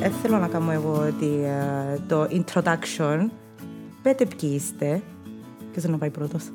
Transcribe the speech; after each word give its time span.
δεν 0.00 0.12
θέλω 0.12 0.38
να 0.38 0.48
κάνω 0.48 0.70
εγώ 0.70 1.02
ε, 1.02 1.98
το 2.08 2.22
introduction. 2.22 3.28
Πέτε 4.02 4.26
ποιοι 4.26 4.50
είστε. 4.54 5.02
Ποιος 5.72 5.84
να 5.84 5.98
πάει 5.98 6.10
πρώτος. 6.10 6.50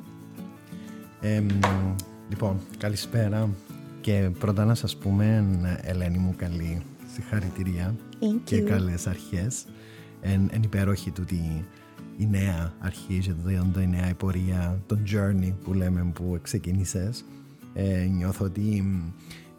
λοιπόν, 2.30 2.60
καλησπέρα. 2.78 3.50
Και 4.02 4.30
πρώτα 4.40 4.66
να 4.66 4.76
σας 4.76 4.96
πούμε, 4.98 5.46
Ελένη 5.82 6.18
μου, 6.18 6.34
καλή 6.38 6.82
συγχαρητήρια 7.14 7.96
και 8.44 8.62
καλές 8.62 9.08
αρχές. 9.08 9.66
Εν, 10.22 10.50
εν 10.52 10.64
υπέροχη 10.64 11.12
τούτη 11.12 11.66
η 12.18 12.28
νέα 12.28 12.74
αρχή 12.80 13.20
και 13.20 13.34
το, 13.74 13.80
η 13.82 13.88
νέα 13.88 14.14
πορεία, 14.18 14.82
το 14.86 14.98
journey 15.12 15.54
που 15.64 15.74
λέμε 15.74 16.12
που 16.14 16.40
ξεκίνησες. 16.42 17.26
Ε, 17.74 18.06
νιώθω 18.06 18.46
ότι 18.46 18.86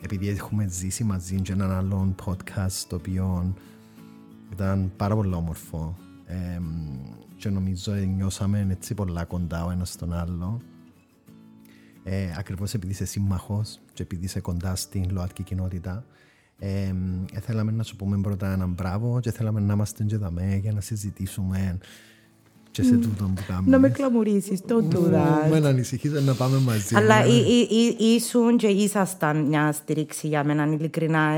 επειδή 0.02 0.28
έχουμε 0.28 0.66
ζήσει 0.68 1.04
μαζί 1.04 1.40
και 1.40 1.52
έναν 1.52 1.70
άλλον 1.70 2.14
podcast 2.24 2.84
το 2.88 2.96
οποίο 2.96 3.54
ήταν 4.52 4.92
πάρα 4.96 5.14
πολύ 5.14 5.34
όμορφο. 5.34 5.96
Ε, 6.26 6.60
και 7.36 7.48
νομίζω 7.48 7.92
νιώσαμε 7.92 8.66
έτσι 8.70 8.94
πολλά 8.94 9.24
κοντά 9.24 9.64
ο 9.64 9.70
ένας 9.70 9.90
στον 9.90 10.12
άλλο. 10.12 10.60
Ε, 12.02 12.34
ακριβώς 12.38 12.74
επειδή 12.74 12.92
είσαι 12.92 13.04
σύμμαχος 13.04 13.80
και 13.92 14.02
επειδή 14.02 14.24
είσαι 14.24 14.40
κοντά 14.40 14.74
στην 14.74 15.10
ΛΟΑΤΚΙ 15.10 15.42
κοινότητα 15.42 16.04
ε, 16.58 16.92
θέλαμε 17.40 17.72
να 17.72 17.82
σου 17.82 17.96
πούμε 17.96 18.20
πρώτα 18.20 18.52
έναν 18.52 18.72
μπράβο 18.72 19.20
και 19.20 19.30
θέλαμε 19.30 19.60
να 19.60 19.72
είμαστε 19.72 20.04
και 20.04 20.16
δαμέ 20.16 20.56
για 20.56 20.72
να 20.72 20.80
συζητήσουμε 20.80 21.78
και 22.76 22.82
σε 22.82 22.96
τούτο 22.96 23.30
που 23.34 23.42
κάνουμε. 23.46 23.70
Να 23.70 23.78
με 23.78 23.88
κλαμουρίσεις, 23.88 24.60
don't 24.68 24.94
do 24.94 24.98
that. 24.98 25.50
Με 25.50 25.60
να 25.60 25.68
ανησυχείς 25.68 26.22
να 26.22 26.34
πάμε 26.34 26.58
μαζί. 26.58 26.96
Αλλά 26.96 27.14
ήσουν 27.98 28.56
και 28.56 28.66
ήσασταν 28.66 29.44
μια 29.44 29.72
στήριξη 29.72 30.26
για 30.26 30.44
μένα, 30.44 30.66
ειλικρινά. 30.66 31.34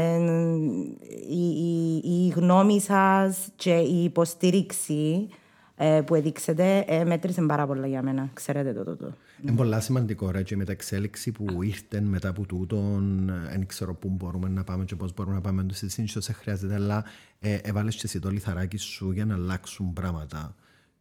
Η 2.03 2.33
γνώμη 2.35 2.81
σας 2.81 3.49
και 3.57 3.75
η 3.75 4.05
υποστήριξη 4.05 5.29
ε, 5.77 6.01
που 6.07 6.15
έδειξετε 6.15 6.85
ε, 6.87 7.05
μέτρησε 7.05 7.43
πάρα 7.43 7.67
πολλά 7.67 7.87
για 7.87 8.03
μένα. 8.03 8.31
Ξέρετε 8.33 8.73
το 8.73 8.85
τούτο. 8.85 9.15
Είναι 9.43 9.57
πολύ 9.57 9.81
σημαντικό 9.81 10.31
ρε, 10.31 10.43
και 10.43 10.57
με 10.57 10.65
τα 10.65 10.73
εξέλιξη 10.73 11.33
που 11.33 11.63
ήρθε 11.63 12.01
μετά 12.01 12.29
από 12.29 12.47
τούτον, 12.47 13.33
δεν 13.51 13.67
ξέρω 13.67 13.95
πού 13.95 14.09
μπορούμε 14.09 14.49
να 14.49 14.65
πάμε 14.65 14.85
και 14.85 14.97
πώς 14.97 15.15
μπορούμε 15.15 15.35
να 15.35 15.41
πάμε. 15.41 15.67
Δεν 15.81 16.07
σε 16.07 16.33
χρειάζεται, 16.33 16.75
αλλά 16.75 17.05
ε, 17.41 17.55
έβαλες 17.55 17.95
και 17.95 18.03
εσύ 18.05 18.19
το 18.21 18.31
λιθαράκι 18.31 18.77
σου 18.77 19.11
για 19.11 19.25
να 19.25 19.35
αλλάξουν 19.35 19.93
πράγματα 19.93 20.55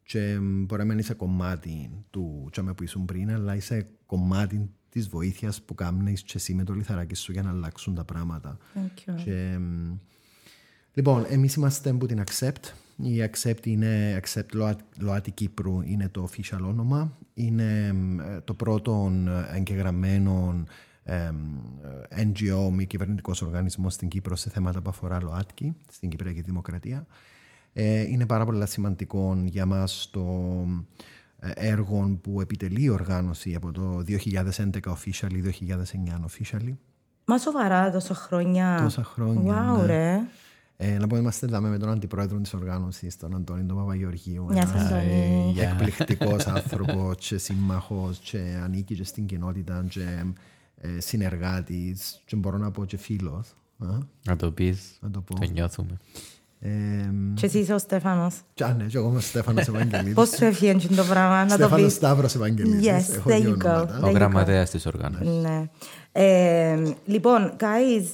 και 0.07 0.37
μπορεί 0.41 0.81
να 0.81 0.87
μην 0.87 0.97
είσαι 0.97 1.13
κομμάτι 1.13 1.89
του 2.09 2.47
τσάμε 2.51 2.73
που 2.73 2.83
ήσουν 2.83 3.05
πριν, 3.05 3.31
αλλά 3.31 3.55
είσαι 3.55 3.87
κομμάτι 4.05 4.69
της 4.89 5.07
βοήθειας 5.07 5.61
που 5.61 5.75
κάνει 5.75 6.13
και 6.13 6.33
εσύ 6.35 6.53
με 6.53 6.63
το 6.63 6.73
λιθαράκι 6.73 7.15
σου 7.15 7.31
για 7.31 7.41
να 7.41 7.49
αλλάξουν 7.49 7.95
τα 7.95 8.03
πράγματα. 8.03 8.57
Και, 9.23 9.59
λοιπόν, 10.93 11.25
εμείς 11.29 11.53
είμαστε 11.53 11.89
από 11.89 12.05
την 12.05 12.23
Accept. 12.25 12.73
Η 12.97 13.29
Accept 13.31 13.65
είναι 13.65 14.21
Accept 14.23 14.75
ΛΟΑΤΗ 14.97 15.31
Κύπρου, 15.31 15.81
είναι 15.81 16.09
το 16.09 16.29
official 16.31 16.61
όνομα. 16.61 17.17
Είναι 17.33 17.95
το 18.43 18.53
πρώτο 18.53 19.11
εγγεγραμμένο 19.53 20.63
NGO, 22.15 22.69
μη 22.71 22.85
κυβερνητικός 22.85 23.41
οργανισμός 23.41 23.93
στην 23.93 24.07
Κύπρο 24.07 24.35
σε 24.35 24.49
θέματα 24.49 24.81
που 24.81 24.89
αφορά 24.89 25.21
ΛΟΑΤΚΙ, 25.21 25.75
στην 25.91 26.09
Κυπριακή 26.09 26.41
Δημοκρατία. 26.41 27.05
Ε, 27.79 28.01
είναι 28.01 28.25
πάρα 28.25 28.45
πολύ 28.45 28.67
σημαντικό 28.67 29.43
για 29.45 29.65
μας 29.65 30.09
το 30.11 30.21
ε, 31.39 31.51
έργο 31.55 32.19
που 32.21 32.41
επιτελεί 32.41 32.83
η 32.83 32.89
οργάνωση 32.89 33.55
από 33.55 33.71
το 33.71 34.03
2011 34.07 34.69
officially, 34.83 35.43
2009 35.43 35.51
officially. 36.27 36.73
Μα 37.25 37.37
σοβαρά 37.37 37.91
τόσα 37.91 38.13
χρόνια. 38.13 38.79
Τόσα 38.81 39.03
χρόνια. 39.03 39.73
Wow, 39.73 39.79
ναι. 39.79 39.85
ρε. 39.85 40.19
Ε, 40.77 40.97
να 40.97 41.07
πω, 41.07 41.17
είμαστε 41.17 41.45
εδώ 41.45 41.59
με 41.59 41.77
τον 41.77 41.89
αντιπρόεδρο 41.89 42.39
της 42.39 42.53
οργάνωσης, 42.53 43.17
τον 43.17 43.35
Αντώνη 43.35 43.65
τον 43.65 43.77
Παπαγεωργίου. 43.77 44.47
Γεια 44.51 44.67
σας, 44.67 44.91
Αντώνη. 44.91 45.55
Ε, 45.57 45.63
εκπληκτικός 45.63 46.47
άνθρωπος 46.57 47.27
και 47.27 47.37
σύμμαχος 47.37 48.19
και 48.19 48.59
ανήκει 48.63 48.95
και 48.95 49.03
στην 49.03 49.25
κοινότητα 49.25 49.85
και 49.89 50.23
ε, 50.77 50.99
συνεργάτης. 50.99 52.21
Και 52.25 52.35
μπορώ 52.35 52.57
να 52.57 52.71
πω 52.71 52.85
και 52.85 52.97
φίλος. 52.97 53.55
Να 54.23 54.35
το 54.35 54.51
πεις. 54.51 54.99
Το 55.11 55.51
νιώθουμε. 55.51 55.97
Και 57.33 57.45
εσύ 57.45 57.59
είσαι 57.59 57.73
ο 57.73 57.77
Στέφανος. 57.77 58.35
Και 58.53 58.65
ναι, 58.65 58.83
και 58.83 58.97
εγώ 58.97 59.07
είμαι 59.07 59.17
ο 59.17 59.21
Στέφανος 59.21 59.67
Ευαγγελίδης. 59.67 60.13
Πώς 60.19 60.29
σου 60.29 60.45
έφυγε 60.45 60.73
το 60.95 61.03
πράγμα, 61.03 61.45
να 61.45 61.49
το 61.49 61.55
πεις; 61.55 61.65
Στέφανος 61.65 61.93
Σταύρος 61.93 62.35
Ευαγγελίδης. 62.35 62.87
Yes, 62.87 63.29
there 63.29 63.41
you 63.41 63.57
go. 63.65 63.87
Ο 64.03 64.09
γραμματέας 64.09 64.69
της 64.69 64.85
οργάνωσης. 64.85 65.27
Ναι. 65.27 65.69
Λοιπόν, 67.05 67.55
guys, 67.59 68.05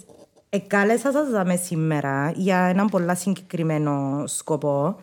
εκάλεσα 0.49 1.11
σας 1.11 1.29
δάμε 1.29 1.55
σήμερα 1.55 2.31
για 2.35 2.57
έναν 2.57 2.87
πολλά 2.87 3.15
συγκεκριμένο 3.15 4.23
σκοπό. 4.27 4.95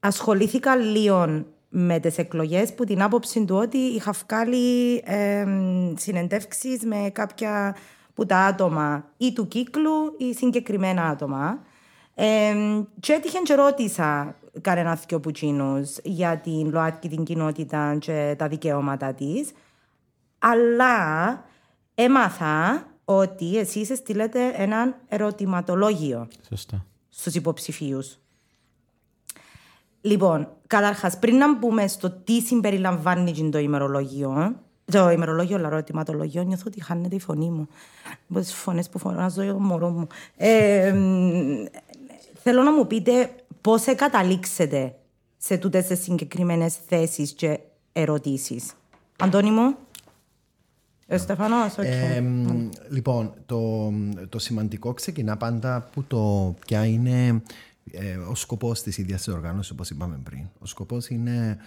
ασχολήθηκα 0.00 0.76
λίγο 0.76 1.44
με 1.68 1.98
τις 1.98 2.18
εκλογές 2.18 2.74
που 2.74 2.84
την 2.84 3.02
άποψη 3.02 3.44
του 3.44 3.56
ότι 3.56 3.78
είχα 3.78 4.14
βγάλει 4.26 4.96
ε, 5.04 5.46
συνεντεύξεις 5.96 6.84
με 6.84 7.10
κάποια 7.12 7.76
που 8.14 8.26
τα 8.26 8.38
άτομα 8.38 9.04
ή 9.16 9.32
του 9.32 9.48
κύκλου 9.48 10.14
ή 10.18 10.34
συγκεκριμένα 10.34 11.02
άτομα. 11.02 11.58
Ε, 12.14 12.54
και 13.00 13.12
έτυχε 13.12 13.38
και 13.38 13.54
ρώτησα 13.54 14.36
κανένα 14.60 14.94
δυο 14.94 15.20
πουτσίνους 15.20 15.96
για 16.02 16.38
την 16.38 16.70
ΛΟΑΤΚΙ 16.70 17.08
την 17.08 17.24
κοινότητα 17.24 17.96
και 18.00 18.34
τα 18.38 18.48
δικαιώματα 18.48 19.14
της. 19.14 19.52
Αλλά 20.38 21.44
έμαθα 21.94 22.86
ότι 23.04 23.58
εσείς 23.58 23.98
στείλετε 23.98 24.52
έναν 24.56 24.94
ερωτηματολόγιο 25.08 26.28
Σωστά. 26.48 26.86
στους 27.08 27.34
υποψηφίους. 27.34 28.18
Λοιπόν, 30.00 30.48
καταρχάς, 30.66 31.18
πριν 31.18 31.36
να 31.36 31.54
μπούμε 31.54 31.86
στο 31.86 32.10
τι 32.10 32.40
συμπεριλαμβάνει 32.40 33.50
το 33.50 33.58
ημερολόγιο, 33.58 34.62
το 34.84 35.10
ημερολόγιο, 35.10 35.56
αλλά 35.56 35.66
ερωτηματολόγιο, 35.66 36.42
νιώθω 36.42 36.62
ότι 36.66 36.82
χάνεται 36.82 37.14
η 37.14 37.20
φωνή 37.20 37.50
μου. 37.50 37.68
Από 38.28 38.40
τις 38.40 38.54
φωνές 38.54 38.88
που 38.88 38.98
φωνάζω 38.98 39.46
το 39.46 39.60
μωρό 39.60 39.88
μου. 39.88 40.06
Ε, 40.36 40.94
θέλω 42.42 42.62
να 42.62 42.72
μου 42.72 42.86
πείτε 42.86 43.30
πώς 43.60 43.84
καταλήξετε 43.96 44.94
σε 45.36 45.56
τούτες 45.56 45.86
τις 45.86 46.02
συγκεκριμένες 46.02 46.76
θέσεις 46.86 47.32
και 47.32 47.60
ερωτήσεις. 47.92 48.72
Αντώνη 49.18 49.50
μου. 49.50 49.76
Ε, 51.06 51.16
Στεφανός, 51.16 51.74
okay. 51.76 52.68
λοιπόν, 52.90 53.34
το, 53.46 53.92
το 54.28 54.38
σημαντικό 54.38 54.92
ξεκινά 54.92 55.36
πάντα 55.36 55.74
από 55.76 56.02
το 56.02 56.54
ποια 56.66 56.86
είναι 56.86 57.42
ε, 57.90 58.16
ο 58.16 58.34
σκοπός 58.34 58.82
της 58.82 58.98
ίδιας 58.98 59.22
της 59.22 59.34
οργάνωσης, 59.34 59.70
όπως 59.70 59.90
είπαμε 59.90 60.20
πριν. 60.24 60.44
Ο 60.58 60.66
σκοπός 60.66 61.08
είναι 61.08 61.58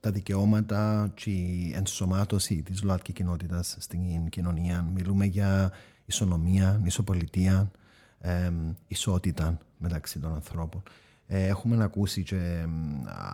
τα 0.00 0.10
δικαιώματα 0.10 1.10
και 1.14 1.30
η 1.30 1.72
ενσωμάτωση 1.74 2.62
της 2.62 2.82
ΛΟΑΤΚΙ 2.82 3.12
κοινότητας 3.12 3.76
στην 3.78 4.28
κοινωνία. 4.28 4.82
Μιλούμε 4.82 5.24
για 5.24 5.72
ισονομία, 6.04 6.80
ισοπολιτεία, 6.84 7.70
ε, 8.18 8.52
ισότητα 8.88 9.58
μεταξύ 9.78 10.18
των 10.18 10.34
ανθρώπων. 10.34 10.82
Ε, 11.26 11.46
έχουμε 11.46 11.84
ακούσει 11.84 12.22
και 12.22 12.66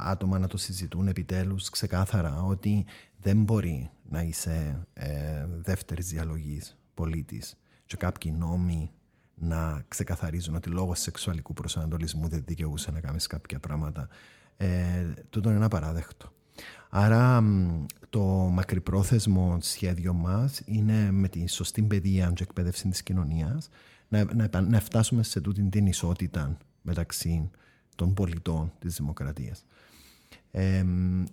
άτομα 0.04 0.38
να 0.38 0.47
το 0.47 0.56
συζητούν 0.56 1.08
επιτέλους 1.08 1.70
ξεκάθαρα 1.70 2.42
ότι 2.42 2.84
δεν 3.20 3.42
μπορεί 3.42 3.91
να 4.08 4.22
είσαι 4.22 4.86
ε, 4.92 5.47
δεύτερης 5.62 6.08
διαλογής 6.08 6.76
πολίτης 6.94 7.56
και 7.86 7.97
κάποιοι 7.97 8.34
νόμοι 8.38 8.91
να 9.34 9.84
ξεκαθαρίζουν 9.88 10.54
ότι 10.54 10.69
λόγω 10.69 10.94
σεξουαλικού 10.94 11.53
προσανατολισμού 11.53 12.28
δεν 12.28 12.42
δικαιούσε 12.47 12.91
να 12.91 13.00
κάνεις 13.00 13.27
κάποια 13.27 13.60
πράγματα. 13.60 14.09
Ε, 14.56 15.12
τούτο 15.30 15.50
είναι 15.50 15.65
απαράδεκτο. 15.65 16.34
Άρα 16.91 17.45
το 18.10 18.21
μακρυπρόθεσμο 18.53 19.59
σχέδιο 19.60 20.12
μας 20.12 20.62
είναι 20.65 21.10
με 21.10 21.28
τη 21.28 21.48
σωστή 21.48 21.83
παιδεία 21.83 22.33
και 22.34 22.42
εκπαίδευση 22.42 22.89
της 22.89 23.03
κοινωνίας 23.03 23.68
να, 24.09 24.24
να, 24.34 24.60
να 24.60 24.80
φτάσουμε 24.80 25.22
σε 25.22 25.41
τούτη 25.41 25.62
την 25.62 25.86
ισότητα 25.86 26.56
μεταξύ 26.83 27.51
των 27.95 28.15
πολιτών 28.15 28.72
της 28.78 28.95
δημοκρατίας. 28.97 29.65
Ε, 30.51 30.84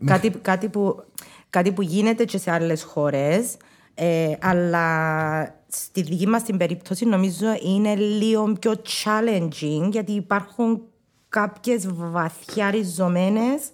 κάτι, 0.05 0.29
κάτι, 0.29 0.69
που, 0.69 1.03
κάτι 1.49 1.71
που 1.71 1.81
γίνεται 1.81 2.25
και 2.25 2.37
σε 2.37 2.51
άλλες 2.51 2.83
χώρες 2.83 3.57
ε, 3.93 4.33
αλλά 4.39 5.55
στη 5.67 6.01
δική 6.01 6.27
μας 6.27 6.43
την 6.43 6.57
περίπτωση 6.57 7.05
νομίζω 7.05 7.47
είναι 7.63 7.95
λίγο 7.95 8.53
πιο 8.59 8.73
challenging 8.73 9.89
γιατί 9.91 10.11
υπάρχουν 10.11 10.81
κάποιες 11.29 11.87
βαθιά 11.93 12.71
ριζωμένες 12.71 13.69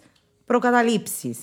προκαταλήψεις. 0.47 1.38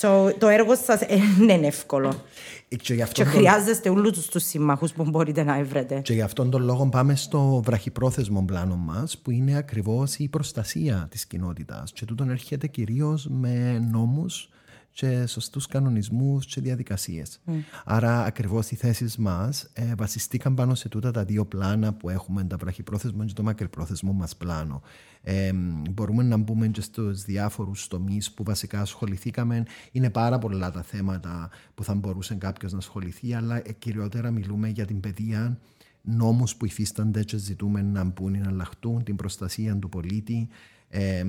So, 0.00 0.32
το 0.38 0.48
έργο 0.48 0.74
σας 0.74 1.00
δεν 1.38 1.56
είναι 1.56 1.66
εύκολο. 1.66 2.22
Και, 2.68 3.06
και 3.12 3.24
χρειάζεστε 3.24 3.88
όλους 3.88 4.26
τους 4.26 4.44
συμμάχους 4.44 4.92
που 4.92 5.04
μπορείτε 5.04 5.42
να 5.42 5.64
βρείτε. 5.64 6.00
Και 6.00 6.12
γι' 6.12 6.20
αυτόν 6.20 6.50
τον 6.50 6.62
λόγο 6.62 6.88
πάμε 6.88 7.16
στο 7.16 7.62
βραχυπρόθεσμο 7.64 8.44
πλάνο 8.46 8.76
μας, 8.76 9.18
που 9.18 9.30
είναι 9.30 9.56
ακριβώς 9.56 10.16
η 10.16 10.28
προστασία 10.28 11.06
της 11.10 11.26
κοινότητας. 11.26 11.92
Και 11.92 12.04
τούτον 12.04 12.30
έρχεται 12.30 12.66
κυρίως 12.66 13.26
με 13.30 13.78
νόμους 13.90 14.48
και 14.94 15.26
σωστούς 15.26 15.66
κανονισμούς 15.66 16.46
και 16.46 16.60
διαδικασίες. 16.60 17.40
Άρα, 17.84 18.24
ακριβώς 18.24 18.70
οι 18.70 18.76
θέσεις 18.76 19.16
μας 19.16 19.70
ε, 19.72 19.94
βασιστήκαν 19.94 20.54
πάνω 20.54 20.74
σε 20.74 20.88
τούτα 20.88 21.10
τα 21.10 21.24
δύο 21.24 21.44
πλάνα 21.44 21.92
που 21.92 22.08
έχουμε, 22.08 22.44
τα 22.44 22.56
βραχυπρόθεσμο 22.56 23.24
και 23.24 23.32
το 23.32 23.42
μακρυπρόθεσμο 23.42 24.12
μας 24.12 24.36
πλάνο. 24.36 24.82
Ε, 25.22 25.52
μπορούμε 25.90 26.22
να 26.22 26.36
μπούμε 26.36 26.68
και 26.68 26.80
στους 26.80 27.22
διάφορους 27.22 27.88
τομείς 27.88 28.32
που 28.32 28.42
βασικά 28.42 28.80
ασχοληθήκαμε. 28.80 29.62
Είναι 29.92 30.10
πάρα 30.10 30.38
πολλά 30.38 30.70
τα 30.70 30.82
θέματα 30.82 31.50
που 31.74 31.84
θα 31.84 31.94
μπορούσε 31.94 32.34
κάποιος 32.34 32.72
να 32.72 32.78
ασχοληθεί, 32.78 33.34
αλλά 33.34 33.56
ε, 33.56 33.72
κυριότερα 33.78 34.30
μιλούμε 34.30 34.68
για 34.68 34.84
την 34.84 35.00
παιδεία, 35.00 35.58
νόμους 36.02 36.56
που 36.56 36.64
υφίστανται 36.64 37.24
και 37.24 37.36
ζητούμε 37.36 37.82
να 37.82 38.04
μπουν 38.04 38.34
ή 38.34 38.38
να 38.38 38.48
αλλάχτούν, 38.48 39.04
την 39.04 39.16
προστασία 39.16 39.76
του 39.76 39.88
πολίτη. 39.88 40.48
Ε, 40.88 41.24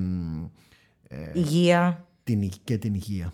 ε, 1.07 1.31
υγεία. 1.33 2.06
Την, 2.23 2.50
και 2.63 2.77
την 2.77 2.94
υγεία. 2.94 3.33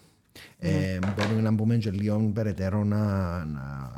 Ε, 0.59 0.99
μπορούμε 1.15 1.41
να 1.41 1.51
μπούμε 1.51 1.77
και 1.77 1.91
λίγο 1.91 2.31
περαιτέρω 2.33 2.83
να, 2.83 3.05
να, 3.45 3.91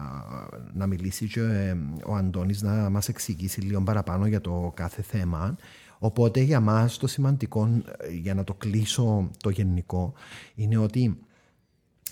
να 0.74 0.88
μιλήσει 0.88 1.27
και 1.27 1.41
ε, 1.41 1.77
ο 2.06 2.15
Αντώνης 2.15 2.62
να 2.62 2.89
μας 2.89 3.07
εξηγήσει 3.07 3.62
λίγο 3.62 3.81
παραπάνω 3.81 4.27
για 4.27 4.41
το 4.41 4.71
κάθε 4.75 5.01
θέμα. 5.01 5.56
Οπότε 6.00 6.39
για 6.39 6.59
μας 6.59 6.97
το 6.97 7.07
σημαντικό, 7.07 7.81
ε, 7.97 8.12
για 8.12 8.33
να 8.33 8.44
το 8.44 8.53
κλείσω 8.53 9.30
το 9.41 9.50
γενικό, 9.50 10.13
είναι 10.56 10.77
ότι 10.77 11.19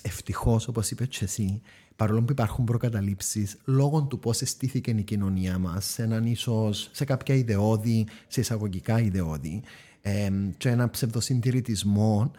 ευτυχώς 0.02 0.68
όπως 0.68 0.90
είπες 0.90 1.08
και 1.08 1.24
εσύ, 1.24 1.60
παρόλο 1.96 2.22
που 2.22 2.32
υπάρχουν 2.32 2.64
προκαταλήψεις 2.64 3.56
λόγω 3.64 4.02
του 4.02 4.18
πώς 4.18 4.42
αισθήθηκε 4.42 4.90
η 4.90 5.02
κοινωνία 5.02 5.58
μας 5.58 5.84
σε 5.84 6.02
έναν 6.02 6.26
ίσως 6.26 6.88
σε 6.92 7.04
κάποια 7.04 7.34
ιδεώδη, 7.34 8.06
σε 8.28 8.40
εισαγωγικά 8.40 9.00
ιδεώδη, 9.00 9.62
ε, 10.00 10.30
και 10.56 10.68
ένα 10.68 10.90
ψευδοσυντηρητισμό, 10.90 12.30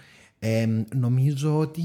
ε, 0.45 0.67
νομίζω 0.95 1.57
ότι 1.57 1.83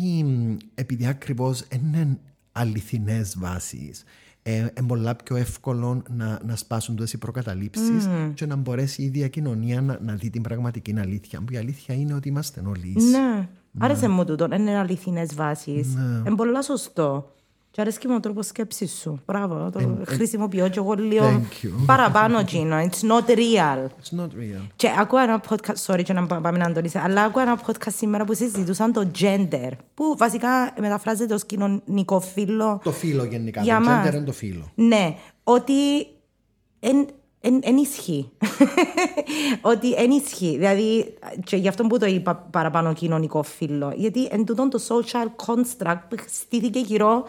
επειδή 0.74 1.06
ακριβώς 1.06 1.64
είναι 1.70 2.18
αληθινές 2.52 3.38
βάσεις, 3.38 4.04
ε, 4.42 4.56
είναι 4.56 4.86
πολλά 4.86 5.14
πιο 5.14 5.36
εύκολο 5.36 6.02
να, 6.10 6.40
να 6.44 6.56
σπάσουν 6.56 6.96
τόσε 6.96 7.16
οι 7.16 7.18
προκαταλήψεις 7.18 8.06
mm. 8.06 8.30
και 8.34 8.46
να 8.46 8.56
μπορέσει 8.56 9.02
η 9.02 9.04
ίδια 9.04 9.28
κοινωνία 9.28 9.80
να, 9.80 9.98
να 10.02 10.14
δει 10.14 10.30
την 10.30 10.42
πραγματική 10.42 10.94
αλήθεια. 10.98 11.40
Που 11.40 11.52
η 11.52 11.56
αλήθεια 11.56 11.94
είναι 11.94 12.14
ότι 12.14 12.28
είμαστε 12.28 12.62
όλοι 12.66 12.92
ίσοι. 12.96 13.10
Ναι. 13.10 13.18
ναι. 13.18 13.48
Άρεσε 13.78 14.08
μου 14.08 14.24
τούτο. 14.24 14.48
Είναι 14.52 14.76
αληθινές 14.76 15.34
βάσεις. 15.34 15.94
Ναι. 15.94 16.18
Είναι 16.26 16.36
πολύ 16.36 16.64
σωστό. 16.64 17.32
Και 17.70 17.80
αρέσει 17.80 18.08
μου 18.08 18.14
ο 18.16 18.20
τρόπο 18.20 18.42
σκέψη 18.42 18.86
σου. 18.86 19.20
Μπράβο, 19.26 19.70
το 19.72 19.80
and, 19.80 20.06
χρησιμοποιώ 20.06 20.68
και 20.68 20.78
εγώ 20.78 20.94
λίγο 20.94 21.42
παραπάνω 21.86 22.38
εκείνο. 22.38 22.76
It's 22.76 23.08
not 23.08 23.30
real. 23.30 23.86
It's 23.86 24.18
not 24.20 24.26
real. 24.26 24.62
Και 24.76 24.88
ακούω 24.98 25.18
ένα 25.18 25.42
podcast, 25.48 25.84
sorry, 25.86 26.02
και 26.02 26.12
να 26.12 26.26
πάμε 26.26 26.58
να 26.58 26.64
αντωνίσαι, 26.64 27.00
αλλά 27.04 27.22
ακούω 27.22 27.42
ένα 27.42 27.60
podcast 27.66 27.92
σήμερα 27.96 28.24
που 28.24 28.34
συζητούσαν 28.34 28.92
το 28.92 29.10
gender, 29.20 29.70
που 29.94 30.14
βασικά 30.18 30.74
μεταφράζεται 30.80 31.34
ως 31.34 31.44
κοινωνικό 31.44 32.20
φύλλο. 32.20 32.80
Το 32.84 32.92
φύλλο 32.92 33.24
γενικά, 33.24 33.62
το 33.62 33.66
gender 33.70 34.14
είναι 34.14 34.24
το 34.24 34.32
φύλλο. 34.32 34.70
Ναι, 34.74 35.16
ότι 35.44 36.06
εν 37.40 37.76
ισχύει. 37.76 38.30
ότι 39.60 39.92
εν 39.92 40.10
ισχύει. 40.10 40.56
Δηλαδή, 40.56 41.14
και 41.44 41.56
γι' 41.56 41.68
αυτό 41.68 41.84
που 41.84 41.98
το 41.98 42.06
είπα 42.06 42.36
παραπάνω 42.36 42.92
κοινωνικό 42.92 43.42
φύλλο. 43.42 43.92
Γιατί 43.96 44.28
εν 44.30 44.44
τούτον 44.44 44.70
το 44.70 44.80
social 44.88 45.46
construct 45.46 46.00
που 46.08 46.16
στήθηκε 46.26 46.78
γύρω 46.78 47.28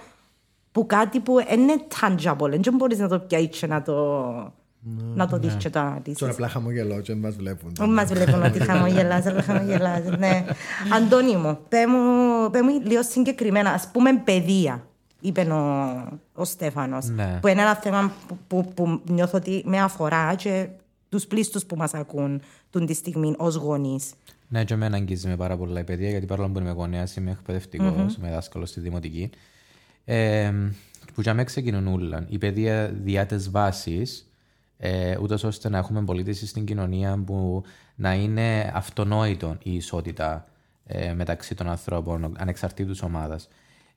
που 0.80 0.86
κάτι 0.86 1.20
που 1.20 1.36
είναι 1.40 1.74
tangible. 2.02 2.60
Δεν 2.62 2.76
μπορείς 2.76 3.00
να 3.00 3.08
το 3.08 3.20
πιάσεις 3.20 3.62
να 3.62 3.82
το... 3.82 4.54
Να 5.16 5.28
το 5.28 5.38
δεις 5.38 5.56
και 5.58 5.70
το 5.70 5.80
αναλύσεις. 5.80 6.18
Τώρα 6.18 6.32
απλά 6.32 6.48
χαμογελώ 6.48 7.02
και 7.02 7.16
μας 7.16 7.36
βλέπουν. 7.36 7.72
Μας 7.94 8.14
βλέπουν 8.14 8.44
ότι 8.44 8.60
χαμογελάς, 8.60 9.26
αλλά 9.26 9.42
χαμογελάς, 9.42 10.04
ναι. 10.18 10.46
Αντώνη 10.96 11.36
μου, 11.36 11.60
πέ 11.70 11.88
μου 12.62 12.82
λίγο 12.84 13.04
συγκεκριμένα, 13.04 13.70
ας 13.70 13.90
πούμε 13.92 14.22
παιδεία, 14.24 14.88
είπε 15.22 15.42
ο, 15.42 16.20
ο 16.34 16.46
Στέφανος, 16.46 17.08
ναι. 17.08 17.38
που 17.42 17.48
είναι 17.48 17.62
ένα 17.62 17.76
θέμα 17.76 18.12
που, 18.28 18.38
που, 18.48 18.74
που 18.74 19.02
νιώθω 19.08 19.38
ότι 19.38 19.64
με 19.66 19.80
αφορά 19.80 20.36
και 20.36 20.68
τους 21.10 21.26
πλήστους 21.26 21.66
που 21.66 21.76
μας 21.76 21.94
ακούν 21.94 22.42
τον 22.70 22.86
τη 22.86 22.94
στιγμή 22.94 23.34
ως 23.38 23.56
γονείς. 23.56 24.12
Ναι, 24.48 24.64
και 24.64 24.74
εμένα 24.74 24.96
αγγίζει 24.96 25.28
με 25.28 25.36
πάρα 25.36 25.58
πολλά 25.58 25.80
η 25.80 25.84
παιδεία, 25.84 26.10
γιατί 26.10 26.26
παρόλο 26.26 26.50
που 26.50 26.60
είμαι 26.60 26.72
γονέας, 26.72 27.16
είμαι 27.16 27.32
εκπαιδευτικός, 27.32 28.16
mm-hmm. 28.16 28.20
είμαι 28.20 28.30
δάσκαλος 28.30 28.70
στη 28.70 28.80
δημοτική. 28.80 29.30
Ε, 30.12 30.52
που 31.14 31.22
για 31.22 31.34
μένα 31.34 31.46
ξεκινούν 31.46 31.88
όλα. 31.88 32.26
Η 32.30 32.38
παιδεία 32.38 32.88
διά 32.88 33.26
τις 33.26 33.52
βάσεις, 33.52 34.32
ε, 34.78 35.18
ούτως 35.22 35.44
ώστε 35.44 35.70
να 35.70 35.78
έχουμε 35.78 36.04
πολίτες 36.04 36.50
στην 36.50 36.66
κοινωνία 36.66 37.24
που 37.26 37.64
να 37.96 38.14
είναι 38.14 38.72
αυτονόητο 38.74 39.58
η 39.64 39.76
ισότητα 39.76 40.48
ε, 40.86 41.14
μεταξύ 41.14 41.56
των 41.56 41.70
ανθρώπων, 41.70 42.34
ανεξαρτήτως 42.38 43.02
ομάδας. 43.02 43.48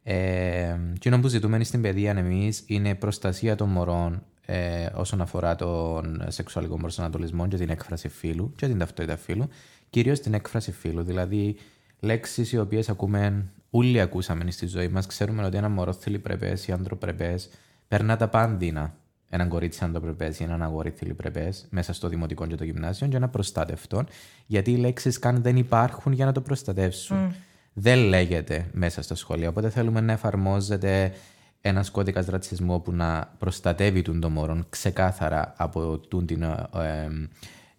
Ε, 0.02 0.76
και 0.98 1.10
που 1.10 1.28
ζητούμε 1.28 1.64
στην 1.64 1.82
παιδεία 1.82 2.10
εμείς 2.10 2.62
είναι 2.66 2.94
προστασία 2.94 3.56
των 3.56 3.68
μωρών 3.68 4.22
ε, 4.46 4.86
όσον 4.94 5.20
αφορά 5.20 5.54
τον 5.54 6.24
σεξουαλικό 6.28 6.76
προσανατολισμό 6.76 7.48
και 7.48 7.56
την 7.56 7.68
έκφραση 7.70 8.08
φύλου 8.08 8.52
και 8.56 8.66
την 8.66 8.78
ταυτότητα 8.78 9.16
φύλου, 9.16 9.48
κυρίως 9.90 10.20
την 10.20 10.34
έκφραση 10.34 10.72
φύλου. 10.72 11.02
Δηλαδή, 11.02 11.56
λέξεις 12.02 12.52
οι 12.52 12.58
οποίες 12.58 12.88
ακούμε 12.88 13.52
Όλοι 13.74 14.00
ακούσαμε 14.00 14.50
στη 14.50 14.66
ζωή 14.66 14.88
μας, 14.88 15.06
ξέρουμε 15.06 15.44
ότι 15.44 15.56
ένα 15.56 15.68
μωρό 15.68 15.92
θηλυπρεπέ 15.92 16.56
ή 16.66 16.72
ανθρωπρεπές 16.72 17.48
περνά 17.88 18.16
τα 18.16 18.28
πάντινα. 18.28 18.94
Έναν 19.28 19.48
κορίτσι 19.48 19.84
ανθρωπρεπές 19.84 20.40
ή 20.40 20.44
έναν 20.44 20.62
αγόρι 20.62 20.90
θηλυπρεπέ 20.90 21.52
μέσα 21.70 21.92
στο 21.92 22.08
δημοτικό 22.08 22.46
και 22.46 22.54
το 22.54 22.64
γυμνάσιο 22.64 23.06
για 23.06 23.18
να 23.18 23.28
προστατευτούν, 23.28 24.08
γιατί 24.46 24.70
οι 24.70 24.76
λέξεις 24.76 25.18
καν 25.18 25.42
δεν 25.42 25.56
υπάρχουν 25.56 26.12
για 26.12 26.24
να 26.24 26.32
το 26.32 26.40
προστατεύσουν. 26.40 27.28
Mm. 27.30 27.34
Δεν 27.72 27.98
λέγεται 27.98 28.68
μέσα 28.72 29.02
στο 29.02 29.14
σχολείο. 29.14 29.48
Οπότε 29.48 29.70
θέλουμε 29.70 30.00
να 30.00 30.12
εφαρμόζεται 30.12 31.12
ένας 31.60 31.90
κώδικας 31.90 32.26
ρατσισμού 32.26 32.82
που 32.82 32.92
να 32.92 33.32
προστατεύει 33.38 34.02
τον 34.02 34.20
το 34.20 34.30
μωρό 34.30 34.64
ξεκάθαρα 34.68 35.54
από 35.56 35.98
τον, 35.98 36.26
την, 36.26 36.42
ε, 36.42 36.68
ε, 36.74 37.08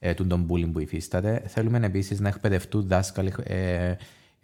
ε, 0.06 0.14
τον 0.14 0.48
bullying 0.50 0.70
που 0.72 0.80
υφίσταται. 0.80 1.44
Θέλουμε 1.48 1.80
επίσης 1.84 2.20
να 2.20 2.28
εκπαιδευτούν 2.28 2.88
δάσκαλοι. 2.88 3.34
Ε, 3.44 3.94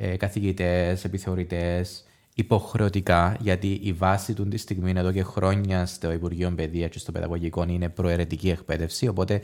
ε, 0.01 0.17
καθηγητές, 0.17 1.03
επιθεωρητές, 1.03 2.05
υποχρεωτικά, 2.35 3.35
γιατί 3.39 3.79
η 3.83 3.93
βάση 3.93 4.33
του 4.33 4.47
της 4.47 4.61
στιγμή 4.61 4.93
εδώ 4.95 5.11
και 5.11 5.23
χρόνια 5.23 5.85
στο 5.85 6.11
Υπουργείο 6.11 6.53
Παιδείας 6.55 6.89
και 6.89 6.99
στο 6.99 7.11
Παιδαγωγικό 7.11 7.65
είναι 7.67 7.89
προαιρετική 7.89 8.49
εκπαίδευση. 8.49 9.07
Οπότε 9.07 9.41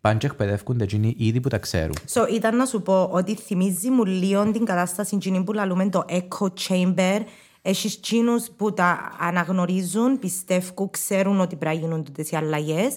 πάνε 0.00 0.18
και 0.18 0.26
εκπαιδεύκονται 0.26 0.84
εκείνοι 0.84 1.14
ήδη 1.18 1.40
που 1.40 1.48
τα 1.48 1.58
ξέρουν. 1.58 1.94
So, 2.12 2.28
ήταν 2.32 2.56
να 2.56 2.64
σου 2.64 2.82
πω 2.82 3.08
ότι 3.12 3.34
θυμίζει 3.34 3.90
μου 3.90 4.04
λίγο 4.04 4.50
την 4.50 4.64
κατάσταση 4.64 5.16
εκείνη 5.16 5.44
που 5.44 5.52
λαλούμε 5.52 5.88
το 5.88 6.04
echo 6.08 6.46
chamber. 6.68 7.20
Έχει 7.62 8.00
τσίνου 8.00 8.44
που 8.56 8.72
τα 8.72 9.16
αναγνωρίζουν, 9.20 10.18
πιστεύουν, 10.18 10.90
ξέρουν 10.90 11.40
ότι 11.40 11.56
πρέπει 11.56 11.76
να 11.76 11.82
γίνουν 11.82 12.06
οι 12.16 12.36
αλλαγές, 12.36 12.96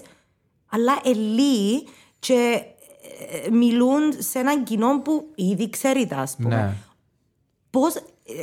αλλά 0.70 0.92
ελί 1.04 1.86
και 2.18 2.62
ε, 3.44 3.50
μιλούν 3.50 4.12
σε 4.18 4.38
έναν 4.38 4.64
κοινό 4.64 5.00
που 5.00 5.30
ήδη 5.34 5.70
ξέρει 5.70 6.06
τα, 6.06 6.16
ας 6.16 6.36
πούμε. 6.36 6.56
Ναι. 6.56 6.72
Πώς, 7.70 7.94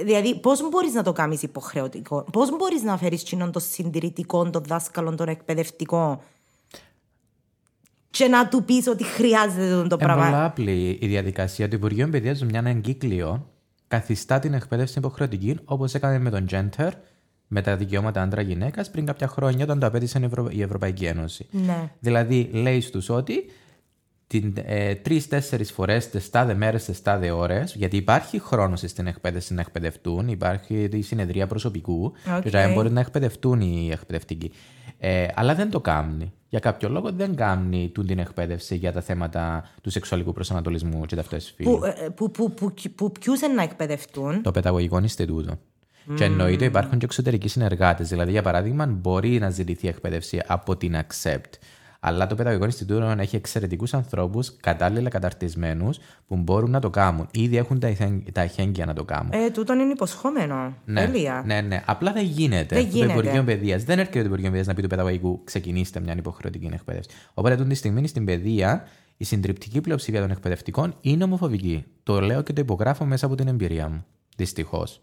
δηλαδή, 0.04 0.36
πώς 0.40 0.70
μπορείς 0.70 0.94
να 0.94 1.04
το 1.04 1.12
κάνεις 1.12 1.44
υποχρεωτικό, 1.44 2.26
πώς 2.32 2.50
μπορείς 2.58 2.84
να 2.84 2.98
φέρεις 2.98 3.24
κοινών 3.24 3.52
το 3.52 3.60
συντηρητικό, 3.60 4.50
των 4.50 4.64
δάσκαλων, 4.64 5.16
των 5.16 5.28
εκπαιδευτικών 5.28 6.20
και 8.10 8.28
να 8.28 8.48
του 8.48 8.64
πεις 8.64 8.88
ότι 8.88 9.04
χρειάζεται 9.04 9.88
το 9.88 9.98
πράγμα. 9.98 10.28
Είναι 10.28 10.32
πολύ 10.32 10.44
απλή 10.46 10.98
η 11.02 11.08
διαδικασία 11.08 11.68
του 11.68 11.76
Υπουργείου 11.76 12.10
Παιδείας 12.10 12.44
με 12.44 12.58
ένα 12.58 12.70
εγκύκλιο 12.70 13.48
καθιστά 13.88 14.40
την 14.40 14.54
εκπαίδευση 14.54 14.98
υποχρεωτική 15.00 15.58
όπως 15.66 15.94
έκανε 15.94 16.20
με 16.20 16.30
τον 16.30 16.46
Genter, 16.52 16.90
με 17.48 17.62
τα 17.62 17.76
δικαιώματα 17.76 18.22
άντρα-γυναίκας 18.22 18.92
πριν 18.92 19.06
κάποια 19.06 19.28
χρόνια 19.28 19.64
όταν 19.64 19.80
το 19.80 19.86
απέτησε 19.86 20.30
η 20.50 20.62
Ευρωπαϊκή 20.62 21.06
Ένωση. 21.06 21.48
Ναι. 21.52 21.92
Δηλαδή, 22.00 22.50
λέει 22.54 22.82
στους 22.82 23.10
ότι 23.10 23.46
ε, 24.66 24.96
τρει-τέσσερι 24.96 25.64
φορές 25.64 26.10
τις 26.10 26.30
τάδε 26.30 26.54
μέρες, 26.54 26.84
τις 26.84 27.02
τάδε 27.02 27.32
ώρες, 27.32 27.76
γιατί 27.76 27.98
υπάρχει 27.98 28.40
χρόνος 28.40 28.80
στην 28.86 29.08
εκπαίδευση 29.08 29.54
να 29.54 29.62
εκπαιδευτούν, 29.62 30.28
υπάρχει 30.28 30.90
η 30.94 31.02
συνεδρία 31.02 31.48
προσωπικού, 31.48 32.14
okay. 32.28 32.50
και 32.50 32.72
μπορεί 32.74 32.92
να 32.92 33.00
εκπαιδευτούν 33.00 33.62
οι 33.62 33.90
εκπαιδευτικοί. 33.92 34.52
Ε, 35.00 35.28
αλλά 35.36 35.56
δεν 35.56 35.70
το 35.70 35.82
κάνει. 35.82 36.34
Για 36.50 36.60
κάποιο 36.60 36.90
λόγο 36.90 37.12
δεν 37.12 37.36
κάνει 37.36 37.92
την 38.08 38.20
εκπαίδευση 38.20 38.76
για 38.76 38.92
τα 38.92 39.02
θέματα 39.02 39.70
του 39.82 39.90
σεξουαλικού 39.90 40.34
προσανατολισμού 40.34 41.06
και 41.06 41.16
ταυτότητα 41.16 41.52
φύλου. 41.56 41.78
Που, 41.78 41.86
ε, 41.86 42.10
που, 42.16 42.32
που, 42.32 42.52
που, 42.54 42.74
που 42.96 43.12
ποιους 43.12 43.42
να 43.56 43.64
εκπαιδευτούν; 43.64 44.42
Το 44.42 44.52
Παιδαγωγικό 44.52 44.98
Ινστιτούτο. 44.98 45.54
Mm. 46.10 46.14
Και 46.16 46.24
εννοείται 46.24 46.66
υπάρχουν 46.66 46.98
και 46.98 47.06
εξωτερικοί 47.06 47.48
συνεργάτες. 47.48 48.10
Δηλαδή, 48.10 48.32
για 48.32 48.42
παράδειγμα, 48.42 48.86
μπορεί 48.86 49.40
να 49.40 49.50
ζητηθεί 49.50 49.88
εκπαίδευση 49.88 50.42
από 50.48 50.76
την 50.76 50.96
Accept 50.96 51.58
αλλά 52.06 52.28
το 52.28 52.36
Παιδαγωγικό 52.36 52.66
Ινστιτούτο 52.66 53.16
έχει 53.18 53.36
εξαιρετικούς 53.36 53.94
ανθρώπους, 53.94 54.56
κατάλληλα 54.60 55.10
καταρτισμένους, 55.10 55.98
που 56.28 56.36
μπορούν 56.36 56.70
να 56.70 56.80
το 56.80 56.90
κάνουν. 56.90 57.28
Ήδη 57.32 57.58
έχουν 57.58 57.80
τα 58.32 58.42
εχέγγυα 58.42 58.86
να 58.86 58.94
το 58.94 59.04
κάνουν. 59.04 59.30
Ε, 59.34 59.50
τούτον 59.50 59.80
είναι 59.80 59.92
υποσχόμενο. 59.92 60.78
Ναι, 60.86 61.12
ναι, 61.46 61.62
ναι. 61.62 61.84
Απλά 61.86 62.12
δεν 62.12 62.26
γίνεται. 62.26 62.76
Δεν 62.76 62.88
γίνεται. 62.88 63.14
Το 63.14 63.20
Υπουργείο 63.20 63.44
Παιδείας 63.44 63.84
δεν 63.84 64.00
έρχεται 64.00 64.20
το 64.20 64.26
Υπουργείο 64.26 64.48
Παιδείας 64.48 64.68
να 64.68 64.74
πει 64.74 64.82
του 64.82 64.88
Παιδαγωγικού 64.88 65.44
ξεκινήστε 65.44 66.00
μια 66.00 66.16
υποχρεωτική 66.18 66.70
εκπαίδευση. 66.74 67.10
Οπότε, 67.34 67.54
αυτή 67.54 67.68
τη 67.68 67.76
στιγμή 67.76 68.08
στην 68.08 68.26
παιδεία 68.26 68.88
η 69.18 69.24
συντριπτική 69.24 69.82
πλειοψηφία 69.82 70.22
των 70.22 70.32
εκπαιδευτικών 70.32 70.96
είναι 71.02 71.24
ομοφοβική. 71.24 71.86
Το 72.04 72.22
λέω 72.22 72.42
και 72.42 72.54
το 72.54 72.62
υπογράφω 72.62 73.06
μέσα 73.06 73.26
από 73.26 73.36
την 73.36 73.48
εμπειρία 73.48 73.90
μου. 73.90 74.06
Δυστυχώς. 74.36 75.02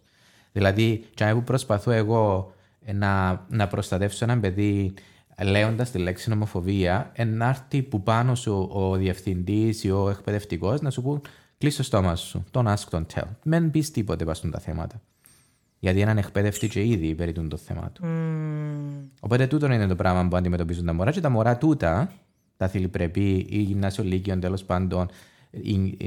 Δηλαδή, 0.53 1.05
και 1.15 1.25
που 1.33 1.43
προσπαθώ 1.43 1.91
εγώ 1.91 2.55
να, 2.95 3.45
να 3.49 3.67
προστατεύσω 3.67 4.25
έναν 4.25 4.41
παιδί 4.41 4.95
λέγοντα 5.45 5.85
τη 5.85 5.99
λέξη 5.99 6.29
νομοφοβία, 6.29 7.11
ενάρτη 7.15 7.83
που 7.83 8.03
πάνω 8.03 8.35
σου 8.35 8.69
ο 8.73 8.97
διευθυντής 8.97 9.85
ή 9.85 9.91
ο 9.91 10.09
εκπαιδευτικός 10.11 10.81
να 10.81 10.91
σου 10.91 11.03
πούν 11.03 11.23
κλείσει 11.59 11.77
το 11.77 11.83
στόμα 11.83 12.17
σου. 12.17 12.45
Τον 12.51 12.67
ask, 12.69 12.89
don't 12.91 13.07
tell. 13.15 13.29
Μην 13.43 13.71
πεις 13.71 13.91
τίποτε 13.91 14.25
πα 14.25 14.35
τα 14.51 14.59
θέματα. 14.59 15.01
Γιατί 15.79 16.01
έναν 16.01 16.19
εκπαιδευτή 16.19 16.69
και 16.69 16.85
ήδη 16.85 17.15
περί 17.15 17.33
το 17.33 17.57
θέμα 17.57 17.91
του. 17.93 18.03
Mm. 18.05 19.09
Οπότε 19.21 19.47
τούτο 19.47 19.73
είναι 19.73 19.87
το 19.87 19.97
πράγμα 19.97 20.29
που 20.29 20.37
αντιμετωπίζουν 20.37 20.87
τα 20.87 20.93
μωρά 20.93 21.11
και 21.11 21.21
τα 21.21 21.29
μωρά 21.29 21.57
τούτα, 21.57 22.13
τα 22.57 22.69
θηλυπρεπή 22.69 23.47
ή 23.49 23.59
γυμνάσιο 23.59 24.05
λύκειο 24.05 24.39
τέλος 24.39 24.65
πάντων, 24.65 25.09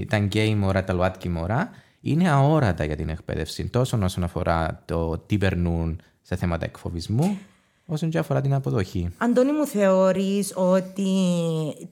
τα 0.08 0.18
γκέι 0.18 0.56
μωρά, 0.56 0.84
τα 0.84 0.94
λουάτκι 0.94 1.30
μωρά, 1.30 1.70
είναι 2.02 2.30
αόρατα 2.30 2.84
για 2.84 2.96
την 2.96 3.10
εκπαίδευση. 3.10 3.70
Τόσο 3.70 3.98
όσον 4.04 4.24
αφορά 4.24 4.84
το 4.86 5.18
τι 5.18 5.38
περνούν 5.38 6.02
σε 6.22 6.36
θέματα 6.36 6.66
εκφοβισμού, 6.66 7.38
όσο 7.86 8.08
και 8.08 8.18
αφορά 8.18 8.42
την 8.42 8.54
αποδοχή. 8.54 9.10
Αντώνη 9.18 9.52
μου 9.52 9.66
θεωρείς 9.66 10.54
ότι 10.56 11.08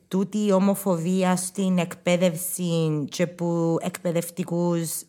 τούτη 0.07 0.45
η 0.45 0.51
ομοφοβία 0.51 1.35
στην 1.35 1.77
εκπαίδευση 1.77 3.05
και 3.09 3.27
που 3.27 3.77
εκπαιδευτικούς 3.81 5.03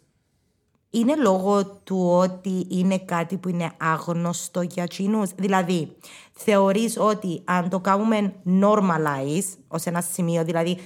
είναι 0.91 1.17
λόγω 1.17 1.67
του 1.67 2.09
ότι 2.11 2.67
είναι 2.69 2.99
κάτι 2.99 3.37
που 3.37 3.49
είναι 3.49 3.73
άγνωστο 3.77 4.63
για 4.63 4.83
εκείνους; 4.83 5.31
Δηλαδή, 5.37 5.97
θεωρείς 6.33 6.99
ότι 6.99 7.43
αν 7.45 7.69
το 7.69 7.81
κάνουμε 7.81 8.35
normalize 8.61 9.57
ως 9.69 9.85
ένα 9.85 10.01
σημείο, 10.01 10.45
δηλαδή 10.45 10.79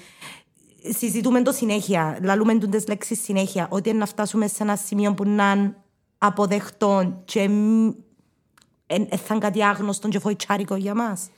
συζητούμε 0.99 1.43
το 1.43 1.53
συνέχεια, 1.53 2.19
λαλούμε 2.23 2.59
τις 2.59 2.89
λέξεις 2.89 3.23
συνέχεια, 3.23 3.69
ότι 3.71 3.93
να 3.93 4.07
φτάσουμε 4.07 4.47
σε 4.47 4.63
ένα 4.63 4.77
σημείο 4.77 5.15
που 5.15 5.25
να 5.25 5.51
είναι 5.51 5.77
αποδεχτό 6.19 7.23
και 7.25 7.51
θα 8.87 9.35
είναι 9.35 9.39
κάτι 9.39 9.65
άγνωστο 9.65 10.09
και 10.09 10.19
φοητσάρικο 10.19 10.77
για 10.77 10.95
μας. 10.95 11.29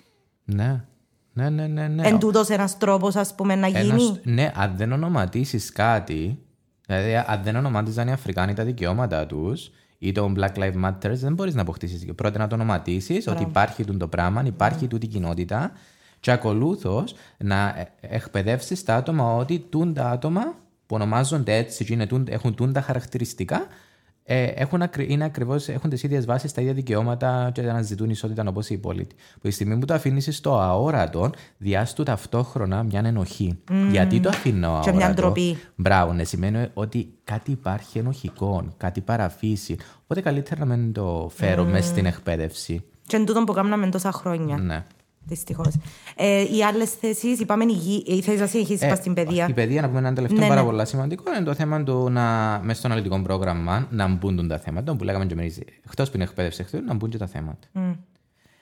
Ναι. 0.45 0.85
Ναι, 1.33 1.51
ναι, 1.51 1.67
ναι, 1.67 1.89
ναι. 1.89 2.07
Εν 2.09 2.19
τούτος 2.19 2.49
ένας 2.49 2.79
τρόπος, 2.79 3.17
ας 3.17 3.35
πούμε, 3.35 3.55
να 3.55 3.67
γίνει. 3.67 3.89
Ένας, 3.89 4.21
ναι, 4.23 4.53
αν 4.55 4.77
δεν 4.77 4.93
ονοματίσεις 4.93 5.73
κάτι, 5.73 6.39
δηλαδή 6.87 7.17
αν 7.17 7.43
δεν 7.43 7.57
ονοματίζαν 7.57 8.09
οι 8.09 8.13
Αφρικάνοι 8.13 8.55
τα 8.55 8.65
δικαιώματα 8.65 9.27
τους 9.27 9.71
ή 9.99 10.13
το 10.13 10.33
Black 10.37 10.55
Lives 10.59 10.85
Matter, 10.85 11.11
δεν 11.11 11.35
μπορείς 11.35 11.55
να 11.55 11.61
αποκτήσεις. 11.61 12.05
Πρώτα 12.15 12.39
να 12.39 12.47
το 12.47 12.55
ονοματίσεις, 12.55 13.27
ότι 13.27 13.43
υπάρχει 13.43 13.85
το 13.85 14.09
πράγμα, 14.09 14.43
υπάρχει 14.45 14.87
τούτη 14.87 15.07
κοινότητα 15.07 15.73
και 16.21 16.31
ακολούθως 16.31 17.15
να 17.39 17.89
εκπαιδεύσεις 18.01 18.85
τα 18.85 18.95
άτομα 18.95 19.37
ότι 19.37 19.67
τούν 19.71 19.95
τα 19.95 20.11
άτομα 20.11 20.43
που 20.87 20.95
ονομάζονται 20.95 21.57
έτσι 21.57 21.85
και 21.85 22.09
έχουν 22.29 22.55
τούν 22.55 22.73
τα 22.73 22.81
χαρακτηριστικά 22.81 23.67
ε, 24.31 24.45
έχουν, 24.45 24.83
είναι 25.07 25.25
ακριβώς, 25.25 25.69
έχουν 25.69 25.91
τις 25.91 26.03
ίδιες 26.03 26.25
βάσεις, 26.27 26.53
τα 26.53 26.61
ίδια 26.61 26.73
δικαιώματα 26.73 27.51
και 27.55 27.61
αναζητούν 27.61 28.11
ισότητα 28.11 28.45
όπως 28.47 28.69
οι 28.69 28.75
υπόλοιποι. 28.75 29.15
Που 29.35 29.41
τη 29.41 29.51
στιγμή 29.51 29.79
που 29.79 29.85
το 29.85 29.95
αφήνεις 29.95 30.37
στο 30.37 30.59
αόρατο, 30.59 31.31
διάστου 31.59 32.03
ταυτόχρονα 32.03 32.83
μια 32.83 33.03
ενοχή. 33.05 33.59
Mm. 33.69 33.73
Γιατί 33.91 34.21
το 34.21 34.29
αφήνω 34.29 34.67
αόρατο. 34.67 34.91
Και 34.91 34.97
μια 34.97 35.15
ντροπή. 35.15 35.59
Μπράβο, 35.75 36.13
ναι, 36.13 36.25
σημαίνει 36.25 36.67
ότι 36.75 37.13
κάτι 37.25 37.51
υπάρχει 37.51 37.99
ενοχικό, 37.99 38.65
κάτι 38.77 39.01
παραφύσει. 39.01 39.77
Οπότε 40.03 40.21
καλύτερα 40.21 40.65
να 40.65 40.77
μην 40.77 40.93
το 40.93 41.31
φέρω 41.35 41.63
mm. 41.63 41.71
μέσα 41.71 41.89
στην 41.89 42.07
εκπαίδευση. 42.07 42.85
Και 43.07 43.17
εν 43.17 43.25
τούτο 43.25 43.45
που 43.45 43.53
κάναμε 43.53 43.89
τόσα 43.89 44.13
χρόνια. 44.13 44.57
Ναι. 44.57 44.85
Δυστυχώς. 45.29 45.75
Ε, 46.17 46.57
οι 46.57 46.65
άλλες 46.65 46.91
θέσεις, 46.91 47.41
είπαμε, 47.41 47.65
η 48.05 48.21
θέση 48.21 48.39
να 48.39 48.47
συνεχίσει 48.47 48.87
ε, 48.87 48.95
στην 48.95 49.15
παιδεία. 49.15 49.47
Η 49.49 49.53
παιδεία, 49.53 49.81
να 49.81 49.87
πούμε 49.87 49.99
ένα 49.99 50.13
τελευταίο 50.13 50.41
ναι, 50.41 50.49
πάρα 50.49 50.61
ναι. 50.61 50.67
πολύ 50.67 50.87
σημαντικό, 50.87 51.35
είναι 51.35 51.45
το 51.45 51.55
θέμα 51.55 51.83
του 51.83 52.11
να 52.11 52.59
μέσα 52.63 52.79
στο 52.79 52.89
αναλυτικό 52.89 53.23
πρόγραμμα 53.23 53.87
να 53.91 54.09
μπουν 54.09 54.49
τα 54.49 54.59
θέματα, 54.59 54.97
που 54.97 55.05
λέγαμε 55.05 55.27
και 55.27 55.33
εμείς, 55.33 55.59
εκτός 55.59 56.11
που 56.11 56.17
είναι 56.17 56.25
εκπαίδευση 56.25 56.65
να 56.87 56.95
μπουν 56.95 57.11
και 57.11 57.19
τα 57.19 57.27
θέματα. 57.27 57.69
Mm. 57.75 57.97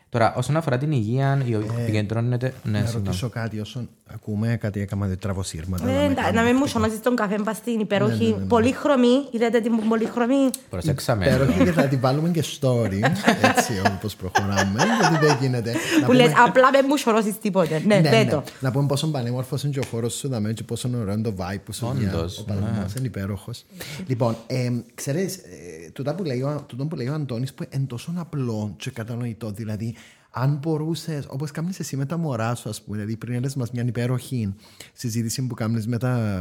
Τώρα, 0.08 0.34
όσον 0.34 0.56
αφορά 0.56 0.78
την 0.78 0.92
υγεία, 0.92 1.42
η 1.44 1.54
οποία 1.54 1.82
επικεντρώνεται. 1.82 2.54
Ναι, 2.64 2.80
να 2.80 2.90
ρωτήσω 2.90 3.28
κάτι, 3.28 3.60
όσον 3.60 3.88
ακούμε 4.14 4.56
κάτι, 4.60 4.80
έκανα 4.80 5.06
δύο 5.06 5.16
τραβοσύρματα. 5.16 5.88
Ε, 5.90 6.30
να 6.32 6.42
μην 6.42 6.56
μου 6.58 6.66
σωνάζει 6.66 6.98
τον 6.98 7.16
καφέ 7.16 7.38
μπα 7.38 7.54
στην 7.54 7.80
υπέροχη 7.80 8.24
ναι, 8.24 8.30
ναι, 8.30 8.36
ναι, 8.36 8.44
πολύχρωμη. 8.44 9.26
Είδατε 9.30 9.60
την 9.60 9.88
πολύχρωμη; 9.88 10.50
Προσέξαμε. 10.70 11.26
Υπέροχη 11.26 11.64
και 11.64 11.72
θα 11.72 11.82
την 11.82 12.00
βάλουμε 12.00 12.28
και 12.28 12.44
story. 12.60 13.00
Έτσι 13.42 13.72
όπως 13.94 14.16
προχωράμε. 14.16 14.82
Γιατί 15.00 15.26
δεν 15.26 15.36
γίνεται. 15.40 15.74
Που 16.06 16.12
λες, 16.12 16.32
απλά 16.46 16.70
δεν 16.70 16.84
μου 16.88 16.96
σωνάζει 16.96 17.32
τίποτε. 17.32 17.82
Ναι, 17.86 17.98
ναι, 17.98 18.10
ναι. 18.10 18.40
Να 18.60 18.70
πούμε 18.70 18.86
πόσο 18.86 19.06
πανέμορφος 19.10 19.62
είναι 19.62 19.72
και 19.72 19.78
ο 19.78 19.84
χώρος 19.90 20.14
σου 20.14 20.28
δαμέ 20.28 20.52
και 20.52 20.62
πόσο 20.62 20.90
ωραίο 21.00 21.12
είναι 21.12 21.22
το 21.22 21.34
vibe 21.38 21.60
που 21.64 21.72
σου 21.72 21.92
βγαίνει. 21.94 22.14
Ο 22.14 22.44
Παλαιμά 22.46 22.86
είναι 22.98 23.06
υπέροχος. 23.06 23.64
Λοιπόν, 24.06 24.36
ξέρεις, 24.94 25.40
τούτο 25.92 26.14
που 26.88 26.94
λέει 26.94 27.08
ο 27.08 27.12
Αντώνης 27.14 27.54
που 27.54 27.64
είναι 27.70 27.84
τόσο 27.86 28.12
απλό 28.16 28.74
και 28.76 28.90
κατανοητό. 28.90 29.50
Δηλαδή, 29.50 29.94
αν 30.38 30.58
μπορούσες, 30.62 31.24
όπως 31.28 31.50
κάνει 31.50 31.70
εσύ 31.78 31.96
με 31.96 32.04
τα 32.04 32.16
μωρά 32.16 32.54
σου, 32.54 32.68
ας 32.68 32.82
πούμε, 32.82 32.96
δηλαδή 32.96 33.16
πριν 33.16 33.34
έλες 33.34 33.54
μας 33.54 33.70
μια 33.70 33.82
υπέροχη 33.86 34.54
συζήτηση 34.92 35.46
που 35.46 35.54
κάνει 35.54 35.84
με, 35.86 35.98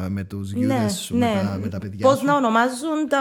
με 0.09 0.23
τους 0.23 0.51
γιούδες 0.51 0.81
ναι, 0.81 0.89
σου, 0.89 1.17
ναι. 1.17 1.25
Με, 1.25 1.49
τα, 1.49 1.59
με 1.61 1.67
τα 1.67 1.79
παιδιά. 1.79 2.07
Πώς 2.07 2.21
να 2.21 2.35
ονομάζουν 2.35 3.07
τα. 3.09 3.19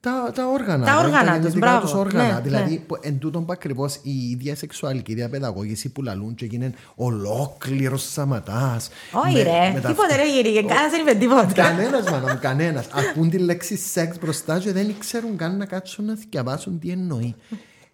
Τα, 0.00 0.32
τα 0.34 0.46
όργανα. 0.46 0.86
Τα 0.86 0.98
όργανα 0.98 1.40
τους, 1.40 1.54
μπράβο. 1.54 1.80
Τους 1.80 1.94
όργανα. 1.94 2.34
Ναι, 2.34 2.40
δηλαδή, 2.40 2.70
ναι. 2.72 3.08
εν 3.08 3.18
τούτον 3.18 3.46
ακριβώς 3.48 3.94
η 4.02 4.30
ίδια 4.30 4.56
σεξουαλική 4.56 5.14
διαπαιδαγώγηση 5.14 5.88
που 5.88 6.02
λαλούν 6.02 6.34
και 6.34 6.44
γίνουν 6.44 6.74
ολόκληρος 6.94 8.12
σαματάς. 8.12 8.88
Όχι, 9.26 9.42
ρε. 9.42 9.72
Τίποτε 9.74 10.16
ρε, 10.16 10.30
γύρι. 10.30 10.54
Κανένας 10.54 10.90
δεν 10.90 11.00
είπε 11.00 11.14
τίποτα. 11.14 11.52
Κανένας, 11.52 12.10
μάνα 12.10 12.34
κανένας. 12.34 12.86
Ακούν 12.92 13.30
τη 13.30 13.38
λέξη 13.38 13.76
σεξ 13.76 14.18
μπροστά 14.18 14.58
και 14.58 14.72
δεν 14.72 14.94
ξέρουν 14.98 15.36
καν 15.36 15.56
να 15.56 15.64
κάτσουν 15.64 16.04
να 16.04 16.14
διαβάσουν 16.30 16.78
τι 16.78 16.90
εννοεί 16.90 17.34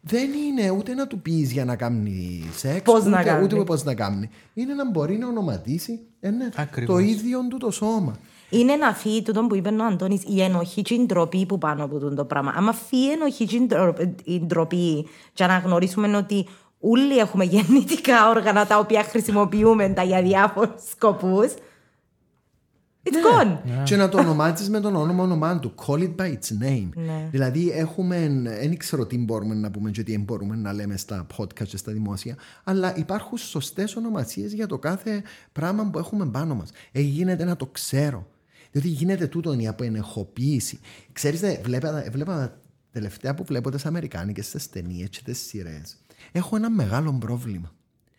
δεν 0.01 0.31
είναι 0.33 0.71
ούτε 0.71 0.95
να 0.95 1.07
του 1.07 1.21
πεις 1.21 1.53
για 1.53 1.65
να 1.65 1.77
κάνει 1.77 2.45
σεξ, 2.57 2.83
πώς 2.83 3.01
ούτε, 3.01 3.09
να 3.09 3.23
κάνει. 3.23 3.45
ούτε 3.45 3.65
πώς 3.65 3.85
να 3.85 3.95
κάνει. 3.95 4.31
Είναι 4.55 4.75
να 4.75 4.91
μπορεί 4.91 5.17
να 5.17 5.27
ονοματίσει 5.27 6.01
ε, 6.21 6.31
ναι, 6.31 6.49
το 6.87 6.99
ίδιο 6.99 7.41
του 7.49 7.57
το 7.57 7.71
σώμα. 7.71 8.19
Είναι 8.51 8.77
να 8.77 8.93
φύγει 8.93 9.23
τούτο 9.23 9.47
που 9.47 9.55
είπε 9.55 9.69
ο 9.69 9.85
Αντώνης, 9.85 10.23
η 10.27 10.43
ενοχή 10.43 10.83
και 10.83 10.95
η 10.95 11.07
ντροπή 11.07 11.47
που 11.47 11.59
πάνω 11.59 11.85
από 11.85 12.15
το 12.15 12.25
πράγμα. 12.25 12.55
Αν 12.57 12.75
φύγει 12.75 13.09
η 13.09 13.11
ενοχή 13.11 13.45
και 13.45 13.57
η 14.25 14.41
ντροπή, 14.47 15.07
και 15.33 15.47
να 15.47 15.59
γνωρίσουμε 15.59 16.17
ότι 16.17 16.47
όλοι 16.81 17.19
έχουμε 17.19 17.45
γεννητικά 17.45 18.29
όργανα 18.29 18.67
τα 18.67 18.79
οποία 18.79 19.03
χρησιμοποιούμε 19.03 19.89
τα 19.89 20.03
για 20.03 20.23
διάφορους 20.23 20.83
σκοπούς, 20.91 21.55
It's 23.03 23.13
ναι. 23.13 23.21
gone. 23.21 23.59
Ναι. 23.65 23.83
Και 23.83 23.97
να 23.97 24.09
το 24.09 24.19
ονομάζεις 24.19 24.69
με 24.69 24.81
τον 24.81 24.97
όνομα 24.97 25.23
όνομά 25.23 25.59
του. 25.59 25.75
Call 25.87 25.99
it 25.99 26.15
by 26.17 26.33
its 26.33 26.65
name. 26.65 26.89
Ναι. 26.95 27.29
Δηλαδή, 27.31 27.71
έχουμε. 27.71 28.43
Δεν 28.45 28.77
ξέρω 28.77 29.07
τι 29.07 29.19
μπορούμε 29.19 29.55
να 29.55 29.71
πούμε 29.71 29.91
και 29.91 30.03
τι 30.03 30.19
μπορούμε 30.19 30.57
να 30.57 30.73
λέμε 30.73 30.97
στα 30.97 31.27
podcast 31.37 31.69
και 31.69 31.77
στα 31.77 31.93
δημόσια, 31.93 32.37
αλλά 32.65 32.97
υπάρχουν 32.97 33.39
σωστές 33.39 33.97
ονομασίες 33.97 34.53
για 34.53 34.67
το 34.67 34.79
κάθε 34.79 35.23
πράγμα 35.53 35.91
που 35.91 35.99
έχουμε 35.99 36.27
πάνω 36.27 36.55
μας. 36.55 36.71
Ε, 36.93 37.01
γίνεται 37.01 37.45
να 37.45 37.57
το 37.57 37.67
ξέρω. 37.67 38.27
Διότι 38.71 38.89
γίνεται 38.89 39.27
τούτο 39.27 39.53
η 39.53 39.67
αποενεχοποίηση. 39.67 40.81
Ξέρετε, 41.13 41.61
βλέπα, 41.65 42.05
βλέπα 42.11 42.61
τελευταία 42.93 43.35
που 43.35 43.45
βλέπω 43.45 43.71
τις 43.71 43.87
Αμερικάνικες 43.87 44.69
ταινίες 44.71 45.09
και 45.09 45.21
τις 45.25 45.39
σειρές. 45.39 45.97
Έχω 46.33 46.57
ένα 46.57 46.71
μεγάλο 46.71 47.17
πρόβλημα. 47.21 47.73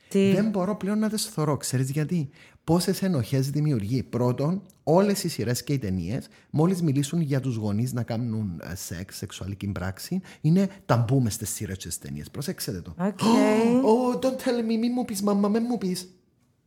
Τι; 0.10 0.32
Δεν 0.32 0.50
μπορώ 0.50 0.76
πλέον 0.76 1.00
να 1.00 1.10
τις 1.10 1.26
θωρώ. 1.26 1.58
Ξέρεις 1.58 1.90
γιατί; 1.90 2.30
Πόσες 2.64 3.02
ενοχές 3.02 3.50
δημιουργεί; 3.50 4.04
Πρώτον, 4.04 4.62
όλες 4.84 5.24
οι 5.24 5.30
σειρές 5.30 5.64
και 5.64 5.74
οι 5.74 5.80
ταινίες, 5.80 6.28
μόλις 6.50 6.82
μιλήσουν 6.82 7.22
για 7.22 7.40
τους 7.40 7.56
γονείς 7.56 7.94
να 7.94 8.04
κάνουν 8.04 8.62
ε, 8.64 8.76
σεξ, 8.76 9.16
σεξουαλική 9.18 9.68
πράξη, 9.68 10.22
είναι 10.42 10.70
ταμπού 10.86 11.22
μες 11.22 11.34
στις 11.34 11.50
σειρές 11.50 11.78
και 11.78 11.90
ταινίες. 12.02 12.30
Προσέξτε 12.30 12.82
το. 12.82 12.96
Okay. 13.00 13.82
Oh, 13.92 14.20
don't 14.20 14.38
tell 14.44 14.60
me, 14.60 14.78
μην 14.80 14.92
μου 14.96 15.06
πεις, 15.06 15.22
μαμά, 15.22 15.48
μην 15.48 15.64
μου 15.70 15.78
πεις. 15.78 16.14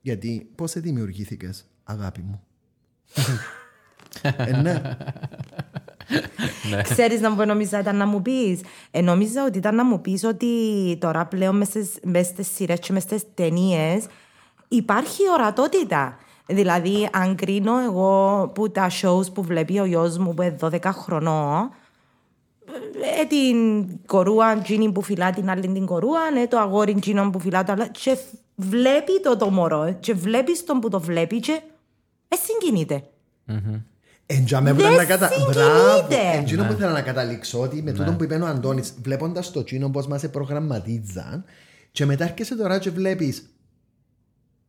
Γιατί 0.01 0.51
πώς 0.55 0.73
δημιουργήθηκες, 0.73 1.65
αγάπη 1.85 2.21
μου; 2.21 2.43
ε, 4.23 4.57
ναι. 4.57 4.83
ναι. 6.71 6.83
Ξέρεις 6.83 7.21
να 7.21 7.31
μου 7.31 7.45
νομίζα 7.45 7.81
ήταν 7.81 7.97
να 7.97 8.07
μου 8.07 8.23
πεις. 8.23 8.61
Ε, 8.91 9.01
νόμιζα 9.01 9.45
ότι 9.45 9.59
ήταν 9.59 9.75
να 9.75 9.85
μου 9.85 10.01
πεις 10.01 10.25
ότι 10.25 10.47
τώρα 11.01 11.27
πλέον 11.27 11.57
μέσα 12.03 12.25
στις 12.25 12.49
σειρές 12.55 12.79
και 12.79 12.93
μέσα 12.93 13.07
στις 13.07 13.23
ταινίες 13.35 14.07
υπάρχει 14.69 15.23
ορατότητα. 15.33 16.17
Δηλαδή, 16.47 17.09
αν 17.13 17.35
κρίνω 17.35 17.81
εγώ 17.81 18.51
που 18.55 18.71
τα 18.71 18.91
shows 19.03 19.33
που 19.35 19.43
βλέπει 19.43 19.79
ο 19.79 19.85
γιος 19.85 20.19
μου 20.19 20.35
που 20.35 20.43
είναι 20.43 20.57
12 20.61 20.79
χρονών, 20.85 21.71
ε, 23.21 23.25
την 23.25 23.87
κορούα 24.07 24.59
τζίνι 24.59 24.93
που 24.93 25.03
φυλά 25.03 25.31
την 25.31 25.51
άλλη 25.51 25.61
την 25.61 25.87
κορούα, 25.87 26.21
ε, 26.43 26.47
το 26.47 26.59
αγόρι 26.59 26.95
τζίνι 26.95 27.31
που 27.31 27.41
φυλά 27.41 27.65
το 27.65 27.73
άλλο. 27.73 27.89
Και 27.91 28.19
βλέπει 28.55 29.21
το 29.23 29.37
το 29.37 29.51
μωρό, 29.51 29.97
και 30.01 30.15
βλέπεις 30.15 30.65
τον 30.65 30.81
που 30.81 30.89
το 30.89 31.01
βλέπει, 31.01 31.41
και 31.41 31.61
ε, 32.29 32.37
συγκινείται. 32.37 33.05
Mm-hmm. 33.49 33.81
Εντζάμε 34.27 34.75
που 34.75 34.83
να 34.97 35.05
κατα... 35.05 35.31
Μπράβο. 35.51 36.07
Εντζίνο 36.35 36.63
που 36.63 36.69
ναι. 36.69 36.75
ήθελα 36.75 36.93
να 36.93 37.03
καταλήξω 37.03 37.61
ότι 37.61 37.83
με 37.83 37.93
τούτο 37.93 38.11
ναι. 38.11 38.17
που 38.17 38.25
είπε 38.25 38.35
ο 38.35 38.47
Αντώνης 38.47 38.95
βλέποντας 39.03 39.51
το 39.51 39.65
τσίνο 39.65 39.89
πώς 39.89 40.07
μας 40.07 40.29
προγραμματίζαν 40.31 41.45
και 41.93 42.07
μετά 42.07 42.25
έρχεσαι 42.25 42.57
τώρα 42.57 42.79
και 42.79 42.91
βλέπεις 42.91 43.54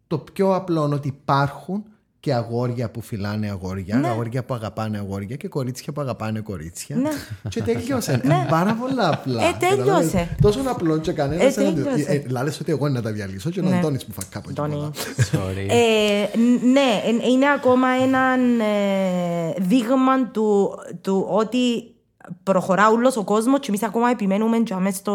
το 0.08 0.18
πιο 0.18 0.56
απλό 0.56 0.90
ότι 0.94 1.08
υπάρχουν 1.08 1.84
και 2.20 2.34
αγόρια 2.34 2.90
που 2.90 3.02
φυλάνε 3.02 3.50
αγόρια, 3.50 4.02
αγόρια 4.06 4.44
που 4.44 4.54
αγαπάνε 4.54 4.98
αγόρια 4.98 5.36
και 5.36 5.48
κορίτσια 5.48 5.94
που 5.94 6.02
αγαπάνε 6.02 6.40
κορίτσια. 6.40 6.96
Ναι. 6.96 7.10
Και 7.50 7.62
τελειώσε. 7.62 8.12
Ε, 8.12 8.30
πάρα 8.50 8.74
πολλά 8.74 9.10
απλά. 9.14 9.44
Ε, 9.44 9.52
τελειώσε. 9.60 10.36
Τόσο 10.42 10.60
απλό 10.66 10.98
και 10.98 11.12
κανένας. 11.12 11.58
Ε, 11.58 11.62
τελειώσε. 11.62 12.12
Ε, 12.12 12.24
Λάλες 12.30 12.60
ότι 12.60 12.72
εγώ 12.72 12.90
να 12.90 13.02
τα 13.02 13.12
διαλύσω 13.12 13.50
και 13.50 13.60
ο 13.60 13.64
Ναι. 13.64 13.78
Αντώνη 13.78 13.98
που 13.98 14.14
θα 14.14 14.22
κάπου 14.30 14.50
εκεί 14.50 14.62
Αντώνη. 14.62 14.76
πολλά. 14.76 14.92
Sorry. 15.32 15.68
Ε, 15.70 16.38
ναι, 16.72 17.02
ε, 17.24 17.30
είναι 17.30 17.46
ακόμα 17.56 17.88
ένα 17.88 18.20
ε, 18.66 19.54
δείγμα 19.58 20.28
του, 20.28 20.70
του 21.02 21.26
ότι 21.30 21.94
προχωρά 22.44 22.90
όλος 22.90 23.18
ο 23.18 23.24
κόσμος 23.24 23.60
και 23.60 23.66
εμείς 23.70 23.84
ακόμα 23.84 24.10
επιμένουμε 24.10 24.58
και 24.58 24.76
μέσα 24.76 24.98
στο, 24.98 25.14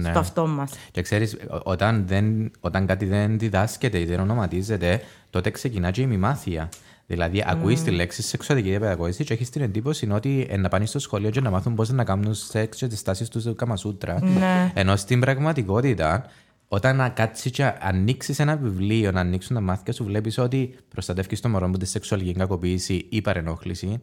Ναι. 0.00 0.10
στο 0.10 0.18
αυτό 0.18 0.46
μας. 0.46 0.72
Και 0.90 1.02
ξέρεις, 1.02 1.34
ο- 1.34 1.60
όταν, 1.64 2.06
δεν, 2.06 2.50
όταν 2.60 2.86
κάτι 2.86 3.04
δεν 3.04 3.38
διδάσκεται 3.38 4.00
ή 4.00 4.04
δεν 4.04 4.20
ονοματίζεται, 4.20 5.00
τότε 5.30 5.50
ξεκινά 5.50 5.90
και 5.90 6.00
η 6.00 6.06
μημάθεια. 6.06 6.68
Δηλαδή, 7.08 7.44
ακούεις 7.46 7.82
τη 7.82 7.90
λέξη 7.90 8.22
σεξουαλική 8.22 8.68
διαπαιδαγώγηση 8.68 9.24
και 9.24 9.32
έχεις 9.32 9.50
την 9.50 9.62
εντύπωση 9.62 10.08
ότι 10.10 10.46
ε, 10.50 10.56
να 10.56 10.68
πάνε 10.68 10.86
στο 10.86 10.98
σχολείο 10.98 11.30
και 11.30 11.40
να 11.40 11.50
μάθουν 11.50 11.74
πώς 11.74 11.88
να 11.90 12.04
κάνουν 12.04 12.34
σεξ 12.34 12.76
και 12.76 12.86
τις 12.86 13.02
τάσεις 13.02 13.28
του 13.28 13.54
Καμασούτρα. 13.54 14.22
Ναι. 14.22 14.72
Ενώ 14.74 14.96
στην 14.96 15.20
πραγματικότητα, 15.20 16.24
όταν 16.68 16.96
να 16.96 17.08
κάτσεις 17.08 17.50
και 17.50 17.72
ανοίξεις 17.80 18.38
ένα 18.38 18.56
βιβλίο, 18.56 19.10
να 19.10 19.20
ανοίξουν 19.20 19.56
τα 19.56 19.62
μάτια 19.62 19.92
σου, 19.92 20.04
βλέπεις 20.04 20.38
ότι 20.38 20.74
προστατεύει 20.88 21.40
το 21.40 21.48
μωρό 21.48 21.66
από 21.66 21.78
τη 21.78 21.86
σεξουαλική 21.86 22.32
κακοποίηση 22.32 23.06
ή 23.08 23.20
παρενόχληση, 23.20 24.00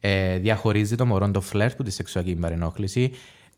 ε, 0.00 0.38
διαχωρίζει 0.38 0.94
το 0.96 1.06
μωρό 1.06 1.30
το 1.30 1.40
φλερ 1.40 1.74
που 1.74 1.82
τη 1.82 1.90
σεξουαλική 1.90 2.34
παρενόχληση, 2.34 3.10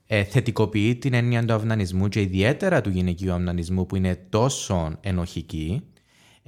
ε, 0.07 0.23
θετικοποιεί 0.25 0.97
την 0.97 1.15
έννοια 1.15 1.45
του 1.45 1.53
αυνανισμού 1.55 2.09
και 2.09 2.21
ιδιαίτερα 2.21 2.81
του 2.81 2.91
γυναικείου 2.91 3.33
αυνανισμού 3.33 3.87
που 3.87 3.97
είναι 3.97 4.19
τόσο 4.29 4.93
ενοχική. 5.01 5.83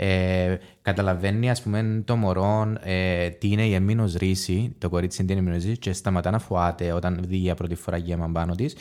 Ε, 0.00 0.56
καταλαβαίνει, 0.82 1.50
ας 1.50 1.62
πούμε, 1.62 2.02
το 2.04 2.16
μωρό 2.16 2.72
ε, 2.82 3.28
τι 3.28 3.48
είναι 3.48 3.66
η 3.66 3.74
εμμήνος 3.74 4.14
ρίση, 4.14 4.74
το 4.78 4.88
κορίτσι 4.88 5.18
τι 5.18 5.32
είναι 5.32 5.40
η 5.40 5.44
εμμήνος 5.44 5.64
ρίση 5.64 5.78
και 5.78 5.92
σταματά 5.92 6.30
να 6.30 6.38
φοάται 6.38 6.92
όταν 6.92 7.20
δει 7.28 7.36
για 7.36 7.54
πρώτη 7.54 7.74
φορά 7.74 7.96
γέμα 7.96 8.28
πάνω 8.32 8.54
της. 8.54 8.76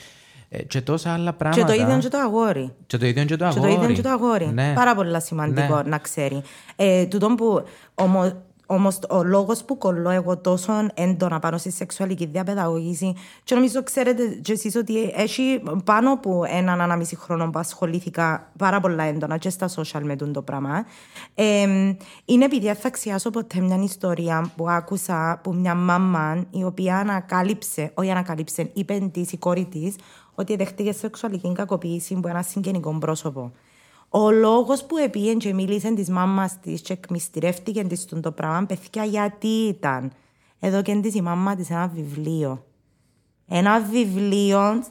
Ε, 0.49 0.63
και 0.63 0.81
τόσα 0.81 1.13
άλλα 1.13 1.31
Και 1.31 1.37
πράγματα. 1.37 1.65
το 1.65 1.73
ίδιο 1.73 1.91
είναι 1.93 2.01
και 2.01 2.07
το 2.07 2.17
αγόρι. 2.17 2.73
Και 2.87 2.97
το 2.97 3.05
ίδιο 3.05 3.21
είναι 3.21 3.29
και 3.29 3.35
το 3.35 3.47
Και 3.47 3.53
το 3.53 3.57
αγόρι. 3.59 3.71
ίδιο 3.71 3.83
είναι 3.85 3.93
και 3.93 4.01
το 4.01 4.09
αγόρι. 4.09 4.45
Ναι. 4.53 4.73
Πάρα 4.75 4.95
πολύ 4.95 5.21
σημαντικό 5.21 5.75
Ναι. 5.75 5.89
να 5.89 5.97
ξέρει. 5.97 6.41
Ε, 6.75 7.05
τούτον 7.05 7.35
που 7.35 7.63
όμως, 7.95 8.35
όμως 8.67 8.99
ο 9.09 9.23
λόγος 9.23 9.63
που 9.63 9.77
κολλώ 9.77 10.09
εγώ 10.09 10.37
τόσο 10.37 10.73
έντονα 10.93 11.39
πάνω 11.39 11.57
στη 11.57 11.71
σεξουαλική 11.71 12.25
διαπαιδαγώγηση 12.25 13.15
και 13.43 13.55
νομίζω 13.55 13.83
ξέρετε 13.83 14.27
και 14.27 14.51
εσείς 14.51 14.75
ότι 14.75 15.13
έχει 15.15 15.61
πάνω 15.83 16.11
από 16.11 16.43
έναν 16.47 16.81
ανάμιση 16.81 17.15
χρόνο 17.15 17.49
που 17.49 17.59
ασχολήθηκα 17.59 18.51
πάρα 18.57 18.79
πολλά 18.79 19.03
έντονα 19.03 19.37
και 19.37 19.49
στα 19.49 19.69
social 19.75 20.01
με 20.03 20.15
τούτο 20.15 20.31
το 20.31 20.41
πράγμα 20.41 20.85
ε, 21.35 21.63
είναι 22.25 22.45
επειδή 22.45 22.73
θα 22.73 22.87
αξιάσω 22.87 23.29
ποτέ 23.29 23.59
μια 23.59 23.83
ιστορία 23.83 24.51
που 24.55 24.69
άκουσα 24.69 25.31
από 25.31 25.53
μια 25.53 25.75
μαμά 25.75 26.45
η 26.51 26.63
οποία 26.63 26.97
ανακάλυψε, 26.97 27.91
όχι 27.93 28.11
ανακάλυψε, 28.11 28.69
είπε 28.73 29.09
της 29.11 29.31
η 29.31 29.37
κόρη 29.37 29.65
της 29.65 29.95
ότι 30.35 30.55
δεχτήκε 30.55 30.91
σεξουαλική 30.91 31.53
κακοποίηση 31.53 32.13
από 32.13 32.27
ένα 32.27 32.41
συγγενικό 32.41 32.97
πρόσωπο. 32.99 33.51
Ο 34.09 34.31
λόγος 34.31 34.83
που 34.83 34.97
επήγεν 34.97 35.37
και 35.37 35.53
μίλησε 35.53 35.93
της 35.93 36.09
μάμας 36.09 36.59
της 36.59 36.81
και 36.81 36.93
εκμυστηρεύτηκε 36.93 37.83
της 37.83 38.01
στον 38.01 38.21
το 38.21 38.31
πράγμα, 38.31 38.65
παιδιά, 38.65 39.03
γιατί 39.03 39.47
ήταν. 39.47 40.11
Εδώ 40.59 40.81
και 40.81 40.95
της 40.95 41.15
η 41.15 41.21
μάμα 41.21 41.55
της 41.55 41.69
ένα 41.69 41.87
βιβλίο. 41.87 42.65
Ένα 43.47 43.81
βιβλίο 43.81 44.83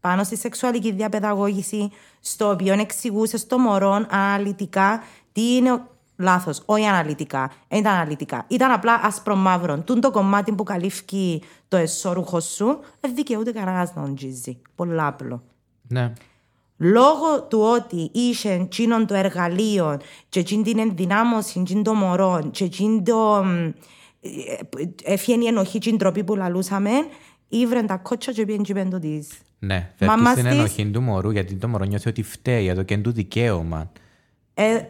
πάνω 0.00 0.24
στη 0.24 0.36
σεξουαλική 0.36 0.92
διαπαιδαγώγηση, 0.92 1.90
στο 2.20 2.50
οποίο 2.50 2.72
εξηγούσε 2.72 3.36
στο 3.36 3.58
μωρό 3.58 4.06
αναλυτικά 4.10 5.02
τι 5.32 5.56
είναι 5.56 5.82
λάθος. 6.16 6.62
Όχι 6.64 6.84
αναλυτικά. 6.84 7.50
Δεν 7.68 7.78
ήταν 7.78 7.92
αναλυτικά. 7.94 8.44
Ήταν 8.48 8.70
απλά 8.70 8.94
άσπρο-μαύρο. 8.94 9.78
Τούν 9.78 10.00
το 10.00 10.10
κομμάτι 10.10 10.52
που 10.52 10.62
καλύφει 10.62 11.42
το 11.68 11.76
εσώρουχο 11.76 12.40
σου, 12.40 12.78
δεν 13.00 13.14
δικαιούται 13.14 13.52
κανένας 13.52 13.94
να 13.94 14.02
οντζίζει. 14.02 14.62
Πολύ 14.74 15.00
απλό. 15.00 15.42
Ναι. 15.88 16.12
Λόγω 16.80 17.42
του 17.48 17.60
ότι 17.60 18.10
είχε 18.12 18.52
εκείνον 18.52 19.06
το 19.06 19.14
εργαλείο 19.14 20.00
και 20.28 20.40
εκείνη 20.40 20.62
την 20.62 20.78
ενδυνάμωση, 20.78 21.60
εκείνον 21.60 21.82
το 21.82 21.94
μωρό 21.94 22.48
και 22.50 22.64
εκείνον 22.64 23.04
το... 23.04 23.44
Έφυγε 25.04 25.44
η 25.44 25.46
ενοχή, 25.46 25.76
εκείνη 25.76 25.96
τροπή 25.96 26.24
που 26.24 26.36
λαλούσαμε, 26.36 26.90
ήβρεν 27.48 27.86
τα 27.86 27.96
κότσια 27.96 28.32
και 28.32 28.44
πήγαινε 28.44 28.62
και 28.64 28.72
είπεν 28.72 28.90
το 28.90 28.98
της. 28.98 29.28
Ναι, 29.58 29.90
Μαμάς 30.00 30.34
φεύγει 30.34 30.40
στην 30.40 30.44
της- 30.44 30.58
ενοχή 30.58 30.90
του 30.90 31.02
μωρού 31.02 31.30
γιατί 31.30 31.54
το 31.54 31.68
μωρό 31.68 31.84
νιώθει 31.84 32.08
ότι 32.08 32.22
φταίει 32.22 32.66
εδώ 32.66 32.82
και 32.82 32.94
είναι 32.94 33.02
του 33.02 33.12
δικαίωμα. 33.12 33.92
Ε, 34.54 34.64
Ή 34.72 34.76
ότι 34.76 34.86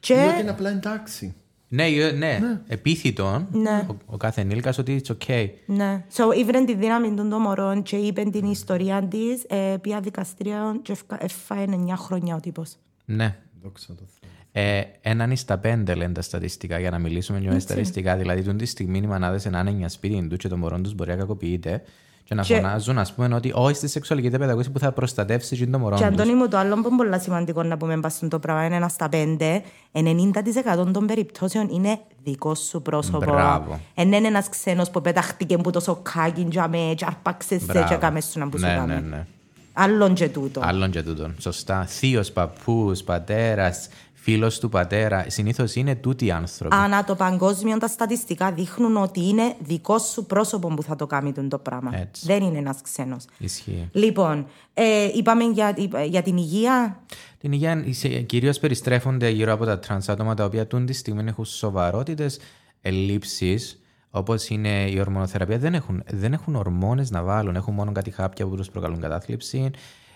και 0.00 0.36
είναι 0.40 0.50
απλά 0.50 0.68
εντάξει. 0.70 1.34
Ναι, 1.74 1.86
ε, 1.86 2.10
ναι, 2.12 2.60
επίθυτον 2.66 3.46
Ναι. 3.52 3.86
ο, 3.90 3.96
ο 4.06 4.16
κάθε 4.16 4.40
ενήλικας 4.40 4.78
ότι 4.78 5.02
it's 5.04 5.16
okay. 5.26 5.48
ναι. 5.66 6.04
So, 6.16 6.36
ήβρεν 6.38 6.66
τη 6.66 6.74
δύναμη 6.74 7.14
των 7.14 7.28
το 7.30 7.38
μωρών 7.38 7.82
και 7.82 7.96
είπε 7.96 8.22
την 8.22 8.50
ιστορία 8.50 9.02
της, 9.02 9.44
ε, 9.48 9.76
πια 9.80 10.00
δικαστήριο 10.00 10.78
και 10.82 10.92
ευκα- 10.92 11.22
έφαε 11.24 11.64
9 11.68 11.96
χρόνια 11.96 12.34
ο 12.36 12.40
τύπος. 12.40 12.76
Ναι. 13.04 13.36
Δόξα 13.62 13.86
τω 13.94 14.02
Θεώ. 14.20 14.30
Ε, 14.64 14.82
έναν 15.00 15.30
εις 15.30 15.44
τα 15.44 15.58
πέντε 15.58 15.94
λένε 15.94 16.12
τα 16.12 16.22
στατιστικά 16.22 16.78
για 16.78 16.90
να 16.90 16.98
μιλήσουμε 16.98 17.38
πιο 17.38 17.52
με 17.52 17.58
στατιστικά. 17.58 18.16
Δηλαδή, 18.16 18.42
τούτη 18.42 18.56
τη 18.56 18.66
στιγμή 18.66 18.98
οι 18.98 19.06
μανάδες 19.06 19.44
να 19.44 19.58
είναι 19.60 19.70
για 19.70 19.88
σπίτι 19.88 20.26
του 20.28 20.36
και 20.36 20.48
το 20.48 20.56
μωρό 20.56 20.80
τους 20.80 20.94
μπορεί 20.94 21.10
να 21.10 21.16
κακοποιείται 21.16 21.82
και 22.24 22.34
να 22.34 22.42
Και- 22.42 22.54
φωνάζουν, 22.54 22.98
ας 22.98 23.12
πούμε, 23.12 23.34
ότι 23.34 23.52
όχι 23.54 23.74
στη 23.76 23.88
σεξουαλική 23.88 24.28
διαπαιδαγώγηση 24.28 24.70
που 24.70 24.78
θα 24.78 24.92
προστατεύσεις 24.92 25.58
και 25.58 25.66
το 25.66 25.78
μωρό 25.78 25.96
Και 25.96 26.02
τους. 26.04 26.12
Αντώνη 26.12 26.34
μου, 26.34 26.48
το 26.48 26.56
άλλο 26.56 26.74
που 26.74 26.88
είναι 26.88 26.96
πολύ 26.96 27.20
σημαντικό 27.20 27.62
να 27.62 27.76
πούμε 27.76 28.00
πας 28.00 28.14
στο 28.26 28.38
πράγμα 28.38 28.64
είναι 28.64 28.76
ένα 28.76 28.88
στα 28.88 29.08
πέντε. 29.08 29.62
90% 29.92 30.90
των 30.92 31.06
περιπτώσεων 31.06 31.68
είναι 31.68 31.98
δικό 32.24 32.54
σου 32.54 32.82
πρόσωπο. 32.82 33.18
Μπράβο. 33.18 33.80
Εν 33.94 34.12
είναι 34.12 34.26
ένας 34.26 34.48
ξένος 34.48 34.90
που 34.90 35.00
πεταχτήκε 35.00 35.56
που 35.56 35.70
το 35.70 35.80
σοκάκι 35.80 36.44
και 36.44 36.60
με 36.70 36.94
και 36.96 37.04
αρπάξε 37.06 37.58
σε 37.58 37.64
Μπράβο. 37.64 37.88
και 37.88 37.94
κάμε 37.94 38.20
σου 38.20 38.38
να 38.38 38.48
που 38.48 38.58
σου 38.58 38.64
Ναι, 38.66 38.74
κάμε. 38.74 38.94
ναι, 38.94 39.00
ναι. 39.00 39.26
Άλλον 39.72 40.14
και 40.14 40.28
τούτο. 40.28 40.60
Άλλον 40.64 40.90
και 40.90 41.02
τούτον. 41.02 41.34
Σωστά. 41.38 41.84
Θείος, 41.84 42.30
παππούς, 42.32 43.02
πατέρας, 43.02 43.88
φίλος 44.22 44.58
του 44.58 44.68
πατέρα. 44.68 45.24
Συνήθως 45.28 45.74
είναι 45.74 45.94
τούτοι 45.94 46.26
οι 46.26 46.30
άνθρωποι. 46.30 46.76
Ανά 46.76 47.04
το 47.04 47.14
παγκόσμιο 47.14 47.78
τα 47.78 47.86
στατιστικά 47.86 48.52
δείχνουν 48.52 48.96
ότι 48.96 49.28
είναι 49.28 49.54
δικό 49.58 49.98
σου 49.98 50.26
πρόσωπο 50.26 50.68
που 50.68 50.82
θα 50.82 50.96
το 50.96 51.06
κάνει 51.06 51.32
το 51.32 51.58
πράγμα. 51.58 51.90
Έτσι. 51.94 52.26
Δεν 52.26 52.42
είναι 52.42 52.58
ένας 52.58 52.80
ξένος. 52.82 53.24
Ισχύει. 53.38 53.88
Λοιπόν, 53.92 54.46
ε, 54.74 55.08
είπαμε 55.14 55.44
για, 55.44 55.74
για 56.08 56.22
την 56.22 56.36
υγεία. 56.36 57.00
Την 57.38 57.52
υγεία 57.52 57.84
κυρίως 58.26 58.58
περιστρέφονται 58.58 59.28
γύρω 59.28 59.52
από 59.52 59.64
τα 59.64 59.78
τρανς 59.78 60.08
άτομα 60.08 60.34
τα 60.34 60.44
οποία 60.44 60.66
τούντη 60.66 60.92
στιγμή 60.92 61.24
έχουν 61.28 61.44
σοβαρότατες 61.44 62.38
ελλείψεις, 62.80 63.80
όπως 64.10 64.48
είναι 64.48 64.90
η 64.90 65.00
ορμονοθεραπεία. 65.00 65.58
Δεν 65.58 65.74
έχουν, 65.74 66.02
δεν 66.10 66.32
έχουν 66.32 66.54
ορμόνες 66.54 67.10
να 67.10 67.22
βάλουν, 67.22 67.56
έχουν 67.56 67.74
μόνο 67.74 67.92
κάτι 67.92 68.10
χάπια 68.10 68.46
που 68.46 68.56
τους 68.56 68.70
προκαλούν 68.70 69.00
κατάθλιψη. 69.00 69.70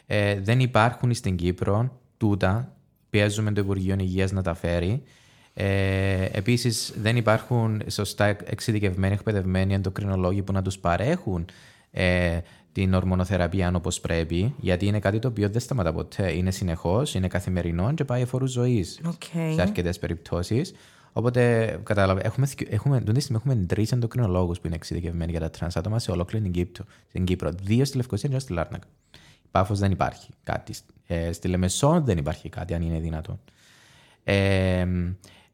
Ε, 0.07 0.41
δεν 0.41 0.61
υπάρχουν 0.61 1.15
στην 1.15 1.37
Κύπρο 1.37 1.99
τούτα. 2.17 2.76
Πιέζουμε 3.17 3.53
το 3.53 3.61
Υπουργείο 3.61 3.97
Υγείας 3.99 4.33
να 4.33 4.43
τα 4.43 4.55
φέρει. 4.55 5.03
Ε, 5.55 6.25
Επίσης, 6.33 6.93
δεν 6.97 7.17
υπάρχουν 7.17 7.83
σωστά 7.89 8.25
εξειδικευμένοι, 8.27 9.15
εκπαιδευμένοι 9.15 9.75
ενδοκρινολόγοι 9.75 10.43
που 10.43 10.53
να 10.53 10.63
τους 10.63 10.79
παρέχουν 10.79 11.45
ε, 11.91 12.39
την 12.73 12.95
ορμονοθεραπεία 12.95 13.73
όπως 13.77 14.01
πρέπει, 14.01 14.55
γιατί 14.61 14.87
είναι 14.87 14.99
κάτι 14.99 15.19
το 15.19 15.29
οποίο 15.29 15.49
δεν 15.49 15.61
σταματά 15.61 15.93
ποτέ. 15.93 16.33
Είναι 16.33 16.51
συνεχώς, 16.51 17.15
είναι 17.15 17.29
καθημερινό 17.29 17.95
και 17.95 18.05
πάει 18.05 18.23
εφ' 18.23 18.35
όρου 18.35 18.47
ζωής 18.47 19.01
Οκ. 19.07 19.23
σε 19.55 19.63
αρκετές 19.63 19.99
περιπτώσεις. 19.99 20.75
Οπότε, 21.13 21.81
κατάλαβε, 21.83 22.21
έχουμε, 22.25 22.47
θκυ- 22.47 22.73
έχουμε, 22.73 22.99
τούτη 22.99 23.13
τη 23.13 23.21
στιγμή 23.21 23.43
έχουμε 23.45 23.65
τρεις 23.67 23.93
ενδοκρινολόγους 23.93 24.61
που 24.61 24.67
είναι 24.67 24.77
εξειδικευμένοι 24.77 25.31
για 25.31 25.41
τα 25.41 25.51
τρανς 25.51 25.77
άτομα 25.77 25.99
σε 25.99 26.11
ολόκληρη 26.11 26.45
την 26.45 26.53
Κύπρο. 26.53 26.85
Στην 27.09 27.25
Κύπρο. 27.25 27.51
Δύο 27.63 27.85
στη 27.85 27.97
Λευκοσία 27.97 28.29
και 28.29 28.35
ένα 28.35 28.43
στη 28.45 28.53
Λάρνακα. 28.53 28.87
Πάφο 29.57 29.75
δεν 29.75 29.91
υπάρχει 29.91 30.29
κάτι. 30.45 30.75
Ε, 31.07 31.33
στη 31.33 31.49
Λεμεσό 31.49 32.01
δεν 32.05 32.19
υπάρχει 32.19 32.49
κάτι, 32.49 32.75
αν 32.75 32.83
είναι 32.83 32.99
δυνατόν. 32.99 33.41
Ε, 34.25 34.87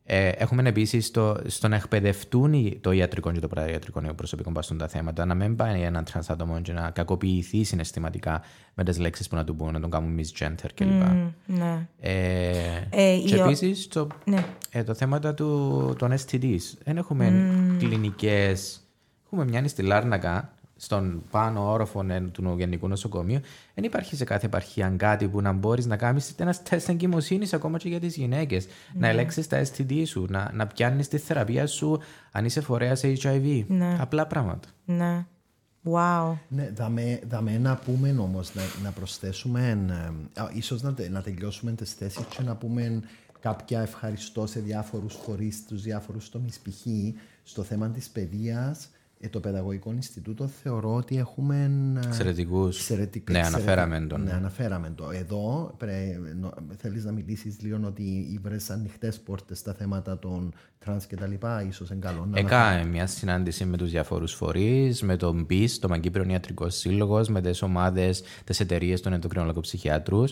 ε, 0.04 0.28
έχουμε 0.28 0.68
επίσης 0.68 1.06
στο, 1.06 1.36
στο 1.46 1.68
να 1.68 1.76
εκπαιδευτούν 1.76 2.52
οι- 2.52 2.78
το 2.80 2.90
ιατρικό 2.92 3.32
και 3.32 3.40
το 3.40 3.48
παραϊατρικό 3.48 4.00
προσωπικό 4.00 4.52
πάνω 4.52 4.62
στα 4.62 4.88
θέματα, 4.88 5.24
να 5.24 5.34
μην 5.34 5.56
πάει 5.56 5.80
ένα 5.82 6.02
τρανς 6.02 6.30
άτομο 6.30 6.60
και 6.60 6.72
να 6.72 6.90
κακοποιηθεί 6.90 7.64
συναισθηματικά 7.64 8.42
με 8.74 8.84
τις 8.84 8.98
λέξεις 8.98 9.28
που 9.28 9.36
να 9.36 9.44
του 9.44 9.56
πούν, 9.56 9.72
να 9.72 9.80
τον 9.80 9.90
κάνουν 9.90 10.18
misgender 10.20 10.68
κλπ. 10.74 11.02
Ναι. 11.46 11.86
Ε, 12.00 12.50
Ε, 12.90 13.16
και 13.26 13.34
η 13.36 13.38
ο- 13.38 13.44
επίσης 13.44 13.88
το, 13.88 14.06
Ναι. 14.24 14.44
ε, 14.70 14.82
το 14.84 14.94
θέμα 14.94 15.18
του, 15.34 15.94
των 15.98 16.12
STDs. 16.12 16.56
Δεν 16.84 16.96
έχουμε 16.96 17.50
κλινικές. 17.78 18.80
Έχουμε 19.24 19.44
μια 19.44 19.68
στη 19.68 19.82
Λάρνακα, 19.82 20.54
στον 20.82 21.22
πάνω 21.30 21.70
όροφο 21.72 22.04
ε, 22.08 22.20
του 22.20 22.54
Γενικού 22.58 22.88
Νοσοκομείου. 22.88 23.40
Δεν 23.74 23.84
υπάρχει 23.84 24.16
σε 24.16 24.24
κάθε 24.24 24.46
επαρχία 24.46 24.94
κάτι 24.96 25.28
που 25.28 25.40
να 25.40 25.52
μπορείς 25.52 25.86
να 25.86 25.96
κάνεις 25.96 26.34
ένας 26.36 26.62
τεστ 26.62 26.88
εγκυμοσύνης 26.88 27.52
ακόμα 27.52 27.78
και 27.78 27.88
για 27.88 28.00
τις 28.00 28.16
γυναίκες. 28.16 28.66
Να 28.94 29.08
ελέγξεις 29.08 29.46
τα 29.46 29.62
STD 29.64 30.02
σου, 30.06 30.26
να, 30.30 30.50
να 30.54 30.66
πιάνεις 30.66 31.08
τη 31.08 31.18
θεραπεία 31.18 31.66
σου 31.66 32.00
αν 32.32 32.44
είσαι 32.44 32.60
φορέας 32.60 33.00
HIV. 33.04 33.64
Απλά 33.98 34.26
πράγματα. 34.26 34.68
Ναι. 34.84 35.26
Wow. 35.84 36.32
Ναι, 36.48 36.70
δαμε, 36.74 37.20
δαμε 37.28 37.58
να 37.58 37.76
πούμε 37.76 38.10
όμως, 38.18 38.54
να, 38.54 38.62
να 38.82 38.90
προσθέσουμε, 38.90 39.86
ε, 40.36 40.40
α, 40.40 40.50
ίσως 40.52 40.82
να, 40.82 40.94
τε- 40.94 41.10
να 41.10 41.22
τελειώσουμε 41.22 41.72
τις 41.72 41.92
θέσεις 41.92 42.24
και 42.24 42.42
να 42.42 42.56
πούμε 42.56 43.02
κάποια 43.40 43.80
ευχαριστώ 43.80 44.46
σε 44.46 44.60
διάφορους 44.60 45.14
φορείς, 45.14 45.56
στους 45.56 45.82
διάφορους 45.82 46.28
τομείς. 46.28 46.58
Π.χ. 46.58 46.86
στο 47.42 47.62
θέμα 47.62 47.88
της 47.88 48.08
παιδείας, 48.08 48.84
ε, 48.84 48.88
το 49.30 49.40
Παιδαγωγικό 49.40 49.92
Ινστιτούτο 49.92 50.46
θεωρώ 50.46 50.94
ότι 50.94 51.16
έχουμε. 51.16 51.70
Εξαιρετικούς. 52.04 52.90
Ναι, 53.30 53.40
αναφέραμε 53.40 54.00
τον. 54.00 54.22
Ναι, 54.22 54.32
αναφέραμε 54.32 54.92
το. 54.94 55.10
Εδώ 55.10 55.74
θέλεις 56.76 57.04
να 57.04 57.12
μιλήσεις 57.12 57.60
λίγο 57.60 57.80
ότι 57.84 58.28
ήβρε 58.32 58.56
ανοιχτές 58.68 59.20
πόρτες 59.20 59.58
στα 59.58 59.74
θέματα 59.74 60.18
των 60.18 60.52
τρανς 60.78 61.06
και 61.06 61.16
τα 61.16 61.26
λοιπά. 61.26 61.62
ίσως 61.62 61.90
εν 61.90 62.00
καλό. 62.00 62.28
Έκανα 62.34 62.84
μια 62.84 63.06
συνάντηση 63.06 63.64
με 63.64 63.76
τους 63.76 63.90
διαφόρου 63.90 64.28
φορείς, 64.28 65.02
με 65.02 65.16
τον 65.16 65.46
BIS, 65.50 65.68
το 65.80 65.88
Μαγκύπριο 65.88 66.30
Ιατρικός 66.30 66.76
Σύλλογος, 66.76 67.28
με 67.28 67.40
τι 67.40 67.58
ομάδες, 67.62 68.22
τι 68.44 68.56
εταιρείες 68.60 69.00
των 69.00 69.12
ενδοκρινολογοψυχιάτρου. 69.12 70.24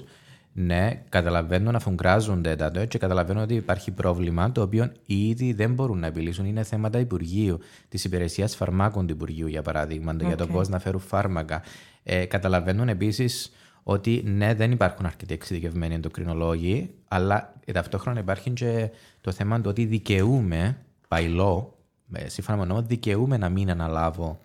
Ναι, 0.53 1.03
καταλαβαίνω 1.09 1.71
να 1.71 1.79
φουγκράζονται 1.79 2.57
τα 2.57 2.71
και 2.89 2.99
καταλαβαίνω 2.99 3.43
ότι 3.43 3.55
υπάρχει 3.55 3.91
πρόβλημα 3.91 4.53
το 4.53 4.63
οποίο 4.63 4.93
ήδη 5.07 5.53
δεν 5.53 5.75
μπορούν 5.75 5.99
να 5.99 6.07
επιλύσουν. 6.07 6.45
Είναι 6.45 6.63
θέματα 6.63 6.99
Υπουργείου, 6.99 7.59
της 7.89 8.05
υπηρεσίας 8.05 8.57
φαρμάκων 8.57 9.07
του 9.07 9.13
Υπουργείου, 9.13 9.47
για 9.47 9.63
παράδειγμα, 9.63 10.15
okay. 10.15 10.27
για 10.27 10.37
το 10.37 10.47
πώς 10.47 10.69
να 10.69 10.79
φέρουν 10.79 11.01
φάρμακα. 11.01 11.63
Ε, 12.03 12.25
καταλαβαίνουν 12.25 12.89
επίσης 12.89 13.53
ότι 13.83 14.23
ναι, 14.25 14.55
δεν 14.55 14.71
υπάρχουν 14.71 15.07
αρκετοί 15.07 15.35
εξειδικευμένοι 15.35 15.95
ενδοκρινολόγοι, 15.95 16.95
αλλά 17.09 17.55
ταυτόχρονα 17.73 18.21
υπάρχει 18.21 18.51
και 18.51 18.91
το 19.21 19.33
θέμα 19.33 19.61
ότι 19.65 19.85
δικαιούμαι, 19.85 20.77
by 21.09 21.41
law, 21.41 21.65
ε, 22.13 22.29
σύμφωνα 22.29 22.59
με 22.59 22.65
νόμο, 22.65 22.83
δικαιούμαι 22.83 23.37
να 23.37 23.49
μην 23.49 23.71
αναλάβω 23.71 24.41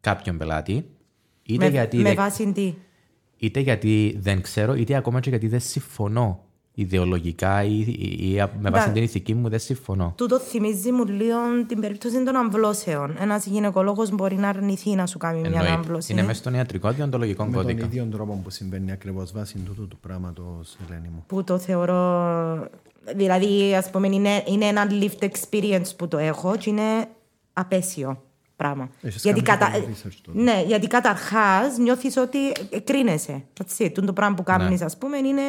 κάποιον 0.00 0.38
πελάτη. 0.38 0.90
Είτε 1.42 1.64
με, 1.64 1.70
γιατί 1.70 1.96
με 1.96 2.14
βάση 2.14 2.52
τι; 2.52 2.74
Είτε 3.40 3.60
γιατί 3.60 4.16
δεν 4.20 4.40
ξέρω, 4.42 4.74
είτε 4.74 4.94
ακόμα 4.94 5.20
και 5.20 5.30
γιατί 5.30 5.48
δεν 5.48 5.60
συμφωνώ 5.60 6.44
ιδεολογικά 6.74 7.64
ή, 7.64 7.78
ή, 7.78 8.34
ή 8.34 8.42
με 8.60 8.70
βάση 8.70 8.90
την 8.90 9.02
ηθική 9.02 9.34
μου 9.34 9.48
δεν 9.48 9.58
συμφωνώ. 9.58 10.12
Τούτο 10.16 10.38
θυμίζει 10.38 10.92
μου 10.92 11.06
λίγο 11.06 11.36
την 11.66 11.80
περίπτωση 11.80 12.24
των 12.24 12.36
αμβλώσεων. 12.36 13.16
Ένας 13.20 13.46
γυναικολόγος 13.46 14.10
μπορεί 14.10 14.36
να 14.36 14.48
αρνηθεί 14.48 14.94
να 14.94 15.06
σου 15.06 15.18
κάνει 15.18 15.40
Εννοεί. 15.44 15.60
μια 15.60 15.74
αμβλώση. 15.74 16.12
Είναι 16.12 16.22
μέσα 16.22 16.38
στον 16.38 16.54
ιατρικό 16.54 16.90
διοντολογικό 16.90 17.44
κώδικα. 17.44 17.74
Με 17.74 17.80
τον 17.80 17.88
ίδιο 17.88 18.04
τρόπο 18.04 18.40
που 18.44 18.50
συμβαίνει 18.50 18.92
ακριβώς 18.92 19.32
βάσει 19.32 19.58
τούτου 19.58 19.88
του 19.88 19.98
πράγματος, 19.98 20.76
Ελένη 20.88 21.08
μου. 21.08 21.24
Που 21.26 21.44
το 21.44 21.58
θεωρώ. 21.58 22.68
Δηλαδή, 23.16 23.74
ας 23.74 23.90
πούμε, 23.90 24.06
είναι, 24.06 24.42
είναι 24.46 24.64
ένα 24.64 24.86
lived 24.90 25.28
experience 25.28 25.96
που 25.96 26.08
το 26.08 26.18
έχω 26.18 26.56
και 26.56 26.70
είναι 26.70 27.08
απέσιο 27.52 28.22
πράγμα. 28.60 28.90
γιατί, 29.02 29.42
κατα... 29.42 29.70
ναι, 30.32 30.64
γιατί 30.66 30.86
καταρχάς 30.86 31.78
νιώθεις 31.78 32.16
ότι 32.16 32.38
κρίνεσαι. 32.84 33.44
Έτσι, 33.60 33.90
το 33.90 34.12
πράγμα 34.12 34.34
που 34.34 34.42
κάνεις, 34.42 34.80
ναι. 34.80 34.86
ας 34.86 34.98
πούμε, 34.98 35.16
είναι 35.16 35.42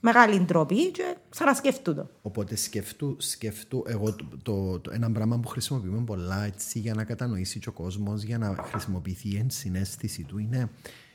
μεγάλη 0.00 0.40
ντροπή 0.40 0.90
και 0.90 1.16
ξανασκεφτούν 1.28 1.94
το. 1.94 2.08
Οπότε 2.22 2.56
σκεφτού, 2.56 3.16
σκεφτού 3.18 3.84
εγώ 3.86 4.14
το, 4.14 4.24
το, 4.42 4.78
το, 4.78 4.90
ένα 4.94 5.12
πράγμα 5.12 5.38
που 5.38 5.48
χρησιμοποιούμε 5.48 6.04
πολλά 6.04 6.44
έτσι 6.44 6.78
για 6.78 6.94
να 6.94 7.04
κατανοήσει 7.04 7.58
και 7.58 7.68
ο 7.68 7.72
κόσμος, 7.72 8.22
για 8.22 8.38
να 8.38 8.54
χρησιμοποιηθεί 8.70 9.28
η 9.28 9.36
ενσυναίσθηση 9.36 10.22
του 10.22 10.38
είναι 10.38 10.70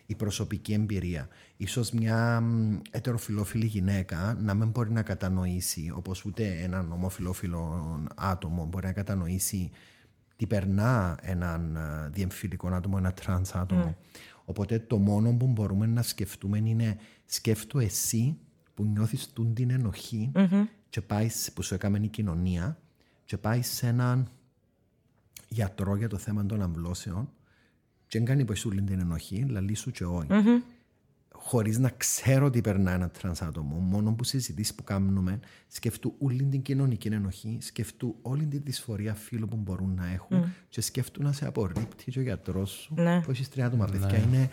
η 0.05 0.15
προσωπική 0.15 0.73
εμπειρία. 0.73 1.27
Ίσως 1.57 1.91
μια 1.91 2.43
ετεροφυλόφιλη 2.91 3.65
γυναίκα 3.65 4.37
να 4.41 4.53
μην 4.53 4.69
μπορεί 4.69 4.91
να 4.91 5.01
κατανοήσει, 5.01 5.91
όπως 5.95 6.25
ούτε 6.25 6.59
έναν 6.63 6.91
ομοφυλόφιλο 6.91 7.85
άτομο 8.15 8.65
μπορεί 8.65 8.85
να 8.85 8.91
κατανοήσει 8.91 9.71
τι 10.37 10.47
περνά 10.47 11.17
έναν 11.21 11.75
ε, 11.75 12.09
διεμφυλικό 12.09 12.67
άτομο, 12.67 12.95
ένα 12.99 13.13
τρανς 13.13 13.55
άτομο. 13.55 13.95
Mm. 13.97 14.19
Οπότε 14.45 14.79
το 14.79 14.97
μόνο 14.97 15.33
που 15.33 15.47
μπορούμε 15.47 15.85
να 15.85 16.01
σκεφτούμε 16.01 16.57
είναι 16.57 16.97
σκέφτου 17.25 17.79
εσύ 17.79 18.37
που 18.73 18.83
νιώθεις 18.83 19.33
τούντην 19.33 19.69
ενοχή 19.69 20.31
mm-hmm. 20.35 20.63
και 20.89 21.01
πάει, 21.01 21.29
που 21.53 21.61
σου 21.61 21.73
έκαμε 21.73 21.99
η 22.01 22.07
κοινωνία 22.07 22.77
και 23.25 23.37
πάει 23.37 23.61
σε 23.61 23.87
έναν 23.87 24.27
γιατρό 25.47 25.95
για 25.95 26.09
το 26.09 26.17
θέμα 26.17 26.45
των 26.45 26.61
αμβλώσεων 26.61 27.29
και 28.07 28.17
δεν 28.17 28.27
κάνει 28.27 28.45
που 28.45 28.55
σου 28.55 28.69
την 28.69 28.99
ενοχή, 28.99 29.45
λαλή 29.49 29.75
σου 29.75 29.91
και 29.91 30.05
όχι. 30.05 30.27
Mm-hmm 30.29 30.76
χωρίς 31.47 31.77
να 31.77 31.89
ξέρω 31.89 32.49
τι 32.49 32.61
περνά 32.61 32.91
ένα 32.91 33.09
τρανς 33.09 33.41
άτομο, 33.41 33.75
μόνο 33.75 34.11
που 34.11 34.23
συζητήσεις 34.23 34.75
που 34.75 34.83
κάνουμε, 34.83 35.39
σκεφτού 35.67 36.15
όλη 36.19 36.43
την 36.43 36.61
κοινωνική 36.61 37.07
ενοχή, 37.07 37.57
σκεφτού 37.61 38.15
όλη 38.21 38.45
τη 38.45 38.57
δυσφορία 38.57 39.13
φίλων 39.13 39.49
που 39.49 39.55
μπορούν 39.55 39.93
να 39.95 40.11
έχουν 40.13 40.43
mm. 40.43 40.47
και 40.69 40.81
σκεφτού 40.81 41.23
να 41.23 41.31
σε 41.31 41.47
απορρίπτει 41.47 42.11
και 42.11 42.19
ο 42.19 42.21
γιατρός 42.21 42.71
σου 42.71 42.93
ναι. 42.97 43.21
που 43.21 43.31
έχεις 43.31 43.49
τρία 43.49 43.65
άτομα. 43.65 43.89
Ναι. 43.89 43.97
Παιδιά 43.97 44.17
είναι, 44.17 44.49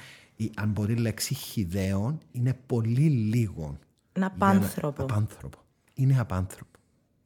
αν 0.54 0.70
μπορεί 0.70 0.92
η 0.92 0.96
λέξη 0.96 1.34
χιδαίων, 1.34 2.18
είναι 2.32 2.58
πολύ 2.66 3.08
λίγο. 3.08 3.78
Είναι 4.12 4.26
απάνθρωπο. 4.26 5.02
απάνθρωπο. 5.02 5.58
Είναι 5.94 6.18
απάνθρωπο. 6.18 6.78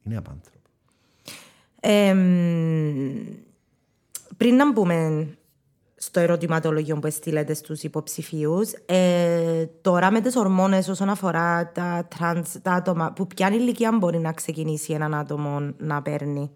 Είναι 0.03 0.17
απάνθρωπο. 0.17 0.69
Ε, 1.79 2.13
πριν 4.37 4.55
να 4.55 4.71
μπούμε 4.71 5.27
στο 6.01 6.19
ερωτηματολόγιο 6.19 6.99
που 6.99 7.11
στείλετε 7.11 7.53
στους 7.53 7.83
υποψηφίους. 7.83 8.71
Ε, 8.85 9.65
τώρα 9.81 10.11
με 10.11 10.21
τις 10.21 10.35
ορμόνες 10.35 10.87
όσον 10.87 11.09
αφορά 11.09 11.71
τα, 11.71 12.07
τρανς, 12.17 12.61
τα 12.61 12.71
άτομα, 12.71 13.13
που 13.13 13.27
ποια 13.27 13.47
ηλικία 13.47 13.97
μπορεί 13.99 14.19
να 14.19 14.33
ξεκινήσει 14.33 14.93
έναν 14.93 15.13
άτομο 15.13 15.73
να 15.77 16.01
παίρνει; 16.01 16.51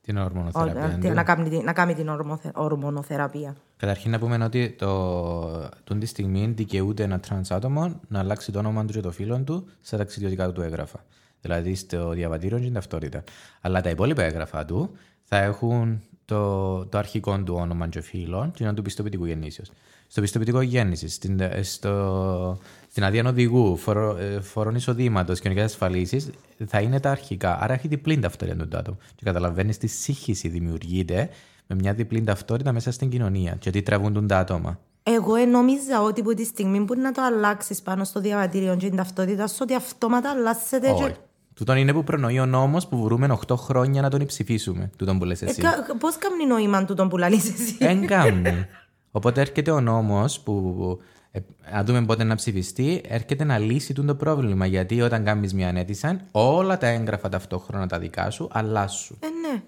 Την 0.00 0.16
ορμονοθεραπεία. 0.16 1.10
Ο, 1.10 1.14
να, 1.14 1.22
κάνει, 1.22 1.62
να 1.62 1.72
κάνει 1.72 1.94
την 1.94 2.10
ορμονοθεραπεία. 2.54 3.56
Καταρχήν 3.76 4.10
να 4.10 4.18
πούμε 4.18 4.44
ότι 4.44 4.70
το, 4.78 5.70
τούντη 5.84 6.06
στιγμή 6.06 6.46
δικαιούται 6.46 7.02
ένα 7.02 7.20
τρανς 7.20 7.50
άτομο 7.50 8.00
να 8.08 8.18
αλλάξει 8.18 8.52
το 8.52 8.58
όνομα 8.58 8.84
του 8.84 8.92
και 8.92 9.00
το 9.00 9.10
φύλο 9.10 9.38
του 9.38 9.66
στα 9.80 9.96
ταξιδιωτικά 9.96 10.52
του 10.52 10.60
έγγραφα. 10.60 11.04
Δηλαδή 11.40 11.74
στο 11.74 12.10
διαβατήριο 12.10 12.58
και 12.58 12.64
την 12.64 12.72
ταυτότητα. 12.74 13.24
Αλλά 13.60 13.80
τα 13.80 13.90
υπόλοιπα 13.90 14.22
έγγραφα 14.22 14.64
του 14.64 14.90
θα 15.22 15.36
έχουν 15.36 16.02
το, 16.26 16.86
το 16.86 16.98
αρχικό 16.98 17.38
του 17.38 17.54
όνομα 17.58 17.88
και 17.88 18.00
φίλων 18.00 18.50
και 18.50 18.64
είναι 18.64 18.72
του 18.72 18.82
πιστοποιητικού 18.82 19.24
γεννήσεως. 19.24 19.70
Στο 20.08 20.20
πιστοποιητικό 20.20 20.60
γέννησης, 20.60 21.14
στην, 21.14 21.40
ε, 21.40 21.62
στο, 21.62 22.58
στην 22.90 23.04
άδεια 23.04 23.24
οδηγού, 23.28 23.76
φορο, 23.76 24.16
ε, 24.16 24.40
φορών 24.40 24.74
εισοδήματος, 24.74 25.40
κοινωνικέ 25.40 25.64
ασφαλίσεις, 25.64 26.30
θα 26.66 26.80
είναι 26.80 27.00
τα 27.00 27.10
αρχικά. 27.10 27.58
Άρα 27.60 27.74
έχει 27.74 27.88
διπλή 27.88 28.18
ταυτότητα 28.18 28.66
του 28.66 28.76
άτομου. 28.76 28.98
Και 29.14 29.24
καταλαβαίνεις 29.24 29.78
τι 29.78 29.86
σύγχυση 29.86 30.48
δημιουργείται 30.48 31.28
με 31.66 31.74
μια 31.74 31.94
διπλή 31.94 32.24
ταυτότητα 32.24 32.72
μέσα 32.72 32.90
στην 32.90 33.10
κοινωνία 33.10 33.56
και 33.58 33.70
τι 33.70 33.82
τραβούν 33.82 34.26
τα 34.26 34.38
άτομα. 34.38 34.78
Εγώ 35.02 35.36
νόμιζα 35.36 36.02
ότι 36.02 36.20
από 36.20 36.34
τη 36.34 36.44
στιγμή 36.44 36.84
που 36.84 36.94
να 36.94 37.12
το 37.12 37.22
αλλάξεις 37.22 37.82
πάνω 37.82 38.04
στο 38.04 38.20
διαβατήριο 38.20 38.76
και 38.76 38.86
την 38.86 38.96
ταυτότητα 38.96 39.46
σου, 39.46 39.58
ότι 39.60 39.74
αυτόματα 39.74 40.30
αλλάσσεται. 40.30 40.90
Όχι. 40.90 41.14
Τούτον 41.56 41.76
είναι 41.76 41.92
που 41.92 42.04
προνοεί 42.04 42.38
ο 42.38 42.46
νόμος 42.46 42.86
που 42.88 43.02
βρούμε 43.02 43.38
8 43.46 43.56
χρόνια 43.56 44.02
να 44.02 44.10
τον 44.10 44.26
ψηφίσουμε. 44.26 44.90
Τούτον 44.96 45.18
που 45.18 45.24
λες 45.24 45.42
εσύ. 45.42 45.62
Ε, 45.64 45.94
Πώς 45.98 46.18
κάνει 46.18 46.46
νόημα 46.46 46.84
τούτον 46.84 47.08
που 47.08 47.16
λαλείς 47.16 47.52
εσύ; 47.52 47.76
Δεν 47.78 48.06
κάνει. 48.06 48.66
Οπότε 49.10 49.40
έρχεται 49.40 49.70
ο 49.70 49.80
νόμος 49.80 50.40
που. 50.40 50.98
Ε, 51.30 51.40
να 51.72 51.84
δούμε 51.84 52.04
πότε 52.04 52.24
να 52.24 52.34
ψηφιστεί, 52.34 53.00
έρχεται 53.08 53.44
να 53.44 53.58
λύσει 53.58 53.92
το 53.92 54.14
πρόβλημα. 54.14 54.66
Γιατί 54.66 55.00
όταν 55.00 55.24
κάνεις 55.24 55.54
μια 55.54 55.68
ανέτηση, 55.68 56.20
όλα 56.30 56.78
τα 56.78 56.86
έγγραφα 56.86 57.28
ταυτόχρονα 57.28 57.86
τα 57.86 57.98
δικά 57.98 58.30
σου 58.30 58.48
αλλάσουν. 58.52 59.18
Ε, 59.20 59.26
ναι. 59.26 59.62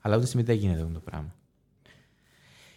Αλλά 0.00 0.16
ούτε 0.16 0.26
στιγμή 0.26 0.46
δεν 0.46 0.56
γίνεται 0.56 0.80
αυτό 0.80 0.92
το 0.92 1.00
πράγμα. 1.00 1.34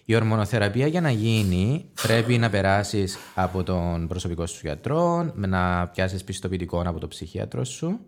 Η 0.06 0.16
ορμονοθεραπεία 0.16 0.88
για 0.88 1.02
να 1.02 1.12
γίνει 1.12 1.86
πρέπει 2.02 2.38
να 2.38 2.50
περάσεις 2.50 3.18
από 3.36 3.64
τον 3.64 4.08
προσωπικό 4.08 4.46
σου 4.46 4.60
γιατρό, 4.64 5.32
να 5.36 5.88
πιάσεις 5.88 6.24
πιστοποιητικό 6.24 6.82
από 6.86 7.00
τον 7.00 7.10
ψυχίατρο 7.10 7.64
σου 7.64 8.00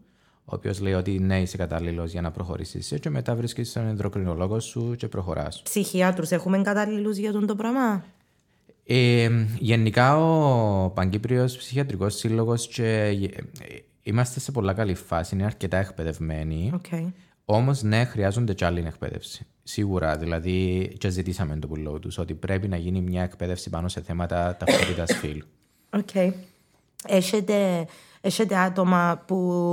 ο 0.50 0.56
οποίο 0.56 0.74
λέει 0.82 0.94
ότι 0.94 1.20
ναι, 1.20 1.42
είσαι 1.42 1.58
κατάλληλος 1.58 2.12
για 2.12 2.22
να 2.22 2.32
προχωρήσεις 2.32 2.94
και 3.00 3.10
μετά 3.10 3.36
βρίσκεις 3.36 3.74
τον 3.74 3.88
ενδοκρινολόγο 3.88 4.60
σου 4.60 4.96
και 4.98 5.08
προχωράς. 5.08 5.62
Ψυχιάτρους 5.62 6.32
έχουμε 6.32 6.62
κατάλληλους 6.62 7.18
για 7.18 7.32
τον 7.32 7.46
το 7.46 7.56
πράγμα; 7.56 8.04
Ε, 8.86 9.30
γενικά 9.60 10.18
ο 10.18 10.90
Παγκύπριος 10.90 11.58
Ψυχιατρικός 11.58 12.16
Σύλλογος 12.16 12.68
και 12.68 12.84
ε, 12.84 13.28
είμαστε 14.04 14.40
σε 14.40 14.52
πολλά 14.52 14.74
καλή 14.74 14.94
φάση, 14.94 15.36
είναι 15.36 15.46
αρκετά 15.46 15.78
εκπαιδευμένοι. 15.78 16.72
Okay. 16.82 17.12
Όμως, 17.46 17.82
ναι, 17.82 18.04
χρειάζονται 18.04 18.54
κι 18.54 18.66
άλλη 18.66 18.84
εκπαίδευση. 18.88 19.46
Σίγουρα, 19.64 20.18
δηλαδή, 20.18 20.92
και 20.98 21.10
ζητήσαμε 21.10 21.56
το 21.56 21.68
πουλό 21.68 22.00
τους 22.00 22.18
ότι 22.18 22.34
πρέπει 22.34 22.68
να 22.68 22.78
γίνει 22.78 23.02
μια 23.02 23.24
εκπαίδευση 23.24 23.70
πάνω 23.70 23.88
σε 23.88 24.02
θέματα 24.02 24.58
ταυτότητας 24.60 25.16
φύλου. 25.20 25.46
Οκ. 25.90 26.08
Okay. 26.14 26.32
Έχετε 27.08 27.88
Έχετε 28.22 28.58
άτομα 28.58 29.24
που 29.28 29.64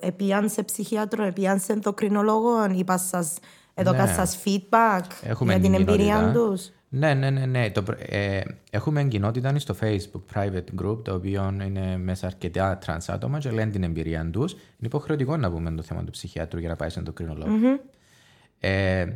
επήαν 0.00 0.48
σε 0.48 0.62
ψυχίατρο, 0.62 1.24
επήαν 1.24 1.60
σε 1.60 1.72
ενδοκρινολόγο, 1.72 2.70
είπα 2.74 2.98
σας, 2.98 3.36
εδώ 3.74 3.92
ναι. 3.92 4.06
σας 4.06 4.42
feedback 4.44 5.00
Έχουμε 5.22 5.52
για 5.52 5.62
την 5.62 5.74
εμπειρία 5.74 6.30
τους; 6.34 6.70
Ναι, 6.88 7.14
ναι, 7.14 7.30
ναι. 7.30 7.46
ναι. 7.46 7.70
Το, 7.70 7.84
ε, 7.98 8.40
έχουμε 8.70 9.04
κοινότητα 9.04 9.58
στο 9.58 9.74
Facebook, 9.80 10.22
private 10.34 10.82
group, 10.82 11.04
το 11.04 11.14
οποίο 11.14 11.54
είναι 11.64 11.96
μέσα 11.96 12.26
αρκετά 12.26 12.78
τρανς 12.78 13.08
άτομα 13.08 13.38
και 13.38 13.50
λένε 13.50 13.70
την 13.70 13.82
εμπειρία 13.82 14.30
τους. 14.32 14.52
Είναι 14.52 14.62
υποχρεωτικό 14.78 15.36
να 15.36 15.50
πούμε 15.50 15.70
το 15.70 15.82
θέμα 15.82 16.04
του 16.04 16.10
ψυχιάτρου 16.10 16.58
για 16.60 16.68
να 16.68 16.76
πάει 16.76 16.90
σε 16.90 16.98
ενδοκρινολόγο. 16.98 17.50
Mm-hmm. 17.50 17.80
Ε, 18.60 19.06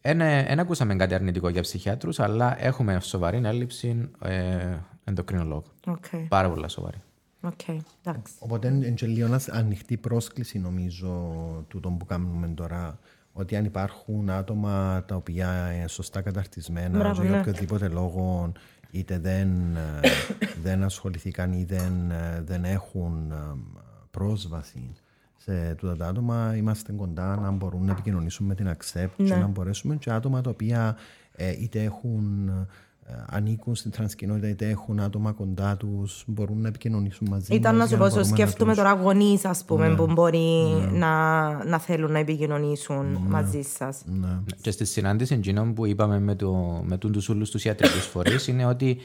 δεν 0.00 0.58
ακούσαμε 0.58 0.96
κάτι 0.96 1.14
αρνητικό 1.14 1.48
για 1.48 1.62
ψυχιάτρους, 1.62 2.20
αλλά 2.20 2.64
έχουμε 2.64 3.00
σοβαρή 3.00 3.40
έλλειψη 3.44 4.10
ε, 4.24 4.76
ενδοκρινολόγου. 5.04 5.64
Okay. 5.86 6.26
Πάρα 6.28 6.50
πολύ 6.50 6.70
σοβαρή. 6.70 7.02
Οκ, 7.44 7.60
εντάξει. 8.04 8.34
Οπότε 8.38 8.68
είναι 8.68 8.90
και 8.90 9.06
λίγο 9.06 9.26
ένας 9.26 9.48
ανοιχτή 9.48 9.96
πρόσκληση 9.96 10.58
νομίζω 10.58 11.32
τούτο 11.68 11.90
που 11.90 12.04
κάνουμε 12.04 12.48
τώρα 12.48 12.98
ότι 13.32 13.56
αν 13.56 13.64
υπάρχουν 13.64 14.30
άτομα 14.30 15.04
τα 15.06 15.16
οποία 15.16 15.72
είναι 15.74 15.88
σωστά 15.88 16.22
καταρτισμένα 16.22 16.98
Μπράβο, 16.98 17.20
και 17.20 17.26
για 17.26 17.30
ναι. 17.30 17.40
οποιοδήποτε 17.40 17.88
λόγο 17.88 18.52
είτε 18.90 19.18
δεν, 19.18 19.76
ε, 19.76 20.08
δεν 20.62 20.82
ασχοληθήκαν 20.82 21.52
ή 21.52 21.64
δεν, 21.64 22.10
ε, 22.10 22.42
δεν 22.46 22.64
έχουν 22.64 23.30
ε, 23.30 23.36
πρόσβαση 24.10 24.92
σε 25.36 25.74
τούτα 25.74 25.96
τα 25.96 26.06
άτομα 26.06 26.56
είμαστε 26.56 26.92
κοντά 26.92 27.36
να 27.36 27.50
μπορούν 27.50 27.84
να 27.84 27.92
επικοινωνήσουν 27.92 28.46
με 28.46 28.54
την 28.54 28.68
Accept 28.68 29.08
Ναι. 29.16 29.28
και 29.28 29.34
να 29.34 29.46
μπορέσουμε 29.46 29.96
και 29.96 30.10
άτομα 30.10 30.40
τα 30.40 30.50
οποία 30.50 30.96
ε, 31.36 31.50
είτε 31.60 31.82
έχουν 31.82 32.48
ε, 32.48 32.66
ανήκουν 33.26 33.74
στην 33.74 33.90
τρανσκοινότητα 33.90 34.48
είτε 34.48 34.68
έχουν 34.68 35.00
άτομα 35.00 35.32
κοντά 35.32 35.76
τους 35.76 36.24
μπορούν 36.26 36.60
να 36.60 36.68
επικοινωνήσουν 36.68 37.26
μαζί 37.30 37.54
Ήταν 37.54 37.76
μας 37.76 37.80
να 37.82 37.86
σου 37.88 37.94
για 37.96 37.98
πω, 38.04 38.10
μπορούμε 38.10 38.28
να 38.30 38.36
σκέφτομαι 38.36 38.72
τους- 38.74 38.82
τώρα 38.82 38.94
γονείς, 38.94 39.44
ας 39.44 39.64
πούμε, 39.64 39.88
Ναι. 39.88 39.94
που 39.94 40.06
μπορεί 40.12 40.62
να, 40.92 41.64
να 41.64 41.78
θέλουν 41.78 42.12
να 42.12 42.18
επικοινωνήσουν 42.18 43.06
μαζί 43.28 43.62
σας. 43.62 44.02
Ναι. 44.06 44.38
Και 44.60 44.70
στη 44.70 44.84
συνάντηση 44.84 45.34
εκείνων 45.34 45.74
που 45.74 45.86
είπαμε 45.86 46.18
με, 46.20 46.34
το, 46.34 46.82
με 46.86 46.98
τους 46.98 47.28
όλου 47.28 47.44
τους 47.50 47.64
ιατρικούς 47.64 48.06
φορείς 48.06 48.46
είναι 48.48 48.66
ότι 48.66 48.98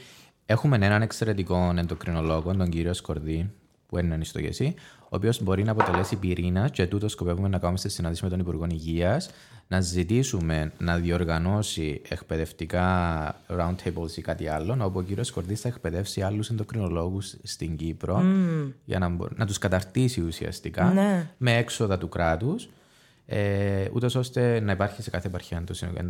έχουμε 0.46 0.76
έναν 0.76 1.02
εξαιρετικό 1.02 1.72
ενδοκρινολόγο, 1.76 2.54
τον 2.56 2.68
κύριο 2.68 2.94
Σκορδί, 2.94 3.50
που 3.86 3.98
είναι 3.98 4.18
στο 4.24 4.40
γεσί, 4.40 4.74
ο 5.12 5.16
οποίος 5.16 5.42
μπορεί 5.42 5.62
να 5.62 5.70
αποτελέσει 5.72 6.16
πυρήνα 6.16 6.68
και 6.68 6.86
τούτο 6.86 7.08
σκοπεύουμε 7.08 7.48
να 7.48 7.58
κάνουμε 7.58 7.78
στη 7.78 7.88
συνάντηση 7.88 8.24
με 8.24 8.30
τον 8.30 8.38
Υπουργό 8.40 8.66
Υγείας, 8.70 9.30
να 9.68 9.80
ζητήσουμε 9.80 10.72
να 10.78 10.96
διοργανώσει 10.96 12.02
εκπαιδευτικά 12.08 13.34
roundtables 13.48 14.16
ή 14.16 14.20
κάτι 14.20 14.48
άλλο, 14.48 14.76
όπου 14.80 14.98
ο 14.98 15.02
κύριος 15.02 15.26
Σκορδής 15.26 15.54
θα 15.54 15.68
εκπαιδεύσει 15.68 16.22
άλλους 16.22 16.48
ενδοκρινολόγους 16.50 17.34
στην 17.42 17.76
Κύπρο 17.76 18.22
για 18.84 18.98
να, 18.98 19.08
μπο- 19.08 19.28
να 19.36 19.46
τους 19.46 19.58
καταρτίσει 19.58 20.20
ουσιαστικά 20.20 20.84
Ναι. 20.92 21.30
με 21.36 21.56
έξοδα 21.56 21.98
του 21.98 22.08
κράτους, 22.08 22.68
ε, 23.26 23.88
ούτως 23.92 24.14
ώστε 24.14 24.60
να 24.60 24.72
υπάρχει 24.72 25.02
σε 25.02 25.10
κάθε 25.10 25.26
επαρχία 25.28 25.64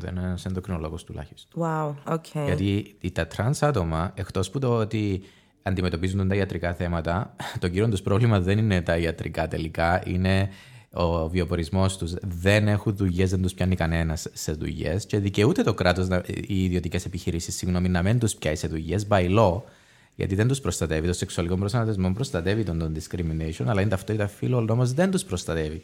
ένας 0.07 0.45
ενδοκρινολόγος 0.45 1.05
τουλάχιστον. 1.05 1.63
Wow, 1.65 1.95
OK. 2.13 2.25
Γιατί 2.47 2.97
οι- 3.01 3.11
τα 3.11 3.27
τρανς 3.27 3.63
άτομα, 3.63 4.13
εκτός 4.15 4.51
που 4.51 4.59
το 4.59 4.75
ότι 4.77 5.23
αντιμετωπίζουν 5.63 6.29
τα 6.29 6.35
ιατρικά 6.35 6.75
θέματα, 6.75 7.35
το 7.59 7.69
κύριο 7.69 7.89
τους 7.89 8.03
πρόβλημα 8.03 8.41
δεν 8.41 8.59
είναι 8.59 8.83
τα 8.83 8.97
ιατρικά 8.97 9.49
τελικά, 9.49 10.03
είναι 10.07 10.49
ο 10.93 11.29
βιοπορισμός 11.29 11.97
τους. 11.97 12.15
Δεν 12.23 12.69
έχουν 12.69 12.97
δουλειές, 12.97 13.31
δεν 13.31 13.43
τους 13.43 13.55
πιάνει 13.55 13.77
κανένας 13.77 14.27
σε 14.33 14.53
δουλειές 14.53 15.07
και 15.07 15.19
δικαιούται 15.19 15.63
το 15.63 15.75
κράτος, 15.75 16.09
οι 16.47 16.65
ιδιωτικές 16.65 17.05
επιχειρήσεις, 17.05 17.57
συγγνώμη, 17.57 17.89
να 17.89 18.03
μην 18.03 18.19
τους 18.19 18.35
πιάσει 18.35 18.57
σε 18.57 18.67
δουλειές 18.67 19.07
by 19.11 19.39
law, 19.39 19.61
γιατί 20.15 20.35
δεν 20.35 20.49
τους 20.49 20.61
προστατεύει. 20.61 21.07
Το 21.07 21.13
σεξουαλικό 21.13 21.57
προσανατολισμό 21.57 22.13
προστατεύει 22.13 22.63
τον, 22.63 22.79
τον 22.79 22.97
discrimination, 22.97 23.65
αλλά 23.67 23.81
είναι 23.81 23.91
ταυτότητα 23.91 24.27
φύλων 24.27 24.69
όμως 24.69 24.93
δεν 24.93 25.11
τους 25.11 25.25
προστατεύει. 25.25 25.83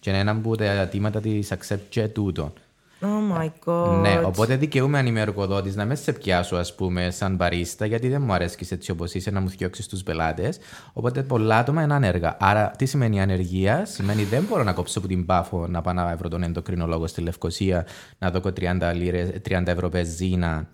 Και 0.00 0.10
είναι 0.10 0.18
ένα 0.18 0.30
από 0.30 0.56
τα 0.56 0.64
αιτήματα 0.64 1.20
της 1.20 1.52
accept 1.52 1.80
και 1.88 2.08
τούτο. 2.08 2.52
Oh 3.00 3.38
my 3.38 3.48
god. 3.64 4.00
Ναι, 4.00 4.20
οπότε 4.24 4.56
δικαιούμαι 4.56 4.98
αν 4.98 5.06
είμαι 5.06 5.20
εργοδότη 5.20 5.70
να 5.76 5.84
μες 5.84 6.00
σε 6.00 6.12
πιάσω, 6.12 6.56
ας 6.56 6.74
πούμε, 6.74 7.10
σαν 7.10 7.34
μπαρίστα, 7.34 7.86
γιατί 7.86 8.08
δεν 8.08 8.22
μου 8.22 8.32
αρέσει 8.32 8.66
έτσι 8.70 8.90
όπως 8.90 9.14
είσαι 9.14 9.30
να 9.30 9.40
μου 9.40 9.50
θιώξει 9.50 9.88
τους 9.88 10.02
πελάτες. 10.02 10.58
Οπότε 10.92 11.22
πολλά 11.22 11.58
άτομα 11.58 11.82
είναι 11.82 11.94
άνεργα. 11.94 12.36
Άρα, 12.40 12.70
τι 12.70 12.86
σημαίνει 12.86 13.20
ανεργία, 13.20 13.84
σημαίνει 13.84 14.24
δεν 14.24 14.44
μπορώ 14.48 14.62
να 14.62 14.72
κόψω 14.72 14.98
από 14.98 15.08
την 15.08 15.26
πάφο 15.26 15.66
να 15.66 15.80
πάω 15.80 15.94
να 15.94 16.16
βρω 16.16 16.28
τον 16.28 16.42
ενδοκρινολόγο 16.42 17.06
στη 17.06 17.20
Λευκοσία, 17.20 17.86
να 18.18 18.30
δω 18.30 18.40
30, 18.40 18.92
λίρες, 18.94 19.30
30 19.48 19.62
ευρώ 19.66 19.88
πεζίνα 19.88 20.68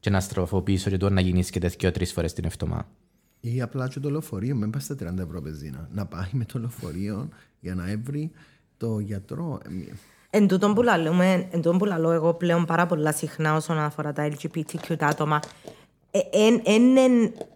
και 0.00 0.10
να 0.10 0.20
στροφώ 0.20 0.62
πίσω 0.62 0.90
και 0.90 0.96
τώρα 0.96 1.14
να 1.14 1.20
γίνεις 1.20 1.50
και 1.50 1.60
τέτοιο 1.60 1.90
τρεις 1.90 2.12
φορές 2.12 2.32
την 2.32 2.44
εβδομάδα. 2.44 2.86
Ή 3.40 3.60
απλά 3.60 3.88
και 3.88 4.00
το 4.00 4.10
λεωφορείο, 4.10 4.54
μην 4.54 4.70
πάει 4.70 4.82
στα 4.82 4.94
30 4.94 5.18
ευρώ 5.18 5.40
πεζίνα. 5.40 5.88
Να 5.92 6.06
πάει 6.06 6.28
με 6.32 6.44
το 6.44 6.58
λεωφορείο 6.58 7.28
για 7.60 7.74
να 7.74 7.90
έβρει 7.90 8.30
το 8.76 8.98
γιατρό. 8.98 9.60
Ε, 10.30 10.38
Εν 10.38 10.48
τούτον 10.48 10.74
που 10.74 10.82
λαλούμε, 10.82 11.32
εν 11.32 11.62
τούτον 11.62 11.78
που 11.78 11.84
λαλώ 11.84 12.10
εγώ 12.10 12.34
πλέον 12.34 12.64
πάρα 12.64 12.86
πολλά 12.86 13.12
συχνά 13.12 13.54
όσον 13.54 13.78
αφορά 13.78 14.12
τα 14.12 14.28
LGBTQ 14.28 14.96
τα 14.98 15.06
άτομα, 15.06 15.40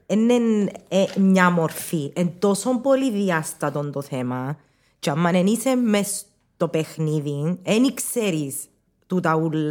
είναι 0.06 0.70
μια 1.16 1.50
μορφή. 1.50 2.12
Εν 2.14 2.32
τόσο 2.38 2.78
πολύ 2.78 3.12
διάστατο 3.12 3.90
το 3.90 4.02
θέμα. 4.02 4.56
Και 4.98 5.10
αν 5.10 5.22
δεν 5.22 5.46
είσαι 5.46 5.74
μες 5.74 6.24
στο 6.54 6.68
παιχνίδι, 6.68 7.58
δεν 7.62 7.94
ξέρεις 7.94 8.56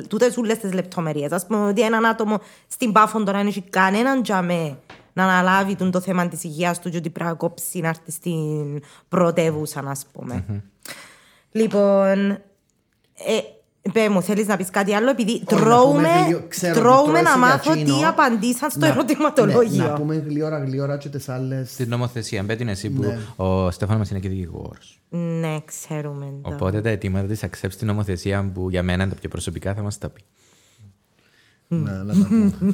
τούτες 0.08 0.38
όλε 0.38 0.56
τις 0.56 0.74
λεπτομέρειες. 0.74 1.32
Α 1.32 1.46
πούμε 1.48 1.68
ότι 1.68 1.82
έναν 1.82 2.06
άτομο 2.06 2.40
στην 2.68 2.92
πάφο 2.92 3.24
τώρα 3.24 3.38
δεν 3.38 3.48
έχει 3.48 3.62
κανέναν 3.62 4.24
τζαμέ 4.24 4.78
να 5.14 5.24
αναλάβει 5.24 5.76
τον 5.76 5.92
το 5.92 6.00
θέμα 6.00 6.28
της 6.28 6.44
υγείας 6.44 6.80
του 6.80 6.90
και 6.90 6.98
ότι 6.98 7.10
πρέπει 7.10 7.30
να 7.30 7.36
κόψει 7.36 7.80
να 7.80 7.88
έρθει 7.88 8.12
στην 8.12 8.82
πρωτεύουσα, 9.10 9.84
ας 9.88 10.06
πούμε. 10.12 10.46
Λοιπόν, 11.52 12.40
ε, 13.28 13.90
πέ 13.92 14.10
μου, 14.10 14.22
θέλεις 14.22 14.48
να 14.48 14.58
πεις 14.58 14.70
κάτι 14.70 14.94
άλλο, 14.94 15.10
επειδή 15.10 15.32
να 15.40 15.46
πούμε 15.46 15.62
τρώουμε, 15.62 16.08
γλυο- 16.26 16.46
ξέρω 16.48 16.72
ότι 16.74 16.82
τρώουμε 16.82 17.04
τρώεσαι 17.08 17.24
να 17.24 17.30
για 17.30 17.40
μάθω 17.40 17.72
εκείνο. 17.72 17.98
τι 17.98 18.04
απαντήσαν 18.06 18.70
στο 18.70 18.80
να- 18.80 18.88
ερωτηματολόγιο. 18.88 19.84
Ναι, 19.84 19.90
να 19.90 19.94
πούμε 19.94 20.16
γλυόρα 20.16 20.60
γλυόρα 20.60 20.98
και 20.98 21.10
τις 21.10 21.30
άλλες... 21.30 21.72
Στην 21.72 21.90
νομοθεσία, 21.90 22.44
μπέτειν 22.44 22.68
εσύ 22.68 22.90
που 22.90 23.04
ο 23.36 23.72
Στέφανος 23.72 24.00
μας 24.00 24.10
είναι 24.10 24.20
και 24.20 24.30
δικηγόρος. 24.30 25.02
Ναι, 25.10 25.58
ξέρουμε. 25.66 26.26
το. 26.42 26.50
Οπότε 26.54 26.82
τα 26.82 26.90
αιτήματα 26.90 27.28
της 27.28 27.44
accept 27.44 27.72
στην 27.72 27.88
νομοθεσία 27.88 28.52
που 28.54 28.70
για 28.70 28.84
μένα 28.84 29.04
είναι 29.04 29.14
τα 29.14 29.20
πιο 29.20 29.30
προσωπικά 29.30 29.74
θα 29.74 29.82
μας 29.82 29.98
τα 29.98 30.10
πει. 30.10 30.22
να, 31.68 32.04
να 32.04 32.14
τα 32.14 32.28
πούμε. 32.28 32.54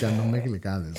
Κάνουμε 0.00 0.38
γλυκάδες. 0.38 0.92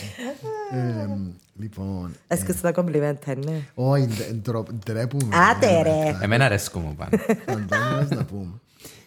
Ε, 1.59 1.61
λοιπόν... 1.61 2.11
Έσκασε 2.27 2.61
τα 2.61 2.71
κομπλιμέντα, 2.71 3.35
ναι. 3.35 3.61
Όχι, 3.73 4.05
ντε- 4.05 4.33
ντρο- 4.33 4.67
ντρέπουμε. 4.85 5.35
Άτε 5.35 5.81
ρε. 5.81 6.17
Εμένα 6.21 6.45
αρέσκω 6.45 6.79
μου 6.79 6.95
πάνω. 6.95 7.09
Φαντάζομαι 7.45 8.07
να 8.15 8.25
πούμε. 8.25 8.51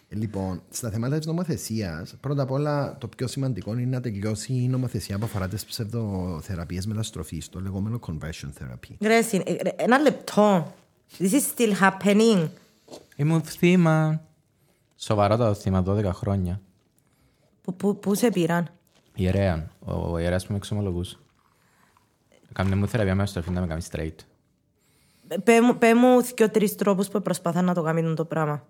Ε, 0.09 0.15
Λοιπόν, 0.15 0.61
στα 0.69 0.89
θέματα 0.89 1.17
της 1.17 1.25
νομοθεσίας, 1.27 2.15
πρώτα 2.19 2.41
απ' 2.43 2.51
όλα 2.51 2.97
το 2.97 3.07
πιο 3.07 3.27
σημαντικό 3.27 3.73
είναι 3.77 3.85
να 3.95 4.01
τελειώσει 4.01 4.53
η 4.53 4.67
νομοθεσία 4.67 5.17
που 5.17 5.25
αφορά 5.25 5.47
τις 5.47 5.65
ψευδοθεραπείες 5.65 6.85
μεταστροφής, 6.85 7.49
το 7.49 7.59
λεγόμενο 7.61 7.99
conversion 8.07 8.47
therapy. 8.61 8.95
Ρε, 9.01 9.21
συν- 9.21 9.47
ε, 9.49 9.51
ρε, 9.61 9.69
ένα 9.75 9.97
λεπτό. 9.97 10.73
This 11.19 11.31
is 11.31 11.41
still 11.57 11.73
happening. 11.81 12.47
Ήμουν 13.15 13.41
θύμα. 13.41 14.21
Σοβαρότατο 14.95 15.53
θύμα, 15.53 15.83
12 15.87 16.03
χρόνια. 16.13 16.61
Πού- 17.61 17.75
Πού 17.75 17.99
πού 17.99 18.15
σε 18.15 18.29
πήραν; 18.29 18.67
Ιερέα. 19.15 19.69
Ο, 19.79 20.11
ο 20.11 20.17
ιερέας 20.19 20.45
που 20.45 20.51
με 20.51 20.57
εξομολογούσε. 20.57 21.17
Κάμνε 22.53 22.75
μου 22.75 22.87
θεραπεία 22.87 23.15
μέσα 23.15 23.27
στο 23.29 23.39
εφήν 23.39 23.53
να 23.53 23.61
με 23.61 23.67
κάνει 23.67 23.81
straight. 23.91 24.15
Ε, 25.27 25.37
Πέ 25.37 25.61
μου- 25.61 25.77
Πέ 25.77 25.95
μου 25.95 26.21
και 26.33 26.47
τρεις 26.47 26.75
τρόπους 26.75 27.07
που 27.07 27.21
προσπαθούν 27.21 27.65
να 27.65 27.73
το 27.73 27.81
κάνουν 27.81 28.15
το 28.15 28.25
πράγμα. 28.25 28.65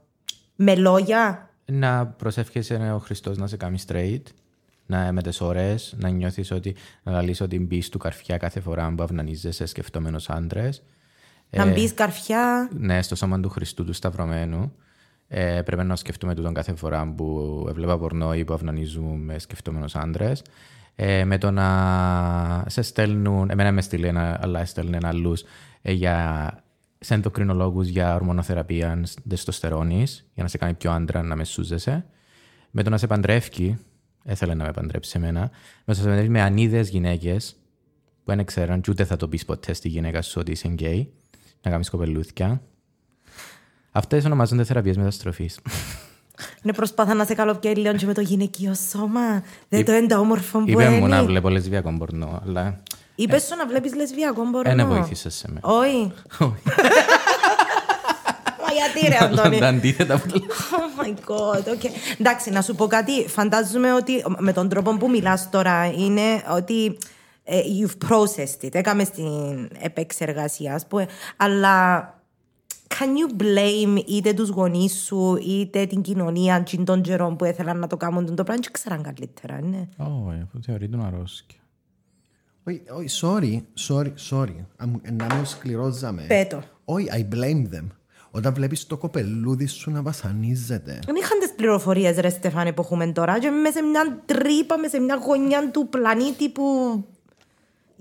Με 0.55 0.75
λόγια. 0.75 1.49
Να 1.65 2.05
προσεύχεσαι 2.07 2.91
ο 2.95 2.97
Χριστός 2.99 3.37
να 3.37 3.47
σε 3.47 3.57
κάνει 3.57 3.77
straight. 3.87 4.21
Να 4.85 5.11
με 5.11 5.21
τι 5.21 5.37
ώρε, 5.39 5.75
να 5.95 6.09
νιώθεις 6.09 6.51
ότι. 6.51 6.75
να 7.03 7.21
λύσει 7.21 7.43
ότι 7.43 7.59
μπεις 7.59 7.89
του 7.89 7.97
καρφιά 7.97 8.37
κάθε 8.37 8.59
φορά 8.59 8.93
που 8.97 9.03
αυνανίζεσαι 9.03 9.65
σκεφτόμενος 9.65 10.29
άντρες. 10.29 10.83
Να 11.49 11.71
μπεις 11.71 11.93
καρφιά. 11.93 12.69
Ναι, 12.77 13.01
στο 13.01 13.15
σώμα 13.15 13.39
του 13.39 13.49
Χριστού 13.49 13.85
του 13.85 13.93
Σταυρωμένου. 13.93 14.73
Ε, 15.27 15.61
πρέπει 15.61 15.83
να 15.83 15.95
σκεφτούμε 15.95 16.35
τούτον 16.35 16.53
κάθε 16.53 16.75
φορά 16.75 17.13
που 17.17 17.65
έβλεπα 17.69 17.97
πορνό 17.97 18.33
ή 18.33 18.43
που 18.45 18.53
αυνανίζουμε 18.53 19.39
σκεφτόμενος 19.39 19.95
άντρες. 19.95 20.41
Ε, 20.95 21.25
με 21.25 21.37
το 21.37 21.51
να 21.51 22.63
σε 22.67 22.81
στέλνουν, 22.81 23.49
εμένα 23.49 23.71
με 23.71 23.81
στείλει 23.81 24.07
ένα, 24.07 24.39
αλλά 24.41 24.65
στέλνουν 24.65 25.05
άλλου 25.05 25.33
ε, 25.81 25.91
για, 25.91 26.49
σε 26.99 27.13
ενδοκρινολόγους 27.13 27.87
για 27.87 28.15
ορμονοθεραπεία 28.15 29.03
δεστοστερόνης, 29.23 30.29
για 30.33 30.43
να 30.43 30.49
σε 30.49 30.57
κάνει 30.57 30.73
πιο 30.73 30.91
άντρα, 30.91 31.23
να 31.23 31.35
με 31.35 31.43
σούζεσαι. 31.43 32.05
Με 32.71 32.83
το 32.83 32.89
να 32.89 32.97
σε 32.97 33.07
παντρεύει, 33.07 33.79
έθελε 34.23 34.53
να 34.53 34.63
με 34.65 34.71
παντρέψει 34.71 35.13
εμένα, 35.15 35.39
με 35.39 35.49
το 35.85 35.91
να 35.91 35.93
σε 35.93 36.03
παντρεύει 36.03 36.29
με 36.29 36.41
ανίδες 36.41 36.89
γυναίκες, 36.89 37.55
που 38.23 38.35
δεν 38.35 38.45
ξέραν 38.45 38.81
και 38.81 38.91
ούτε 38.91 39.05
θα 39.05 39.15
το 39.15 39.27
πεις 39.27 39.45
ποτέ 39.45 39.73
στη 39.73 39.87
γυναίκα 39.89 40.21
σου 40.21 40.37
ότι 40.39 40.51
είσαι 40.51 40.67
γκέι, 40.67 41.13
να 41.61 41.71
κάνεις 41.71 41.89
κοπελούθια. 41.89 42.61
Αυτές 43.91 44.25
ονομάζονται 44.25 44.63
θεραπείες 44.63 44.97
μεταστροφής. 44.97 45.59
Ναι, 46.61 46.73
προσπάθα 46.73 47.13
να 47.13 47.25
σε 47.25 47.33
καλοπιάει 47.33 47.73
λίγο 47.75 47.93
και 47.95 48.05
με 48.05 48.13
το 48.13 48.21
γυναικείο 48.21 48.73
σώμα. 48.73 49.43
Δεν 49.69 49.85
το 49.85 49.93
είναι 49.93 50.07
τα 50.07 50.19
όμορφο 50.19 50.59
που 50.59 50.69
Είπε 50.69 50.89
μου 50.89 51.07
να 51.07 51.17
είναι. 51.17 51.25
βλέπω 51.25 51.49
λεσβιακό 51.49 51.95
πορνό, 51.97 52.41
αλλά 52.47 52.79
Είπες 53.15 53.43
σου 53.43 53.55
να 53.55 53.67
βλέπεις 53.67 53.95
λεσβιακό 53.95 54.43
μπορώ. 54.49 54.75
δεν 54.75 54.87
βοήθησες 54.87 55.33
σε 55.35 55.47
μένα. 55.51 55.59
Όχι. 55.77 56.11
Μα 58.65 58.71
γιατί 58.73 59.07
ρε 59.07 59.17
Αντώνη; 59.25 59.59
Τα 59.59 59.67
αντίθετα 59.67 60.17
που 60.17 60.27
λέω. 60.27 60.39
Oh 60.71 61.03
my 61.05 61.09
god, 61.31 61.59
okay. 61.73 61.89
Εντάξει, 62.19 62.49
να 62.49 62.61
σου 62.61 62.75
πω 62.75 62.87
κάτι. 62.87 63.27
Φαντάζομαι 63.27 63.93
ότι 63.93 64.23
με 64.37 64.53
τον 64.53 64.69
τρόπο 64.69 64.97
που 64.97 65.09
μιλάς 65.09 65.49
τώρα 65.49 65.85
είναι 65.85 66.21
ότι 66.55 66.97
ε, 67.43 67.59
you've 67.79 68.07
processed 68.13 68.65
it. 68.65 68.75
Έκαμε 68.75 69.03
στην 69.03 69.69
επεξεργασίας, 69.79 70.73
ας 70.75 70.87
πούμε. 70.87 71.07
Αλλά 71.37 72.07
can 72.99 73.07
you 73.07 73.41
blame 73.41 74.03
είτε 74.07 74.33
τους 74.33 74.49
γονείς 74.49 74.93
σου 75.05 75.35
είτε 75.47 75.85
την 75.85 76.01
κοινωνία 76.01 76.59
και 76.59 76.77
των 76.77 77.01
καιρών 77.01 77.35
που 77.35 77.45
ήθελαν 77.45 77.79
να 77.79 77.87
το 77.87 77.97
κάνουν 77.97 78.35
το 78.35 78.43
πράγμα 78.43 78.61
και 78.63 78.69
ξέραν 78.71 79.01
καλύτερα, 79.03 79.61
ναι. 79.61 79.87
Όχι, 79.97 80.39
αφού 80.43 80.61
θεωρεί 80.61 80.89
τον 80.89 81.05
αρρώσκια. 81.05 81.57
Όχι, 82.63 82.81
όχι, 82.97 83.07
sorry, 83.21 83.61
sorry, 83.87 84.13
sorry. 84.29 84.55
Αμ- 84.77 85.07
Να 85.11 85.35
με 85.35 85.45
σκληρόζαμε. 85.45 86.21
Πέτω. 86.27 86.61
Όχι, 86.85 87.07
I 87.11 87.33
blame 87.35 87.75
them. 87.75 87.87
Όταν 88.31 88.53
βλέπεις 88.53 88.87
το 88.87 88.97
κοπελούδι 88.97 89.65
σου 89.65 89.91
να 89.91 90.01
βασανίζεται. 90.01 90.99
Δεν 91.05 91.15
είχαν 91.15 91.39
τις 91.39 91.53
πληροφορίες 91.55 92.17
ρε 92.17 92.29
Στεφάνε 92.29 92.71
που 92.73 92.81
έχουμε 92.81 93.07
τώρα 93.11 93.39
και 93.39 93.49
μέσα 93.49 93.77
σε 93.77 93.81
μια 93.83 94.21
τρύπα, 94.25 94.77
μέσα 94.77 94.95
σε 94.95 95.01
μια 95.01 95.15
γωνιά 95.25 95.71
του 95.71 95.87
πλανήτη 95.89 96.49
που 96.49 96.63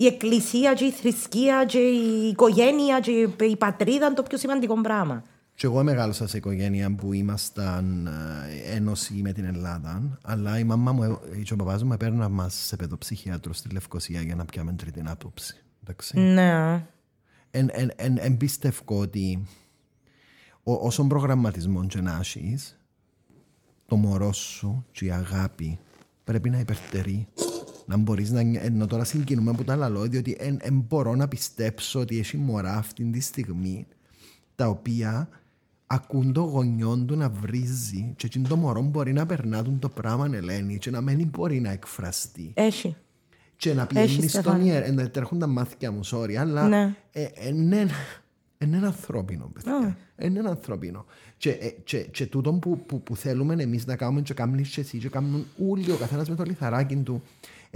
η 0.02 0.06
εκκλησία 0.06 0.74
και 0.74 0.84
η 0.84 0.90
θρησκεία 0.90 1.64
και 1.64 1.78
η 1.78 2.28
οικογένεια 2.28 3.00
και 3.00 3.44
η 3.44 3.56
πατρίδα 3.56 4.06
είναι 4.06 4.14
το 4.14 4.22
πιο 4.22 4.38
σημαντικό 4.38 4.80
πράγμα. 4.80 5.22
Και 5.54 5.66
εγώ 5.66 5.82
μεγάλωσα 5.82 6.26
σε 6.26 6.36
οικογένεια 6.36 6.94
που 6.94 7.12
ήμασταν 7.12 8.06
ε, 8.06 8.74
ένωση 8.74 9.14
με 9.14 9.32
την 9.32 9.44
Ελλάδα, 9.44 10.18
αλλά 10.22 10.58
η 10.58 10.64
μαμά 10.64 10.92
μου 10.92 11.02
ε, 11.02 11.42
και 11.42 11.52
ο 11.52 11.56
παπάς 11.56 11.82
μου 11.82 11.92
έπαιρνα 11.92 12.28
μας 12.28 12.54
σε 12.54 12.76
παιδοψυχίατρο 12.76 13.52
στη 13.52 13.68
Λευκοσία 13.68 14.20
για 14.20 14.34
να 14.34 14.44
πιάμε 14.44 14.72
τρίτη 14.72 15.02
άποψη. 15.06 15.64
Εντάξει. 15.82 16.18
Ναι. 16.18 16.86
Εν, 17.50 17.68
εν, 17.72 17.90
εν, 17.96 18.16
εν 18.20 18.36
πιστεύω 18.36 18.98
ότι 18.98 19.46
ο, 20.62 20.72
όσον 20.72 21.08
προγραμματισμό 21.08 21.86
και 21.86 22.00
να 22.00 22.18
έχεις, 22.20 22.78
το 23.86 23.96
μωρό 23.96 24.32
σου 24.32 24.86
και 24.92 25.04
η 25.04 25.10
αγάπη 25.10 25.78
πρέπει 26.24 26.50
να 26.50 26.58
υπερτερεί. 26.58 27.28
Να 27.92 27.98
μπορείς 27.98 28.30
να 28.30 28.42
νιώ- 28.42 28.62
ενώ 28.64 28.86
τώρα 28.86 29.04
συγκινούμε 29.04 29.52
που 29.52 29.64
τα 29.64 29.76
λαλώ, 29.76 30.02
διότι 30.02 30.36
εν, 30.38 30.58
εν 30.60 30.84
μπορώ 30.88 31.14
να 31.14 31.28
πιστέψω 31.28 32.00
ότι 32.00 32.18
έχει 32.18 32.36
μωρά 32.36 32.76
αυτή 32.76 33.04
τη 33.04 33.20
στιγμή 33.20 33.86
τα 34.54 34.66
οποία 34.68 35.28
ακούν 35.86 36.32
το 36.32 36.40
γονιόν 36.40 37.06
του 37.06 37.16
να 37.16 37.28
βρίζει 37.28 38.12
και 38.16 38.26
εκείνο 38.26 38.48
το 38.48 38.56
μωρό 38.56 38.82
μπορεί 38.82 39.12
να 39.12 39.26
περνά 39.26 39.62
του 39.62 39.76
το 39.80 39.88
πράγμα 39.88 40.28
Ελένη 40.32 40.78
και 40.78 40.90
να 40.90 41.00
μην 41.00 41.28
μπορεί 41.28 41.60
να 41.60 41.70
εκφραστεί 41.70 42.50
Έχει. 42.54 42.96
και 43.56 43.74
να 43.74 43.82
Έχει, 43.82 43.88
πηγαίνει 44.06 44.28
στον 44.28 44.42
Στεφάνη. 44.42 44.66
ιερ... 44.68 44.92
να 44.92 45.10
τρέχουν 45.10 45.38
τα 45.38 45.46
μάθηκια 45.46 45.92
μου, 45.92 46.00
sorry, 46.04 46.34
αλλά 46.34 46.68
Ναι. 46.68 46.94
ε, 47.12 47.26
είναι 47.48 47.76
ένα- 47.78 47.90
είναι 48.58 48.76
ένα 48.76 48.86
ανθρώπινο, 48.86 49.50
παιδιά. 49.52 49.96
Είναι 50.22 50.38
ένα 50.38 50.48
ανθρώπινο. 50.50 51.04
Και, 51.36 51.50
ε, 51.50 51.68
και, 51.84 51.98
και 52.00 52.26
τούτο 52.26 52.52
που, 52.52 52.78
που, 52.86 53.02
που 53.02 53.16
θέλουμε 53.16 53.54
εμείς 53.62 53.86
να 53.86 53.96
κάνουμε 53.96 54.20
και 54.22 54.34
κάνουμε 54.34 54.62
και 54.62 54.80
εσύ 54.80 54.98
και 54.98 55.08
κάνουν 55.08 55.46
όλοι 55.70 55.90
ο 55.92 55.96
καθένας 55.96 56.28
με 56.28 56.34
το 56.34 56.42
λιθαράκι 56.42 56.96
του 56.96 57.22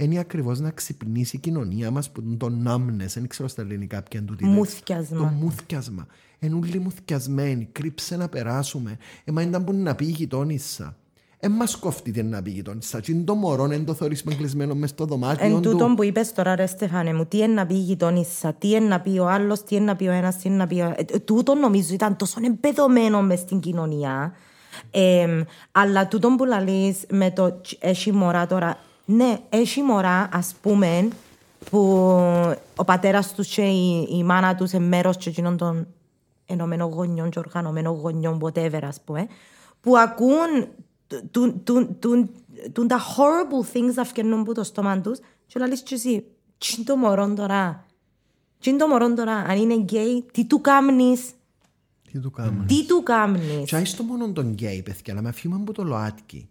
είναι 0.05 0.19
ακριβώς 0.19 0.59
να 0.59 0.69
ξυπνήσει 0.69 1.35
η 1.35 1.39
κοινωνία 1.39 1.91
μας 1.91 2.11
που 2.11 2.21
είναι 2.25 2.35
το 2.35 2.51
numbness, 2.65 3.07
δεν 3.13 3.27
ξέρω 3.27 3.47
στα 3.47 3.61
ελληνικά 3.61 4.03
ποια 4.03 4.19
είναι 4.19 4.29
τούτη 4.29 4.43
λέξη. 4.43 4.57
Μουθκιασμα. 4.57 5.17
Το 5.17 5.25
μουθκιασμα. 5.25 6.07
Είναι 6.39 6.55
όλοι 6.55 6.79
μουθκιασμένοι, 6.79 7.69
κρύψε 7.71 8.17
να 8.17 8.29
περάσουμε. 8.29 8.97
Εμα 9.23 9.41
ήταν 9.41 9.63
που 9.63 9.73
να 9.73 9.95
πει 9.95 10.05
η 10.05 10.09
γειτόνισσα. 10.09 10.95
Ε, 11.39 11.47
μας 11.49 11.75
κόφτει 11.75 12.11
τι 12.11 12.23
να 12.23 12.41
πει 12.41 12.49
η 12.49 12.53
γειτόνισσα. 12.53 12.99
Τι 12.99 13.11
είναι 13.11 13.23
το 13.23 13.35
μωρό, 13.35 13.65
είναι 13.65 13.77
το 13.77 13.93
θωρείς 13.93 14.23
κλεισμένο 14.23 14.75
μες 14.75 14.89
στο 14.89 15.05
δωμάτιο 15.05 15.45
Εν 15.45 15.61
του. 15.61 15.71
τούτον 15.71 15.95
που 15.95 16.03
είπες 16.03 16.33
τώρα 16.33 16.55
ρε 16.55 16.65
Στεφάνε 16.65 17.13
μου, 17.13 17.25
τι 17.25 17.37
είναι 17.37 17.53
να 17.53 17.65
πει 17.65 17.73
η 17.73 17.79
γειτόνισσα, 17.79 18.53
τι 18.53 18.69
είναι 18.69 18.87
να 18.87 18.99
πει 18.99 19.19
ο 19.19 19.27
άλλος, 19.27 19.63
τι 19.63 19.75
είναι 19.75 19.85
να 19.85 19.95
πει 19.95 20.07
ο 20.07 20.11
ένας, 20.11 20.37
τι 20.37 20.47
είναι 20.47 20.57
να 20.57 20.67
πει 20.67 20.75
ο... 20.75 20.93
Ε, 20.97 21.05
ε, 21.13 21.19
τούτο 21.19 21.55
νομίζω 21.55 21.93
ήταν 21.93 22.15
τόσο 22.15 22.39
εμπεδομένο 22.43 23.21
μες 23.21 23.39
στην 23.39 23.59
κοινωνία. 23.59 24.33
Ε, 24.91 25.43
αλλά 25.71 26.07
τούτον 26.07 26.35
που 26.35 26.45
λαλείς 26.45 27.05
με 27.09 27.31
το 27.31 27.61
«Τσ, 27.61 27.73
έχει 27.79 28.11
μωρά 28.11 28.47
τώρα, 28.47 28.77
ναι, 29.09 29.39
έχει 29.49 29.81
μωρά 29.81 30.29
ας 30.33 30.55
πούμε 30.61 31.07
που 31.69 31.79
ο 32.75 32.83
πατέρας 32.85 33.33
τους 33.33 33.47
και 33.47 33.61
η, 33.61 34.07
η 34.11 34.23
μάνα 34.23 34.55
τους 34.55 34.71
είναι 34.71 34.85
μέρος 34.85 35.17
και 35.17 35.29
εκείνων 35.29 35.57
των 35.57 35.87
ενωμένων 36.45 36.91
γονιών 36.91 37.29
και 37.29 37.39
οργανωμένων 37.39 37.95
γονιών, 37.99 38.39
whatever 38.43 38.79
ας 38.83 39.01
πούμε, 39.05 39.27
που 39.81 39.97
ακούν 39.97 40.67
τούν- 41.31 41.63
τούν- 41.63 41.99
τούν- 41.99 42.29
τούν 42.71 42.87
τα 42.87 42.99
horrible 42.99 43.75
things 43.77 43.93
να 43.95 44.03
φκαινούν 44.03 44.39
από 44.39 44.53
το 44.53 44.63
στόμα 44.63 45.01
τους 45.01 45.19
και 45.47 45.59
λαλείς 45.59 45.81
και 45.81 45.95
εσύ, 45.95 46.25
τι 46.57 46.73
είναι 46.75 46.85
το 46.85 46.95
μωρό 46.95 47.33
τώρα, 47.33 47.85
τι 48.59 48.69
είναι 48.69 48.79
το 48.79 48.87
μωρό 48.87 49.13
τώρα, 49.13 49.33
αν 49.33 49.57
είναι 49.57 49.75
γκέι, 49.75 50.25
τι 50.31 50.45
του 50.45 50.61
κάμνεις, 50.61 51.31
Τι 52.11 52.19
του 52.19 52.31
κάνουμε. 52.31 52.65
τι 52.65 52.85
του 52.85 53.03
κάμνεις; 53.03 53.69
Και 53.69 53.75
άιστο 53.75 54.03
μόνο 54.03 54.31
τον 54.31 54.49
γκέι, 54.51 54.81
παιδιά, 54.81 55.13
αλλά 55.13 55.21
με 55.21 55.29
άφημα 55.29 55.55
από 55.55 55.73
το 55.73 55.83
ΛΟΑΤΚΙ. 55.83 56.49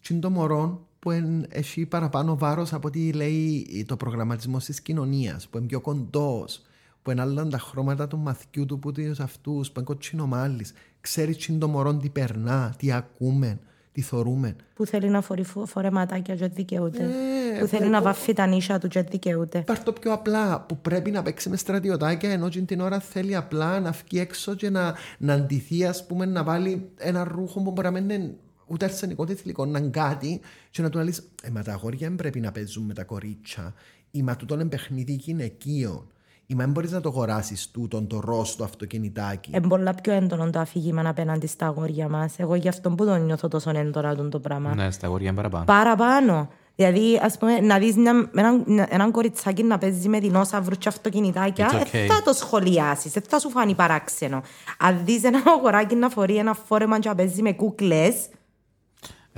Τι 0.00 0.08
είναι 0.14 0.22
το 0.22 0.30
μωρό 0.30 0.86
που 1.06 1.12
εν- 1.12 1.46
έχει 1.48 1.86
παραπάνω 1.86 2.36
βάρος 2.38 2.72
από 2.72 2.88
ό,τι 2.88 3.12
λέει 3.12 3.66
το 3.88 3.96
προγραμματισμό 3.96 4.58
της 4.58 4.80
κοινωνίας, 4.80 5.48
που 5.48 5.58
είναι 5.58 5.66
πιο 5.66 5.80
κοντός, 5.80 6.62
που 7.02 7.10
είναι 7.10 7.20
άλλα 7.20 7.46
τα 7.46 7.58
χρώματα 7.58 8.08
του 8.08 8.18
μαθιού 8.18 8.66
του 8.66 8.78
που 8.78 8.92
είναι 8.98 9.14
αυτούς, 9.20 9.66
που 9.70 9.74
είναι 9.76 9.86
κοτσινομάλης. 9.86 10.72
Ξέρει 11.00 11.36
τι 11.36 11.46
είναι 11.48 11.58
το 11.58 11.68
μωρό 11.68 11.96
τι 11.96 12.08
περνά, 12.08 12.74
τι 12.78 12.92
ακούμε, 12.92 13.58
τι 13.92 14.00
θωρούμε. 14.00 14.56
Που 14.74 14.86
θέλει 14.86 15.08
να 15.08 15.20
φορεί 15.20 15.44
φο- 15.44 15.66
φορεματάκια 15.66 16.34
και 16.34 16.46
δικαιούται. 16.48 17.02
Ε, 17.02 17.58
που 17.60 17.66
θέλει 17.66 17.88
να 17.88 18.02
βαφεί 18.02 18.32
τα 18.32 18.46
νύσια 18.46 18.78
του 18.78 18.88
και 18.88 19.02
δικαιούται. 19.02 19.60
Πάρ' 19.60 19.82
το 19.82 19.92
πιο 19.92 20.12
απλά, 20.12 20.60
που 20.60 20.78
πρέπει 20.78 21.10
να 21.10 21.22
παίξει 21.22 21.48
με 21.48 21.56
στρατιωτάκια, 21.56 22.30
ενώ 22.30 22.46
εκείνη 22.46 22.64
την 22.64 22.80
ώρα 22.80 23.00
θέλει 23.00 23.36
απλά 23.36 23.80
να 23.80 23.90
βγει 23.90 24.18
έξω 24.20 24.54
και 24.54 24.70
να, 24.70 24.94
να 25.18 25.32
αντιθεί, 25.32 25.84
ας 25.84 26.06
πούμε, 26.06 26.24
να 26.26 26.44
βάλει 26.44 26.88
ένα 26.96 27.24
ρούχο 27.24 27.60
που 27.62 27.70
μπορεί 27.70 27.86
να 27.86 28.00
μην 28.00 28.10
είναι 28.10 28.34
ούτε 28.66 28.84
αρσενικό 28.84 29.22
ούτε 29.22 29.34
θηλυκό, 29.34 29.66
να 29.66 29.78
είναι 29.78 29.88
κάτι 29.88 30.40
και 30.70 30.82
να 30.82 30.90
του 30.90 30.98
λες, 30.98 31.28
ε, 31.42 31.50
μα 31.50 31.62
τα 31.62 31.72
αγόρια 31.72 32.08
δεν 32.08 32.16
πρέπει 32.16 32.40
να 32.40 32.52
παίζουν 32.52 32.84
με 32.84 32.94
τα 32.94 33.04
κορίτσια, 33.04 33.74
ή 34.10 34.22
μα 34.22 34.36
τούτον 34.36 34.60
είναι 34.60 34.68
παιχνίδι 34.68 35.12
γυναικείων, 35.12 36.06
ή 36.46 36.54
μα 36.54 36.62
δεν 36.64 36.72
μπορείς 36.72 36.90
να 36.90 37.00
το 37.00 37.08
αγοράσεις 37.08 37.70
τούτον 37.70 38.06
το 38.06 38.20
ροζ 38.20 38.50
το 38.50 38.64
αυτοκινητάκι. 38.64 39.50
Είναι 39.54 39.68
πολλά 39.68 39.94
πιο 39.94 40.12
έντονο 40.12 40.50
το 40.50 40.58
αφήγημα 40.58 41.08
απέναντι 41.08 41.46
στα 41.46 41.66
αγόρια 41.66 42.08
μας. 42.08 42.38
Εγώ 42.38 42.54
γι' 42.54 42.68
αυτό 42.68 42.90
που 42.90 43.04
το 43.04 43.16
νιώθω 43.16 43.48
τόσο 43.48 43.70
έντονα 43.70 44.14
τούτο 44.14 44.28
το 44.28 44.40
πράγμα. 44.40 44.74
Ναι, 44.74 44.90
στα 44.90 45.06
αγόρια 45.06 45.26
είναι 45.26 45.36
παραπάνω. 45.36 45.64
Παραπάνω. 45.64 46.48
Δηλαδή, 46.76 47.20
ας 47.22 47.38
πούμε, 47.38 47.60
να 47.60 47.78
δεις 47.78 47.96
μια, 47.96 48.30
έναν, 48.34 48.64
έναν 48.88 49.10
κοριτσάκι 49.10 49.62
να 49.62 49.78
παίζει 49.78 50.08
με 50.08 50.20
δεινόσαυρους 50.20 50.78
και 50.78 50.88
αυτοκινητάκια, 50.88 51.68
It's 51.70 51.74
ε, 51.74 52.04
okay. 52.04 52.06
θα 52.06 52.22
το 52.22 52.32
σχολιάσεις, 52.32 53.16
ε, 53.16 53.20
θα 53.28 53.38
σου 53.38 53.50
φανεί 53.50 53.74
παράξενο. 53.74 54.42
Αν 54.78 55.00
δεις 55.04 55.24
ένα 55.24 55.42
αγοράκι 55.56 55.94
να 55.94 56.08
φορεί 56.08 56.36
ένα 56.36 56.54
φόρεμα 56.54 56.98
και 56.98 57.08
να 57.08 57.14
παίζει 57.14 57.42
με 57.42 57.52
κούκλες, 57.52 58.28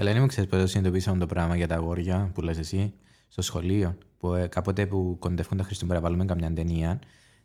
Ελένη 0.00 0.20
μου, 0.20 0.26
ξέρεις 0.26 0.50
πότε 0.50 0.66
συνειδητοποίησαμε 0.66 1.18
το 1.18 1.26
πράγμα 1.26 1.56
για 1.56 1.68
τα 1.68 1.74
αγόρια 1.74 2.30
που 2.34 2.40
λες 2.40 2.58
εσύ 2.58 2.92
στο 3.28 3.42
σχολείο. 3.42 3.96
Που 4.18 4.34
ε, 4.34 4.46
κάποτε 4.46 4.86
που 4.86 5.16
κοντεύουν 5.18 5.58
τα 5.58 5.64
Χριστούγεννα 5.64 6.00
να 6.00 6.06
βάλουμε 6.06 6.24
καμιά 6.24 6.52
ταινία, 6.52 6.98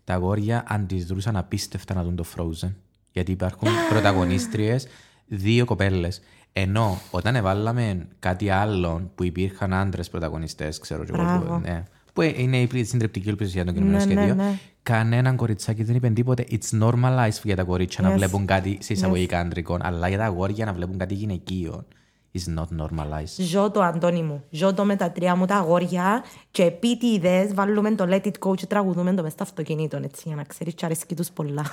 τα 0.03 0.13
αγόρια 0.13 0.63
αντιδρούσαν 0.67 1.35
απίστευτα 1.35 1.93
να 1.93 2.03
δουν 2.03 2.15
το 2.15 2.25
Frozen. 2.35 2.73
Γιατί 3.11 3.31
υπάρχουν 3.31 3.67
πρωταγωνίστριες 3.89 4.87
δύο 5.27 5.65
κοπέλες. 5.65 6.21
Ενώ 6.53 6.97
όταν 7.11 7.35
εβάλαμε 7.35 8.07
κάτι 8.19 8.49
άλλο 8.49 9.11
που 9.15 9.23
υπήρχαν 9.23 9.73
άντρες 9.73 10.09
πρωταγωνιστές, 10.09 10.79
ξέρω 10.79 11.03
εγώ. 11.07 11.23
Μπράβο. 11.23 11.53
Που, 11.53 11.59
ναι, 11.59 11.83
που 12.13 12.21
είναι 12.21 12.61
η 12.61 12.67
πλή- 12.67 12.85
συντριπτική 12.87 13.29
ελπίση 13.29 13.51
για 13.51 13.65
τον 13.65 13.73
κοινωνικό 13.73 14.05
Ναι, 14.05 14.13
ναι, 14.13 14.21
σχέδιο. 14.21 14.35
ναι. 14.43 14.57
Κανέναν 14.83 15.35
κοριτσάκι 15.35 15.83
δεν 15.83 15.95
είπε 15.95 16.09
τίποτε. 16.09 16.45
It's 16.49 16.79
normalized 16.81 17.41
για 17.43 17.55
τα 17.55 17.63
κορίτσια 17.63 18.03
να 18.03 18.13
Yes. 18.13 18.17
βλέπουν 18.17 18.45
κάτι 18.45 18.77
σε 18.81 18.93
εισαγωγικά 18.93 19.39
αντρικών, 19.39 19.79
αλλά 19.83 20.07
για 20.07 20.17
τα 20.17 20.25
αγόρια 20.25 20.65
να 20.65 20.73
βλέπουν 20.73 20.97
κάτι 20.97 21.13
γυναικείο. 21.13 21.85
Is 22.35 22.57
not 22.57 22.67
normalized. 22.81 23.43
ζω 23.43 23.71
το 23.71 23.81
Αντώνη 23.81 24.23
μου, 24.23 24.43
ζω 24.49 24.73
το 24.73 24.85
με 24.85 24.95
τα 24.95 25.11
τρία 25.11 25.35
μου 25.35 25.45
τα 25.45 25.55
αγόρια 25.55 26.23
και 26.51 26.63
επί 26.63 26.97
ιδέες 27.01 27.53
βάλουμε 27.53 27.95
το 27.95 28.05
Let 28.09 28.25
It 28.25 28.47
Go 28.47 28.55
και 28.55 28.65
τραγουδούμε 28.65 29.13
το 29.13 29.21
μες 29.21 29.31
στο 29.31 29.43
αυτοκίνητο, 29.43 29.97
έτσι, 30.03 30.23
για 30.25 30.35
να 30.35 30.43
ξέρεις 30.43 30.73
και 30.73 30.85
αρέσκει 30.85 31.15
τους 31.15 31.31
πολλά. 31.31 31.65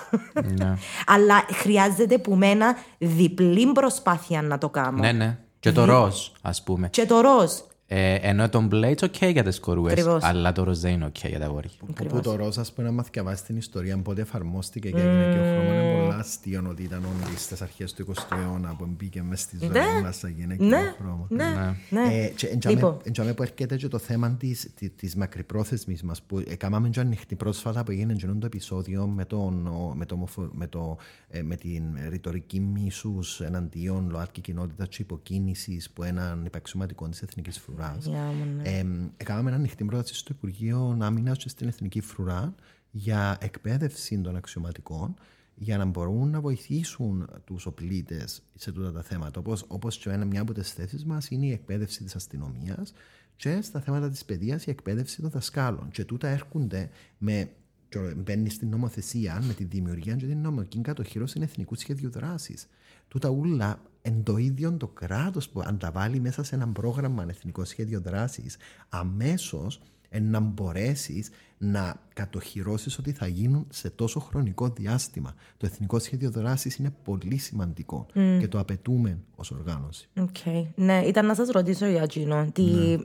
Ναι. 0.58 0.76
Αλλά 1.14 1.44
χρειάζεται 1.52 2.18
που 2.18 2.34
μένα 2.34 2.76
διπλή 2.98 3.72
προσπάθεια 3.72 4.42
να 4.42 4.58
το 4.58 4.68
κάνω. 4.68 4.98
Ναι, 4.98 5.12
ναι. 5.12 5.38
Και 5.60 5.72
το 5.72 5.84
ροζ, 5.84 6.26
ας 6.42 6.62
πούμε. 6.62 6.88
Και 6.88 7.06
το 7.06 7.20
ροζ. 7.20 7.52
Ε, 7.92 8.14
ενώ 8.14 8.48
το 8.48 8.60
μπλε 8.60 8.86
είναι 8.86 8.96
ok 9.00 9.32
για 9.32 9.42
τις 9.42 9.60
κορούες, 9.60 9.92
Ακριβώς. 9.92 10.22
αλλά 10.24 10.52
το 10.52 10.62
ροζ 10.64 10.78
δεν 10.78 10.92
είναι 10.92 11.06
ok 11.06 11.28
για 11.28 11.38
τα 11.38 11.44
αγόρια. 11.44 11.70
Που, 11.78 11.86
που 12.04 12.20
το 12.20 12.36
ροζ, 12.36 12.58
ας 12.58 12.72
πούμε, 12.72 12.86
να 12.88 12.92
μάθει 12.94 13.20
βάσει 13.22 13.44
την 13.44 13.56
ιστορία 13.56 13.98
πότε 13.98 14.20
εφαρμόστηκε 14.20 14.90
και 14.90 14.96
έγινε 15.00 15.32
και 15.32 15.38
ο 15.38 15.42
χρώμα 15.42 15.74
είναι 15.82 16.00
πολλά 16.00 16.16
αστείο 16.16 16.66
ότι 16.68 16.82
ήταν 16.82 16.98
όντως 17.04 17.42
στις 17.42 17.62
αρχές 17.62 17.92
του 17.92 18.06
20ου 18.14 18.36
αιώνα 18.42 18.74
που 18.78 18.86
μπήκε 18.98 19.22
μέσα 19.22 19.42
στη 19.42 19.56
ζωή 19.60 20.02
μας 20.02 20.16
σαν 20.16 20.34
γυναικείο 20.38 20.66
Ναι, 20.66 20.94
χρώμα. 20.98 21.26
ναι, 21.28 21.76
ναι. 21.90 22.14
Ε, 22.14 22.26
και 22.28 22.46
εντιαμε- 22.46 22.78
Λοιπόν. 22.80 22.98
εντιαμε 23.02 23.32
που 23.34 23.42
έρχεται 23.42 23.76
και 23.76 23.88
το 23.88 23.98
θέμα 23.98 24.30
της, 24.30 24.70
της, 24.74 24.90
της 24.96 25.16
μακρυπρόθεσμης 25.16 26.02
μας 26.02 26.22
που 26.22 26.42
έκαναμε 26.48 26.88
και 26.88 27.00
ανοιχτή 27.00 27.34
πρόσφατα 27.34 27.84
που 27.84 27.90
έγινε 27.90 28.12
και 28.14 28.26
το 28.26 28.46
επεισόδιο 28.46 29.06
με, 29.06 29.24
τον, 29.24 29.66
ο- 29.66 29.94
με, 29.96 30.06
το, 30.06 30.14
ομοφο- 30.14 30.50
με, 30.52 30.66
το, 30.66 30.96
ε, 31.28 31.42
με 31.42 31.56
την 31.56 31.82
ρητορική 32.08 32.60
μίσους 32.60 33.40
εναντίον 33.40 34.08
ΛΟΑΤΚΙ 34.10 34.40
κοινότητας 34.40 34.88
και 34.88 35.02
υποκίνησης 35.02 35.90
που 35.90 36.02
έναν 36.02 36.44
υπαξιωματικό 36.46 37.08
της 37.08 37.22
Εθνικής 37.22 37.58
Φρουράς. 37.58 37.78
Γεια 37.98 38.24
μου, 38.24 38.44
ναι. 38.56 38.62
Ε, 38.62 38.86
έκαναμε 39.16 39.48
μια 39.48 39.58
ανοιχτή 39.58 39.84
πρόταση 39.84 40.14
στο 40.14 40.32
Υπουργείο 40.36 40.98
Άμυνας 41.00 41.38
και 41.38 41.48
στην 41.48 41.68
Εθνική 41.68 42.00
Φρουρά 42.00 42.54
για 42.90 43.38
εκπαίδευση 43.40 44.20
των 44.20 44.36
αξιωματικών 44.36 45.14
για 45.54 45.76
να 45.76 45.84
μπορούν 45.84 46.30
να 46.30 46.40
βοηθήσουν 46.40 47.30
τους 47.44 47.66
οπλίτες 47.66 48.42
σε 48.54 48.72
τούτα 48.72 48.92
τα 48.92 49.02
θέματα. 49.02 49.40
Όπως 49.40 49.64
όπως 49.68 49.98
και 49.98 50.10
ένα, 50.10 50.24
μια 50.24 50.40
από 50.40 50.52
τις 50.52 50.72
θέσεις 50.72 51.04
μας 51.04 51.28
είναι 51.30 51.46
η 51.46 51.52
εκπαίδευση 51.52 52.04
της 52.04 52.14
αστυνομίας 52.14 52.92
και 53.36 53.58
στα 53.62 53.80
θέματα 53.80 54.08
της 54.08 54.24
παιδείας 54.24 54.66
η 54.66 54.70
εκπαίδευση 54.70 55.20
των 55.20 55.30
δασκάλων. 55.30 55.88
Και 55.90 56.04
τούτα 56.04 56.28
έρχονται 56.28 56.90
με. 57.18 57.50
και 57.88 57.98
Μπαίνει 58.16 58.50
στην 58.50 58.68
νομοθεσία 58.68 59.42
με 59.46 59.52
τη 59.52 59.64
δημιουργία 59.64 60.14
και 60.14 60.26
την 60.26 60.40
νομική 60.40 60.80
κατοχήρωση 60.80 61.40
εθνικού 61.42 61.74
σχεδίου 61.74 62.10
δράσης. 62.10 62.66
Τούτα 63.08 63.28
ούλα 63.28 63.82
εν 64.02 64.22
το 64.22 64.36
ίδιο 64.36 64.72
το 64.72 64.86
κράτος 64.86 65.48
που 65.48 65.60
αν 65.60 65.78
τα 65.78 65.90
βάλει 65.90 66.20
μέσα 66.20 66.42
σε 66.42 66.54
ένα 66.54 66.68
πρόγραμμα 66.68 67.26
εθνικό 67.28 67.64
σχέδιο 67.64 68.00
δράσης, 68.00 68.56
αμέσως 68.88 69.80
να 70.18 70.40
μπορέσεις 70.40 71.30
να 71.58 72.00
κατοχυρώσεις 72.14 72.98
ότι 72.98 73.12
θα 73.12 73.26
γίνουν 73.26 73.66
σε 73.68 73.90
τόσο 73.90 74.20
χρονικό 74.20 74.68
διάστημα. 74.68 75.34
Το 75.56 75.66
Εθνικό 75.66 75.98
Σχέδιο 75.98 76.30
Δράσης 76.30 76.76
είναι 76.76 76.94
πολύ 77.04 77.36
σημαντικό 77.36 78.06
και 78.12 78.48
το 78.48 78.58
απαιτούμε 78.58 79.18
ως 79.36 79.50
οργάνωση. 79.50 80.08
Okay. 80.14 80.66
Ναι, 80.74 81.02
ήταν 81.06 81.26
να 81.26 81.34
σας 81.34 81.48
ρωτήσω 81.48 81.86
για 81.86 82.06
Τζίνο. 82.06 82.50
Τι... 82.52 82.62
Ναι. 82.62 82.96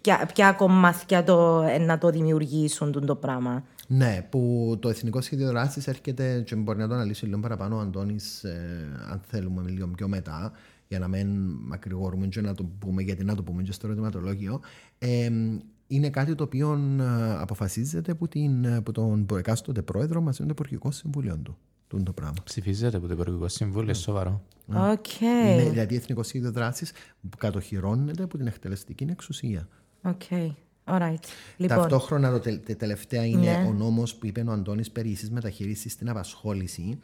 Ποια, 0.00 0.28
ποια 0.34 0.52
κομμάτια 0.52 1.24
το, 1.24 1.62
να 1.86 1.98
το 1.98 2.10
δημιουργήσουν 2.10 3.06
το 3.06 3.14
πράγμα. 3.14 3.64
Ναι, 3.88 4.26
που 4.30 4.76
το 4.80 4.88
Εθνικό 4.88 5.20
Σχέδιο 5.20 5.46
Δράσης 5.46 5.86
έρχεται 5.86 6.42
και 6.46 6.54
μπορεί 6.54 6.78
να 6.78 6.88
το 6.88 6.94
αναλύσει 6.94 7.26
λίγο 7.26 7.38
παραπάνω 7.40 7.76
ο 7.76 7.80
Αντώνης, 7.80 8.44
ε, 8.44 8.88
αν 9.10 9.20
θέλουμε, 9.26 9.70
λίγο 9.70 9.86
πιο 9.86 10.08
μετά, 10.08 10.52
για 10.88 10.98
να 10.98 11.08
μην 11.08 11.28
μακρηγορούμε 11.66 12.26
και 12.26 12.40
να 12.40 12.54
το 12.54 12.64
πούμε, 12.78 13.02
γιατί 13.02 13.24
να 13.24 13.34
το 13.34 13.42
πούμε 13.42 13.62
και 13.62 13.72
στο 13.72 13.86
ερωτηματολόγιο. 13.86 14.60
Ε, 14.98 15.30
είναι 15.86 16.10
κάτι 16.10 16.34
το 16.34 16.44
οποίο 16.44 16.96
ε, 17.00 17.34
αποφασίζεται 17.40 18.12
από, 18.12 18.28
την, 18.28 18.74
από 18.74 18.92
τον 18.92 19.26
εκάστοτε 19.38 19.82
πρόεδρο 19.82 20.20
μαζί 20.20 20.42
με 20.42 20.46
το 20.46 20.54
Υπουργικό 20.58 20.90
Συμβούλιο 20.90 21.38
του. 21.42 21.56
Το 21.88 22.12
πράγμα. 22.12 22.42
Ψηφίζεται 22.44 22.96
από 22.96 23.06
το 23.06 23.12
Υπουργικό 23.12 23.48
Συμβούλιο, 23.48 23.92
mm. 23.92 23.96
σοβαρό. 23.96 24.42
Okay. 24.74 25.22
Είναι 25.22 25.68
δηλαδή 25.68 25.96
Εθνικός 25.96 26.26
Σχέδιο 26.26 26.52
Δράσης 26.52 26.92
που 27.30 27.36
κατοχυρώνεται 27.36 28.22
από 28.22 28.36
την 28.36 28.46
εκτελεστική 28.46 29.06
εξουσία. 29.10 29.68
Okay. 30.02 30.50
Alright. 30.84 31.24
Λοιπόν. 31.56 31.76
Ταυτόχρονα, 31.76 32.40
το 32.40 32.60
τελευταία 32.76 33.26
είναι 33.26 33.58
ναι. 33.58 33.66
ο 33.68 33.72
νόμος 33.72 34.14
που 34.14 34.26
είπε 34.26 34.44
ο 34.48 34.52
Αντώνης 34.52 34.90
περί 34.90 35.08
ίσης 35.08 35.30
μεταχείρισης 35.30 35.92
στην 35.92 36.08
απασχόληση. 36.08 36.98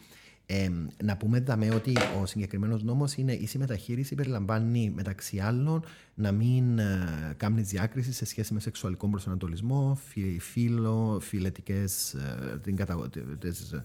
Ε, 0.47 0.71
να 1.05 1.17
πούμε 1.17 1.41
δαμέ 1.41 1.75
ότι 1.75 1.97
ο 2.23 2.27
συγκεκριμένος 2.27 2.83
νόμος 2.83 3.15
είναι 3.15 3.33
ίση 3.33 3.59
μεταχείριση, 3.59 4.15
περιλαμβάνει 4.15 4.93
μεταξύ 4.95 5.39
άλλων 5.39 5.85
να 6.15 6.33
μην 6.33 6.79
ε, 6.79 7.35
κάνει 7.37 7.61
διάκριση 7.61 8.13
σε 8.13 8.25
σχέση 8.25 8.55
με 8.55 8.61
σεξουαλικό 8.61 9.09
προσανατολισμό, 9.09 9.99
φύλλο, 10.39 11.19
φιλετικέ, 11.21 11.85
ε, 12.15 12.53
ε, 12.53 13.85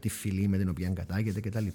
τη 0.00 0.08
φυλή 0.08 0.48
με 0.48 0.58
την 0.58 0.68
οποία 0.68 0.88
κατάγεται 0.88 1.40
κτλ. 1.40 1.66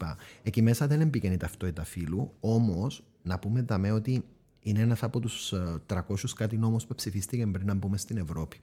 Εκεί 0.44 0.62
μέσα 0.62 0.88
δεν 0.88 1.02
εμπήκαινε 1.02 1.34
η 1.34 1.38
ταυτότητα 1.38 1.84
φύλου, 1.84 2.34
όμως 2.40 3.04
να 3.24 3.40
πούμε 3.40 3.62
δαμέ 3.62 3.92
ότι 3.92 4.24
είναι 4.66 4.80
ένας 4.80 5.04
από 5.04 5.20
τους 5.20 5.54
300 5.54 5.98
ε, 5.98 6.02
κάτι 6.36 6.58
νόμους 6.58 6.86
που 6.86 6.96
ψηφίστηκαν 6.96 7.52
πριν 7.52 7.68
να 7.68 7.74
μπούμε 7.74 7.98
στην 7.98 8.18
Ευρώπη. 8.18 8.58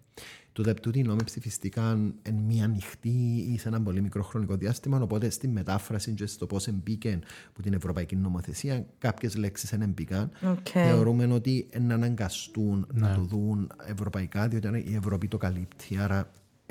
Τότε 0.52 0.74
τούτοι 0.74 0.98
οι 0.98 1.02
νόμοι 1.02 1.24
ψηφιστήκαν 1.24 2.14
εν 2.22 2.34
μία 2.34 2.66
νυχτή 2.66 3.46
ή 3.52 3.58
σε 3.58 3.68
ένα 3.68 3.82
πολύ 3.82 4.00
μικρό 4.00 4.22
χρονικό 4.22 4.56
διάστημα. 4.56 5.00
Οπότε 5.00 5.30
στη 5.30 5.48
μετάφραση 5.48 6.12
και 6.12 6.26
στο 6.26 6.46
πώς 6.46 6.66
εμπίκεν 6.66 7.22
από 7.48 7.62
την 7.62 7.72
Ευρωπαϊκή 7.72 8.16
Νομοθεσία, 8.16 8.86
κάποιες 8.98 9.36
λέξεις 9.36 9.70
δεν 9.70 9.82
εμπίκαν. 9.82 10.30
Okay. 10.42 10.60
Θεωρούμε 10.64 11.26
ότι 11.26 11.68
να 11.80 11.94
αναγκαστούν 11.94 12.86
ναι. 12.92 13.00
να 13.00 13.14
το 13.14 13.20
δουν 13.20 13.72
ευρωπαϊκά, 13.86 14.48
διότι 14.48 14.84
η 14.86 14.94
Ευρώπη 14.94 15.28
το 15.28 15.36
καλύπτει. 15.36 15.98
Άρα 15.98 16.18
ε, 16.18 16.24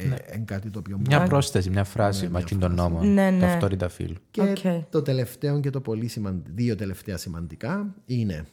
ναι. 0.08 0.16
είναι 0.36 0.46
κάτι 0.46 0.70
το 0.70 0.80
οποίο 0.80 1.00
Μια 1.08 1.24
πρόσθεση, 1.24 1.70
μια 1.70 1.84
φράση 1.84 2.28
ναι, 2.28 2.30
με 2.30 2.58
τον 2.60 2.76
νόμο. 2.76 3.04
Ναι, 3.04 3.30
ναι. 3.30 3.40
Ταυτότητα 3.40 3.90
φύλου. 3.90 4.18
Και 4.32 4.54
okay. 4.58 4.84
το 4.90 5.02
τελευταίο 5.02 5.60
και 5.60 5.70
το 5.70 5.82
πολύ 5.82 6.08
σημαντικό, 6.08 6.56
δύο 6.56 6.76
τελευταία 6.76 7.18
σημαντικά 7.18 7.96
είναι 8.06 8.46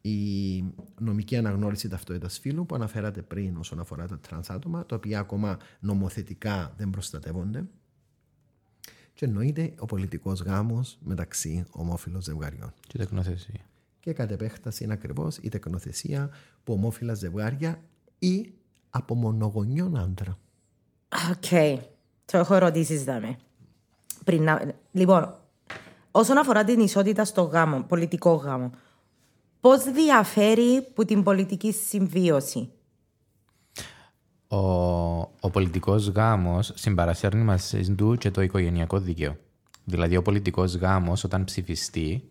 η 0.00 0.64
νομική 1.00 1.36
αναγνώριση 1.36 1.88
ταυτότητας 1.88 2.38
φύλου 2.38 2.66
που 2.66 2.74
αναφέρατε 2.74 3.22
πριν 3.22 3.56
όσον 3.56 3.80
αφορά 3.80 4.06
τα 4.06 4.18
τρανς 4.18 4.50
άτομα, 4.50 4.86
τα 4.86 4.96
οποία 4.96 5.18
ακόμα 5.18 5.58
νομοθετικά 5.80 6.74
δεν 6.76 6.90
προστατεύονται. 6.90 7.64
Και 9.14 9.24
εννοείται 9.24 9.74
ο 9.78 9.86
πολιτικός 9.86 10.40
γάμος 10.40 10.98
μεταξύ 11.02 11.64
ομόφυλων 11.70 12.22
ζευγαριών. 12.22 12.72
Και 12.86 12.98
τεκνοθεσία. 12.98 13.60
Και 14.00 14.12
κατ' 14.12 14.30
επέκταση 14.30 14.84
είναι 14.84 14.92
ακριβώς 14.92 15.36
η 15.36 15.48
τεκνοθεσία 15.48 16.30
που 16.64 16.72
ομόφυλα 16.72 17.14
ζευγάρια 17.14 17.82
ή 18.18 18.52
από 18.90 19.14
μονογονιών 19.14 19.96
άντρα. 19.96 20.38
OK. 21.30 21.44
Okay. 21.50 21.78
Το 22.24 22.38
έχω 22.38 22.54
ερωτήσει, 22.54 22.96
δάμε. 22.96 23.38
Πριν 24.24 24.42
να... 24.42 24.72
Λοιπόν, 24.92 25.34
όσον 26.10 26.38
αφορά 26.38 26.64
την 26.64 26.80
ισότητα 26.80 27.24
στο 27.24 27.42
γάμο, 27.42 27.82
πολιτικό 27.82 28.34
γάμο, 28.34 28.70
πώς 29.60 29.82
διαφέρει 29.82 30.86
που 30.94 31.04
την 31.04 31.22
πολιτική 31.22 31.72
συμβίωση; 31.72 32.68
Ο, 34.48 34.56
ο 35.40 35.50
πολιτικός 35.52 36.08
γάμος 36.08 36.72
συμπαρασέρνει 36.74 37.42
μαζί 37.42 37.94
του 37.94 38.16
και 38.16 38.30
το 38.30 38.42
οικογενειακό 38.42 38.98
δίκαιο. 38.98 39.36
Δηλαδή 39.84 40.16
ο 40.16 40.22
πολιτικός 40.22 40.74
γάμος 40.74 41.24
όταν 41.24 41.44
ψηφιστεί, 41.44 42.28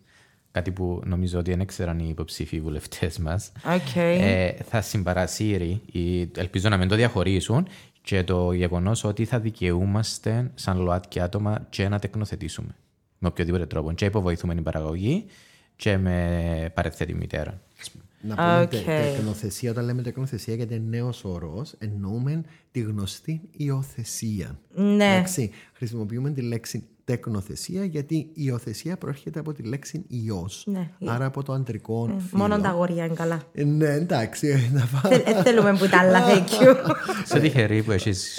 κάτι 0.50 0.70
που 0.70 1.00
νομίζω 1.04 1.38
ότι 1.38 1.50
δεν 1.50 1.60
έξεραν 1.60 1.98
οι 1.98 2.06
υποψήφιοι 2.08 2.60
βουλευτές 2.60 3.18
μας, 3.18 3.52
okay. 3.64 4.18
ε, 4.20 4.52
θα 4.52 4.80
συμπαρασύρει, 4.80 5.82
ελπίζω 6.36 6.68
να 6.68 6.76
μην 6.76 6.88
το 6.88 6.94
διαχωρίσουν, 6.94 7.66
και 8.04 8.24
το 8.24 8.52
γεγονός 8.52 9.04
ότι 9.04 9.24
θα 9.24 9.40
δικαιούμαστε 9.40 10.50
σαν 10.54 10.78
ΛΟΑΤ 10.78 11.18
άτομα 11.18 11.66
και 11.70 11.88
να 11.88 11.98
τεκνοθετήσουμε 11.98 12.76
με 13.18 13.28
οποιοδήποτε 13.28 13.66
τρόπο. 13.66 13.92
Και 13.92 14.04
υποβοηθούμε 14.04 14.54
την 14.54 14.62
παραγωγή 14.62 15.24
και 15.76 15.96
με 15.96 16.70
παρεθέτη 16.74 17.14
μητέρα. 17.14 17.60
Να 18.20 18.34
πούμε 18.34 18.62
okay. 18.62 18.84
τεκνοθεσία, 18.84 19.70
όταν 19.70 19.84
λέμε 19.84 20.02
τεκνοθεσία 20.02 20.54
γιατί 20.54 20.74
είναι 20.74 20.84
νέος 20.88 21.24
όρος, 21.24 21.74
εννοούμε 21.78 22.42
τη 22.70 22.80
γνωστή 22.80 23.40
υιοθεσία. 23.56 24.58
Ναι. 24.74 25.16
Εντάξει, 25.16 25.50
χρησιμοποιούμε 25.72 26.30
τη 26.30 26.40
λέξη 26.40 26.84
τεκνοθεσία 27.04 27.84
γιατί 27.84 28.14
η 28.14 28.30
υιοθεσία 28.34 28.96
προέρχεται 28.96 29.38
από 29.38 29.52
τη 29.52 29.62
λέξη 29.62 30.04
ιό. 30.08 30.48
Ναι. 30.64 30.90
Άρα 31.06 31.24
από 31.24 31.42
το 31.42 31.52
αντρικό 31.52 32.06
ναι. 32.06 32.20
φύλλο. 32.20 32.42
Μόνο 32.42 32.60
τα 32.60 32.68
αγόρια 32.68 33.04
είναι 33.04 33.14
καλά. 33.14 33.42
Ε, 33.52 33.64
ναι, 33.64 33.88
εντάξει. 33.88 34.70
Δεν 35.24 35.42
θέλουμε 35.42 35.76
που 35.76 35.88
τα 35.88 35.98
άλλα, 35.98 36.20
thank 36.26 36.48
Σε 37.24 37.40
τυχερή 37.40 37.82
που 37.82 37.90
έχεις 37.90 38.38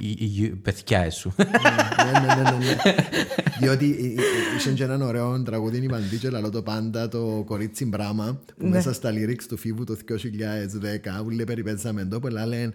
η 0.00 0.48
παιδιά 0.48 1.10
σου. 1.10 1.34
Ναι, 1.36 2.34
ναι, 2.34 2.34
ναι, 2.34 2.64
ναι. 2.64 2.94
Διότι 3.60 4.16
είχε 4.56 4.70
και 4.70 4.84
έναν 4.84 5.02
ωραίο 5.02 5.42
τραγούδι 5.42 5.84
η 5.84 5.88
Μαντή 5.88 6.16
και 6.16 6.30
λαλό 6.30 6.50
το 6.50 6.62
πάντα 6.62 7.08
το 7.08 7.42
κορίτσι 7.46 7.84
μπράμα 7.84 8.40
που 8.56 8.66
μέσα 8.66 8.92
στα 8.92 9.10
lyrics 9.12 9.42
του 9.48 9.56
Φίβου 9.56 9.84
το 9.84 9.96
2010 10.08 10.14
που 11.22 11.30
λέει 11.30 11.44
περιπέτζαμε 11.44 12.04
το 12.04 12.20
που 12.20 12.28
λένε 12.28 12.72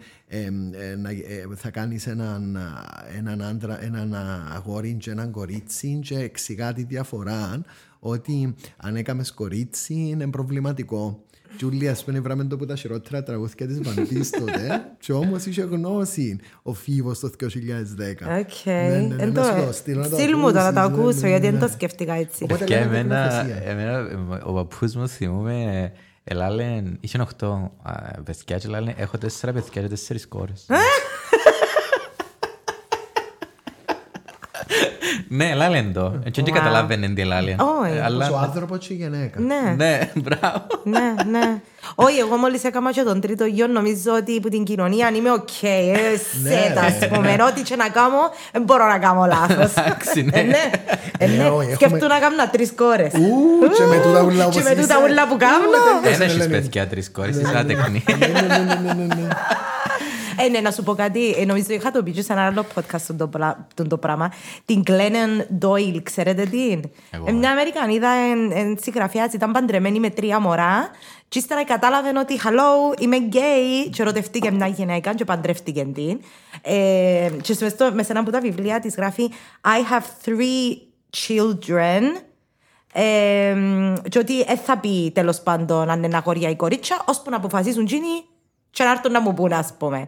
θα 1.56 1.70
κάνεις 1.70 2.08
έναν, 2.08 2.58
έναν 3.18 3.42
άντρα, 3.42 3.84
έναν 3.84 4.16
αγόρι 4.56 4.98
και 5.00 5.12
έναν 5.12 5.32
κορίτσι 5.32 6.00
και 6.04 6.18
εξηγά 6.18 6.74
τη 6.74 6.84
διαφορά 6.84 7.62
ότι 8.00 8.56
αν 8.78 8.96
έκαμες 8.96 9.32
κορίτσι 9.32 9.94
είναι 9.94 10.30
προβληματικό. 10.30 11.26
Τζούλια, 11.58 11.92
ας 11.92 12.04
πούμε, 12.04 12.20
βράμε 12.20 12.44
το 12.44 12.58
που 12.58 12.66
τα 12.66 12.76
χειρότερα 12.76 13.24
τραγούδια 13.24 13.68
της 13.68 13.82
Βαντής 13.82 14.30
τότε 14.30 14.82
και 15.00 15.14
όμως 15.14 15.46
είχε 15.46 15.62
γνώση 15.62 16.40
ο 16.62 16.74
Φίβος 16.74 17.20
το 17.20 17.30
2010. 17.40 17.50
Οκ. 18.40 18.66
Ναι, 18.66 19.16
ναι, 19.16 19.26
ναι, 19.26 19.72
Στείλ 19.72 20.36
μου 20.38 20.52
το 20.52 20.60
να 20.60 20.74
το 20.74 20.80
ακούσω, 20.80 21.28
γιατί 21.28 21.50
δεν 21.50 21.60
το 21.60 21.68
σκέφτηκα 21.68 22.14
έτσι. 22.14 22.46
Και 22.66 22.76
εμένα, 22.76 24.08
ο 24.44 24.54
παππούς 24.54 24.96
μου 24.96 25.08
θυμούμε, 25.08 25.92
ελάλεν, 26.24 26.98
είχε 27.00 27.22
οχτώ 27.22 27.72
παιδιά 28.24 28.58
και 28.58 28.68
ελάλεν, 28.68 28.94
έχω 28.98 29.18
τέσσερα 29.18 29.54
παιδιά 29.54 29.82
και 29.82 29.88
τέσσερις 29.88 30.28
κόρες. 30.28 30.66
Ναι, 35.28 35.54
λάλεν 35.54 35.94
το. 35.94 36.20
Έτσι 36.24 36.42
δεν 36.42 36.54
καταλάβαινε 36.54 37.08
τι 37.08 37.24
λάλεν. 37.24 37.60
Όχι. 37.60 38.32
Ο 38.34 38.38
άνθρωπο 38.38 38.78
και 38.78 38.94
η 38.94 38.96
γυναίκα. 38.96 39.40
Ναι. 39.40 39.74
Ναι, 39.76 40.12
μπράβο. 40.16 40.66
Ναι, 40.84 41.14
ναι. 41.30 41.62
Όχι, 41.96 42.20
εγώ 42.20 42.36
μόλις 42.36 42.64
έκανα 42.64 42.92
και 42.92 43.02
τον 43.02 43.22
τρίτο 43.22 43.46
γιο, 43.46 43.68
νομίζω 43.68 44.14
ότι 44.18 44.38
από 44.38 44.50
την 44.50 44.64
κοινωνία 44.64 45.12
είμαι 45.16 45.32
οκ. 45.32 45.64
Ε, 45.64 45.92
ναι, 46.44 46.50
set-α, 46.50 46.82
ας 46.82 47.00
ναι. 47.00 47.08
πούμε. 47.08 47.38
Ό,τι 47.50 47.62
και 47.62 47.76
να 47.76 47.90
κάνω, 47.90 48.18
δεν 48.52 48.64
μπορώ 48.64 48.88
να 48.88 48.98
κάνω 48.98 49.26
λάθος. 49.26 49.72
Εντάξει, 49.74 50.22
ναι. 50.22 50.40
Ε, 51.18 51.28
ναι, 51.28 51.74
σκέφτομαι 51.74 52.08
να 52.08 52.20
κάνω 52.20 52.36
τρεις 52.52 52.74
κόρες. 52.76 53.12
Και 53.78 53.84
με 53.90 53.98
τούτα 54.04 54.24
ούλα 54.24 54.46
που 54.46 54.52
Και 54.52 54.62
με 54.62 54.76
τούτα 54.82 54.96
ούλα 55.04 55.28
που 55.28 55.38
κάνω. 55.38 56.18
Δεν 56.18 56.22
έχεις 56.22 56.48
παιδιά 56.48 56.88
τρεις 56.88 57.12
κόρες, 57.12 57.36
είσαι 57.36 57.58
άτεκνη. 57.58 58.04
Ναι, 58.20 58.94
ναι, 58.94 59.04
ναι. 59.04 59.28
Ε, 60.40 60.50
ναι, 60.50 60.60
να 60.60 60.72
σου 60.72 60.84
πω 60.84 60.94
κάτι. 60.94 61.30
Ε, 61.30 61.46
νομίζω 61.46 61.66
είχα 61.70 61.92
το 61.92 62.04
πει 62.04 62.22
σε 62.22 62.34
ένα 62.34 62.46
άλλο 62.46 62.66
podcast 62.76 63.02
τον 63.18 63.30
το, 63.74 63.88
το 63.88 63.98
πράγμα. 63.98 64.32
Την 64.66 64.84
Glennon 64.88 65.66
Doyle, 65.66 66.04
ξέρετε 66.04 66.46
τι 66.46 66.80
Ε, 67.28 67.32
μια 67.32 67.52
Αμερικανίδα 67.52 68.10
εν, 68.54 68.78
συγγραφέα 68.82 69.30
ήταν 69.34 69.52
παντρεμένη 69.52 70.00
με 70.00 70.10
τρία 70.10 70.40
μωρά. 70.40 70.90
Και 71.28 71.40
ύστερα 71.40 71.66
κατάλαβε 71.66 72.20
ότι 72.20 72.40
hello, 72.44 73.02
είμαι 73.02 73.18
γκέι. 73.18 73.90
Και 73.92 74.02
ερωτευτήκε 74.02 74.52
μια 74.52 74.68
γυναίκα 74.68 75.14
και 75.14 75.26
παντρεύτηκε 75.26 75.86
την. 75.94 76.20
Ε, 76.62 77.30
και 77.42 77.54
στο, 77.54 77.92
μέσα 77.94 78.20
από 78.20 78.32
τα 78.32 78.40
βιβλία 78.40 78.80
της 78.80 78.96
γράφει 78.96 79.30
I 79.62 79.94
have 79.94 80.26
three 80.26 80.78
children. 81.18 82.04
Ε, 82.94 83.56
και 84.10 84.20
ότι 84.20 84.44
δεν 84.44 84.58
θα 84.58 84.78
πει 84.78 85.12
τέλος 85.14 85.42
πάντων 85.42 85.90
αν 85.90 86.04
είναι 86.04 86.18
αγόρια 86.18 86.50
ή 86.50 86.56
κορίτσια, 86.56 87.02
ώσπου 87.06 87.30
να 87.30 87.36
αποφασίσουν 87.36 87.86
τζίνι 87.86 88.24
και 88.72 88.84
να 88.84 88.92
έρθουν 88.92 89.12
να 89.12 89.22
μου 89.22 89.34
πούνε, 89.34 89.56
ας 89.56 89.74
πούμε. 89.78 90.08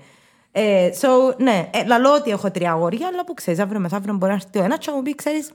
Ε, 0.51 0.89
so, 1.01 1.37
ναι, 1.37 1.69
ε, 1.73 1.83
λαλώ 1.85 2.13
ότι 2.13 2.29
έχω 2.29 2.51
τρία 2.51 2.71
αγόρια, 2.71 3.07
αλλά 3.07 3.25
που 3.25 3.33
ξέρεις, 3.33 3.59
αύριο 3.59 3.79
μεθαύριο 3.79 4.13
μπορεί 4.13 4.31
να 4.31 4.37
έρθει 4.43 4.59
ο 4.59 4.63
ένα 4.63 4.77
και 4.77 4.89
να 4.89 4.95
μου 4.95 5.01
πει, 5.01 5.15
ξέρεις, 5.15 5.51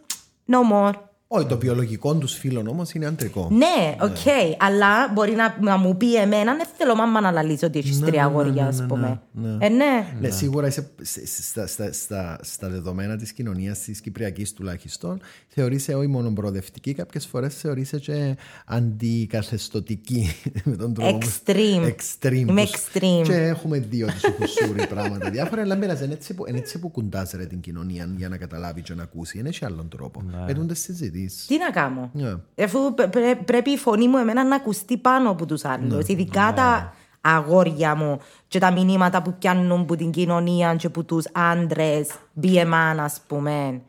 no 0.50 0.56
more. 0.72 0.92
Όχι, 1.28 1.46
το 1.46 1.58
βιολογικό 1.58 2.14
τους 2.14 2.32
φύλο 2.34 2.64
όμως 2.68 2.92
είναι 2.92 3.06
αντρικό. 3.06 3.48
Ναι, 3.52 3.94
οκ, 4.00 4.16
αλλά 4.58 5.08
μπορεί 5.12 5.32
να, 5.32 5.56
να 5.60 5.76
μου 5.76 5.96
πει 5.96 6.16
εμένα, 6.16 6.56
δεν 6.56 6.66
θέλω 6.78 6.94
μάμα 6.94 7.20
να 7.20 7.30
λαλήσω 7.30 7.66
ότι 7.66 7.78
έχεις 7.78 8.00
Ναι, 8.00 8.06
τρία 8.06 8.22
ναι, 8.26 8.28
ναι, 8.28 8.34
αγόρια, 8.40 8.62
ναι, 8.62 8.68
ας 8.68 8.84
πούμε. 8.88 9.20
ναι, 9.32 9.48
ναι. 9.48 9.66
Ε, 9.66 9.68
ναι. 9.68 10.06
Ναι, 10.20 10.30
σίγουρα 10.30 10.66
είσαι, 10.66 10.90
σε- 11.00 11.26
σε- 11.26 11.42
στα, 11.42 11.66
στα, 11.66 11.92
στα, 11.92 12.38
στα 12.42 12.68
δεδομένα 12.68 13.16
της 13.16 13.32
κοινωνίας 13.32 13.78
της 13.78 14.00
Κυπριακής 14.00 14.52
τουλάχιστον, 14.52 15.20
θεωρείσαι 15.48 15.94
όχι 15.94 16.06
μόνο 16.06 16.30
προοδευτική, 16.32 16.94
κάποιες 16.94 17.26
φορές 17.26 17.54
θεωρείσαι 17.54 17.98
και 17.98 18.36
αντικαθεστωτική 18.66 20.28
με 20.64 20.76
τον 20.76 20.94
τρόπο. 20.94 21.18
που- 21.18 21.26
Extreme. 21.44 21.92
Extreme. 21.94 22.32
Είμαι 22.34 22.62
που- 22.64 22.70
extreme. 22.70 23.22
Και 23.24 23.34
έχουμε 23.34 23.78
δύο 23.78 24.06
του 24.06 24.32
χουσούρι 24.32 24.86
πράγματα 24.94 25.30
διάφορα, 25.30 25.62
αλλά 25.62 25.76
πέρασε. 25.78 26.04
Είναι 26.04 26.12
έτσι 26.14 26.34
που, 26.34 26.44
είναι 26.48 26.58
έτσι 26.58 26.78
που 26.78 26.88
κουντάς, 26.88 27.30
ρε, 27.32 27.46
την 27.46 27.60
κοινωνία 27.60 28.08
για 28.16 28.28
να 28.28 28.36
καταλάβει 28.36 28.82
και 28.82 28.94
να 28.94 29.02
ακούσει. 29.02 29.38
Είναι 29.38 29.52
σε 29.52 29.64
άλλον 29.64 29.88
τρόπο. 29.88 30.22
Ναι. 30.22 30.44
Με 30.46 30.54
τούντες 30.54 30.78
συζητήσεις. 31.14 31.46
Τι 31.46 31.58
να 31.58 31.70
κάνω; 31.70 32.10
Ναι. 32.12 32.64
Αφού 32.64 32.94
πρέ- 32.94 33.08
πρέ- 33.10 33.36
πρέπει 33.44 33.70
η 33.70 33.76
φωνή 33.76 34.08
μου 34.08 34.16
εμένα 34.16 34.44
να 34.44 34.56
ακουστεί 34.56 34.96
πάνω 34.96 35.30
από 35.30 35.46
τους 35.46 35.64
άλλους. 35.64 36.06
Ειδικά 36.06 36.52
τα 36.56 36.94
αγόρια 37.20 37.94
μου 37.94 38.18
και 38.48 38.58
τα 38.58 38.72
μηνύματα 38.72 39.22
που 39.22 39.34
πιάνουν 39.38 39.80
από 39.80 39.96
την 39.96 40.10
κοινωνία 40.10 40.74
και 40.76 40.86
από 40.86 41.02
τους 41.04 41.24
άντρες, 41.32 42.08
BMA, 42.42 42.94
ας 42.98 43.20
πούμε. 43.26 43.80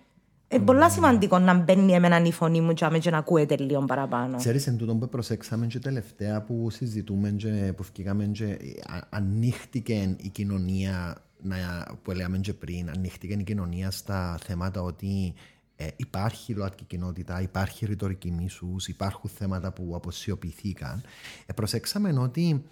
Είναι 0.47 0.63
πολύ 0.63 0.89
σημαντικό 0.91 1.39
να 1.39 1.53
μπαίνει 1.53 1.93
εμένα 1.93 2.21
η 2.26 2.32
φωνή 2.32 2.61
μου 2.61 2.73
και, 2.73 2.88
και 2.99 3.09
να 3.09 3.17
ακούεται 3.17 3.57
λίγο 3.57 3.82
παραπάνω. 3.86 4.38
Ξέρεις, 4.38 4.67
εν 4.67 4.78
τούτο 4.78 4.95
που 4.95 5.09
προσέξαμε 5.09 5.65
και 5.67 5.80
τελευταία 5.80 6.41
που 6.41 6.67
συζητούμε 6.69 7.30
και 7.30 7.73
που 7.78 7.84
βγήκαμε 7.93 8.26
και 8.26 8.57
α- 8.88 9.07
ανοίχτηκε 9.09 10.15
η 10.21 10.30
κοινωνία, 10.30 11.17
να, 11.41 11.55
που 12.03 12.11
λέμε 12.11 12.38
και 12.38 12.53
πριν, 12.53 12.89
ανοίχτηκε 12.95 13.34
η 13.34 13.43
κοινωνία 13.43 13.91
στα 13.91 14.38
θέματα 14.45 14.82
ότι 14.82 15.34
ε, 15.76 15.88
υπάρχει 15.95 16.53
ΛΟΑΤΚΙ 16.53 16.84
κοινότητα, 16.84 17.41
υπάρχει 17.41 17.86
ρητορική 17.86 18.32
μίσους, 18.32 18.88
υπάρχουν 18.88 19.30
θέματα 19.30 19.71
που 19.71 19.95
αποσιωπηθήκαν. 19.95 21.03
Ε, 21.45 21.53
προσέξαμε 21.53 22.19
ότι 22.19 22.63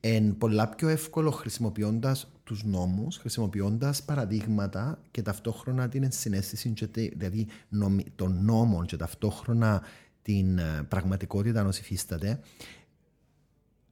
εν 0.00 0.36
πολλά 0.38 0.68
πιο 0.68 0.88
εύκολο 0.88 1.30
χρησιμοποιώντας 1.30 2.30
τους 2.44 2.64
νόμους, 2.64 3.16
χρησιμοποιώντας 3.16 4.02
παραδείγματα 4.02 4.98
και 5.10 5.22
ταυτόχρονα 5.22 5.88
την 5.88 6.02
ενσυναίσθηση, 6.02 6.70
και 6.70 6.86
τε- 6.86 7.12
δηλαδή 7.16 7.46
νομι- 7.68 8.06
των 8.14 8.44
νόμων 8.44 8.86
και 8.86 8.96
ταυτόχρονα 8.96 9.82
την 10.22 10.58
ε, 10.58 10.82
πραγματικότητα 10.88 11.64
ως 11.64 11.78
υφίσταται, 11.78 12.40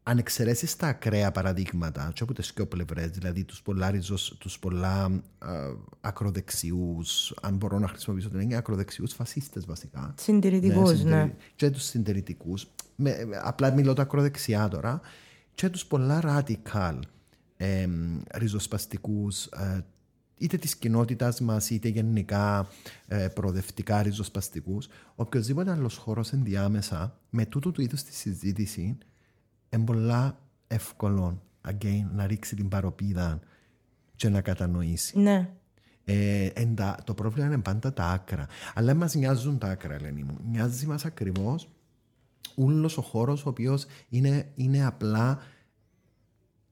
αν 0.07 0.19
εξαιρέσεις 0.19 0.77
τα 0.77 0.87
ακραία 0.87 1.31
παραδείγματα, 1.31 2.11
και 2.15 2.23
από 2.23 2.33
τις 2.35 2.53
δύο 2.55 2.67
πλευρές, 2.67 3.11
δηλαδή 3.11 3.45
τους 3.45 3.63
πολλά, 3.63 3.91
ριζος, 3.91 4.37
τους 4.39 4.59
πολλά 4.59 5.23
ακροδεξιούς, 6.01 7.35
αν 7.43 7.57
μπορώ 7.57 7.79
να 7.79 7.89
χρησιμοποιήσω 7.89 8.29
την 8.29 8.41
έννοια, 8.41 8.59
ακροδεξιούς 8.59 9.13
φασίστες 9.13 9.65
βασικά. 9.67 10.15
Συντηρητικούς, 10.19 10.91
ναι. 10.91 10.97
συντηρη- 10.97 11.35
Και 11.57 11.71
τους 11.71 11.83
συντηρητικούς. 11.83 12.67
Απλά 13.43 13.73
μιλώ 13.73 13.93
τα 13.93 14.03
ακροδεξιά 14.03 14.69
τώρα. 14.69 15.01
Και 15.55 15.69
τους 15.69 15.87
πολλά 15.87 16.21
radical 16.25 16.99
ε, 17.57 17.89
ριζοσπαστικούς, 18.35 19.45
ε, 19.47 19.85
είτε 20.39 20.57
της 20.57 20.77
κοινότητας 20.77 21.41
μας, 21.41 21.71
είτε 21.71 21.89
γενικά 21.89 22.69
ε, 23.07 23.29
προοδευτικά 23.29 24.03
ριζοσπαστικούς. 24.03 24.89
Οποιοδήποτε 25.15 25.71
άλλος 25.71 25.97
χώρος 25.97 26.33
ενδιάμεσα, 26.33 27.19
με 27.31 27.47
τούτου 27.47 27.73
του 27.73 27.81
είδους 27.83 28.03
τη 28.03 28.15
συζήτηση, 28.15 28.99
είναι 29.77 29.85
πολλά 29.85 30.39
εύκολο 30.67 31.43
again, 31.69 32.05
να 32.15 32.27
ρίξει 32.27 32.57
την 32.57 32.69
παροπίδα 32.69 33.41
και 34.17 34.29
να 34.29 34.41
κατανοήσει. 34.41 35.19
Ναι. 35.19 35.51
Ε, 36.05 36.47
εν 36.47 36.75
τα- 36.75 36.99
το 37.05 37.15
πρόβλημα 37.15 37.47
είναι 37.47 37.59
πάντα 37.59 37.93
τα 37.93 38.05
άκρα. 38.07 38.47
Αλλά 38.75 38.95
μα 38.95 39.11
νοιάζουν 39.15 39.59
τα 39.59 39.67
άκρα, 39.69 39.95
Ελένη 39.95 40.23
μου. 40.23 40.37
Νοιάζει 40.51 40.87
μας 40.87 41.05
ακριβώς 41.05 41.69
όλο 42.55 42.91
ο 42.97 43.03
χώρος 43.03 43.47
ο 43.47 43.49
οποίος 43.49 43.87
είναι, 44.09 44.49
είναι 44.55 44.87
απλά 44.87 45.39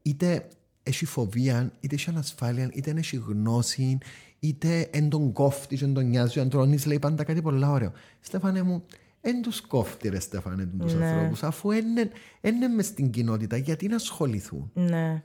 είτε 0.02 0.48
έχει 0.82 1.04
φοβία, 1.04 1.72
είτε 1.80 1.94
έχει 1.94 2.10
ανασφάλεια, 2.10 2.70
είτε 2.72 2.90
έχει 2.96 3.16
γνώση, 3.16 3.98
είτε 4.38 4.80
εν 4.92 5.08
τον 5.08 5.32
κόφτει, 5.32 5.78
εν 5.82 5.94
τον 5.94 6.06
νοιάζει. 6.08 6.38
Ο 6.38 6.42
Αντρώνης 6.42 6.86
λέει 6.86 6.98
πάντα 6.98 7.24
κάτι 7.24 7.42
πολύ 7.42 7.64
ωραίο. 7.64 7.92
Στέφανε 8.20 8.62
μου, 8.62 8.84
εν 9.24 9.42
τους 9.42 9.60
κόφτει 9.60 10.08
ρε 10.08 10.20
Στέφανε 10.20 10.68
τους 10.78 10.94
Ναι. 10.94 11.06
ανθρώπους, 11.06 11.42
αφού 11.42 11.70
είναι 11.70 12.68
μες 12.74 12.86
στην 12.86 13.10
κοινότητα, 13.10 13.56
γιατί 13.56 13.88
να 13.88 13.94
ασχοληθούν; 13.96 14.70
Ναι. 14.74 15.22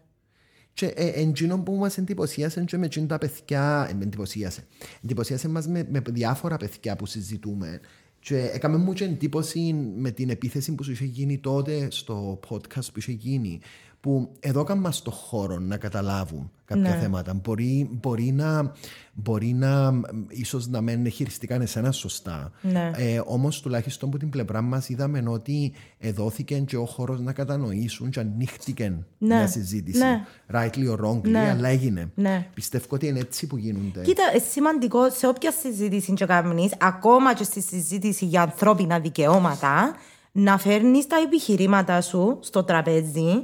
Και 0.73 0.85
ε, 0.85 1.21
εντζήνο 1.21 1.59
που 1.59 1.73
μας 1.73 1.97
εντυπωσίασε 1.97 2.63
και 2.63 2.77
με 2.77 2.85
εκείνα 2.85 3.05
τα 3.05 3.17
παιδιά, 3.17 3.87
ε, 3.89 3.93
με 3.93 4.03
εντυπωσίασε. 4.03 4.65
Εντυπωσίασε 5.03 5.49
μας 5.49 5.67
με, 5.67 5.87
με 5.91 6.01
διάφορα 6.09 6.57
παιδιά 6.57 6.95
που 6.95 7.05
συζητούμε 7.05 7.79
και 8.19 8.49
έκαμε 8.53 8.77
μου 8.77 8.93
και 8.93 9.03
εντύπωση 9.03 9.73
με 9.97 10.11
την 10.11 10.29
επίθεση 10.29 10.75
που 10.75 10.83
σου 10.83 10.91
είχε 10.91 11.05
γίνει 11.05 11.37
τότε 11.37 11.87
στο 11.91 12.39
podcast 12.49 12.85
που 12.93 12.99
είχε 12.99 13.11
γίνει 13.11 13.59
που 13.99 14.31
εδώ 14.39 14.59
έκαμε 14.61 14.91
στο 14.91 15.11
χώρο 15.11 15.59
να 15.59 15.77
καταλάβουν 15.77 16.51
κάποια 16.65 16.81
Ναι. 16.89 16.97
θέματα. 17.01 17.33
Μπορεί, 17.33 17.89
μπορεί, 17.91 18.31
να, 18.31 18.71
μπορεί 19.13 19.53
να 19.53 19.91
μ, 19.91 20.01
ίσως 20.27 20.67
να 20.67 20.81
μην 20.81 21.09
χειριστήκαν 21.11 21.61
εσένα 21.61 21.91
σωστά. 21.91 22.51
Ναι. 22.61 22.91
Ε, 22.95 23.21
Όμως 23.25 23.61
τουλάχιστον 23.61 24.09
από 24.09 24.17
την 24.17 24.29
πλευρά 24.29 24.61
μας 24.61 24.89
είδαμε 24.89 25.23
ότι 25.27 25.73
εδόθηκε 25.97 26.59
και 26.59 26.77
ο 26.77 26.85
χώρος 26.85 27.19
να 27.21 27.33
κατανοήσουν 27.33 28.09
και 28.09 28.19
ανοίχτηκε 28.19 28.89
Ναι. 29.17 29.35
μια 29.35 29.47
συζήτηση. 29.47 29.97
Ναι. 29.99 30.23
Rightly 30.53 30.91
or 30.97 31.05
wrongly, 31.05 31.29
Ναι. 31.29 31.49
αλλά 31.57 31.67
έγινε. 31.67 32.11
Ναι. 32.15 32.47
Πιστεύω 32.53 32.85
ότι 32.89 33.07
είναι 33.07 33.19
έτσι 33.19 33.47
που 33.47 33.57
γίνονται. 33.57 34.01
Κοίτα, 34.01 34.23
ε, 34.35 34.39
σημαντικό 34.39 35.09
σε 35.09 35.27
όποια 35.27 35.51
συζήτηση 35.51 36.13
και 36.13 36.25
κάνεις, 36.25 36.73
ακόμα 36.79 37.33
και 37.33 37.43
στη 37.43 37.61
συζήτηση 37.61 38.25
για 38.25 38.41
ανθρώπινα 38.41 38.99
δικαιώματα, 38.99 39.95
να 40.31 40.57
φέρνεις 40.57 41.07
τα 41.07 41.15
επιχειρήματα 41.25 42.01
σου 42.01 42.39
στο 42.41 42.63
τραπέζι 42.63 43.43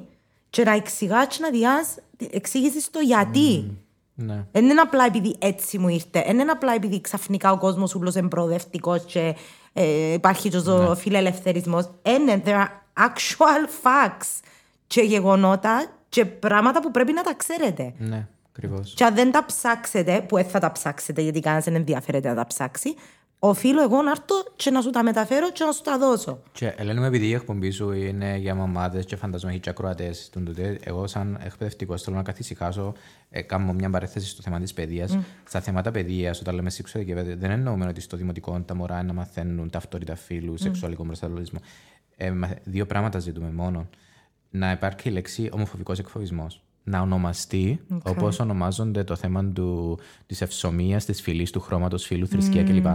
και 0.53 0.63
να 0.63 0.71
εξηγάς 0.71 1.27
και 1.27 1.37
να 1.41 1.49
διάς, 1.49 1.95
εξήγησης 2.31 2.89
το 2.89 2.99
γιατί. 2.99 3.77
Ναι. 4.15 4.45
Δεν 4.51 4.63
είναι 4.69 4.81
απλά 4.81 5.05
επειδή 5.05 5.35
έτσι 5.39 5.77
μου 5.77 5.87
ήρθε. 5.87 6.23
Δεν 6.25 6.39
είναι 6.39 6.51
απλά 6.51 6.73
επειδή 6.73 7.01
ξαφνικά 7.01 7.51
ο 7.51 7.57
κόσμος 7.57 7.95
ούλο 7.95 8.13
είναι 8.17 8.27
προοδευτικός 8.27 9.03
και 9.05 9.35
ε, 9.73 10.13
υπάρχει 10.13 10.49
και 10.49 10.57
ο 10.57 10.87
Ναι. 10.87 10.95
φιλελευθερισμός. 10.95 11.89
Είναι, 12.03 12.41
there 12.45 12.49
are 12.49 12.67
actual 13.07 13.67
facts 13.83 14.41
και 14.87 15.01
γεγονότα 15.01 15.85
και 16.09 16.25
πράγματα 16.25 16.81
που 16.81 16.91
πρέπει 16.91 17.13
να 17.13 17.23
τα 17.23 17.33
ξέρετε. 17.33 17.93
Ναι, 17.97 18.27
ακριβώς. 18.49 18.93
Και 18.95 19.03
αν 19.03 19.15
δεν 19.15 19.31
τα 19.31 19.45
ψάξετε, 19.45 20.25
που 20.27 20.35
δεν 20.35 20.45
θα 20.45 20.59
τα 20.59 20.71
ψάξετε 20.71 21.21
γιατί 21.21 21.39
κανένας 21.39 21.65
δεν 21.65 21.75
ενδιαφέρεται 21.75 22.29
να 22.29 22.35
τα 22.35 22.45
ψάξει, 22.47 22.95
οφείλω 23.49 23.81
εγώ 23.81 24.01
να 24.01 24.11
έρθω 24.11 24.35
και 24.55 24.69
να 24.71 24.81
σου 24.81 24.89
τα 24.89 25.03
μεταφέρω 25.03 25.51
και 25.51 25.63
να 25.63 25.71
σου 25.71 25.81
τα 25.81 25.97
δώσω. 25.97 26.39
Και 26.51 26.73
Ελένη 26.77 26.99
μου, 26.99 27.05
επειδή 27.05 27.27
η 27.27 27.33
εκπομπή 27.33 27.71
σου 27.71 27.91
είναι 27.91 28.37
για 28.37 28.55
μαμάδες 28.55 29.05
και 29.05 29.15
φανταζομαι 29.15 29.51
έχει 29.51 29.61
και 29.61 29.69
ακροατές, 29.69 30.29
εγώ 30.83 31.07
σαν 31.07 31.39
εκπαιδευτικός 31.43 32.01
θέλω 32.01 32.15
να 32.15 32.23
καθησυχάσω, 32.23 32.93
ε, 33.29 33.41
κάνω 33.41 33.73
μια 33.73 33.89
παρέθεση 33.89 34.27
στο 34.27 34.41
θέμα 34.41 34.59
της 34.59 34.73
παιδείας. 34.73 35.17
Στα 35.47 35.59
θέματα 35.61 35.91
παιδείας, 35.91 36.39
όταν 36.39 36.55
λέμε 36.55 36.69
σεξουαλική 36.69 37.13
παιδεία, 37.13 37.35
δεν 37.35 37.51
εννοούμε 37.51 37.87
ότι 37.87 38.01
στο 38.01 38.17
δημοτικό 38.17 38.59
τα 38.65 38.75
μωρά 38.75 38.95
είναι 38.97 39.07
να 39.07 39.13
μαθαίνουν 39.13 39.69
ταυτότητα 39.69 40.15
φύλου, 40.15 40.57
σεξουαλικό 40.57 41.03
προστατευτισμό. 41.03 41.59
Ε, 42.17 42.31
μαθ- 42.31 42.57
δύο 42.63 42.85
πράγματα 42.85 43.19
ζητούμε 43.19 43.51
μόνο. 43.51 43.89
Να 44.49 44.71
υπάρχει 44.71 45.09
η 45.09 45.11
λέξη 45.11 45.49
ομοφοβικός 45.53 45.99
εκφοβισμός. 45.99 46.61
Να 46.83 47.01
ονομαστεί 47.01 47.79
Okay. 47.93 47.97
όπως 48.03 48.39
ονομάζονται 48.39 49.03
το 49.03 49.15
θέμα 49.15 49.45
του, 49.45 49.99
της 50.25 50.41
ευσομίας, 50.41 51.05
της 51.05 51.21
φυλής, 51.21 51.51
του 51.51 51.59
χρώματος 51.59 52.05
φύλου, 52.05 52.27
θρησκεία 52.27 52.63
κλπ. 52.63 52.85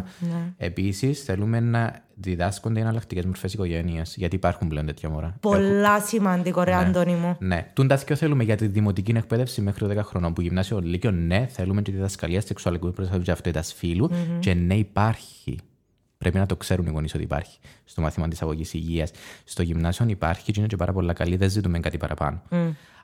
Επίσης, 0.56 1.22
θέλουμε 1.22 1.60
να 1.60 2.02
διδάσκονται 2.14 2.80
εναλλακτικές 2.80 3.24
μορφές 3.24 3.52
οικογένειας, 3.52 4.16
γιατί 4.16 4.36
υπάρχουν 4.36 4.68
πλέον 4.68 4.86
τέτοια 4.86 5.08
μωρά. 5.08 5.36
Πολλά 5.40 6.00
σημαντικό, 6.00 6.62
ρε 6.62 6.74
Αντώνη 6.74 7.14
μου. 7.14 7.36
Ναι, 7.38 7.70
τούν 7.72 7.88
τα 7.88 7.96
δυο 7.96 8.16
θέλουμε 8.16 8.44
για 8.44 8.56
τη 8.56 8.66
δημοτική 8.66 9.12
εκπαίδευση 9.16 9.60
μέχρι 9.60 9.86
10 9.90 10.02
χρονών. 10.02 10.32
Που 10.32 10.40
γυμνάσιο 10.40 10.80
λύκειο, 10.80 11.10
ναι, 11.10 11.46
θέλουμε 11.50 11.82
και 11.82 11.90
τη 11.90 11.96
διδασκαλία 11.96 12.40
σεξουαλικού 12.40 12.92
προστατευτικού 12.92 13.62
φύλου. 13.62 14.10
Και 14.38 14.54
ναι, 14.54 14.74
υπάρχει. 14.74 15.58
Πρέπει 16.18 16.38
να 16.38 16.46
το 16.46 16.56
ξέρουν 16.56 16.86
οι 16.86 16.90
γονείς 16.90 17.14
ότι 17.14 17.22
υπάρχει. 17.22 17.58
Στο 17.84 18.00
μάθημα 18.00 18.28
της 18.28 18.42
αγωγής 18.42 18.74
υγείας. 18.74 19.10
Στο 19.44 19.62
γυμνάσιο 19.62 20.06
υπάρχει 20.08 20.52
και 20.52 20.60
είναι 20.60 20.68
και 20.68 20.76
πάρα 20.76 20.92
πολλά 20.92 21.12
καλή, 21.12 21.36
δεν 21.36 21.50
ζητούμε 21.50 21.80
κάτι 21.80 21.96
παραπάνω. 21.96 22.42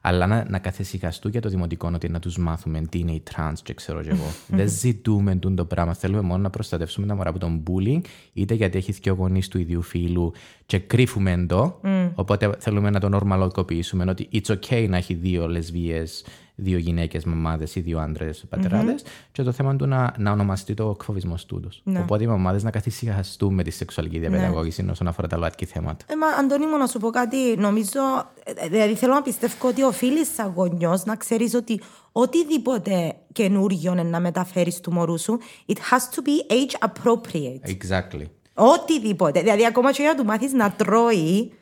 Αλλά 0.07 0.27
να, 0.27 0.47
να 0.49 0.59
καθησυχαστούν 0.59 1.31
για 1.31 1.41
το 1.41 1.49
δημοτικό 1.49 1.91
ότι 1.95 2.09
να 2.09 2.19
τους 2.19 2.39
μάθουμε 2.39 2.81
τι 2.81 2.99
είναι 2.99 3.13
η 3.13 3.21
τρανς 3.21 3.63
και 3.63 3.75
ξέρω 3.75 4.03
και 4.03 4.11
εγώ. 4.11 4.33
δεν 4.59 4.69
ζητούμε 4.69 5.35
τούν 5.35 5.57
το 5.57 5.65
πράγμα. 5.65 5.95
Θέλουμε 5.95 6.21
μόνο 6.21 6.43
να 6.43 6.51
προστατεύσουμε 6.51 7.07
τα 7.07 7.15
μωρά 7.15 7.29
από 7.29 7.39
τον 7.39 7.63
bullying, 7.67 8.01
είτε 8.33 8.55
γιατί 8.55 8.79
έχει 8.79 8.93
δύο 8.93 9.15
γονείς 9.15 9.49
του 9.49 9.59
ίδιου 9.59 9.83
φύλου 9.83 10.33
και 10.67 10.79
κρύφκουμε 10.79 11.47
το. 11.49 11.81
Οπότε 12.15 12.51
θέλουμε 12.59 12.91
να 12.91 13.01
το 13.01 13.09
νορμαλοκοποιήσουμε 13.09 14.05
ότι 14.09 14.29
it's 14.33 14.55
okay 14.55 14.87
να 14.89 14.97
έχει 14.97 15.15
δύο 15.15 15.49
λεσβίες, 15.49 16.25
δύο 16.55 16.79
γυναίκες 16.79 17.25
μαμάδε 17.25 17.67
ή 17.75 17.81
δύο 17.81 17.99
άντρες 17.99 18.45
πατεράδες. 18.49 19.05
Και 19.33 19.43
το 19.43 19.53
θέμα 19.53 19.77
του 19.77 19.87
να, 19.87 20.15
να 20.19 20.31
ονομαστεί 20.31 20.75
το 20.75 20.91
εκφοβισμός 20.95 21.47
τούτο. 21.47 21.69
Οπότε 22.01 22.23
οι 22.23 22.27
μαμάδες 22.27 22.63
να 22.63 22.71
καθησυχαστούν 22.71 23.55
με 23.55 23.63
τη 23.63 23.71
σεξουαλική 23.71 24.19
διαπαιδαγώγηση 24.19 24.87
όσον 24.91 25.07
αφορά 25.07 25.29
τα 25.29 25.37
ΛΟΑΤΚΙ 25.37 25.65
θέματα. 25.65 26.05
Ε, 26.09 26.17
μα, 26.17 26.27
Αντώνη 26.27 26.67
μου, 26.67 26.77
να 26.77 26.87
σου 26.87 26.99
πω 26.99 27.11
κάτι. 27.11 27.37
Νομίζω, 27.59 28.01
ε, 28.45 28.69
δηλαδή 28.69 28.95
θέλω 28.95 29.15
να 29.15 29.23
πιστεύω 29.23 29.69
ότι 29.69 29.83
οφείλεις 29.83 30.35
σαν 30.35 30.53
γονιός 30.57 31.05
να 31.05 31.17
ξέρεις 31.17 31.55
ότι 31.55 31.81
οτιδήποτε 32.13 33.15
καινούριο 33.33 33.93
είναι 33.93 34.03
να 34.03 34.21
μεταφέρεις 34.21 34.81
του 34.81 34.93
μωρού 34.93 35.19
σου, 35.19 35.39
it 35.67 35.77
has 35.77 36.15
to 36.15 36.21
be 36.21 36.53
age 36.53 36.89
appropriate. 36.89 37.71
Exactly. 37.71 38.25
Οτιδήποτε. 38.55 39.41
Δηλαδή, 39.41 39.67
ακόμα 39.67 39.93
και 39.93 40.03
για 40.03 40.13
να 40.13 40.17
του 40.17 40.25
μάθεις 40.25 40.53
να 40.53 40.71
τρώει 40.71 41.53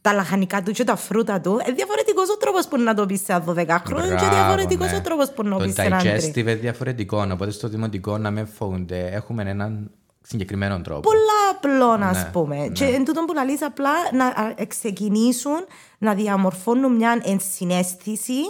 τα 0.00 0.12
λαχανικά 0.12 0.62
του 0.62 0.72
και 0.72 0.84
τα 0.84 0.96
φρούτα 0.96 1.40
του, 1.40 1.50
είναι 1.50 1.72
διαφορετικός 1.74 2.28
ο 2.30 2.36
τρόπος 2.36 2.68
που 2.68 2.78
να 2.78 2.94
το 2.94 3.06
πεις 3.06 3.20
σε 3.24 3.44
12 3.46 3.66
χρόνια 3.86 4.14
και 4.14 4.26
διαφορετικός 4.28 4.90
ναι. 4.90 4.96
ο 4.96 5.00
τρόπος 5.00 5.30
που 5.30 5.42
να 5.42 5.50
το 5.58 5.64
πεις 5.64 5.74
Το 5.74 5.80
σε 5.80 5.86
έναν 5.86 5.98
τρίτο. 5.98 6.26
digestive 6.26 6.36
είναι 6.36 6.54
διαφορετικό, 6.54 7.28
οπότε 7.32 7.50
στο 7.50 7.68
δημοτικό 7.68 8.18
να 8.18 8.30
με 8.30 8.44
φοβούνται. 8.44 9.08
Έχουμε 9.12 9.42
έναν 9.42 9.90
συγκεκριμένο 10.22 10.80
τρόπο. 10.80 11.00
Πολλά 11.00 11.50
απλό, 11.56 11.96
να 11.96 12.12
Ναι, 12.12 12.28
πούμε. 12.32 12.70
Και 12.72 12.84
εν 12.84 13.04
τούτον 13.04 13.24
που 13.24 13.32
λαλείς 13.34 13.62
απλά 13.62 13.90
να 14.12 14.26
α, 14.26 14.54
ξεκινήσουν 14.68 15.64
να 15.98 16.14
διαμορφώνουν 16.14 16.96
μια 16.96 17.20
ενσυναίσθηση 17.24 18.40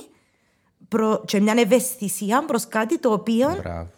προ, 0.88 1.22
και 1.26 1.40
μια 1.40 1.54
ευαισθησία 1.56 2.44
προς 2.44 2.68
κάτι 2.68 2.98
το 2.98 3.12
οποίο 3.12 3.56
Μπράβο. 3.62 3.88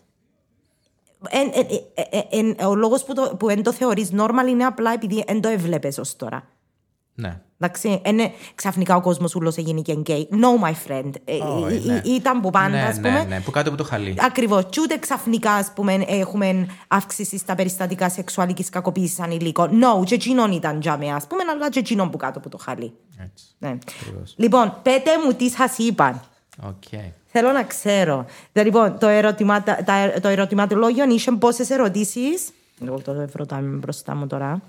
εν, 1.29 1.51
εν, 1.55 1.67
ε, 1.95 2.19
ε, 2.19 2.23
εν, 2.31 2.57
ο 2.67 2.75
λόγος 2.75 3.05
που, 3.05 3.15
το, 3.15 3.37
που 3.39 3.49
εν 3.49 3.63
το 3.63 3.73
θεωρείς 3.73 4.11
normal 4.17 4.49
είναι 4.49 4.65
απλά 4.65 4.93
επειδή 4.93 5.25
εν 5.27 5.41
το 5.41 5.49
έβλεπες 5.49 5.99
ως 5.99 6.17
τώρα. 6.17 6.47
Ναι. 7.15 7.41
Εντάξει, 7.61 8.01
είναι 8.07 8.33
ξαφνικά 8.55 8.97
ο 8.97 9.01
κόσμος 9.01 9.35
ούλος 9.35 9.57
έγινε 9.57 9.81
και 9.81 9.93
γκέι. 9.95 10.29
No, 10.31 10.65
my 10.67 10.73
friend. 10.89 11.11
Ε, 11.25 11.37
Όχι, 11.37 11.75
ε, 11.89 11.93
ναι. 11.93 11.97
ε, 11.97 12.03
Ήταν 12.05 12.41
που 12.41 12.51
πάντα, 12.51 12.69
ναι, 12.69 12.83
ας 12.83 12.95
πούμε. 12.97 13.11
ναι, 13.11 13.25
ναι, 13.29 13.41
που 13.41 13.51
κάτω 13.51 13.69
από 13.69 13.79
το 13.79 13.85
χαλί. 13.85 14.15
Ακριβώς. 14.19 14.67
Και 14.71 14.81
ούτε 14.81 14.99
ξαφνικά 14.99 15.53
ας 15.53 15.73
πούμε, 15.75 15.95
έχουμε 16.07 16.67
αύξηση 16.89 17.39
στα 17.39 17.55
περιστατικά 17.55 18.09
σεξουαλικής 18.11 18.69
κακοποίησης 18.69 19.21
ανηλίκων. 19.21 19.71
No, 19.71 20.05
και 20.05 20.15
εκείνον 20.15 20.53
ήταν 20.53 20.81
τζάμε, 20.81 21.11
ας 21.13 21.27
πούμε, 21.27 21.43
αλλά 21.51 21.71
και 21.71 21.79
εκείνον 21.79 22.11
που 22.11 22.17
κάτω 22.17 22.39
από 22.39 22.49
το 22.49 22.59
χαλί. 22.59 22.93
Έτσι. 23.19 23.45
Ναι. 23.59 23.79
Λοιπόν, 24.37 24.77
πέτε 24.83 25.11
μου 25.25 25.33
τι 25.33 25.49
σας 25.51 25.79
είπαν. 25.79 26.21
Οκ. 26.63 27.01
Θέλω 27.27 27.53
να 27.53 27.63
ξέρω. 27.63 28.25
Δηλαδή, 28.53 28.71
λοιπόν, 28.71 28.99
το, 28.99 29.07
ερωτημα-, 29.07 29.63
τα, 29.63 29.77
τα- 29.85 30.13
το 30.21 30.29
ερωτηματολόγιο 30.29 31.05
είχε 31.11 31.33
πόσες 31.33 31.71
ερωτήσεις. 31.71 32.51
Εγώ 32.87 32.99
το 33.01 33.29
ρωτάμε 33.33 33.77
μπροστά 33.77 34.15
μου 34.15 34.27
τώρα. 34.27 34.61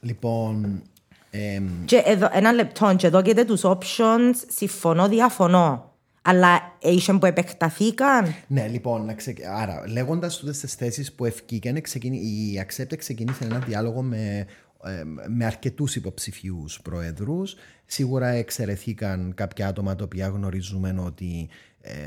Λοιπόν, 0.00 0.64
εμ, 0.64 0.78
Και 1.84 2.02
εδώ, 2.04 2.28
ένα 2.32 2.52
λεπτό, 2.52 2.94
και 2.96 3.06
εδώ 3.06 3.22
και 3.22 3.44
τους 3.44 3.60
options, 3.64 4.34
συμφωνώ, 4.48 5.08
διαφωνώ. 5.08 5.92
Αλλά 6.22 6.76
είχε 6.78 7.12
που 7.12 7.26
επεκταθήκαν. 7.26 8.34
Ναι, 8.46 8.68
λοιπόν, 8.68 9.04
να 9.04 9.14
ξε... 9.14 9.34
άρα 9.60 9.82
λέγοντας 9.88 10.36
τούτες 10.36 10.58
τις 10.58 10.74
θέσεις 10.74 11.12
που 11.12 11.24
ευκήκαν, 11.24 11.80
ξεκινή... 11.80 12.16
η 12.16 12.66
Accept 12.66 12.96
ξεκίνησε 12.98 13.44
ένα 13.44 13.58
διάλογο 13.58 14.02
με, 14.02 14.46
ε, 14.84 15.02
με 15.28 15.44
αρκετούς 15.44 15.96
υποψηφίου 15.96 16.64
προέδρους. 16.82 17.54
Σίγουρα 17.86 18.28
εξαιρεθήκαν 18.28 19.32
κάποια 19.34 19.68
άτομα 19.68 19.94
τα 19.94 20.04
οποία 20.04 20.26
γνωρίζουμε 20.28 20.94
ότι 21.06 21.48
ε, 21.50 21.52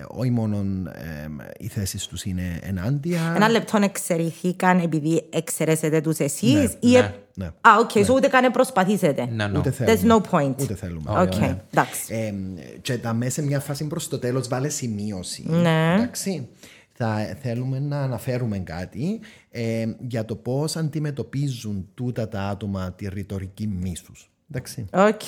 όχι 0.07 0.29
μόνο 0.29 0.57
ε, 0.91 1.27
οι 1.57 1.67
θέσεις 1.67 2.07
τους 2.07 2.23
είναι 2.23 2.59
ενάντια. 2.61 3.33
Ένα 3.35 3.49
λεπτό 3.49 3.79
εξαιρεθήκαν 3.81 4.79
επειδή 4.79 5.23
εξαιρέσετε 5.29 6.01
τους 6.01 6.17
εσείς. 6.19 6.53
Ναι, 6.53 6.89
ή... 6.89 6.91
ναι, 6.91 7.13
ναι. 7.33 7.45
Α, 7.45 7.69
OK, 7.79 7.89
okay, 7.93 8.09
ούτε 8.09 8.27
καν 8.27 8.51
προσπαθήσετε. 8.51 9.25
Ναι, 9.31 9.47
ναι. 9.47 9.57
Ούτε 9.57 9.69
There's 9.79 9.95
θέλουμε. 9.95 10.21
no 10.25 10.29
point. 10.35 10.55
Ούτε 10.61 10.75
θέλουμε. 10.75 11.21
Οκ, 11.21 11.35
Ναι. 11.35 11.61
εντάξει. 11.71 12.13
Ε, 12.15 12.33
και 12.81 12.97
τα 12.97 13.13
μέσα 13.13 13.31
σε 13.31 13.41
μια 13.47 13.59
φάση 13.59 13.87
προς 13.87 14.07
το 14.07 14.19
τέλος 14.19 14.47
βάλε 14.47 14.69
σημείωση. 14.69 15.43
Ναι. 15.47 15.93
Εντάξει. 15.97 16.47
Θα 16.93 17.37
θέλουμε 17.41 17.79
να 17.79 18.01
αναφέρουμε 18.01 18.57
κάτι 18.59 19.19
ε, 19.49 19.85
για 20.07 20.25
το 20.25 20.35
πώς 20.35 20.75
αντιμετωπίζουν 20.75 21.87
τούτα 21.93 22.27
τα 22.27 22.41
άτομα 22.41 22.91
τη 22.93 23.07
ρητορική 23.07 23.67
μίσους. 23.67 24.11
Εντάξει. 24.51 24.85
Οκ, 24.93 25.21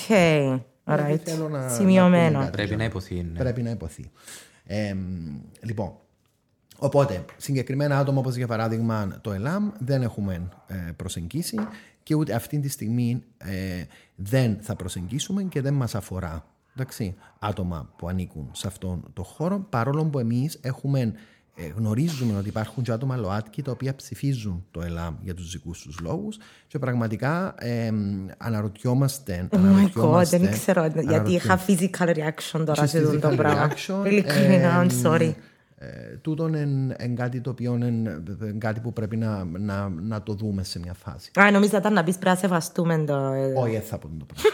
Δηλαδή 0.84 1.14
alright. 1.14 1.20
θέλω 1.24 1.48
να- 1.48 1.62
να 1.62 1.68
Σημειωμένο. 1.68 2.30
πούμε 2.32 2.44
κάτι. 2.44 2.56
Πρέπει 2.56 2.76
να 2.76 2.84
υποθεί. 2.84 3.14
ναι. 3.22 3.38
Πρέπει 3.38 3.62
να 3.62 3.70
υποθεί. 3.70 4.10
Ε, 4.66 4.94
λοιπόν, 5.60 5.92
οπότε 6.78 7.24
συγκεκριμένα 7.36 7.98
άτομα 7.98 8.18
όπως 8.18 8.34
για 8.36 8.46
παράδειγμα 8.46 9.18
το 9.20 9.32
ΕΛΑΜ 9.32 9.70
δεν 9.78 10.02
έχουμε 10.02 10.48
ε, 10.66 10.74
προσεγγίσει 10.96 11.56
και 12.02 12.14
ούτε 12.14 12.34
αυτή 12.34 12.58
τη 12.60 12.68
στιγμή 12.68 13.22
ε, 13.38 13.82
δεν 14.14 14.58
θα 14.60 14.76
προσεγγίσουμε 14.76 15.42
και 15.42 15.60
δεν 15.60 15.74
μας 15.74 15.94
αφορά. 15.94 16.44
Εντάξει, 16.76 17.14
άτομα 17.38 17.90
που 17.96 18.08
ανήκουν 18.08 18.48
σε 18.52 18.66
αυτόν 18.66 19.04
τον 19.12 19.24
χώρο 19.24 19.58
παρόλο 19.70 20.04
που 20.04 20.18
εμείς 20.18 20.58
έχουμε 20.62 21.00
ε, 21.00 21.12
γνωρίζουμε 21.76 22.38
ότι 22.38 22.48
υπάρχουν 22.48 22.82
και 22.82 22.92
άτομα 22.92 23.16
ΛΟΑΤΚΙ 23.16 23.62
τα 23.62 23.70
οποία 23.70 23.94
ψηφίζουν 23.94 24.64
το 24.70 24.82
ΕΛΑΜ 24.82 25.14
για 25.22 25.34
τους 25.34 25.52
δικούς 25.52 25.80
τους 25.80 25.98
λόγους 26.00 26.36
και 26.66 26.78
πραγματικά 26.78 27.54
ε, 27.58 27.90
αναρωτιόμαστε, 28.38 29.48
Oh 29.50 29.56
my 29.56 29.58
god, 29.58 29.60
αναρωτιόμαστε 29.60 30.38
δεν 30.38 30.50
ξέρω 30.50 30.86
γιατί 31.08 31.32
είχα 31.32 31.60
physical 31.66 32.08
reaction 32.08 32.62
τώρα 32.64 32.72
και 32.72 32.86
σε 32.86 32.86
στη 32.86 32.98
αυτό 32.98 33.18
το 33.18 33.28
physical 33.28 33.36
πράγμα. 33.36 33.70
reaction, 33.70 34.06
Ειλικρινά, 34.06 34.80
εμ, 34.80 34.88
I'm 34.88 35.06
sorry. 35.06 35.32
Ε, 35.84 36.16
τούτον 36.16 36.54
είναι 36.54 36.96
κάτι 37.14 37.40
το 37.40 37.50
οποίο 37.50 37.74
είναι 37.74 38.20
κάτι 38.58 38.80
που 38.80 38.92
πρέπει 38.92 39.16
να, 39.16 39.44
να, 39.44 39.88
να 39.88 40.22
το 40.22 40.34
δούμε 40.34 40.64
σε 40.64 40.78
μια 40.78 40.94
φάση. 40.94 41.30
Α, 41.40 41.50
νομίζω 41.50 41.76
ήταν 41.76 41.92
να 41.92 42.04
πεις 42.04 42.18
πρέπει 42.18 42.34
να 42.34 42.40
σεβαστούμε 42.40 43.04
το... 43.04 43.14
ε, 43.14 43.52
Όχι, 43.56 43.72
δεν 43.72 43.82
θα 43.82 43.98
πω 43.98 44.10
το 44.18 44.24
πράγμα. 44.24 44.48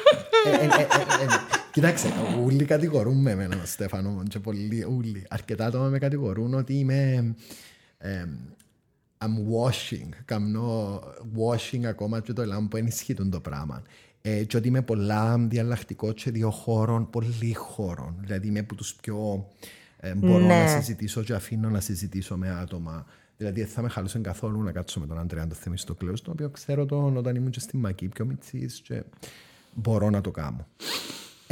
Ε, 0.47 0.51
ε, 0.51 0.65
ε, 0.65 0.83
ε, 0.83 1.25
ε, 1.25 1.27
Κοιτάξτε, 1.73 2.09
όλοι 2.45 2.65
κατηγορούν 2.65 3.21
με 3.21 3.31
εμένα, 3.31 3.57
Στέφανο, 3.65 4.23
και 4.29 4.39
πολλοί, 4.39 4.85
όλοι. 4.85 5.27
Αρκετά 5.29 5.67
άτομα 5.67 5.89
με 5.89 5.99
κατηγορούν 5.99 6.55
ότι 6.55 6.75
είμαι... 6.75 7.35
ε, 7.99 8.25
I'm 9.25 9.53
washing, 9.55 10.09
καμνώ 10.25 11.01
washing 11.37 11.85
ακόμα 11.85 12.21
και 12.21 12.33
το 12.33 12.45
λάμπο 12.45 12.69
που 12.69 12.77
ενισχύουν 12.77 13.31
το 13.31 13.41
πράγμα. 13.41 13.83
Ε, 14.23 14.45
και 14.45 14.57
ότι 14.57 14.69
είμαι 14.69 14.83
πολλά 14.83 15.39
διαλλακτικό 15.39 16.13
και 16.13 16.31
δύο 16.31 16.51
χώρων, 16.51 17.11
πολύ 17.11 17.55
χώρων. 17.55 18.15
Δηλαδή 18.21 18.47
είμαι 18.47 18.59
από 18.59 18.75
τους 18.75 18.95
πιο... 18.95 19.47
Ε, 20.01 20.15
μπορώ 20.15 20.39
Ναι. 20.47 20.63
να 20.63 20.67
συζητήσω 20.67 21.23
και 21.23 21.33
αφήνω 21.35 21.71
να 21.71 21.81
συζητήσω 21.81 22.37
με 22.37 22.51
άτομα. 22.51 23.07
Δηλαδή 23.37 23.61
δεν 23.61 23.69
θα 23.71 23.83
με 23.83 23.89
χαλούσε 23.89 24.19
καθόλου 24.19 24.63
να 24.63 24.73
κάτσω 24.73 25.01
με 25.01 25.07
τον 25.07 25.19
Αντρέα 25.19 25.47
το 25.47 25.55
Θεμιστοκλέο, 25.55 26.15
τον 26.15 26.33
οποίο 26.33 26.49
ξέρω 26.51 26.87
τον 26.87 27.17
όταν 27.17 27.37
ήμουν 27.37 27.51
και 27.51 27.61
στη 27.61 27.77
Μακή 27.77 28.09
πιο 28.09 28.25
μητσής 28.25 28.81
και 28.81 29.03
μπορώ 29.75 30.11
να 30.11 30.21
το 30.21 30.31
κάνω. 30.31 30.67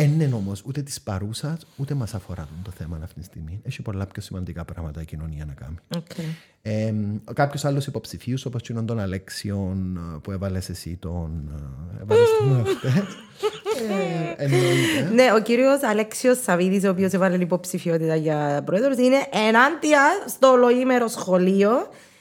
Εν 0.00 0.20
είναι 0.20 0.34
όμως 0.34 0.62
ούτε 0.66 0.82
της 0.82 1.00
παρούσας 1.00 1.66
ούτε 1.76 1.94
μας 1.94 2.14
αφορά 2.14 2.48
το 2.62 2.70
θέμα 2.70 2.98
αυτή 3.02 3.20
τη 3.20 3.24
στιγμή. 3.26 3.60
Έχει 3.64 3.82
πολλά 3.82 4.06
πιο 4.06 4.22
σημαντικά 4.22 4.64
πράγματα 4.64 5.00
η 5.00 5.04
κοινωνία 5.04 5.44
να 5.44 5.52
κάνει. 5.52 5.76
οκ. 5.96 6.18
Ε, 6.62 6.94
Κάποιος 7.34 7.64
άλλος 7.64 7.86
υποψηφίου, 7.86 8.36
όπως 8.46 8.62
τον 8.84 8.98
Αλέξιον 9.00 9.96
ε, 9.96 10.18
που 10.22 10.30
έβαλες 10.30 10.68
εσύ 10.68 10.96
τον. 11.00 11.30
ε, 11.98 12.02
Έβαλες 12.02 12.28
τον 12.38 12.64
χτες. 12.76 12.92
Ε, 14.38 14.44
Εννοείται. 14.44 15.10
Ναι, 15.14 15.32
ο 15.36 15.42
κύριος 15.42 15.82
Αλέξιος 15.82 16.42
Σαββίδη, 16.42 16.86
ο 16.86 16.90
οποίος 16.90 17.12
έβαλε 17.12 17.36
υποψηφιότητα 17.36 18.14
για 18.16 18.62
πρόεδρος, 18.64 18.96
είναι 18.96 19.26
ενάντια 19.48 20.00
στο 20.26 20.48
ολοήμερο 20.48 21.08
σχολείο. 21.08 21.70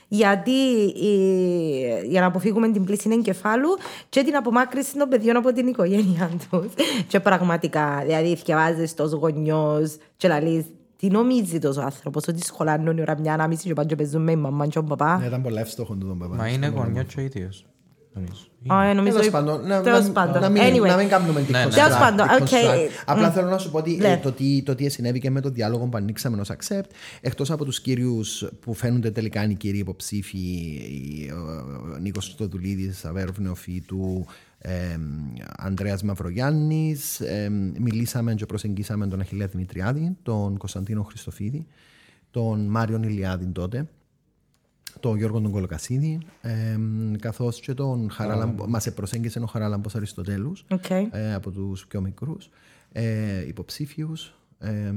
Γιατί 0.07 0.51
η- 0.95 2.07
για 2.07 2.21
να 2.21 2.27
αποφύγουμε 2.27 2.71
την 2.71 2.83
πλήση 2.83 3.09
εγκεφάλου 3.13 3.69
και 4.09 4.23
την 4.23 4.35
απομάκρυνση 4.35 4.97
των 4.97 5.09
παιδιών 5.09 5.35
από 5.35 5.53
την 5.53 5.67
οικογένειά 5.67 6.29
τους. 6.49 6.73
Και 7.07 7.19
πραγματικά, 7.19 8.01
δηλαδή, 8.05 8.35
θυκευάζεις 8.35 8.93
το 8.93 9.07
γονιό 9.15 9.89
και 10.17 10.27
λέει, 10.27 10.65
τι 10.97 11.07
νομίζεις 11.07 11.59
τούτος 11.59 11.78
ο 11.78 11.81
άνθρωπος, 11.81 12.27
ότι 12.27 12.41
σχολάνουν 12.45 12.97
η 12.97 13.01
ώρα 13.01 13.19
μια 13.19 13.33
ανάμιση 13.33 13.67
και 13.67 13.73
πάνε 13.73 13.87
και 13.87 13.95
παίζουν 13.95 14.21
με 14.23 14.31
τη 14.31 14.35
μαμά 14.35 14.65
και 14.65 14.71
τον 14.73 14.85
παπά; 14.85 15.17
Ναι, 15.17 15.25
Ήταν 15.25 15.41
πολλά 15.41 15.59
εύστοχο 15.61 15.95
το 15.95 16.05
τον 16.05 16.17
παπά. 16.17 16.35
Μα 16.35 16.47
είναι 16.47 16.67
γονιός 16.67 17.05
και 17.13 17.19
ο 17.19 17.23
ίδιος. 17.23 17.65
Νομίζω. 18.19 18.41
Α, 18.67 18.83
ε, 18.89 18.93
νομίζω- 18.93 19.15
Τέλος 19.17 19.31
πάντων, 19.31 19.67
να, 19.67 19.81
τέλος 19.81 20.05
να- 20.05 20.11
πάντων. 20.11 20.41
να 20.41 20.49
μην, 20.49 20.61
Anyway. 20.61 20.87
να 20.87 20.95
μην 20.97 21.07
κάνουμε 21.07 21.41
την 21.41 21.51
Ναι, 21.51 21.57
ναι. 21.59 21.65
construct- 21.65 21.73
Τέλος 21.73 21.97
πάντων, 21.97 22.27
την 22.27 22.35
OK. 22.43 22.47
construct. 22.49 22.89
Απλά 23.05 23.27
Μμ. 23.29 23.31
θέλω 23.33 23.49
να 23.49 23.57
σου 23.57 23.71
πω 23.71 23.77
ότι 23.77 23.95
Ναι. 23.95 24.07
ε, 24.11 24.17
το, 24.17 24.31
τι, 24.31 24.61
το 24.63 24.75
τι 24.75 24.89
συνέβη 24.89 25.19
και 25.19 25.29
με 25.29 25.41
το 25.41 25.49
διάλογο 25.49 25.85
που 25.85 25.97
ανοίξαμε 25.97 26.41
ως 26.41 26.49
Accept, 26.51 26.89
εκτός 27.21 27.51
από 27.51 27.65
τους 27.65 27.81
κύριους 27.81 28.47
που 28.59 28.73
φαίνονται 28.73 29.11
τελικά 29.11 29.43
είναι 29.43 29.51
οι 29.51 29.55
κύριοι 29.55 29.77
υποψήφοι, 29.77 30.37
η- 30.37 31.31
ο- 31.31 31.91
ο 31.93 31.97
Νίκος 32.01 32.25
Χριστοδουλίδης, 32.25 33.05
Αβέροφ 33.05 33.37
Νεοφύτου, 33.37 34.25
ε, 34.59 34.71
Ανδρέας 35.57 36.03
Μαυρογιάννης, 36.03 37.19
ε, 37.19 37.49
μιλήσαμε 37.79 38.33
και 38.33 38.45
προσεγγίσαμε 38.45 39.07
τον 39.07 39.19
Αχιλλέα 39.19 39.47
Δημητριάδη, 39.47 40.17
τον 40.23 40.57
Κωνσταντίνο 40.57 41.03
Χριστοφίδη, 41.03 41.65
τον 42.31 42.65
Μάριον 42.65 43.03
Ηλιάδη 43.03 43.45
τότε, 43.45 43.87
τον 44.99 45.17
Γιώργο 45.17 45.41
τον 45.41 45.51
Κολοκασίδη, 45.51 46.19
ε, 46.41 46.51
καθώς 47.19 47.59
και 47.59 47.73
τον 47.73 48.11
Χαράλαμπο, 48.11 48.67
μας 48.67 48.93
προσέγγισε 48.93 49.39
ο 49.39 49.45
Χαράλαμπος 49.45 49.95
Αριστοτέλους 49.95 50.65
Οκ. 50.71 50.89
ε, 50.89 51.33
από 51.35 51.51
τους 51.51 51.87
πιο 51.87 52.01
μικρούς 52.01 52.49
ε, 52.91 53.47
υποψήφιους. 53.47 54.33
Ε, 54.59 54.93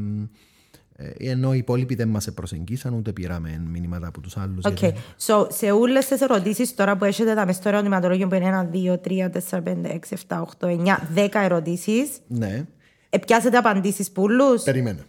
ε, 0.97 1.31
ενώ 1.31 1.55
οι 1.55 1.59
υπόλοιποι 1.59 1.95
δεν 1.95 2.09
μας 2.09 2.33
προσεγγίσαν, 2.35 2.95
ούτε 2.95 3.13
πήραμε 3.13 3.63
μηνύματα 3.71 4.07
από 4.07 4.21
τους 4.21 4.37
άλλους. 4.37 4.65
Οκ. 4.65 4.79
γιατί- 4.79 4.99
So, 5.27 5.47
σε 5.51 5.71
όλες 5.71 6.07
τις 6.07 6.21
ερωτήσεις 6.21 6.75
τώρα 6.75 6.97
που 6.97 7.05
έχετε 7.05 7.35
τα 7.35 7.47
μες 7.47 7.57
στο 7.57 7.69
ερωτηματολόγιο 7.69 8.27
που 8.29 8.35
είναι 8.35 8.45
1, 8.47 8.65
2, 8.65 8.99
3, 8.99 9.31
4, 9.31 9.63
5, 9.63 9.89
6, 9.89 10.15
7, 10.29 10.41
8, 10.41 10.67
9, 10.69 11.09
10 11.15 11.41
ερωτήσεις, 11.45 12.09
Ναι, 12.27 12.65
επιάσετε 13.11 13.57
απαντήσεις 13.57 14.11
που 14.11 14.26
ούλους; 14.26 14.63
περίμενε. 14.63 15.05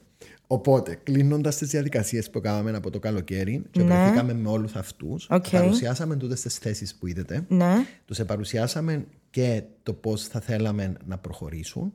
Οπότε, 0.53 0.95
κλείνοντας 1.03 1.57
τις 1.57 1.69
διαδικασίες 1.69 2.29
που 2.29 2.41
κάναμε 2.41 2.71
από 2.71 2.89
το 2.89 2.99
καλοκαίρι 2.99 3.63
και 3.71 3.83
Ναι. 3.83 3.95
βρεθήκαμε 3.95 4.33
με 4.33 4.49
όλους 4.49 4.75
αυτούς, 4.75 5.27
Οκ. 5.29 5.49
παρουσιάσαμε 5.49 6.15
τούτες 6.15 6.41
τις 6.41 6.57
θέσεις 6.57 6.95
που 6.95 7.07
είδατε. 7.07 7.45
Ναι. 7.47 7.85
Τους 8.05 8.19
παρουσιάσαμε 8.25 9.05
και 9.29 9.63
το 9.83 9.93
πώς 9.93 10.23
θα 10.27 10.39
θέλαμε 10.39 10.93
να 11.05 11.17
προχωρήσουν 11.17 11.93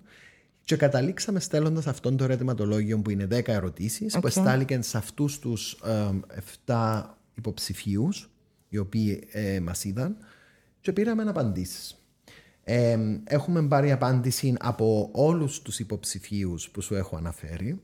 και 0.64 0.76
καταλήξαμε 0.76 1.40
στέλνοντας 1.40 1.86
αυτόν 1.86 2.16
το 2.16 2.24
ερωτηματολόγιο 2.24 2.98
που 2.98 3.10
είναι 3.10 3.26
10 3.30 3.52
ερωτήσεις 3.52 4.18
που 4.20 4.26
εστάληκαν 4.26 4.82
σε 4.82 4.96
αυτούς 4.98 5.38
τους 5.38 5.72
ε, 5.72 6.10
7 6.66 7.02
υποψηφίους 7.34 8.30
οι 8.68 8.78
οποίοι 8.78 9.26
ε, 9.32 9.60
μας 9.60 9.84
είδαν 9.84 10.16
και 10.80 10.92
πήραμε 10.92 11.22
απαντήσεις. 11.22 11.96
Ε, 12.64 12.98
έχουμε 13.24 13.62
πάρει 13.62 13.92
απάντηση 13.92 14.54
από 14.58 15.08
όλους 15.12 15.62
τους 15.62 15.78
υποψηφίους 15.78 16.70
που 16.70 16.80
σου 16.80 16.94
έχω 16.94 17.16
αναφέρει. 17.16 17.80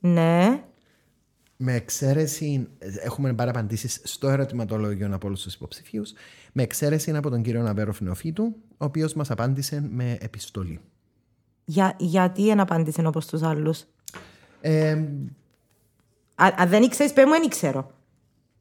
Ναι. 0.00 0.62
Με 1.56 1.74
εξαίρεση, 1.74 2.68
έχουμε 3.02 3.34
πάρει 3.34 3.50
απαντήσεις 3.50 4.00
στο 4.04 4.28
ερωτηματολόγιο 4.28 5.14
από 5.14 5.26
όλους 5.26 5.42
τους 5.42 5.54
υποψηφίους, 5.54 6.12
με 6.52 6.62
εξαίρεση 6.62 7.16
από 7.16 7.30
τον 7.30 7.42
κύριο 7.42 7.62
Ναβέρο 7.62 7.92
Φινοφίτου, 7.92 8.54
ο 8.70 8.84
οποίος 8.84 9.14
μας 9.14 9.30
απάντησε 9.30 9.88
με 9.90 10.18
επιστολή. 10.20 10.80
Για, 11.64 11.94
γιατί 11.98 12.44
δεν 12.44 12.60
απάντησε 12.60 13.06
όπως 13.06 13.26
τους 13.26 13.42
άλλους; 13.42 13.84
Ε, 14.60 15.04
Αν 16.34 16.68
δεν 16.68 16.82
ήξερες, 16.82 17.12
πε 17.12 17.24
μου, 17.26 17.30
δεν 17.30 17.48
ξέρω. 17.48 17.90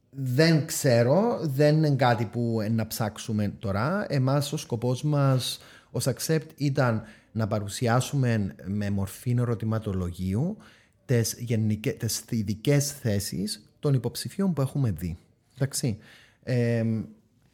δεν 0.09 0.65
ξέρω, 0.65 1.39
δεν 1.41 1.77
είναι 1.77 1.95
κάτι 1.95 2.25
που 2.25 2.61
ε, 2.61 2.69
να 2.69 2.87
ψάξουμε 2.87 3.53
τώρα. 3.59 4.05
Εμάς 4.09 4.53
ο 4.53 4.57
σκοπός 4.57 5.03
μας 5.03 5.59
ως 5.91 6.07
Accept 6.07 6.47
ήταν 6.55 7.03
να 7.31 7.47
παρουσιάσουμε 7.47 8.55
με 8.65 8.89
μορφή 8.89 9.35
ερωτηματολογίου 9.39 10.57
τις, 11.05 11.35
γενικέ, 11.39 11.91
τις 11.91 12.23
ειδικές 12.29 12.91
θέσεις 12.91 13.69
των 13.79 13.93
υποψηφίων 13.93 14.53
που 14.53 14.61
έχουμε 14.61 14.91
δει. 14.91 15.17
Εντάξει. 15.55 15.97
Ε, 16.43 16.83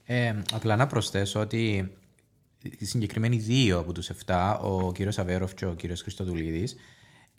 Ε, 0.06 0.36
απλά 0.54 0.76
να 0.76 0.88
προσθέσω 0.88 1.40
ότι 1.40 1.92
οι 2.62 2.86
συγκεκριμένοι 2.86 3.38
δύο 3.38 3.80
από 3.80 3.92
τους 3.92 4.10
7, 4.26 4.58
ο 4.62 4.92
κύριος 4.92 5.20
Αβέροφ 5.20 5.54
και 5.54 5.66
ο 5.66 5.74
κύριος 5.74 6.02
Χριστοδουλίδης, 6.02 6.76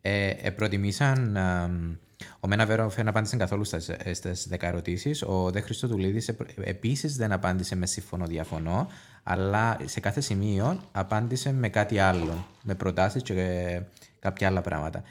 ε, 0.00 0.28
ε, 0.28 0.50
προτιμήσαν... 0.50 1.36
ε, 1.36 1.98
ο 2.40 2.48
Μένα 2.48 2.62
Αβέροφ 2.62 2.94
δεν 2.94 3.08
απάντησε 3.08 3.36
καθόλου 3.36 3.64
στις, 3.64 3.88
ε, 3.88 4.14
στις 4.14 4.48
10 4.50 4.56
ερωτήσεις. 4.60 5.22
Ο 5.22 5.50
Δε 5.50 5.60
Χριστοδουλίδης 5.60 6.28
ε, 6.28 6.36
επίσης 6.60 7.16
δεν 7.16 7.32
απάντησε 7.32 7.76
με 7.76 7.86
συμφωνώ 7.86 8.26
διαφωνώ, 8.26 8.88
αλλά 9.22 9.78
σε 9.84 10.00
κάθε 10.00 10.20
σημείο 10.20 10.80
απάντησε 10.92 11.52
με 11.52 11.68
κάτι 11.68 11.98
άλλο, 11.98 12.46
με 12.62 12.74
προτάσεις 12.74 13.22
και 13.22 13.32
ε, 13.32 13.82
κάποια 14.18 14.46
άλλα 14.48 14.60
πράγματα. 14.60 15.02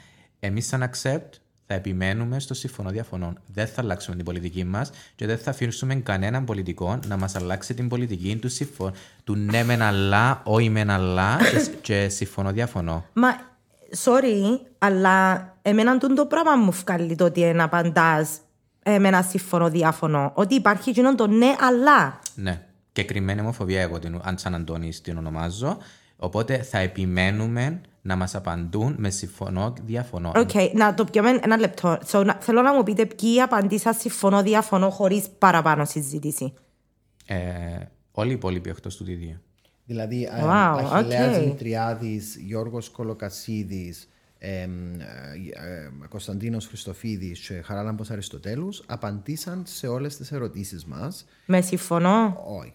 Εμείς 0.44 0.66
σαν 0.66 0.90
Accept 0.90 1.38
θα 1.66 1.74
επιμένουμε 1.74 2.40
στο 2.40 2.54
συμφωνώ 2.54 2.90
διαφωνώ. 2.90 3.32
Δεν 3.46 3.66
θα 3.66 3.80
αλλάξουμε 3.80 4.16
την 4.16 4.24
πολιτική 4.24 4.64
μας 4.64 4.90
και 5.14 5.26
δεν 5.26 5.38
θα 5.38 5.50
αφήσουμε 5.50 5.94
κανέναν 5.94 6.44
πολιτικό 6.44 6.98
να 7.06 7.16
μας 7.16 7.34
αλλάξει 7.34 7.74
την 7.74 7.88
πολιτική 7.88 8.36
του 8.36 8.48
συμφω... 8.48 8.92
του 9.24 9.34
ναι 9.34 9.64
μεν 9.64 9.82
αλλά, 9.82 10.42
όχι 10.44 10.68
μεν 10.68 10.90
αλλά 10.90 11.38
και, 11.50 11.70
και 11.80 12.08
συμφωνώ 12.08 12.52
διαφωνώ. 12.52 13.04
Μα, 13.12 13.28
sorry, 14.04 14.60
αλλά 14.78 15.46
εμένα 15.62 15.98
τούντο 15.98 16.26
πράγμα 16.26 16.56
μου 16.56 16.70
βγάλει 16.70 17.16
το 17.16 17.24
ότι 17.24 17.40
να 17.40 17.64
απαντά 17.64 18.26
με 18.84 19.08
ένα 19.08 19.22
συμφωνώ 19.22 19.70
διαφωνώ. 19.70 20.32
Ότι 20.34 20.54
υπάρχει 20.54 20.90
εκείνον 20.90 21.16
το 21.16 21.26
ναι, 21.26 21.54
αλλά. 21.60 22.20
Ναι. 22.34 22.62
Και 22.92 23.04
κρυμμένη 23.04 23.40
ομοφοβία 23.40 23.80
εγώ, 23.80 23.98
την, 23.98 24.20
αν 24.24 24.38
σαν 24.38 24.54
Αντώνης 24.54 25.00
την 25.00 25.16
ονομάζω. 25.16 25.78
Οπότε 26.22 26.62
θα 26.62 26.78
επιμένουμε 26.78 27.80
να 28.02 28.16
μας 28.16 28.34
απαντούν 28.34 28.94
με 28.98 29.10
συμφωνώ 29.10 29.72
διαφωνώ. 29.84 30.32
Οκ, 30.36 30.50
να 30.74 30.94
το 30.94 31.04
πιούμε 31.04 31.30
ένα 31.42 31.56
λεπτό. 31.56 31.98
So, 32.06 32.24
να- 32.24 32.38
θέλω 32.40 32.62
να 32.62 32.74
μου 32.74 32.82
πείτε 32.82 33.06
ποιοι 33.06 33.40
απαντήσα 33.40 33.92
συμφωνώ, 33.92 34.42
διαφωνώ 34.42 34.90
χωρίς 34.90 35.28
παραπάνω 35.38 35.84
συζήτηση. 35.84 36.52
Ε, 37.26 37.36
όλοι 38.12 38.30
οι 38.30 38.34
υπόλοιποι 38.34 38.70
εκτός 38.70 38.96
του 38.96 39.04
Διδίου. 39.04 39.40
δηλαδή, 39.84 40.24
ε, 40.24 40.42
Wow, 40.42 40.46
Αχιλέας 40.92 41.36
okay. 41.36 41.40
Δημητριάδης, 41.40 42.36
Γιώργος 42.36 42.90
Κολοκασίδης, 42.90 44.08
ε, 44.38 44.48
ε, 44.60 44.66
ε, 44.66 44.68
Κωνσταντίνος 46.08 46.66
Χριστοφίδης 46.66 47.38
και 47.46 47.54
Χαράλαμπος 47.62 48.10
Αριστοτέλους 48.10 48.82
απαντήσαν 48.86 49.62
σε 49.66 49.86
όλες 49.86 50.16
τις 50.16 50.32
ερωτήσεις 50.32 50.84
μας 50.84 51.24
Με 51.46 51.60
συμφωνώ. 51.60 52.42
Όχι. 52.60 52.74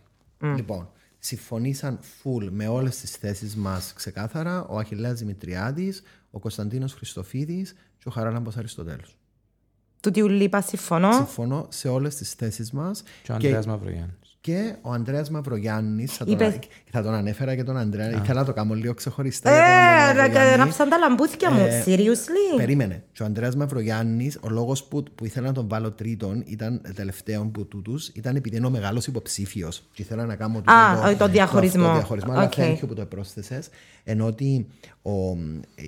Λοιπόν, 0.55 0.89
συμφωνήσαν 1.19 1.99
full 1.99 2.47
με 2.51 2.67
όλες 2.67 2.97
τις 2.97 3.11
θέσεις 3.11 3.55
μας 3.55 3.93
ξεκάθαρα 3.93 4.65
ο 4.65 4.77
Αχιλέας 4.77 5.19
Δημητριάδης, 5.19 6.01
ο 6.31 6.39
Κωνσταντίνος 6.39 6.93
Χριστοφίδης 6.93 7.73
και 7.97 8.07
ο 8.07 8.11
Χαράλαμπος 8.11 8.57
Αριστοτέλους. 8.57 9.17
Του 10.01 10.11
τι 10.11 10.21
ουλίπα 10.21 10.61
συμφωνώ. 10.61 11.13
Συμφωνώ 11.13 11.67
σε 11.69 11.87
όλες 11.87 12.15
τις 12.15 12.33
θέσεις 12.33 12.71
μας 12.71 13.03
Και 13.23 13.31
ο 13.31 13.35
Ανδρέας 13.35 13.65
Μαυρογιάννης. 13.65 14.26
Και 14.47 14.75
ο 14.81 14.91
Ανδρέας 14.91 15.29
Μαυρογιάννης, 15.29 16.11
θα, 16.13 16.25
τον, 16.25 16.33
Είπε- 16.33 16.59
θα 16.91 17.01
τον 17.01 17.13
ανέφερα 17.13 17.55
και 17.55 17.63
τον 17.63 17.77
Ανδρέα, 17.77 18.09
ήθελα 18.09 18.39
να 18.39 18.45
το 18.45 18.53
κάνω 18.53 18.73
λίγο 18.73 18.93
ξεχωριστά. 18.93 19.49
Ε, 19.51 19.53
για 19.53 19.63
τον 19.63 19.69
Ανδρέα 19.69 20.13
να 20.13 20.23
Μαυρογιάννη. 20.23 20.63
ράψαν 20.63 20.89
τα 20.89 20.97
λαμπούθια 20.97 21.51
μου. 21.51 21.65
Ε, 21.65 21.83
Seriously; 21.85 22.57
Περίμενε. 22.57 23.03
Και 23.11 23.23
ο 23.23 23.25
Ανδρέας 23.25 23.55
Μαυρογιάννης, 23.55 24.37
ο 24.41 24.49
λόγος 24.49 24.83
που, 24.83 25.03
που 25.15 25.25
ήθελα 25.25 25.47
να 25.47 25.53
τον 25.53 25.67
βάλω 25.67 25.91
τρίτον, 25.91 26.43
ήταν 26.45 26.81
τελευταίο 26.95 27.45
που 27.45 27.67
τούτους, 27.67 28.07
ήταν 28.07 28.35
επειδή 28.35 28.57
είναι 28.57 28.65
ο 28.65 28.69
μεγάλος 28.69 29.07
υποψήφιος. 29.07 29.83
Και 29.93 30.01
ήθελα 30.01 30.25
να 30.25 30.35
κάνω 30.35 30.57
τούτο 30.57 30.71
Α, 30.71 31.15
το 31.17 31.27
διαχωρισμό. 31.27 31.83
αυτό 31.85 31.93
διαχωρισμό. 31.97 32.31
Αλλά 32.31 32.43
OK. 32.43 32.53
thank 32.55 32.73
you 32.83 32.87
που 32.87 32.93
το 32.93 33.05
πρόσθεσες. 33.05 33.69
Ενώ 34.03 34.25
ότι 34.25 34.67
ο, 35.01 35.11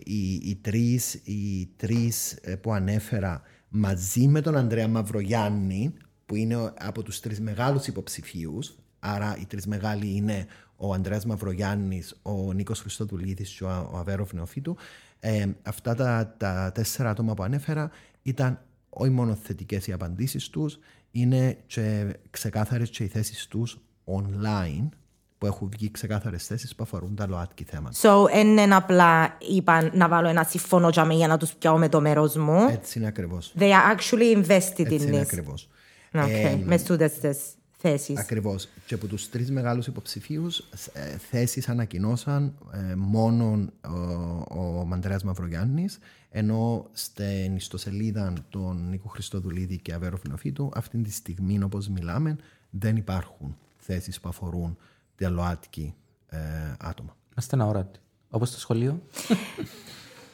οι, 0.03 0.33
οι, 0.33 0.59
τρεις, 0.61 1.13
οι 1.13 1.69
τρεις 1.77 2.31
ε, 2.41 2.55
που 2.55 2.73
ανέφερα 2.73 3.41
μαζί 3.69 4.27
με 4.27 4.41
τον 4.41 4.55
Ανδρέα 4.57 4.87
Μαυρογιάννη, 4.87 5.93
που 6.29 6.35
είναι 6.35 6.55
ο- 6.55 6.73
από 6.79 7.03
τους 7.03 7.19
τρεις 7.19 7.39
μεγάλους 7.41 7.87
υποψηφίους, 7.87 8.75
άρα 8.99 9.35
οι 9.39 9.45
τρεις 9.45 9.65
μεγάλοι 9.67 10.15
είναι 10.15 10.45
ο 10.75 10.93
Ανδρέας 10.93 11.25
Μαυρογιάννης, 11.25 12.15
ο 12.21 12.53
Νίκος 12.53 12.79
Χριστοδουλίδης 12.79 13.49
και 13.49 13.63
ο, 13.63 13.89
ο 13.93 13.97
Αβέροφ 13.97 14.33
Νεοφίτου, 14.33 14.77
ε, 15.19 15.45
αυτά 15.63 15.95
τα, 15.95 16.33
τα 16.37 16.71
τέσσερα 16.73 17.09
άτομα 17.09 17.33
που 17.33 17.43
ανέφερα 17.43 17.89
ήταν 18.21 18.61
όχι 18.89 19.11
μόνο 19.11 19.35
θετικές 19.43 19.87
οι 19.87 19.91
απαντήσεις 19.91 20.49
τους, 20.49 20.79
είναι 21.11 21.57
και 21.67 22.15
ξεκάθαρες 22.29 22.89
και 22.89 23.03
οι 23.03 23.07
θέσεις 23.07 23.47
τους 23.47 23.77
online, 24.05 24.89
που 25.37 25.45
έχουν 25.45 25.69
βγει 25.69 25.91
ξεκάθαρες 25.91 26.45
θέσεις 26.45 26.75
που 26.75 26.83
αφορούν 26.83 27.15
τα 27.15 27.27
ΛΟΑΤΚΙ 27.27 27.63
θέματα. 27.63 27.95
So, 28.01 28.29
εν 28.31 28.47
είναι 28.57 28.75
απλά 28.75 29.37
είπαν 29.55 29.91
να 29.93 30.07
βάλω 30.07 30.27
ένα 30.27 30.43
συμφωνό 30.43 30.89
για, 30.89 31.05
με- 31.05 31.13
για 31.13 31.27
να 31.27 31.37
τους 31.37 31.53
πιάω 31.53 31.77
με 31.77 31.89
το 31.89 32.01
μέρος 32.01 32.35
μου. 32.35 32.67
Έτσι 32.71 32.99
είναι 32.99 33.07
ακριβώς. 33.07 33.53
They 33.59 33.69
are 33.71 33.95
actually 33.97 34.35
invested 34.43 34.85
Έτσι 34.91 34.95
in 34.95 35.01
είναι 35.07 35.25
this. 35.31 35.67
Ακριβώς. 36.11 36.53
Okay. 36.53 36.63
με 36.63 36.79
τούτες 36.79 37.13
τις 37.13 37.37
θέσεις. 37.77 38.19
Ακριβώς. 38.19 38.67
Και 38.85 38.93
από 38.93 39.07
τους 39.07 39.29
τρεις 39.29 39.51
μεγάλους 39.51 39.87
υποψηφίους 39.87 40.59
ε, 40.93 41.17
θέσεις 41.17 41.69
ανακοινώσαν 41.69 42.53
ε, 42.73 42.95
μόνο 42.95 43.69
ο, 43.81 44.59
ο 44.59 44.85
Μαντρέας 44.85 45.23
Μαυρογιάννης 45.23 45.99
ενώ 46.29 46.89
στην 46.91 47.55
ιστοσελίδα 47.55 48.33
των 48.49 48.89
Νίκου 48.89 49.07
Χριστοδουλίδη 49.07 49.77
και 49.77 49.93
Αβέρο 49.93 50.17
Φινοφίτου 50.17 50.71
αυτή 50.73 50.97
τη 50.97 51.11
στιγμή 51.11 51.63
όπως 51.63 51.87
μιλάμε 51.87 52.35
δεν 52.69 52.95
υπάρχουν 52.95 53.57
θέσεις 53.77 54.19
που 54.19 54.29
αφορούν 54.29 54.77
τα 55.15 55.29
ΛΟΑΤΚΙ 55.29 55.95
ε, 56.27 56.37
άτομα. 56.79 57.15
Είμαστε 57.31 57.55
ένα 57.55 57.65
όρατη. 57.65 57.99
Όπως 58.29 58.49
στο 58.49 58.59
σχολείο. 58.59 59.01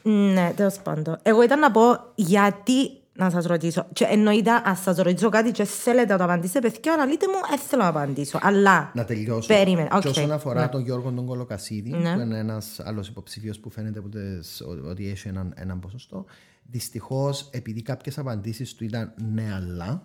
Ναι, 0.07 0.53
τέλος 0.55 0.79
πάντων. 0.79 1.19
Εγώ 1.23 1.43
ήταν 1.43 1.59
να 1.59 1.71
πω 1.71 1.81
γιατί 2.15 2.89
να 3.17 3.29
σας 3.29 3.45
ρωτήσω. 3.45 3.87
Και 3.93 4.05
εννοείται, 4.09 4.51
αν 4.63 4.75
σας 4.75 4.97
ρωτήσω 4.97 5.29
κάτι 5.29 5.51
και 5.51 5.63
θέλετε 5.63 6.11
να 6.11 6.17
το 6.17 6.23
απαντήσετε, 6.23 6.59
παιδιά, 6.69 6.93
λαλείτε 6.93 7.25
μου, 7.27 7.33
δεν 7.49 7.59
θέλω 7.59 7.81
να 7.81 7.87
απαντήσω. 7.87 8.39
Αλλά. 8.41 8.91
Να 8.93 9.05
τελειώσω. 9.05 9.47
Περίμενε, 9.47 9.87
Και 9.91 9.95
οκ. 9.97 10.05
όσον 10.05 10.31
αφορά 10.31 10.61
Ναι. 10.61 10.67
τον 10.67 10.81
Γιώργο 10.81 11.11
τον 11.11 11.25
Κολοκασίδη, 11.25 11.89
Ναι. 11.89 12.13
που 12.13 12.19
είναι 12.19 12.37
ένας 12.37 12.79
άλλος 12.83 13.07
υποψήφιος 13.07 13.59
που 13.59 13.69
φαίνεται 13.69 14.01
που 14.01 14.09
τες- 14.09 14.61
ο- 14.61 14.89
ότι 14.89 15.09
έχει 15.09 15.27
έναν, 15.27 15.53
έναν 15.55 15.79
ποσοστό, 15.79 16.25
δυστυχώς 16.63 17.49
επειδή 17.51 17.81
κάποιες 17.81 18.17
απαντήσεις 18.17 18.73
του 18.75 18.83
ήταν 18.83 19.13
ναι, 19.33 19.53
αλλά. 19.55 20.03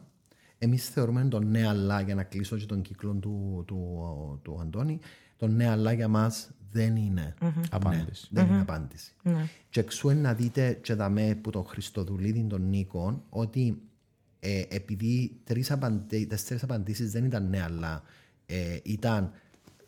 Εμείς 0.59 0.89
θεωρούμε 0.89 1.25
το 1.31 1.41
ναι, 1.41 1.69
αλλά 1.69 2.01
για 2.01 2.15
να 2.15 2.23
κλείσω 2.23 2.57
και 2.57 2.67
τον 2.67 2.83
κύκλο 2.83 3.13
του, 3.21 3.65
του, 3.67 4.41
του, 4.43 4.59
Αντώνη, 4.61 4.99
το 5.37 5.47
ναι, 5.47 5.69
αλλά 5.71 5.93
για 5.93 6.09
μας 6.09 6.51
δεν 6.73 6.97
είναι 6.97 7.35
Απάντηση. 7.71 8.29
Ναι, 8.31 8.41
δεν 8.43 8.51
είναι 8.53 8.61
απάντηση. 8.61 9.13
Και 9.71 9.81
εξ 9.81 9.96
ου 9.96 10.11
είναι 10.11 10.21
να 10.21 10.35
δείτε 10.35 10.79
και 10.83 10.95
δαμέ 10.95 11.35
που 11.41 11.51
τον 11.51 11.65
Χριστοδουλίδη 11.65 12.43
τον 12.49 12.69
Νίκον 12.69 13.23
ότι 13.29 13.83
ε, 14.41 14.63
επειδή 14.69 15.41
τρεις 15.45 15.71
απαντή, 15.71 16.27
τέσσερις 16.27 16.63
απαντήσεις 16.63 17.13
δεν 17.13 17.25
ήταν 17.25 17.49
ναι 17.49 17.63
αλλά 17.63 18.03
ε, 18.47 18.77
ήταν 18.83 19.33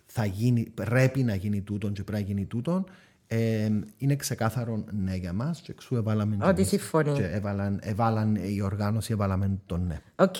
θα 0.06 0.24
γίνει, 0.24 0.62
πρέπει 0.74 1.22
να 1.22 1.34
γίνει 1.34 1.60
τούτον 1.60 1.92
και 1.92 2.02
πρέπει 2.04 2.22
να 2.22 2.28
γίνει 2.28 2.44
τούτον 2.46 2.84
ε, 3.26 3.70
είναι 3.96 4.16
ξεκάθαρο 4.16 4.84
ναι 4.90 5.14
για 5.16 5.32
μας 5.32 5.60
και 5.60 5.70
εξ 5.72 5.84
ου 5.84 5.96
έβαλαμε 5.96 6.36
και 6.36 6.44
Ότι 6.44 6.54
εμείς. 6.60 6.68
συμφωνεί. 6.68 7.12
και 7.12 7.24
έβαλαν, 7.24 7.78
έβαλαν 7.82 8.34
η 8.34 8.60
οργάνωση 8.60 9.12
έβαλαμε 9.12 9.58
τον 9.66 9.86
ναι. 9.86 10.00
Οκ. 10.16 10.36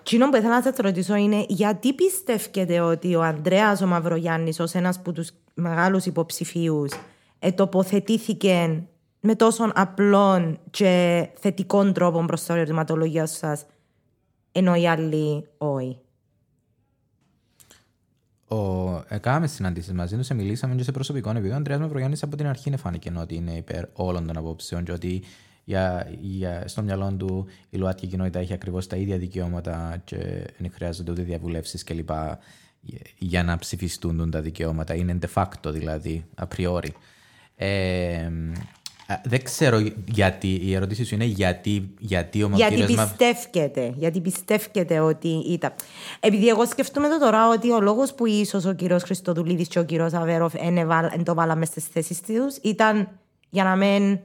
Εκείνο 0.00 0.28
που 0.28 0.36
ήθελα 0.36 0.60
να 0.60 0.72
σα 0.72 0.82
ρωτήσω 0.82 1.14
είναι 1.14 1.44
γιατί 1.48 1.92
πιστεύετε 1.92 2.80
ότι 2.80 3.14
ο 3.14 3.22
Ανδρέας 3.22 3.80
ο 3.80 3.86
Μαυρογιάννης 3.86 4.60
ως 4.60 4.74
ένας 4.74 4.96
από 4.96 5.12
τους 5.12 5.30
μεγάλους 5.54 6.06
υποψηφίους 6.06 6.92
ε, 7.38 7.52
τοποθετήθηκε 7.52 8.82
με 9.20 9.34
τόσο 9.34 9.70
απλών 9.74 10.58
και 10.70 11.28
θετικών 11.38 11.92
τρόπων 11.92 12.26
προς 12.26 12.44
το 12.44 12.52
ερωτηματολογίο 12.52 13.26
σας 13.26 13.66
ενώ 14.52 14.74
οι 14.74 14.88
άλλοι 14.88 15.48
όχι; 15.58 15.98
Ο, 18.48 18.56
ε, 19.08 19.18
κάναμε 19.20 19.46
συναντήσεις 19.46 19.92
μαζί 19.92 20.16
τους, 20.16 20.26
σε 20.26 20.34
μιλήσαμε 20.34 20.74
και 20.74 20.82
σε 20.82 20.92
προσωπικό 20.92 21.30
επίπεδο. 21.30 21.52
Ο 21.52 21.56
Ανδρέας 21.56 21.80
Μαυρογιάννης 21.80 22.22
από 22.22 22.36
την 22.36 22.46
αρχή 22.46 22.76
φάνηκε 22.76 23.12
ότι 23.18 23.34
είναι 23.34 23.52
υπέρ 23.52 23.84
όλων 23.92 24.26
των 24.26 24.36
απόψεων 24.36 24.84
και 24.84 24.92
ότι 24.92 25.22
για, 25.64 26.08
για, 26.20 26.62
στο 26.66 26.82
μυαλό 26.82 27.14
του 27.18 27.46
η 27.70 27.76
ΛΟΑΤΚΙ 27.76 28.06
κοινότητα 28.06 28.38
έχει 28.38 28.52
ακριβώς 28.52 28.86
τα 28.86 28.96
ίδια 28.96 29.18
δικαιώματα 29.18 30.00
και 30.04 30.16
δεν 30.58 30.70
χρειάζονται 30.74 31.10
ούτε 31.10 31.22
διαβουλεύσεις 31.22 31.84
κλπ. 31.84 32.10
για 33.18 33.42
να 33.42 33.58
ψηφιστούν 33.58 34.30
τα 34.30 34.40
δικαιώματα. 34.40 34.94
Είναι 34.94 35.18
de 35.22 35.42
facto 35.42 35.72
δηλαδή, 35.72 36.24
appriori. 36.40 36.90
Ε, 37.56 38.30
δεν 39.24 39.42
ξέρω 39.42 39.82
γιατί. 40.08 40.48
Η 40.48 40.74
ερώτηση 40.74 41.04
σου 41.04 41.14
είναι 41.14 41.24
γιατί, 41.24 41.94
γιατί 41.98 42.42
ο 42.42 42.50
Γιατί 42.54 42.84
πιστεύετε, 42.84 43.94
γιατί 43.96 44.20
πιστεύετε 44.20 45.00
ότι 45.00 45.28
ήταν. 45.28 45.72
Επειδή 46.20 46.48
εγώ 46.48 46.66
σκεφτούμε 46.66 47.08
το 47.08 47.18
τώρα 47.18 47.48
ότι 47.48 47.70
ο 47.70 47.80
λόγος 47.80 48.14
που 48.14 48.26
ίσως 48.26 48.64
ο 48.64 48.72
κύριος 48.72 49.02
Χριστοδουλίδης 49.02 49.68
και 49.68 49.78
ο 49.78 49.84
κύριος 49.84 50.12
Αβέροφ 50.12 50.52
δεν 50.52 51.24
το 51.24 51.34
βάλαμε 51.34 51.64
στις 51.64 51.84
θέσεις 51.86 52.20
τους 52.20 52.56
ήταν 52.62 53.08
για 53.50 53.64
να 53.64 53.76
μην 53.76 54.18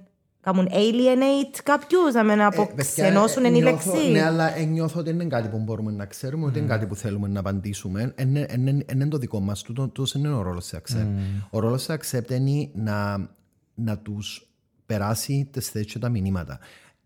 κάνουν 0.51 0.67
alienate 0.71 1.59
κάποιους, 1.63 2.13
να 2.13 2.23
μην 2.23 2.41
αποξενώσουν 2.41 3.45
ε, 3.45 3.47
η 3.47 3.61
λέξη. 3.61 4.11
Ναι, 4.11 4.23
αλλά 4.23 4.59
νιώθω 4.59 4.99
ότι 4.99 5.09
είναι 5.09 5.25
κάτι 5.25 5.47
που 5.47 5.59
μπορούμε 5.59 5.91
να 5.91 6.05
ξέρουμε, 6.05 6.45
ότι 6.45 6.59
είναι 6.59 6.67
κάτι 6.67 6.85
που 6.85 6.95
θέλουμε 6.95 7.27
να 7.27 7.39
απαντήσουμε. 7.39 8.13
Είναι 8.91 9.07
το 9.09 9.17
δικό 9.17 9.39
μας. 9.39 9.61
Τούτο 9.61 10.03
είναι 10.15 10.29
ο 10.29 10.41
ρόλος 10.41 10.67
της 10.67 10.79
Accept. 10.79 11.07
Ο 11.49 11.59
ρόλος 11.59 11.85
της 11.85 11.95
Accept 11.95 12.31
είναι 12.31 12.69
να, 12.73 13.29
να 13.75 13.97
τους 13.97 14.47
περάσει 14.85 15.49
τις 15.51 15.69
θέσεις 15.69 15.91
και 15.91 15.99
τα 15.99 16.09
μηνύματα. 16.09 16.59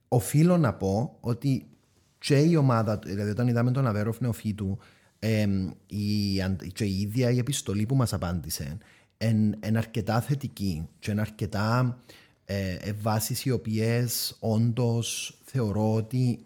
Οφείλω 0.08 0.58
να 0.58 0.74
πω 0.74 1.18
ότι 1.20 1.66
και 2.18 2.38
η 2.38 2.56
ομάδα, 2.56 3.00
δηλαδή 3.06 3.30
όταν 3.30 3.48
είδαμε 3.48 3.72
τον 3.72 3.88
Αβέροφ 3.88 4.20
νεοφύτου, 4.20 4.78
ε, 5.20 5.46
η, 5.88 6.70
και 6.74 6.84
η 6.84 7.00
ίδια 7.00 7.32
η 7.32 7.38
επιστολή 7.38 7.86
που 7.86 7.96
μας 7.96 8.14
απάντησε 8.14 8.78
είναι 9.18 9.78
αρκετά 9.78 10.22
θετική 10.22 10.88
και 11.00 11.12
είναι 11.12 11.22
αρκετά 11.22 11.98
ε, 12.52 12.89
ε, 12.89 12.93
βάσεις 13.02 13.45
οι 13.45 13.52
οποίες 13.52 14.36
όντως 14.39 15.38
θεωρώ 15.43 15.93
ότι 15.93 16.45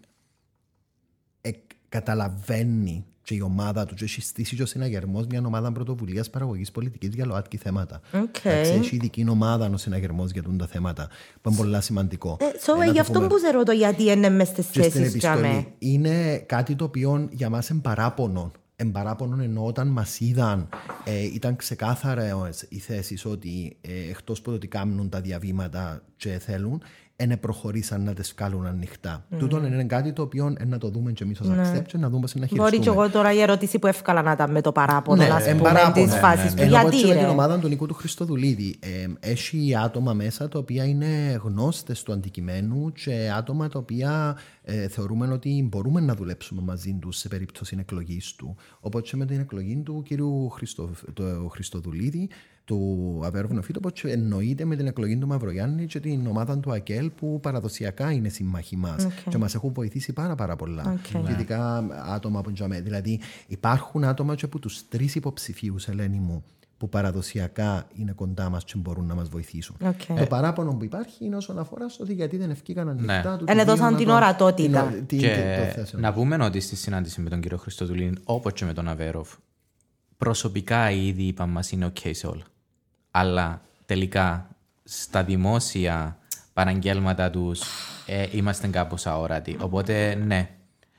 ε, 1.41 1.49
καταλαβαίνει 1.89 3.05
και 3.21 3.35
η 3.35 3.41
ομάδα 3.41 3.85
του 3.85 3.95
και 3.95 4.03
έχει 4.03 4.21
στήσει 4.21 4.55
και 4.55 4.61
ο 4.61 4.65
συναγερμός 4.65 5.27
μια 5.27 5.41
ομάδα 5.45 5.71
πρωτοβουλίας 5.71 6.29
παραγωγής 6.29 6.71
πολιτικής 6.71 7.09
για 7.13 7.25
ΛΟΑΤΚΙ 7.25 7.57
θέματα. 7.57 8.01
Okay. 8.13 8.43
έχει 8.43 8.95
ειδική 8.95 9.25
ομάδα 9.29 9.69
ο 9.73 9.77
συναγερμός 9.77 10.31
για 10.31 10.43
τα 10.57 10.67
θέματα, 10.67 11.07
που 11.41 11.49
είναι 11.49 11.57
πολύ 11.57 11.81
σημαντικό. 11.81 12.37
Ε, 12.39 12.45
so, 12.45 12.87
ε, 12.87 12.91
γι' 12.91 12.99
αυτό 12.99 13.21
που 13.21 13.37
σε 13.39 13.49
ρωτώ 13.49 13.71
γιατί 13.71 14.03
είναι 14.03 14.29
μες 14.29 14.47
στις 14.47 14.67
θέσεις 14.67 15.25
Είναι 15.77 16.37
κάτι 16.37 16.75
το 16.75 16.83
οποίο 16.83 17.27
για 17.31 17.49
μας 17.49 17.69
είναι 17.69 17.81
παράπονο 17.81 18.51
εμπαράπονον 18.75 19.39
ενώ 19.39 19.65
όταν 19.65 19.87
μας 19.87 20.19
είδαν 20.19 20.69
ε, 21.03 21.23
ήταν 21.23 21.55
ξεκάθαρα 21.55 22.49
οι 22.69 22.79
θέσεις 22.79 23.25
ότι 23.25 23.77
ε, 23.81 24.09
εκτός 24.09 24.39
από 24.39 24.49
το 24.49 24.55
ότι 24.55 24.67
κάνουν 24.67 25.09
τα 25.09 25.21
διαβήματα 25.21 26.01
και 26.17 26.39
θέλουν, 26.39 26.81
δεν 27.15 27.39
προχωρήσαν 27.39 28.03
να 28.03 28.13
τις 28.13 28.33
βγάλουν 28.37 28.65
ανοιχτά. 28.65 29.25
Mm. 29.31 29.37
Τούτο 29.37 29.65
είναι 29.65 29.83
κάτι 29.83 30.13
το 30.13 30.21
οποίο 30.21 30.55
να 30.65 30.77
το 30.77 30.89
δούμε 30.89 31.11
και 31.11 31.23
εμείς 31.23 31.39
ως 31.39 31.47
ναι. 31.47 31.83
και 31.87 31.97
να 31.97 32.09
δούμε 32.09 32.27
πώ 32.27 32.39
να 32.39 32.45
χειριστούμε. 32.45 32.61
Μπορεί 32.61 32.79
και 32.79 32.89
εγώ 32.89 33.09
τώρα 33.09 33.33
η 33.33 33.41
ερώτηση 33.41 33.79
που 33.79 33.87
εύκολα 33.87 34.21
να 34.21 34.31
ήταν 34.31 34.51
με 34.51 34.61
το 34.61 34.71
παράπονο, 34.71 35.23
ναι, 35.23 35.27
να 35.27 35.55
πούμε 35.55 35.91
τι 35.93 36.07
φάσει 36.07 36.55
του. 36.55 36.63
Γιατί. 36.63 37.07
Με 37.07 37.15
την 37.15 37.25
ομάδα 37.25 37.59
του 37.59 37.67
Νικού 37.67 37.85
του 37.85 37.93
Χριστοδουλίδη. 37.93 38.75
Ε, 38.79 39.29
έχει 39.29 39.75
άτομα 39.75 40.13
μέσα 40.13 40.47
τα 40.47 40.59
οποία 40.59 40.85
είναι 40.85 41.39
γνώστες 41.43 42.03
του 42.03 42.11
αντικειμένου 42.11 42.91
και 42.91 43.31
άτομα 43.37 43.69
τα 43.69 43.79
οποία 43.79 44.37
ε, 44.63 44.87
θεωρούμε 44.87 45.27
ότι 45.27 45.67
μπορούμε 45.69 46.01
να 46.01 46.15
δουλέψουμε 46.15 46.61
μαζί 46.61 46.97
τους 47.01 47.17
σε 47.17 47.27
περίπτωση 47.27 47.77
εκλογής 47.79 48.35
του. 48.35 48.55
Οπότε 48.79 49.17
με 49.17 49.25
την 49.25 49.39
εκλογή 49.39 49.75
του 49.75 50.03
κ. 50.07 50.11
Χριστο, 50.53 50.89
Χριστοδουλίδη 51.49 52.29
του 52.65 53.21
Αβέρβουνο 53.23 53.61
Φίτο, 53.61 53.79
όπω 53.85 54.07
εννοείται 54.07 54.65
με 54.65 54.75
την 54.75 54.87
εκλογή 54.87 55.17
του 55.17 55.27
Μαυρογιάννη 55.27 55.85
και 55.85 55.99
την 55.99 56.27
ομάδα 56.27 56.57
του 56.57 56.71
ΑΚΕΛ 56.71 57.09
που 57.09 57.39
παραδοσιακά 57.39 58.11
είναι 58.11 58.29
σύμμαχοι 58.29 58.75
μας 58.75 59.05
okay. 59.05 59.29
και 59.29 59.37
μας 59.37 59.55
έχουν 59.55 59.73
βοηθήσει 59.73 60.13
πάρα, 60.13 60.35
πάρα 60.35 60.55
πολλά. 60.55 60.95
Okay. 60.95 61.29
Ειδικά 61.29 61.87
άτομα 62.13 62.39
από 62.39 62.51
Τζαμέ. 62.51 62.81
Δηλαδή 62.81 63.19
υπάρχουν 63.47 64.03
άτομα 64.03 64.35
και 64.35 64.45
από 64.45 64.59
τους 64.59 64.87
τρεις 64.87 65.15
υποψηφίους, 65.15 65.87
Ελένη 65.87 66.17
μου, 66.19 66.43
που 66.77 66.89
παραδοσιακά 66.89 67.87
είναι 67.93 68.11
κοντά 68.11 68.49
μας 68.49 68.63
και 68.63 68.73
μπορούν 68.77 69.05
να 69.05 69.15
μας 69.15 69.29
βοηθήσουν. 69.29 69.75
Okay. 69.81 70.15
Το 70.19 70.25
παράπονο 70.25 70.75
που 70.75 70.83
υπάρχει 70.83 71.25
είναι 71.25 71.35
όσον 71.35 71.59
αφορά 71.59 71.89
στο 71.89 72.03
ότι 72.03 72.13
γιατί 72.13 72.37
δεν 72.37 72.49
ευκήκαν 72.49 72.89
ανοιχτά 72.89 73.31
ναι. 73.31 73.37
του. 73.37 73.45
Είναι 73.51 73.63
δώσαν 73.63 73.95
την 73.95 74.09
ορατότητα. 74.09 74.93
να 75.91 76.13
πούμε 76.13 76.43
ότι 76.43 76.59
στη 76.59 76.75
συνάντηση 76.75 77.21
με 77.21 77.29
τον 77.29 77.41
κύριο 77.41 77.57
Χριστοδουλίν, 77.57 78.17
όπως 78.23 78.53
και 78.53 78.65
με 78.65 78.73
τον 78.73 78.87
Αβέροφ, 78.87 79.33
προσωπικά 80.17 80.91
ήδη 80.91 81.23
είπαν 81.23 81.49
μας 81.49 81.71
είναι 81.71 81.91
OK 81.95 82.09
σε 82.13 82.27
όλα 82.27 82.43
αλλά 83.17 83.61
τελικά 83.85 84.47
στα 84.83 85.23
δημόσια 85.23 86.17
παραγγέλματα 86.53 87.29
τους 87.29 87.61
ε, 88.05 88.25
είμαστε 88.31 88.67
κάπως 88.67 89.07
αόρατοι. 89.07 89.57
Οπότε 89.59 90.15
ναι. 90.15 90.49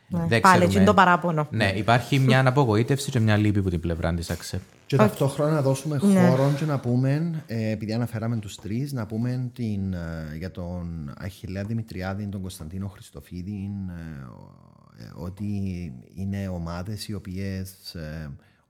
ναι. 0.09 0.27
Δεν 0.27 0.41
Πάλι, 0.41 0.75
είναι 0.75 0.85
το 0.85 0.95
παράπονο. 0.95 1.47
Ναι, 1.51 1.73
υπάρχει 1.75 2.19
μια 2.19 2.47
απογοήτευση 2.49 3.11
και 3.11 3.21
μια 3.21 3.37
λύπη 3.37 3.59
από 3.59 3.71
την 3.71 3.81
πλευρά 3.81 4.15
της 4.15 4.31
ΑΞΕΠ. 4.31 4.61
Και 4.87 4.97
ταυτόχρονα 4.97 5.51
να 5.51 5.63
δώσουμε 5.63 5.99
ναι. 6.03 6.29
χώρο 6.29 6.53
και 6.59 6.65
να 6.65 6.79
πούμε, 6.79 7.43
ε, 7.47 7.71
επειδή 7.71 7.93
αναφέραμε 7.93 8.37
τους 8.37 8.57
τρεις, 8.57 8.93
να 8.93 9.07
πούμε 9.07 9.51
την, 9.55 9.93
ε, 9.93 10.37
για 10.39 10.51
τον 10.51 11.15
Αχιλέα 11.19 11.65
Δημητριάδη, 11.65 12.27
τον 12.27 12.41
Κωνσταντίνο 12.41 12.89
Χριστοφίδη, 12.89 13.71
ότι 15.15 15.45
είναι 16.15 16.49
ομάδες 16.49 17.09
οι 17.09 17.15
οποίες 17.15 17.75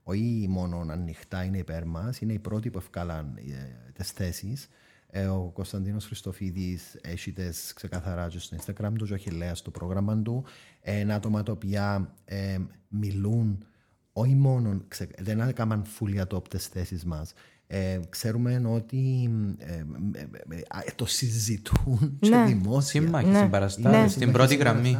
όχι 0.09 0.45
μόνο 0.49 0.85
ανοιχτά 0.89 1.43
είναι 1.43 1.57
υπέρ 1.57 1.85
μας, 1.85 2.19
είναι 2.19 2.33
οι 2.33 2.39
πρώτοι 2.39 2.69
που 2.69 2.77
ευκάλαν 2.77 3.37
ε, 3.37 3.91
τις 3.93 4.11
θέσεις. 4.11 4.67
Ε, 5.09 5.25
ο 5.25 5.51
Κωνσταντίνος 5.53 6.05
Χριστοφίδης 6.05 6.97
έχει 7.01 7.31
τις 7.31 7.73
ξεκαθαρά 7.73 8.29
στο 8.29 8.57
Instagram 8.57 8.91
του, 8.97 9.07
ο 9.11 9.13
Αχηλέα 9.13 9.55
στο 9.55 9.71
πρόγραμμα 9.71 10.17
του. 10.21 10.43
Είναι 10.83 11.13
άτομα 11.13 11.43
τα 11.43 11.51
οποία 11.51 12.13
ε, 12.25 12.57
μιλούν 12.87 13.65
όχι 14.13 14.35
μόνο, 14.35 14.81
δεν 15.17 15.39
έκαναν 15.39 15.85
φούλια 15.85 16.27
top 16.29 16.47
τις 16.47 16.67
θέσεις 16.67 17.03
μας. 17.05 17.33
Ε, 17.67 17.99
ξέρουμε 18.09 18.61
ότι 18.65 19.29
ε, 19.57 19.73
ε, 19.73 20.91
το 20.95 21.05
συζητούν 21.05 22.17
ναι. 22.19 22.29
και 22.29 22.53
δημόσια. 22.53 23.01
Σύμμαχοι, 23.01 23.27
ναι. 23.27 23.39
συμπαραστάτες, 23.39 24.01
ναι. 24.01 24.07
στην 24.07 24.31
πρώτη 24.31 24.55
γραμμή. 24.55 24.97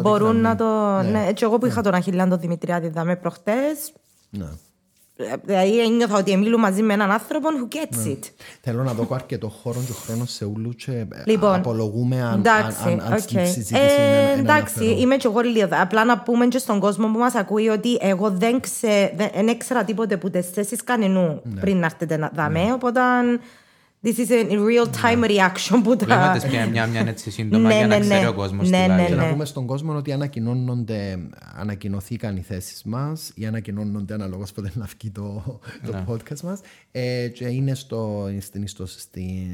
Μπορούν 0.00 0.36
να 0.36 0.56
το... 0.56 0.64
Ναι. 1.02 1.26
Έτσι, 1.26 1.44
εγώ 1.44 1.58
που 1.58 1.66
είχα 1.66 1.82
τον 1.82 1.94
Αχιλιάντο 1.94 2.36
Δημητριάδη 2.36 2.88
δάμε 2.88 3.16
προχτές, 3.16 3.92
ναι. 4.30 4.48
Δηλαδή 5.44 5.80
ένιωθα 5.80 6.18
ότι 6.18 6.36
μιλούν 6.36 6.60
μαζί 6.60 6.82
με 6.82 6.92
έναν 6.92 7.10
άνθρωπο 7.10 7.48
who 7.48 7.76
gets 7.76 8.04
ναι. 8.04 8.12
it. 8.12 8.30
Θέλω 8.60 8.82
να 8.82 8.92
δω 8.92 9.06
αρκετό 9.10 9.48
χώρο 9.48 9.82
και 9.86 9.92
χρόνος 9.92 10.32
σε 10.32 10.44
ούλους 10.44 10.74
και 10.84 11.06
λοιπόν, 11.24 11.54
απολογούμε 11.54 12.22
αν, 12.22 12.38
εντάξει, 12.38 12.88
αν, 12.88 13.00
αν, 13.00 13.12
okay. 13.12 13.44
συζήτηση 13.44 13.74
ε, 13.74 14.32
είναι, 14.32 14.40
Εντάξει, 14.40 14.84
είμαι 14.84 15.16
και 15.16 15.26
εγώ 15.26 15.40
λίγο. 15.40 15.68
Απλά 15.70 16.04
να 16.04 16.18
πούμε 16.18 16.46
και 16.46 16.58
στον 16.58 16.80
κόσμο 16.80 17.06
που 17.06 17.18
μας 17.18 17.34
ακούει 17.34 17.68
ότι 17.68 17.98
εγώ 18.00 18.30
δεν, 18.30 18.60
ξέ, 18.60 19.12
δεν, 19.16 19.48
έξερα 19.48 19.84
τίποτε 19.84 20.16
που 20.16 20.30
τις 20.30 20.50
θέσεις 20.50 20.84
κανενού 20.84 21.40
ναι. 21.44 21.60
πριν 21.60 21.76
να 21.76 21.84
έρθετε 21.84 22.16
να 22.16 22.30
δάμε, 22.34 22.64
ναι. 22.64 22.72
οπότε 22.72 23.00
This 24.02 24.18
is 24.18 24.30
a 24.30 24.56
real 24.56 24.86
time 25.02 25.24
reaction 25.24 25.80
που 25.82 25.96
τα... 25.96 26.06
Λέμε 26.06 26.48
πια 26.48 26.66
μια, 26.66 26.86
μια 26.86 27.00
έτσι 27.00 27.30
σύντομα 27.30 27.68
ναι, 27.68 27.76
για 27.76 27.86
να 27.86 27.98
ναι, 27.98 28.00
ξέρει 28.00 28.20
ναι. 28.20 28.28
ο 28.28 28.34
κόσμος 28.34 28.70
ναι, 28.70 28.86
ναι, 28.86 29.06
Και 29.06 29.14
να 29.14 29.30
πούμε 29.30 29.44
στον 29.44 29.66
κόσμο 29.66 29.96
ότι 29.96 30.12
ανακοινώνονται, 30.12 31.18
ανακοινωθήκαν 31.56 32.36
οι 32.36 32.42
θέσεις 32.42 32.82
μας 32.82 33.32
ή 33.34 33.46
ανακοινώνονται 33.46 34.14
αναλόγως 34.14 34.52
που 34.52 34.62
δεν 34.62 34.72
βγει 34.76 35.10
το, 35.10 35.60
το 35.86 36.04
podcast 36.08 36.40
μας. 36.40 36.60
Ε, 36.90 37.28
και 37.28 37.46
είναι 37.46 37.74
στο, 37.74 38.28
στο, 38.64 38.86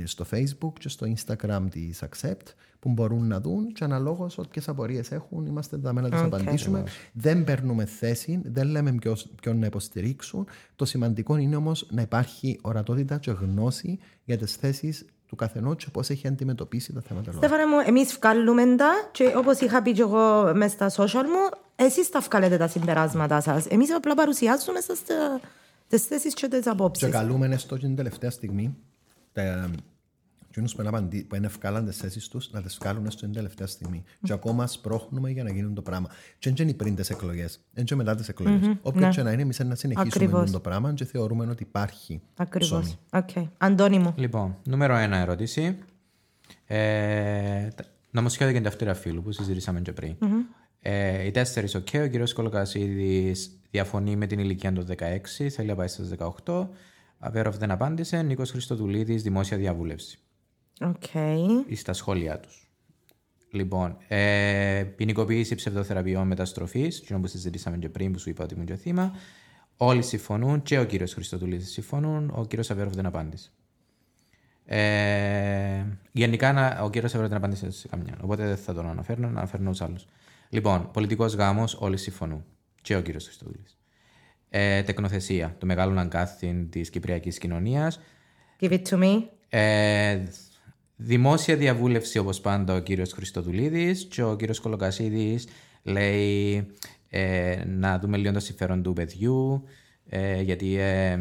στο 0.05 0.27
Facebook 0.31 0.73
και 0.79 0.89
στο 0.89 1.07
Instagram 1.17 1.63
της 1.71 2.03
Accept 2.03 2.55
που 2.85 2.91
μπορούν 2.91 3.27
να 3.27 3.41
δουν 3.41 3.73
και 3.73 3.85
αναλόγως 3.85 4.39
όποιε 4.39 4.63
απορίες 4.67 5.11
έχουν, 5.11 5.47
είμαστε 5.47 5.77
εδώ 5.77 5.93
να 5.93 6.11
τις 6.11 6.21
απαντήσουμε. 6.21 6.85
Δεν 7.13 7.45
παίρνουμε 7.45 7.85
θέση, 7.85 8.41
δεν 8.45 8.67
λέμε 8.69 8.95
ποιον 9.41 9.59
να 9.59 9.67
υποστηρίξουν. 9.67 10.47
Το 10.77 10.85
σημαντικό 10.85 11.37
είναι 11.37 11.57
όμως 11.57 11.87
να 11.91 12.03
υπάρχει 12.03 12.59
ορατότητα 12.63 13.19
και 13.19 13.31
γνώση 13.31 13.99
για 14.25 14.37
τις 14.37 14.55
θέσεις 14.55 15.05
του 15.27 15.37
καθενός 15.37 15.77
και 15.77 15.87
πώς 15.93 16.11
έχει 16.11 16.27
αντιμετωπίσει 16.27 16.93
τα 16.93 17.01
θέματα. 17.01 17.33
Στέφανε 17.33 17.67
μου, 17.67 17.77
εμείς 17.87 18.19
βγάλουμε 18.21 18.77
τα 18.77 18.91
και 19.13 19.33
όπως 19.37 19.61
είχα 19.61 19.83
πει 19.83 19.93
και 19.93 20.03
εγώ 20.03 20.53
μέσα 20.55 20.91
στα 20.91 21.05
social 21.05 21.25
μου, 21.25 21.61
εσείς 21.77 22.11
τα 22.11 22.21
βγάλετε 22.21 22.57
τα 22.57 22.69
συμπεράσματα 22.69 23.41
σας. 23.41 23.67
Εμείς 23.67 23.95
απλά 23.95 24.15
παρουσιάζουμε 24.15 24.79
τις 25.89 26.03
θέσεις 26.03 26.35
και 26.35 26.49
τις 26.49 26.67
απόψεις. 26.67 27.07
Και 27.07 27.13
καλούμε 27.13 27.47
έστω 27.47 27.77
την 27.79 27.97
τελευταία 27.97 28.31
στιγμή 28.31 28.77
Εκείνους 30.57 30.75
που 31.27 31.35
είναι 31.37 31.47
ευκάλαν 31.47 31.85
τις 31.85 31.97
θέσεις 31.97 32.29
τους 32.29 32.51
να 32.51 32.63
τις 32.63 32.79
βγάλουν 32.81 33.11
στην 33.11 33.33
τελευταία 33.33 33.67
στιγμή. 33.67 34.03
Mm. 34.07 34.19
Και 34.23 34.33
ακόμα 34.33 34.67
σπρώχνουμε 34.67 35.31
για 35.31 35.43
να 35.43 35.51
γίνουν 35.51 35.75
το 35.75 35.83
πράγμα. 35.83 36.09
Και 36.39 36.51
δεν 36.51 36.67
είναι 36.69 36.77
πριν 36.77 36.95
τις 36.95 37.11
εκλογές, 37.11 37.61
δεν 37.73 37.85
είναι 37.91 38.03
μετά 38.03 38.15
τις 38.15 38.29
εκλογές. 38.29 38.61
Mm-hmm. 38.63 38.79
Όποιο 38.83 39.01
ναι. 39.01 39.09
και 39.09 39.23
να 39.23 39.33
είναι, 39.33 39.43
εμείς 39.43 39.59
να 39.59 39.75
συνεχίσουμε 39.75 40.25
Ακριβώς. 40.25 40.51
το 40.51 40.61
πράγμα 40.61 40.93
και 40.93 41.05
θεωρούμε 41.05 41.47
ότι 41.47 41.63
υπάρχει 41.63 42.21
Ακριβώς. 42.37 42.99
Okay. 43.11 43.49
Αντώνη 43.59 43.99
μου. 43.99 44.15
Λοιπόν, 44.17 44.57
νούμερο 44.65 44.97
ένα 44.97 45.17
ερώτηση. 45.17 45.79
Ε, 46.67 47.69
νομοσχέδιο 48.11 48.53
για 48.53 48.61
την 48.61 48.71
ταυτότητα 48.71 48.95
φύλου 48.95 49.23
που 49.23 49.33
συζητήσαμε 49.33 49.81
και 49.81 49.93
πριν. 49.93 50.17
Mm-hmm. 50.21 50.57
Ε, 50.81 51.25
οι 51.27 51.31
τέσσερις, 51.31 51.75
OK. 51.75 51.87
Okay. 51.93 52.03
Ο 52.05 52.07
κύριος 52.07 52.33
Κολοκασίδης 52.33 53.61
διαφωνεί 53.71 54.17
με 54.17 54.27
την 54.27 54.39
ηλικία 54.39 54.73
του 54.73 54.87
16, 54.89 55.49
θέλει 55.51 55.69
να 55.69 55.75
πάει 55.75 55.89
στις 55.89 56.17
18. 56.45 56.69
Αβέροφ 57.19 57.57
δεν 57.57 57.71
απάντησε. 57.71 58.23
Νίκος 58.23 58.51
Χριστοδουλίδης, 58.51 59.23
δημόσια 59.23 59.57
διαβούλευση. 59.57 60.19
Okay. 60.81 61.47
Ή 61.67 61.75
στα 61.75 61.93
σχόλιά 61.93 62.41
τους. 62.41 62.69
Λοιπόν, 63.51 63.97
ε, 64.09 64.85
ποινικοποίηση 64.97 65.55
ψευδοθεραπείων 65.55 66.27
μεταστροφής, 66.27 67.05
το 67.05 67.19
που 67.19 67.27
συζητήσαμε 67.27 67.77
και 67.77 67.89
πριν, 67.89 68.13
που 68.13 68.19
σου 68.19 68.31
είπα 68.31 68.45
ότι 68.45 68.55
ήμουν 68.55 68.67
και 68.67 68.77
θύμα. 68.77 69.13
Όλοι 69.77 70.03
συμφωνούν 70.03 70.63
και 70.63 70.79
ο 70.79 70.85
κύριος 70.85 71.13
Χριστοδουλίδη 71.13 71.65
συμφωνούν. 71.65 72.33
Ο 72.35 72.45
κύριος 72.47 72.71
Αβέροφ 72.71 72.93
δεν 72.95 73.07
απάντησε. 73.07 73.51
Ε, 74.65 75.85
γενικά 76.13 76.83
ο 76.83 76.91
κύριος 76.91 77.11
Αβέροφ 77.15 77.29
δεν 77.29 77.39
απάντησε 77.39 77.71
σε 77.71 77.89
καμιά. 77.89 78.19
Οπότε 78.21 78.47
δεν 78.47 78.57
θα 78.57 78.75
τον 78.75 78.89
αναφέρω, 78.89 79.21
να 79.21 79.29
αναφέρω 79.29 79.71
του 79.71 79.85
άλλους. 79.85 80.07
Λοιπόν, 80.49 80.91
πολιτικός 80.91 81.35
γάμος, 81.35 81.75
όλοι 81.75 81.97
συμφωνούν. 81.97 82.45
Και 82.83 82.97
ο 82.97 83.03
κύριος 83.03 83.25
Χριστοδουλίδη. 83.25 83.69
Ε, 84.49 84.83
τεκνοθεσία, 84.83 85.57
το 85.59 85.67
μεγάλο 85.67 86.01
αγκάθιν 86.01 86.71
της 86.71 86.91
κυπριακής 86.91 87.39
κοινωνίας. 87.39 88.01
Give 88.61 88.71
it 88.71 88.83
to 88.89 88.99
me. 89.03 89.23
Ε, 89.49 90.23
δημόσια 90.97 91.57
διαβούλευση 91.57 92.19
όπως 92.19 92.41
πάντα 92.41 92.75
ο 92.75 92.79
κύριος 92.79 93.13
Χριστοδουλίδης 93.13 94.05
και 94.05 94.23
ο 94.23 94.37
κύριος 94.37 94.61
Κολοκασίδης 94.61 95.49
λέει 95.83 96.67
ε, 97.09 97.63
να 97.67 97.99
δούμε 97.99 98.17
λίγο 98.17 98.33
το 98.33 98.41
συμφέρον 98.41 98.83
του 98.83 98.93
παιδιού 98.93 99.65
ε, 100.09 100.41
γιατί 100.41 100.77
ε, 100.77 101.19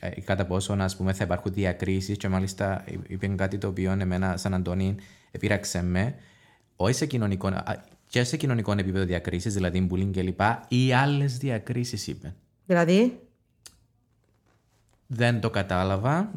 ε, 0.00 0.20
κατά 0.24 0.44
πόσο 0.46 0.76
ας 0.78 0.96
πούμε, 0.96 1.12
θα 1.12 1.24
υπάρχουν 1.24 1.52
διακρίσεις 1.52 2.16
και 2.16 2.28
μάλιστα 2.28 2.84
είπε 3.06 3.26
κάτι 3.26 3.58
το 3.58 3.68
οποίο 3.68 3.92
εμένα 3.92 4.36
σαν 4.36 4.54
Αντώνη 4.54 4.94
επήραξε 5.30 5.82
με 5.82 6.14
όχι 6.76 6.94
σε 6.94 7.06
κοινωνικό, 7.06 7.52
και 8.08 8.24
σε 8.24 8.36
κοινωνικό 8.36 8.72
επίπεδο 8.72 9.04
διακρίσεις, 9.04 9.54
δηλαδή 9.54 9.88
bullying 9.90 10.10
κλπ. 10.12 10.40
ή 10.68 10.92
άλλες 10.92 11.38
διακρίσεις 11.38 12.06
είπε. 12.06 12.34
Δηλαδή; 12.66 13.20
Δεν 15.06 15.40
το 15.40 15.50
κατάλαβα. 15.50 16.30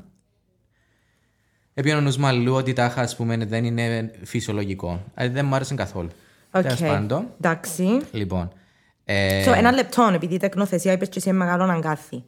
Έπιανε 1.77 1.99
ο 1.99 2.03
νους 2.03 2.19
αλλού 2.19 2.53
ότι 2.53 2.73
τα 2.73 2.93
ας 2.95 3.15
πούμε, 3.15 3.37
δεν 3.37 3.65
είναι 3.65 4.11
φυσιολογικό. 4.23 5.03
Ε, 5.15 5.29
δεν 5.29 5.45
μου 5.45 5.55
άρεσε 5.55 5.75
καθόλου. 5.75 6.09
Okay. 6.51 6.61
Τέλος 6.61 6.79
πάντων. 6.79 7.27
Εντάξει. 7.37 7.99
Λοιπόν. 8.11 8.51
Ε... 9.05 9.45
So, 9.45 9.57
ένα 9.57 9.71
λεπτό, 9.71 10.11
επειδή 10.13 10.33
η 10.33 10.37
τεκνοθεσία 10.37 10.91
είπες 10.91 11.09
και 11.09 11.19
σε 11.19 11.31
μεγάλο 11.31 11.63
αγκάθι. 11.63 12.23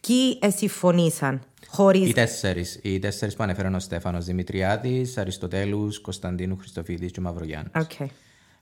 Ποιοι 0.00 0.38
συμφωνήσαν, 0.56 1.40
χωρί. 1.66 1.98
Οι 1.98 2.12
τέσσερις. 2.12 2.80
Οι 2.82 2.98
τέσσερις 2.98 3.36
που 3.36 3.42
ανέφεραν 3.42 3.74
ο 3.74 3.78
Στέφανος 3.78 4.24
Δημητριάδης, 4.24 5.18
Αριστοτέλους, 5.18 6.00
Κωνσταντίνου 6.00 6.56
Χριστοφίδης 6.56 7.10
και 7.10 7.20
Μαυρογιάννης. 7.20 7.72
Okay. 7.74 8.06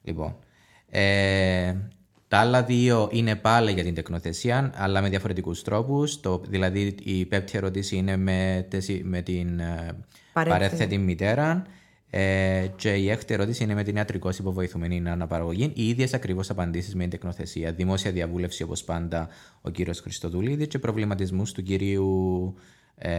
Λοιπόν. 0.03 0.37
Ε, 0.91 1.75
τα 2.29 2.39
άλλα 2.39 2.63
δύο 2.63 3.09
είναι 3.13 3.37
πάλι 3.37 3.73
για 3.73 3.83
την 3.83 3.95
τεκνοθεσία, 3.95 4.73
αλλά 4.77 5.01
με 5.01 5.09
διαφορετικούς 5.09 5.63
τρόπους. 5.63 6.21
Δηλαδή, 6.49 6.95
η 7.03 7.25
πέπτη 7.27 7.59
ερώτηση 7.59 7.97
είναι 7.97 8.17
με, 8.17 8.69
με 9.03 9.23
την 9.23 9.59
ε, 9.59 10.05
παρέθετη 10.33 10.99
μητέρα. 10.99 11.67
Ε, 12.11 12.67
και 12.77 12.95
η 12.95 13.11
έκτη 13.11 13.35
ερώτηση 13.35 13.65
είναι 13.65 13.75
με 13.75 13.83
την 13.83 13.97
ιατρικό 13.97 14.31
υποβοηθούμενη 14.39 15.09
αναπαραγωγή. 15.09 15.73
Οι 15.75 15.89
ίδιες 15.89 16.15
ακριβώς 16.15 16.51
απαντήσεις 16.51 16.95
με 16.95 17.01
την 17.01 17.11
τεκνοθεσία. 17.11 17.73
Δημόσια 17.73 18.11
διαβούλευση, 18.11 18.63
όπως 18.63 18.85
πάντα, 18.85 19.29
ο 19.61 19.71
κύριος 19.71 20.01
Χριστοδουλίδης 20.01 20.67
και 20.67 20.79
προβληματισμούς 20.79 21.53
του 21.53 21.63
κυρίου 21.63 22.55
ε, 22.95 23.11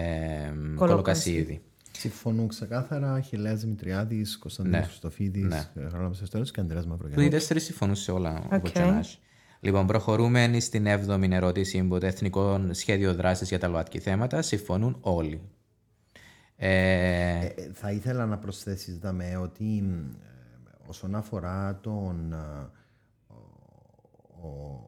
Κολοκασίδη. 0.75 1.61
Συμφωνούν 1.99 2.47
ξεκάθαρα 2.47 3.13
Αχιλέα 3.13 3.55
Δημητριάδης, 3.55 4.37
Κωνσταντίνος 4.37 4.79
ναι. 4.79 4.85
Χριστοφίδης, 4.85 5.43
ναι. 5.73 5.83
Γράμμα 5.87 6.15
και 6.51 6.59
Αντρέα 6.59 6.85
Μαυρογιάννη. 6.85 7.25
Οι 7.25 7.29
τέσσερις 7.29 7.63
συμφωνούν 7.63 7.95
σε 7.95 8.11
όλα. 8.11 8.61
Okay. 8.63 9.01
Λοιπόν, 9.59 9.87
προχωρούμε 9.87 10.59
στην 10.59 10.85
έβδομη 10.85 11.29
ερώτηση 11.31 11.79
από 11.79 11.99
το 11.99 12.05
Εθνικό 12.05 12.61
Σχέδιο 12.71 13.13
Δράσης 13.13 13.49
για 13.49 13.59
τα 13.59 13.67
ΛΟΑΤΚΙ 13.67 13.99
θέματα. 13.99 14.41
Συμφωνούν 14.41 14.97
όλοι. 15.01 15.41
Ε... 16.55 16.69
Ε, 16.69 17.45
ε 17.45 17.71
θα 17.73 17.91
ήθελα 17.91 18.25
να 18.25 18.37
προσθέσεις, 18.37 18.97
Δαμέ, 18.97 19.37
ότι 19.37 19.77
ε, 19.77 20.89
όσον 20.89 21.15
αφορά 21.15 21.79
τον. 21.81 22.33
Ε, 22.33 22.69
ο, 24.45 24.81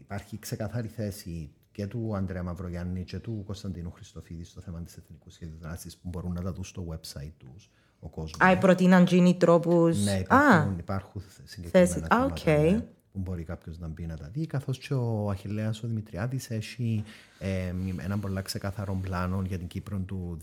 υπάρχει 0.00 0.38
ξεκαθαρή 0.38 0.88
θέση 0.88 1.50
και 1.72 1.86
του 1.86 2.12
Ανδρέα 2.16 2.42
Μαυρογιάννη 2.42 3.04
και 3.04 3.18
του 3.18 3.42
Κωνσταντίνου 3.46 3.90
Χριστοφίδη 3.90 4.44
στο 4.44 4.60
θέμα 4.60 4.82
της 4.82 4.96
εθνικού 4.96 5.30
σχέδιου 5.30 5.56
δράσης 5.60 5.96
που 5.96 6.08
μπορούν 6.08 6.32
να 6.32 6.42
τα 6.42 6.52
δουν 6.52 6.64
στο 6.64 6.86
website 6.90 7.32
τους 7.38 7.70
ο 8.00 8.08
κόσμος. 8.08 8.50
Α, 8.50 8.58
προτείναν 8.58 9.04
γίνει 9.04 9.36
τρόπους. 9.36 10.04
Ναι, 10.04 10.18
υπάρχουν, 10.18 10.78
υπάρχουν 10.78 11.22
συγκεκριμένα 11.44 11.90
θέματα 11.90 12.32
okay. 12.34 12.72
ναι, 12.72 12.84
που 13.12 13.18
μπορεί 13.18 13.44
κάποιος 13.44 13.78
να 13.78 13.88
μπει 13.88 14.06
να 14.06 14.16
τα 14.16 14.28
δει. 14.32 14.46
Καθώς 14.46 14.78
και 14.78 14.94
ο 14.94 15.30
Αχηλέα 15.30 15.68
ο 15.84 15.86
Δημητριάδης 15.86 16.50
έχει 16.50 17.04
ε, 17.38 17.72
ένα 18.04 18.18
πολύ 18.18 18.42
ξεκάθαρο 18.42 18.98
πλάνο 19.02 19.42
για 19.46 19.58
την 19.58 19.66
Κύπρο 19.66 19.98
του 19.98 20.38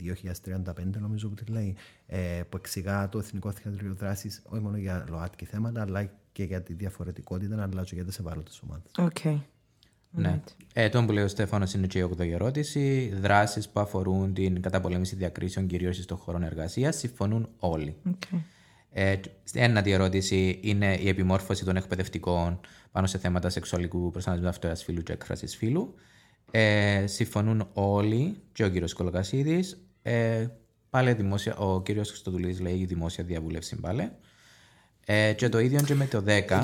2035, 0.46 0.64
νομίζω 1.00 1.30
που 1.30 1.36
τη 1.36 1.52
λέει, 1.52 1.76
ε, 2.08 2.42
που 2.50 2.58
εξηγά 2.58 3.10
το 3.10 3.18
Εθνικό 3.18 3.52
Θεατρίο 3.52 3.94
Δράσης 3.94 4.42
όχι 4.46 4.62
μόνο 4.62 4.78
για 4.78 5.06
ΛΟΑΤΚΙ 5.10 5.46
θέματα, 5.46 5.82
αλλά 5.82 6.12
και 6.32 6.44
για 6.44 6.62
τη 6.62 6.74
διαφορετικότητα, 6.74 7.64
αλλά 7.72 7.84
και 7.84 7.96
για 7.96 8.06
τι 8.06 8.16
ευάλωτε 8.20 8.52
ομάδε. 8.64 9.12
Okay. 9.14 9.40
Ναι. 10.12 10.42
Ε, 10.74 10.90
τον 10.90 11.06
που 11.06 11.12
λέει 11.12 11.24
ο 11.24 11.28
Στέφανος 11.28 11.74
είναι 11.74 11.88
και 11.88 12.00
η 12.00 12.10
8η 12.18 12.32
ερώτηση. 12.32 13.14
Δράσεις 13.22 13.70
που 13.70 13.80
αφορούν 13.80 14.34
την 14.34 14.62
καταπολέμηση 14.62 15.16
διακρίσεων 15.16 15.68
κυρίως 15.68 15.98
στον 15.98 16.18
χώρο 16.18 16.40
εργασίας 16.44 16.98
συμφωνούν 16.98 17.50
όλοι. 17.60 17.96
Okay. 18.10 18.38
Ε, 18.92 19.16
ένατη 19.54 19.92
ερώτηση 19.92 20.60
είναι 20.62 20.96
η 20.96 21.08
επιμόρφωση 21.08 21.66
των 21.66 21.76
εκπαιδευτικών 21.76 22.60
πάνω 22.92 23.08
σε 23.08 23.18
θέματα 23.18 23.50
σεξουαλικού 23.50 24.12
προσανατολισμού 24.12 24.50
αυτοέα 24.50 24.76
φύλου 24.76 25.04
και 25.04 25.14
έκφρασης 25.14 25.56
φύλου. 25.56 25.96
Ε, 26.52 27.08
συμφωνούν 27.08 27.68
όλοι, 27.74 28.42
και 28.52 28.64
ο 28.64 28.70
κύριος 28.70 28.94
Κολοκασίδης. 28.94 29.84
Ε, 30.02 30.48
πάλι 30.90 31.14
δημόσια, 31.14 31.58
ο 31.58 31.82
κύριος 31.82 32.10
Χρυστοδουλή 32.10 32.56
λέει 32.56 32.86
δημόσια 32.86 33.24
διαβούλευση 33.24 33.76
πάλι. 33.76 34.12
Ε, 35.12 35.34
και 35.34 35.50
το 35.50 35.60
ίδιο 35.60 35.82
και 35.82 35.96
με 35.96 36.06
το 36.06 36.24
10. 36.28 36.60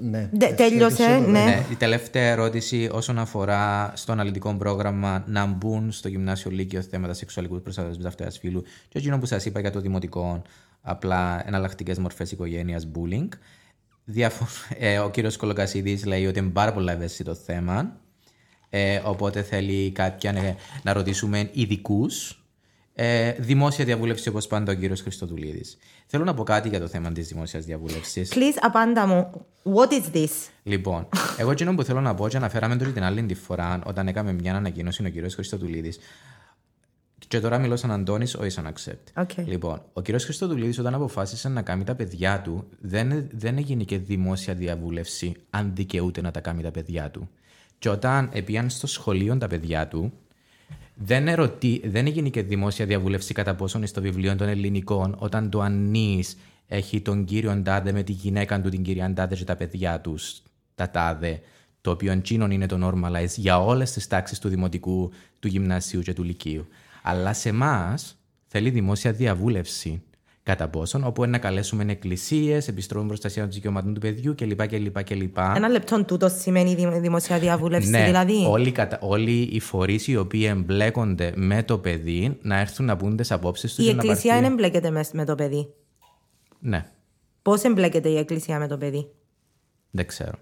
ναι. 0.00 0.28
τέλειωσε, 0.54 1.08
ναι. 1.08 1.44
ναι. 1.44 1.66
Η 1.70 1.74
τελευταία 1.74 2.30
ερώτηση 2.30 2.88
όσον 2.92 3.18
αφορά 3.18 3.92
στο 3.94 4.12
αναλυτικό 4.12 4.54
πρόγραμμα 4.54 5.24
να 5.26 5.46
μπουν 5.46 5.92
στο 5.92 6.08
γυμνάσιο 6.08 6.50
Λύκειο 6.50 6.82
θέματα 6.82 7.14
σεξουαλικού 7.14 7.60
προστατευτισμού 7.60 8.08
αυτοέα 8.08 8.30
φύλου 8.30 8.62
και 8.88 8.98
εκείνο 8.98 9.18
που 9.18 9.26
σας 9.26 9.44
είπα 9.44 9.60
για 9.60 9.70
το 9.70 9.80
δημοτικό, 9.80 10.42
απλά 10.80 11.42
εναλλακτικές 11.46 11.98
μορφές 11.98 12.32
οικογένειας, 12.32 12.88
bullying. 12.94 13.28
Διαφο- 14.04 14.46
ε, 14.78 14.98
ο 14.98 15.10
κύριος 15.10 15.36
Κολοκασίδης 15.36 16.04
λέει 16.04 16.26
ότι 16.26 16.38
είναι 16.38 16.50
πάρα 16.50 16.72
πολύ 16.72 16.90
ευαίσθητο 16.90 17.34
θέμα. 17.34 17.96
Ε, 18.70 19.00
οπότε 19.04 19.42
θέλει 19.42 19.90
κάποια 19.90 20.32
να, 20.32 20.54
να 20.82 20.92
ρωτήσουμε 20.92 21.50
ειδικούς 21.52 22.42
ε, 23.00 23.32
δημόσια 23.32 23.84
διαβούλευση, 23.84 24.28
όπως 24.28 24.46
πάντα, 24.46 24.72
ο 24.72 24.74
κύριος 24.74 25.00
Χριστοδουλίδης. 25.00 25.76
Θέλω 26.06 26.24
να 26.24 26.34
πω 26.34 26.42
κάτι 26.42 26.68
για 26.68 26.80
το 26.80 26.86
θέμα 26.86 27.12
της 27.12 27.28
δημόσιας 27.28 27.64
διαβούλευσης. 27.64 28.32
Please, 28.34 28.58
απάντα 28.60 29.06
μου. 29.06 29.46
What 29.62 29.92
is 29.92 30.16
this? 30.16 30.30
Λοιπόν, 30.62 31.08
εγώ 31.36 31.50
εκείνο 31.50 31.74
που 31.74 31.82
θέλω 31.82 32.00
να 32.00 32.14
πω 32.14 32.28
και 32.28 32.36
αναφέραμε 32.36 32.76
τώρα 32.76 32.90
την 32.90 33.02
άλλη 33.02 33.22
τη 33.22 33.34
φορά 33.34 33.80
όταν 33.86 34.08
έκαμε 34.08 34.32
μια 34.32 34.54
ανακοίνωση 34.54 35.06
ο 35.06 35.08
κύριος 35.08 35.34
Χριστοδουλίδης. 35.34 35.98
Και 37.28 37.40
τώρα 37.40 37.58
μιλώ 37.58 37.76
σαν 37.76 37.90
Αντώνης, 37.90 38.34
όχι 38.34 38.50
σαν 38.50 38.74
Accept. 38.74 39.22
Okay. 39.22 39.44
Λοιπόν, 39.44 39.82
ο 39.92 40.00
κύριος 40.00 40.24
Χριστοδουλίδης, 40.24 40.78
όταν 40.78 40.94
αποφάσισε 40.94 41.48
να 41.48 41.62
κάνει 41.62 41.84
τα 41.84 41.94
παιδιά 41.94 42.40
του, 42.40 42.68
δεν, 42.80 43.28
δεν 43.32 43.58
έγινε 43.58 43.82
και 43.82 43.98
δημόσια 43.98 44.54
διαβούλευση 44.54 45.34
αν 45.50 45.70
δικαιούται 45.74 46.20
να 46.20 46.30
τα 46.30 46.40
κάνει 46.40 46.62
τα 46.62 46.70
παιδιά 46.70 47.10
του. 47.10 47.28
Και 47.78 47.88
όταν 47.88 48.30
πήγαν 48.44 48.70
στο 48.70 48.86
σχολείο 48.86 49.36
τα 49.36 49.46
παιδιά 49.46 49.88
του, 49.88 50.12
δεν, 51.00 51.28
ερωτή, 51.28 51.82
δεν 51.84 52.06
έγινε 52.06 52.28
και 52.28 52.42
δημόσια 52.42 52.86
διαβούλευση 52.86 53.34
κατά 53.34 53.54
πόσον 53.54 53.86
στο 53.86 54.00
βιβλίο 54.00 54.36
των 54.36 54.48
ελληνικών, 54.48 55.14
όταν 55.18 55.50
το 55.50 55.60
Ανή 55.60 56.24
έχει 56.66 57.00
τον 57.00 57.24
κύριο 57.24 57.56
Ντάδε 57.56 57.92
με 57.92 58.02
τη 58.02 58.12
γυναίκα 58.12 58.60
του, 58.60 58.68
την 58.68 58.82
κυρία 58.82 59.10
Ντάδε 59.10 59.34
και 59.34 59.44
τα 59.44 59.56
παιδιά 59.56 60.00
τους, 60.00 60.42
τα 60.74 60.90
τάδε, 60.90 61.40
το 61.80 61.90
οποίο 61.90 62.12
εκείνον 62.12 62.50
είναι 62.50 62.66
το 62.66 62.78
normalize 62.82 63.34
για 63.36 63.64
όλες 63.64 63.92
τις 63.92 64.06
τάξεις 64.06 64.38
του 64.38 64.48
δημοτικού, 64.48 65.12
του 65.38 65.48
γυμνασίου 65.48 66.00
και 66.00 66.12
του 66.12 66.22
λυκείου. 66.22 66.66
Αλλά 67.02 67.32
σε 67.32 67.48
εμάς 67.48 68.16
θέλει 68.46 68.70
δημόσια 68.70 69.12
διαβούλευση 69.12 70.02
κατά 70.48 70.68
πόσον, 70.68 71.04
όπου 71.04 71.24
να 71.24 71.38
καλέσουμε 71.38 71.84
εκκλησίες, 71.88 72.68
επιστροφή 72.68 73.06
προστασία 73.06 73.42
των 73.42 73.52
δικαιωμάτων 73.52 73.94
του 73.94 74.00
παιδιού 74.00 74.34
κλπ. 74.34 74.66
κλπ, 74.66 75.04
κλπ. 75.04 75.38
Ένα 75.38 75.68
λεπτό 75.68 76.04
τούτο 76.04 76.28
σημαίνει 76.28 76.74
δημοσία 77.00 77.38
διαβούλευση, 77.38 77.90
ναι, 77.90 78.04
δηλαδή. 78.04 78.44
Όλοι, 78.48 78.72
κατα... 78.72 78.98
όλοι 79.00 79.40
οι 79.40 79.60
φορείς 79.60 80.06
οι 80.06 80.16
οποίοι 80.16 80.44
εμπλέκονται 80.48 81.32
με 81.36 81.62
το 81.62 81.78
παιδί 81.78 82.38
να 82.42 82.58
έρθουν 82.58 82.86
να 82.86 82.96
πούν 82.96 83.16
τις 83.16 83.32
απόψεις 83.32 83.74
τους. 83.74 83.86
Η 83.86 83.88
εκκλησία 83.88 84.34
δεν 84.34 84.44
εμπλέκεται 84.44 84.90
με 85.12 85.24
το 85.24 85.34
παιδί. 85.34 85.68
Ναι. 86.58 86.86
Πώς 87.42 87.62
εμπλέκεται 87.62 88.08
η 88.08 88.16
εκκλησία 88.16 88.58
με 88.58 88.66
το 88.66 88.78
παιδί; 88.78 89.10
Δεν 89.90 90.06
ξέρω. 90.06 90.38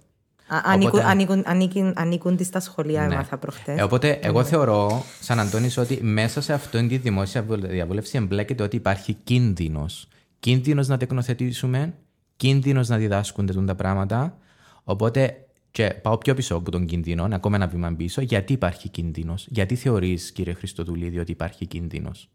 Ανήκουν, 0.48 1.00
ανήκουν, 1.00 1.42
ανήκουν, 1.46 1.92
ανήκουν 1.96 2.38
στα 2.44 2.60
σχολεία, 2.60 3.06
ναι. 3.06 3.14
έμαθα 3.14 3.38
προχτές. 3.38 3.78
Ε, 3.78 3.82
οπότε, 3.82 4.18
εγώ 4.22 4.44
θεωρώ, 4.44 5.04
σαν 5.20 5.40
Αντώνης, 5.40 5.76
ότι 5.76 5.98
μέσα 6.02 6.40
σε 6.40 6.52
αυτήν 6.52 6.88
τη 6.88 6.96
δημόσια 6.96 7.42
διαβούλευση 7.42 8.16
εμπλέκεται 8.16 8.62
ότι 8.62 8.76
υπάρχει 8.76 9.12
κίνδυνος. 9.12 10.08
Κίνδυνος 10.40 10.88
να 10.88 10.96
τεκνοθετήσουμε, 10.96 11.94
κίνδυνος 12.36 12.88
να 12.88 12.96
διδάσκονται 12.96 13.64
τα 13.64 13.74
πράγματα. 13.74 14.38
Οπότε, 14.84 15.46
και 15.70 15.90
πάω 16.02 16.18
πιο 16.18 16.34
πίσω 16.34 16.54
από 16.54 16.70
τον 16.70 16.86
κίνδυνο, 16.86 17.28
ακόμα 17.32 17.56
ένα 17.56 17.66
βήμα 17.66 17.92
πίσω, 17.92 18.20
γιατί 18.20 18.52
υπάρχει 18.52 18.88
κίνδυνος; 18.88 19.46
Γιατί 19.50 19.74
θεωρείς, 19.74 20.32
κύριε 20.32 20.52
Χριστοδουλίδη, 20.52 21.18
ότι 21.18 21.30
υπάρχει 21.30 21.66
κίνδυνος; 21.66 22.28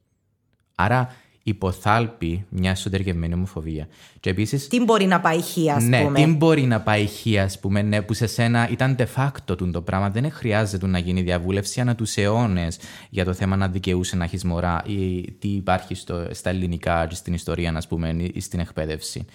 Άρα, 0.75 1.15
υποθάλπει 1.43 2.45
μια 2.49 2.71
εσωτερικευμένη 2.71 3.33
ομοφοβία. 3.33 3.87
Και 4.19 4.29
επίσης, 4.29 4.67
Τι 4.67 4.83
μπορεί 4.83 5.05
να 5.05 5.19
πάει 5.19 5.41
χ, 5.41 5.75
ας 5.75 5.83
ναι, 5.83 6.03
πούμε; 6.03 6.23
τι 6.23 6.25
μπορεί 6.25 6.61
να 6.61 6.81
πάει 6.81 7.07
χ, 7.07 7.39
ας 7.39 7.59
πούμε, 7.59 7.81
ναι, 7.81 8.01
που 8.01 8.13
σε 8.13 8.27
σένα 8.27 8.69
ήταν 8.69 8.95
de 8.99 9.05
facto 9.15 9.57
του 9.57 9.71
το 9.71 9.81
πράγμα. 9.81 10.09
Δεν 10.09 10.31
χρειάζεται 10.31 10.87
να 10.87 10.99
γίνει 10.99 11.21
διαβούλευση 11.21 11.81
ανά 11.81 11.95
τους 11.95 12.17
αιώνες 12.17 12.79
για 13.09 13.25
το 13.25 13.33
θέμα 13.33 13.55
να 13.55 13.67
δικαιούσε 13.67 14.15
να 14.15 14.23
έχεις 14.23 14.43
μωρά 14.43 14.83
ή 14.85 15.31
τι 15.39 15.47
υπάρχει 15.47 15.95
στο, 15.95 16.27
στα 16.31 16.49
ελληνικά 16.49 17.07
και 17.07 17.15
στην 17.15 17.33
ιστορία, 17.33 17.71
α 17.71 17.81
πούμε, 17.89 18.15
ή 18.33 18.39
στην 18.39 18.59
εκπαίδευση. 18.59 19.25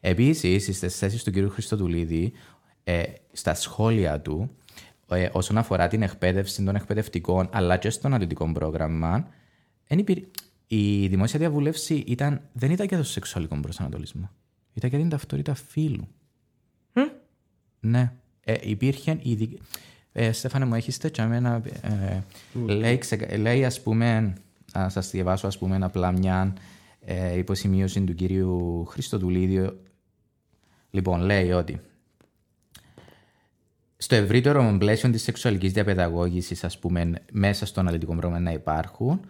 Επίσης, 0.00 0.76
στις 0.76 0.98
θέσει 0.98 1.24
του 1.24 1.30
κ. 1.30 1.52
Χριστοδουλίδη, 1.52 2.32
ε, 2.84 3.02
στα 3.32 3.54
σχόλια 3.54 4.20
του, 4.20 4.50
ε, 5.08 5.28
όσον 5.32 5.58
αφορά 5.58 5.88
την 5.88 6.02
εκπαίδευση 6.02 6.62
των 6.64 6.74
εκπαιδευτικών 6.76 7.48
αλλά 7.52 7.76
και 7.76 7.90
στο 7.90 8.06
αναλυτικό 8.06 8.52
πρόγραμμα, 8.52 9.28
εν 9.86 9.98
υπήρ- 9.98 10.24
η 10.66 11.06
δημόσια 11.06 11.38
διαβούλευση 11.38 11.94
ήταν, 11.94 12.40
δεν 12.52 12.70
ήταν 12.70 12.86
για 12.86 12.96
το 12.96 13.04
σεξουαλικό 13.04 13.60
προσανατολισμό. 13.60 14.30
Ήταν 14.74 14.90
για 14.90 14.98
την 14.98 15.08
ταυτότητα 15.08 15.54
φύλου. 15.54 16.08
Ναι. 17.80 18.12
Ε, 18.44 18.54
υπήρχε 18.62 19.18
ήδη. 19.22 19.58
Ε, 20.12 20.32
Στέφανε 20.32 20.64
μου, 20.64 20.74
έχεις 20.74 20.98
τέτοια 20.98 21.24
εμένα. 21.24 21.62
Ε, 21.82 22.20
λέει, 22.66 22.98
ξεκα- 22.98 23.38
λέει, 23.38 23.64
ας 23.64 23.82
πούμε, 23.82 24.32
να 24.72 24.88
σας 24.88 25.10
διαβάσω, 25.10 25.46
ας 25.46 25.58
πούμε, 25.58 25.78
απλά 25.82 26.12
μια 26.12 26.54
ε, 27.00 27.38
υποσημείωση 27.38 28.00
του 28.04 28.14
κυρίου 28.14 28.84
Χριστοδουλίδη. 28.84 29.70
Λοιπόν, 30.90 31.20
λέει 31.20 31.50
ότι 31.50 31.80
στο 33.96 34.14
ευρύτερο 34.14 34.76
πλαίσιο 34.78 35.10
της 35.10 35.22
σεξουαλικής 35.22 35.72
διαπαιδαγώγησης, 35.72 36.64
ας 36.64 36.78
πούμε, 36.78 37.12
μέσα 37.32 37.66
στο 37.66 37.80
αναλυτικό 37.80 38.12
πρόγραμμα 38.12 38.40
να 38.40 38.52
υπάρχουν. 38.52 39.20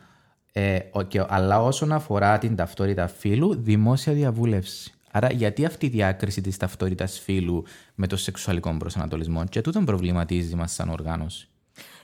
Ε, 0.58 0.78
ο- 0.90 1.02
και, 1.02 1.22
αλλά 1.28 1.62
όσον 1.62 1.92
αφορά 1.92 2.38
την 2.38 2.56
ταυτότητα 2.56 3.06
φύλου, 3.06 3.54
δημόσια 3.62 4.12
διαβούλευση. 4.12 4.92
Άρα, 5.10 5.32
γιατί 5.32 5.64
αυτή 5.64 5.86
η 5.86 5.88
διάκριση 5.88 6.40
της 6.40 6.56
ταυτότητας 6.56 7.18
φύλου 7.24 7.64
με 7.94 8.06
το 8.06 8.16
σεξουαλικό 8.16 8.76
προσανατολισμό, 8.78 9.44
και 9.44 9.60
τούτον 9.60 9.84
προβληματίζει 9.84 10.54
μας 10.54 10.72
σαν 10.72 10.88
οργάνωση. 10.88 11.48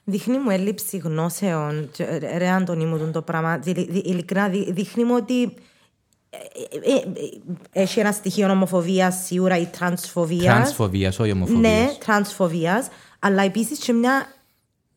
Δείχνει 0.05 0.39
μου 0.39 0.51
έλλειψη 0.51 0.97
γνώσεων. 0.97 1.89
και, 1.93 2.03
ε, 2.03 2.39
Ρε, 2.39 2.49
Αντωνί 2.49 2.85
μου, 2.85 3.11
το 3.13 3.23
πράγμα. 3.23 3.59
Δη- 3.59 3.73
δη- 3.91 4.07
Ειλικρινά, 4.07 4.49
δει- 4.49 4.73
δείχνει 4.73 5.05
μου 5.05 5.15
ότι 5.15 5.43
ε, 5.43 6.37
ε, 6.93 6.95
ε, 6.95 7.83
έχει 7.83 8.01
ένα 8.01 8.13
στοιχείο 8.13 8.51
ομοφοβία 8.51 9.11
σίγουρα 9.11 9.59
ή 9.59 9.67
τρανσφοβία. 9.67 10.53
Τρανσφοβίας, 10.53 11.19
όχι 11.19 11.31
ομοφοβίας. 11.33 11.61
Ναι, 11.61 11.93
τρανσφοβίας, 12.05 12.89
αλλά 13.19 13.43
επίσης 13.43 13.79
και 13.79 13.93
μια 13.93 14.27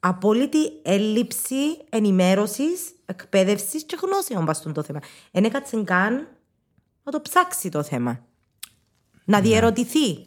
απόλυτη 0.08 0.58
έλλειψη 0.84 1.56
ενημέρωσης, 1.90 2.96
εκπαίδευσης 3.06 3.84
και 3.84 3.98
γνώσεων 4.02 4.46
πα 4.46 4.72
το 4.72 4.84
θέμα. 4.84 5.00
Δεν 5.32 5.44
έκατσε 5.44 5.84
καν 5.84 6.28
να 7.04 7.12
το 7.12 7.22
ψάξει 7.22 7.70
το 7.70 7.84
θέμα. 7.84 8.26
Να 9.26 9.42
διερωτηθεί. 9.42 10.24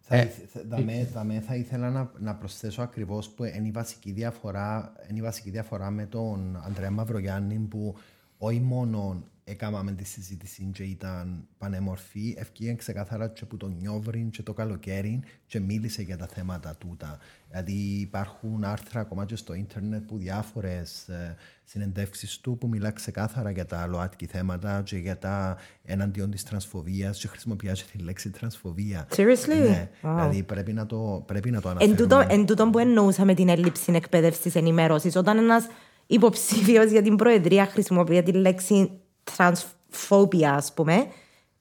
Θα, 0.00 0.16
ήθ- 0.16 0.48
θα- 0.52 0.62
δαμέ, 0.66 1.08
δαμέ 1.12 1.40
θα 1.40 1.54
ήθελα 1.54 1.90
να, 1.90 2.12
να 2.18 2.34
προσθέσω 2.34 2.82
ακριβώς 2.82 3.28
που 3.28 3.44
είναι 3.44 3.66
η, 3.66 3.70
βασική 3.70 4.10
διαφορά, 4.12 4.92
είναι 5.10 5.18
η 5.18 5.22
βασική 5.22 5.50
διαφορά 5.50 5.90
με 5.90 6.06
τον 6.06 6.62
Ανδρέα 6.66 6.90
Μαυρογιάννη 6.90 7.58
που 7.58 7.96
όχι 8.38 8.60
μόνο 8.60 9.24
έκαναμε 9.44 9.92
τη 9.92 10.04
συζήτηση 10.04 10.70
και 10.72 10.82
ήταν 10.82 11.46
πανέμορφη, 11.58 12.34
ευκήγε 12.38 12.74
ξεκάθαρα 12.74 13.28
και 13.28 13.44
που 13.44 13.56
τον 13.56 13.76
Νιόβριν 13.80 14.30
και 14.30 14.42
το 14.42 14.52
καλοκαίρι 14.52 15.20
και 15.46 15.60
μίλησε 15.60 16.02
για 16.02 16.16
τα 16.16 16.26
θέματα 16.26 16.76
τούτα. 16.78 17.18
Δηλαδή 17.50 17.72
υπάρχουν 18.00 18.64
άρθρα 18.64 19.00
ακόμα 19.00 19.24
και 19.24 19.36
στο 19.36 19.54
ίντερνετ 19.54 20.02
που 20.02 20.16
διάφορες 20.18 21.08
ε, 21.08 21.36
συνεντεύξεις 21.64 22.38
του 22.40 22.58
που 22.58 22.68
μιλά 22.68 22.90
ξεκάθαρα 22.90 23.50
για 23.50 23.66
τα 23.66 23.86
ΛΟΑΤΚΙ 23.86 24.26
θέματα 24.26 24.82
και 24.84 24.96
για 24.96 25.18
τα 25.18 25.56
εναντίον 25.84 26.30
της 26.30 26.42
τρανσφοβίας 26.42 27.18
και 27.18 27.28
χρησιμοποιεί 27.28 27.72
και 27.72 27.82
τη 27.92 27.98
λέξη 27.98 28.30
τρανσφοβία. 28.30 29.06
Seriously? 29.16 29.68
Ναι, 29.68 29.88
Wow. 30.02 30.14
δηλαδή 30.14 30.42
πρέπει 30.42 30.72
να 30.72 30.86
το, 30.86 31.22
πρέπει 31.26 31.50
να 31.50 31.60
το 31.60 31.68
Εν 31.68 31.76
αναφέρουμε. 31.76 31.96
τούτο, 31.96 32.26
εν 32.28 32.46
τούτο 32.46 32.70
που 32.70 32.78
εννοούσα 32.78 33.24
με 33.24 33.34
την 33.34 33.48
έλλειψη 33.48 33.92
εκπαίδευσης 33.92 34.54
ενημέρωσης, 34.54 35.16
όταν 35.16 35.38
ένας 35.38 35.66
υποψήφιος 36.06 36.90
για 36.90 37.02
την 37.02 37.16
Προεδρία 37.16 37.66
χρησιμοποιεί 37.66 38.22
τη 38.22 38.32
λέξη 38.32 38.90
transphobia, 39.36 40.42
ας 40.44 40.72
πούμε, 40.74 41.06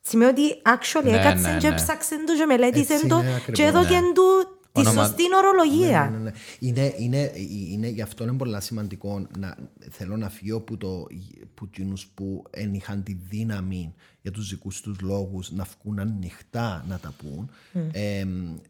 σημαίνει 0.01 0.29
ότι 0.31 0.61
actually 0.65 1.03
Ναι, 1.03 1.17
έκατσε 1.19 1.51
ναι, 1.51 1.57
και 1.57 1.67
ναι. 1.67 1.73
έψαξε 1.73 2.15
το 2.25 2.35
και 2.37 2.45
μελέτησε 2.45 2.93
Έτσι 2.93 3.07
το 3.07 3.17
είναι 3.19 3.35
ακριβώς, 3.35 3.59
και 3.59 3.63
έδωκε 3.63 3.93
ναι. 3.99 4.11
του 4.13 4.55
τη 4.73 4.79
Όνομα- 4.79 5.03
σωστή 5.05 5.23
ορολογία. 5.37 6.09
Ναι, 6.11 6.17
ναι, 6.17 6.23
ναι. 6.23 6.31
Είναι, 6.59 6.93
είναι, 6.97 7.31
είναι, 7.71 7.87
γι' 7.87 8.01
αυτό 8.01 8.23
είναι 8.23 8.33
πολύ 8.33 8.61
σημαντικό 8.61 9.27
να 9.37 9.57
θέλω 9.89 10.17
να 10.17 10.29
φύγω 10.29 10.59
που, 10.59 10.77
το, 10.77 11.07
που 11.53 11.65
εκείνους 11.65 12.07
που 12.07 12.43
εν 12.49 12.73
είχαν 12.73 13.03
τη 13.03 13.13
δύναμη 13.29 13.93
για 14.21 14.31
τους 14.31 14.49
δικούς 14.49 14.81
τους 14.81 14.99
λόγους 15.01 15.51
να 15.51 15.65
βγουν 15.83 15.99
ανοιχτά 15.99 16.85
να 16.87 16.97
τα 16.99 17.13
πούν 17.17 17.49
ε, 17.91 18.25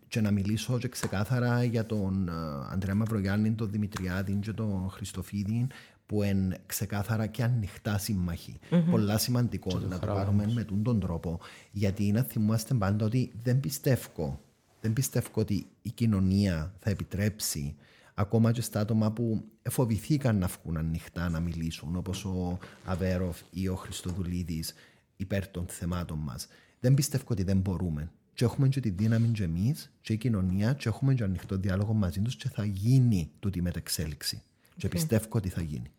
και 0.08 0.22
να 0.22 0.32
μιλήσω 0.32 0.78
και 0.78 0.88
ξεκάθαρα 0.88 1.64
για 1.64 1.86
τον 1.86 2.28
ε, 2.28 2.32
Ανδρέα 2.72 2.96
Μαυρογιάννη, 2.96 3.52
τον 3.52 3.72
Δημητριάδη 3.72 4.40
και 4.42 4.52
τον 4.52 4.90
Χριστοφίδη 4.92 5.68
που 6.12 6.24
είναι 6.24 6.58
ξεκάθαρα 6.66 7.28
και 7.28 7.44
ανοιχτά 7.44 7.98
σύμμαχοι. 7.98 8.60
Πολλά 8.90 9.18
σημαντικό 9.18 9.80
να 9.80 10.00
το 10.00 10.08
πάρουμε 10.08 10.52
με 10.54 10.64
τον, 10.64 10.84
τον 10.84 11.00
τρόπο 11.00 11.40
γιατί 11.72 12.12
να 12.12 12.22
θυμάστε 12.22 12.74
πάντα 12.74 13.06
ότι 13.06 13.32
δεν 13.44 13.60
πιστεύω 13.60 14.40
δεν 14.82 14.94
πιστεύω 14.94 15.28
ότι 15.34 15.68
η 15.82 15.90
κοινωνία 15.90 16.74
θα 16.80 16.90
επιτρέψει 16.90 17.76
ακόμα 18.14 18.52
και 18.52 18.62
στα 18.62 18.80
άτομα 18.80 19.12
που 19.12 19.44
φοβηθήκαν 19.70 20.38
να 20.38 20.48
βγουν 20.48 20.78
ανοιχτά 20.78 21.30
να 21.30 21.40
μιλήσουν 21.40 21.96
όπως 21.96 22.26
ο 22.26 22.58
Αβέροφ 22.86 23.40
ή 23.52 23.68
ο 23.68 23.76
Χριστοδουλίδης 23.76 24.74
υπέρ 25.16 25.48
των 25.48 25.66
θεμάτων 25.68 26.18
μας. 26.18 26.48
Δεν 26.80 26.94
πιστεύω 26.94 27.24
ότι 27.28 27.44
δεν 27.44 27.58
μπορούμε. 27.58 28.12
Και 28.34 28.44
έχουμε 28.44 28.68
και 28.68 28.80
τη 28.80 28.90
δύναμη 28.90 29.28
και 29.28 29.44
εμείς 29.44 29.92
και 30.02 30.14
η 30.14 30.18
κοινωνία 30.18 30.74
και 30.74 30.90
έχουμε 30.90 31.14
και 31.14 31.24
ανοιχτό 31.24 31.58
διάλογο 31.58 31.94
μαζί 31.94 32.22
τους 32.22 32.36
και 32.36 32.50
θα 32.50 32.66
γίνει 32.66 33.32
τούτη 33.40 33.60
η 33.60 33.62
μετεξέλιξη. 33.62 34.42
Και 34.78 34.88
πιστεύω 34.88 35.28
ότι 35.30 35.50
θα 35.50 35.62
γίνει. 35.62 35.92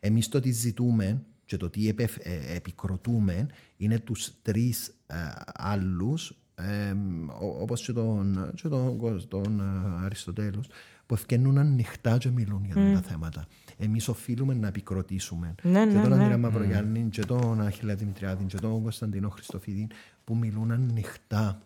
Εμείς 0.00 0.28
το 0.28 0.40
τι 0.40 0.50
ζητούμε 0.50 1.22
και 1.44 1.56
το 1.56 1.70
τι 1.70 1.88
επεφ- 1.88 2.26
ε, 2.26 2.54
επικροτούμε 2.54 3.46
είναι 3.76 3.98
τους 3.98 4.32
τρεις 4.42 4.88
ε, 5.06 5.14
άλλους 5.54 6.38
ε, 6.54 6.92
ο- 7.40 7.62
όπως 7.62 7.82
και 7.82 7.92
τον, 7.92 8.50
και 8.54 8.68
τον, 8.68 9.28
τον 9.28 9.60
ε, 9.60 10.04
Αριστοτέλους 10.04 10.66
που 11.06 11.14
ευκαινούν 11.14 11.58
ανοιχτά 11.58 12.18
και 12.18 12.30
μιλούν 12.30 12.64
για 12.64 12.74
τα 12.74 13.00
θέματα. 13.00 13.46
Εμείς 13.76 14.08
οφείλουμε 14.08 14.54
να 14.54 14.66
επικροτήσουμε 14.68 15.54
Ναι, 15.62 15.86
και 15.86 15.92
ναι, 15.92 16.00
τον 16.00 16.10
ναι. 16.10 16.16
Ανδρέα 16.16 16.38
Μαυρογιάννη 16.38 17.08
και 17.10 17.24
τον 17.24 17.60
Αχιλέα 17.60 17.94
Δημητριάδη 17.94 18.44
και 18.44 18.56
τον 18.56 18.82
Κωνσταντίνο 18.82 19.28
Χριστοφίδη 19.28 19.86
που 20.24 20.36
μιλούν 20.36 20.70
ανοιχτά 20.70 21.62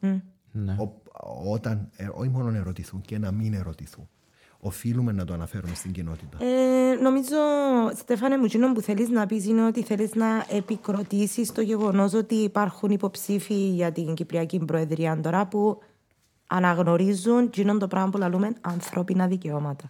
Ο- 0.78 1.52
όταν, 1.52 1.88
ε, 1.96 2.08
όχι 2.12 2.28
μόνο 2.28 2.50
ερωτηθούν 2.56 3.00
και 3.00 3.18
να 3.18 3.32
μην 3.32 3.54
ερωτηθούν. 3.54 4.08
Οφείλουμε 4.64 5.12
να 5.12 5.24
το 5.24 5.32
αναφέρουμε 5.34 5.74
στην 5.74 5.92
κοινότητα. 5.92 6.36
Ε, 6.44 6.94
νομίζω, 7.02 7.36
Στέφανε 7.96 8.36
μου, 8.38 8.44
εκείνο 8.44 8.72
που 8.72 8.80
θέλεις 8.80 9.08
να 9.08 9.26
πεις 9.26 9.46
είναι 9.46 9.66
ότι 9.66 9.82
θέλεις 9.82 10.14
να 10.14 10.44
επικροτήσεις 10.48 11.52
το 11.52 11.60
γεγονός 11.60 12.14
ότι 12.14 12.34
υπάρχουν 12.34 12.90
υποψήφοι 12.90 13.54
για 13.54 13.92
την 13.92 14.14
Κυπριακή 14.14 14.58
Προεδρία 14.58 15.20
τώρα 15.22 15.46
που 15.46 15.78
αναγνωρίζουν 16.46 17.38
εκείνο 17.44 17.78
το 17.78 17.88
πράγμα 17.88 18.10
που 18.10 18.18
λαλούμε 18.18 18.52
ανθρώπινα 18.60 19.26
δικαιώματα. 19.26 19.84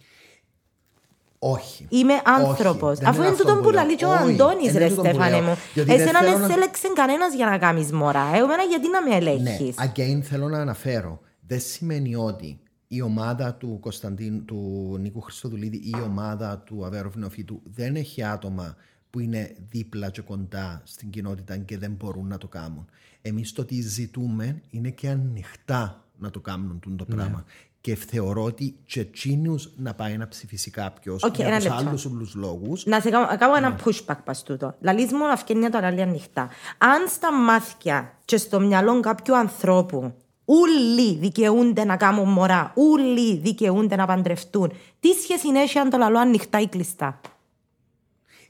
Όχι. 1.39 1.87
Είμαι 1.89 2.13
Όχι, 2.13 2.23
άνθρωπος. 2.25 2.99
δεν 2.99 3.09
Αφού 3.09 3.17
είναι 3.17 3.27
είναι 3.27 3.35
αυτό 3.37 3.43
τούτο 3.49 3.57
που 3.57 3.63
που 3.65 3.71
λέω. 3.71 3.85
λέει 3.85 3.95
και 3.95 4.05
ο 4.05 4.13
Όχι, 4.13 4.33
Αντώνης, 4.33 4.69
είναι 4.71 4.79
ρε 4.79 4.89
τούτο 4.89 5.01
που 5.03 5.09
Στέφανε 5.09 5.31
λέω. 5.31 5.43
μου. 5.43 5.57
Γιατί 5.75 5.91
δεν 5.91 6.01
Εσένα 6.01 6.19
θέλω 6.19 6.31
δεν 6.33 6.41
να- 6.41 6.47
σε 6.47 6.53
έλεξε 6.53 6.89
κανένας 6.95 7.35
για 7.35 7.47
να 7.47 7.59
κάνεις 7.59 7.93
μωρά. 7.93 8.27
Ε, 8.35 8.39
εμένα 8.39 8.63
γιατί 8.63 8.89
να 8.91 9.03
με 9.09 9.17
ελέγχεις; 9.17 9.77
Ναι, 9.77 9.93
again 9.97 10.21
θέλω 10.23 10.49
να 10.49 10.59
αναφέρω. 10.59 11.21
Δεν 11.47 11.61
σημαίνει 11.61 12.15
ότι 12.17 12.61
η 12.95 13.01
ομάδα 13.03 13.55
του 13.55 13.79
Κωνσταντίν, 13.81 14.45
του 14.45 14.97
Νίκου 15.01 15.21
Χριστοδουλίδη 15.21 15.77
ή 15.77 15.91
η 15.99 16.01
ομάδα 16.05 16.59
του 16.59 16.85
Αβέροφ 16.87 17.15
Νεοφύτου 17.17 17.61
δεν 17.65 17.97
έχει 17.97 18.23
άτομα 18.25 18.77
που 19.11 19.21
είναι 19.21 19.57
δίπλα 19.71 20.11
και 20.11 20.21
κοντά 20.21 20.83
στην 20.85 21.11
κοινότητα 21.11 21.57
και 21.57 21.79
δεν 21.79 21.91
μπορούν 21.93 22.27
να 22.27 22.39
το 22.39 22.49
κάνουν. 22.49 22.85
Εμείς 23.23 23.53
το 23.53 23.65
τι 23.65 23.81
ζητούμε 23.81 24.61
είναι 24.71 24.91
και 24.91 25.09
ανοιχτά 25.09 26.05
να 26.19 26.31
το 26.31 26.41
κάνουν 26.41 26.79
τούτο 26.81 27.05
το 27.05 27.15
πράγμα. 27.15 27.45
Και 27.81 27.95
θεωρώ 27.95 28.43
ότι 28.45 28.77
και 28.85 29.01
εκείνους 29.01 29.71
να 29.77 29.95
πάει 29.95 30.17
να 30.17 30.29
ψηφίσει 30.29 30.71
κάποιος 30.71 31.23
Οκ, 31.23 31.37
για 31.37 31.47
ένα 31.47 31.57
τους 31.57 31.65
λεπτό. 31.67 31.79
άλλους 31.89 32.05
όλους 32.05 32.35
λόγους 32.35 32.87
Να 32.87 33.01
σε 33.01 33.11
κάνω, 33.11 33.27
να 33.27 33.37
κάνω 33.37 33.53
Ναι. 33.53 33.67
ένα 33.67 33.79
pushback 33.85 34.17
πας 34.25 34.43
τούτο. 34.43 34.75
Λαλείς 34.81 35.13
μου 35.13 35.27
να 35.27 35.37
φκαίνει 35.37 35.69
τζαι 35.69 35.79
να 35.79 35.86
λαλεί 35.86 36.03
ανοιχτά. 36.03 36.49
Αν 36.79 37.09
στα 37.09 37.33
μάτια 37.33 38.13
και 38.25 38.37
στο 38.37 38.61
μυαλό 38.61 39.01
κάποιου 39.01 39.37
ανθρώπου 39.37 40.15
Ούλοι 40.45 41.17
δικαιούνται 41.17 41.85
να 41.85 41.97
κάνουν 41.97 42.29
μωρά. 42.29 42.73
Ούλοι 42.77 43.37
δικαιούνται 43.37 43.97
να 43.97 44.07
παντρευτούν. 44.07 44.73
Τι 45.01 45.09
σχέση 45.09 45.49
έχει 45.49 45.79
αν 45.79 45.91
το 45.91 45.97
λαλό 45.97 46.19
ανοιχτά 46.19 46.61
ή 46.61 46.69
κλειστά; 46.69 47.21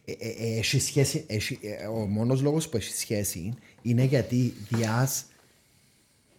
Ε, 0.05 0.13
ε, 0.13 0.29
ε, 0.29 0.59
έχει 0.59 0.81
σχέση, 0.81 1.25
έχει, 1.29 1.59
ε, 1.63 1.87
ο 1.87 2.07
μόνος 2.07 2.43
λόγος 2.43 2.69
που 2.69 2.77
έχει 2.77 2.93
σχέση 2.93 3.55
είναι 3.83 4.05
γιατί 4.05 4.55
διάς, 4.69 5.25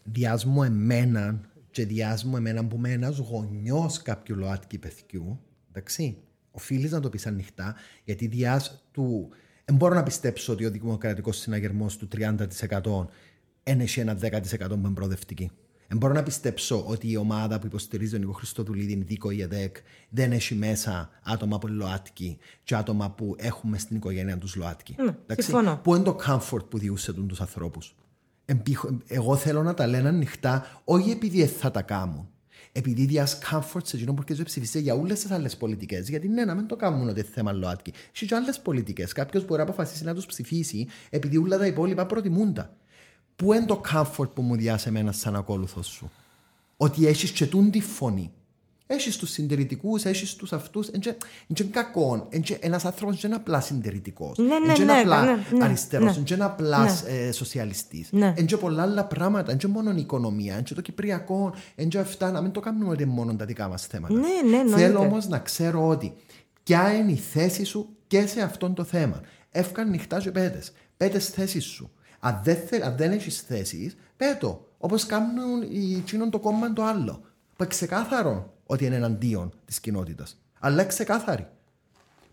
διάς 0.04 0.46
μου 0.46 0.64
εμέναν 0.64 1.50
και 1.72 1.86
διάς 1.86 2.24
μου 2.24 2.38
εμέναν 2.38 2.68
που 2.68 2.76
είμαι 2.76 2.92
ένας 2.92 3.18
γονιός 3.18 4.02
κάποιου 4.02 4.36
ΛΟΑΤΚΙ 4.36 4.78
παιδιού, 4.78 5.40
εντάξει, 5.70 6.18
οφείλεις 6.52 6.92
να 6.92 7.00
το 7.00 7.10
πεις 7.10 7.28
ανοιχτά, 7.28 7.76
γιατί 8.04 8.28
διάς 8.28 8.84
του 8.92 9.30
Δεν 9.66 9.76
μπορώ 9.76 9.96
να 9.96 10.04
πιστέψω 10.04 10.54
ότι 10.54 10.66
ο 10.66 10.72
δημοκρατικός 10.72 11.38
συναγερμός 11.38 11.98
του 11.98 12.08
30% 12.16 13.08
ένεχε 13.64 14.02
ένα 14.02 14.18
10% 14.22 14.40
που 14.68 14.74
είναι 14.74 14.90
προοδευτική. 14.94 15.52
Δεν 15.88 15.98
μπορώ 15.98 16.14
να 16.14 16.24
πιστέψω 16.24 16.84
ότι 16.88 17.12
η 17.12 17.18
ομάδα 17.18 17.60
που 17.60 17.66
υποστηρίζει 17.66 18.12
τον 18.12 18.20
Νίκο 18.20 18.32
Χριστοδουλίδη, 18.32 18.92
η 18.92 19.04
Δίκο 19.04 19.32
η 19.32 19.42
ΕΔΕΚ, 19.42 19.76
δεν 20.10 20.32
έχει 20.32 20.56
μέσα 20.56 21.10
άτομα 21.24 21.58
που 21.58 21.68
είναι 21.68 21.76
ΛΟΑΤΚΙ 21.76 22.38
και 22.64 22.76
άτομα 22.76 23.12
που 23.12 23.36
έχουμε 23.38 23.78
στην 23.78 23.96
οικογένεια 23.96 24.38
τους 24.38 24.56
ΛΟΑΤΚΙ. 24.56 24.96
Ναι, 25.04 25.36
συμφωνώ. 25.38 25.80
Πού 25.84 25.96
είναι 25.96 26.04
το 26.04 26.18
comfort 26.28 26.70
που 26.70 26.78
διούσε 26.78 27.14
τους 27.14 27.42
ανθρώπους. 27.42 27.96
Εγώ 29.08 29.36
θέλω 29.36 29.64
να 29.64 29.74
τα 29.74 29.88
λένε 29.88 30.08
ανοιχτά, 30.08 30.82
όχι 30.84 31.12
επειδή 31.12 31.46
θα 31.46 31.72
τα 31.72 31.82
κάνουν. 31.82 32.28
Επειδή 32.72 33.06
δια 33.06 33.28
comfort 33.52 33.84
σε 33.84 33.96
εκείνο 33.96 34.14
που 34.14 34.24
και 34.24 34.44
ψηφίσει 34.44 34.82
για 34.82 34.94
όλες 34.94 35.20
τις 35.20 35.32
άλλες 35.32 35.58
πολιτικές. 35.58 36.10
Γιατί 36.10 36.28
ναι, 36.28 36.46
να 36.46 36.56
μην 36.56 36.68
το 36.68 36.76
κάνουν 36.76 37.10
ότι 37.10 37.22
θέμα 37.22 37.52
ΛΟΑΤΚΙ. 37.52 37.94
Έχει 38.16 38.26
και 38.26 38.36
άλλες 38.36 38.60
πολιτικές. 38.60 39.14
Κάποιος 39.14 39.46
μπορεί 39.46 39.58
να 39.58 39.64
αποφασίσει 39.64 40.04
να 40.04 40.14
τους 40.14 40.26
ψηφίσει 40.26 40.88
επειδή 41.10 41.38
όλα 41.38 41.58
τα 41.58 41.66
υπόλοιπα 41.66 42.06
προτιμούν 42.06 42.54
τα. 42.54 42.76
Πού 43.36 43.54
είναι 43.54 43.66
το 43.66 43.82
comfort 43.94 44.30
που 44.34 44.42
μου 44.42 44.56
διάσε 44.56 44.90
εμένα 44.90 45.12
σαν 45.12 45.36
ακόλουθος 45.36 45.88
σου; 45.88 46.12
Ότι 46.78 47.08
έχεις 47.08 47.32
και 47.32 47.46
τούν 47.46 47.72
τη 47.72 47.82
φωνή. 47.82 48.32
Έχεις 48.88 49.18
τους 49.18 49.30
συντηρητικούς, 49.32 50.06
έχεις 50.06 50.36
τους 50.36 50.54
αυτούς. 50.54 50.88
Είναι 50.88 51.70
κακό. 51.72 52.28
Ένας 52.60 52.86
άνθρωπος 52.86 53.22
δεν 53.22 53.32
είναι 53.32 53.40
απλάς 53.40 53.66
συντηρητικός. 53.66 54.38
Ναι, 54.38 54.46
ναι, 54.46 54.74
είναι 54.74 54.94
ναι, 54.94 55.00
απλά 55.00 55.26
ναι, 55.26 55.32
ναι, 55.58 55.64
αριστερός. 55.66 56.18
ναι. 56.18 56.24
Δεν 56.24 56.36
είναι 56.36 56.46
απλάς 56.46 57.04
Ναι. 57.04 57.10
ε, 57.10 57.32
σοσιαλιστής. 57.32 58.08
Ναι. 58.12 58.34
Είναι 58.38 58.58
πολλά 58.58 58.82
άλλα 58.82 59.06
πράγματα. 59.06 59.52
Είναι 59.52 59.62
μόνο 59.74 59.92
η 59.92 60.00
οικονομία. 60.00 60.54
Είναι 60.54 60.64
το 60.76 60.82
κυπριακό. 60.82 61.54
Είναι 61.76 62.00
αυτά. 62.00 62.32
Να 62.32 62.42
μην 62.42 62.52
το 62.52 62.60
κάνουμε 62.60 62.90
ότι 62.90 63.04
είναι 63.04 63.12
μόνο 63.12 63.36
τα 63.36 63.46
δικά 63.46 63.68
μας 63.68 63.88
θέματα. 63.88 64.14
Ναι, 64.14 64.20
ναι, 64.20 64.58
εννοείται. 64.58 64.76
Θέλω 64.82 65.00
όμως 65.00 65.28
να 65.28 65.40
ξέρω 65.40 65.88
ότι 65.88 66.14
ποια 66.64 66.94
είναι 66.94 67.12
η 67.12 67.18
θέση 67.18 67.64
σου 67.64 67.90
και 68.08 68.28
σε 68.28 68.42
αυτό 68.42 68.70
το 68.70 68.84
θέμα. 68.84 69.22
Έφκα 69.52 69.90
ανοιχτά 69.90 70.20
και 70.20 70.32
πε 70.32 70.45
τες. 70.45 70.72
Πε 70.98 71.10
τες 71.10 71.28
θέσεις 71.30 71.64
σου. 71.66 71.92
Αν 72.26 72.40
δεν, 72.44 72.58
θε, 72.68 72.86
αν 72.86 72.96
δεν 72.98 73.12
έχεις 73.12 73.42
θέσεις, 73.42 73.96
πε 74.18 74.38
το. 74.38 74.68
Όπως 74.78 75.06
κάνουν 75.06 75.62
τζείνον 75.62 76.30
το 76.30 76.40
κόμμα 76.40 76.74
το 76.74 76.84
άλλο. 76.84 77.22
Που 77.56 77.64
είναι 77.64 77.68
ξεκάθαρο 77.68 78.54
ότι 78.66 78.86
είναι 78.86 78.96
εναντίον 78.96 79.54
της 79.66 79.80
κοινότητας. 79.80 80.38
Αλλά 80.60 80.74
είναι 80.74 80.86
ξεκάθαρη. 80.86 81.48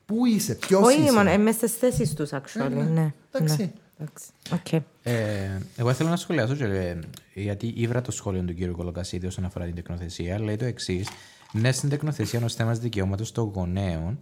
Πού 0.07 0.27
είσαι, 0.27 0.55
ποιος 0.55 0.87
Όχι 0.87 1.03
είσαι. 1.03 1.13
μόνο, 1.13 1.33
είμαι 1.33 1.53
στις 1.53 1.73
θέσεις 1.73 2.15
τους, 2.15 2.31
actually. 2.33 2.71
ναι. 2.71 2.83
Ναι. 2.83 3.13
Εντάξει. 3.33 3.57
ναι. 3.63 3.73
Εντάξει. 3.99 4.25
Οκ. 4.53 4.83
Ε, 5.03 5.59
εγώ 5.77 5.93
θέλω 5.93 6.09
να 6.09 6.17
σχολιάσω, 6.17 6.55
και, 6.55 6.65
ε, 6.65 6.99
γιατί 7.35 7.73
ήβρα 7.77 8.03
το 8.03 8.11
σχόλιο 8.11 8.43
του 8.43 8.55
κ. 8.55 8.77
Κολοκασίδη 8.77 9.27
όσον 9.27 9.45
αφορά 9.45 9.65
την 9.65 9.75
τεκνοθεσία. 9.75 10.41
Λέει 10.41 10.57
το 10.57 10.65
εξής. 10.65 11.09
Ναι, 11.53 11.73
στην 11.73 11.89
τεκνοθεσία 11.89 12.41
ως 12.45 12.49
θέμα 12.49 12.73
δικαιώματος 12.73 13.33
των 13.33 13.51
γονέων, 13.55 14.19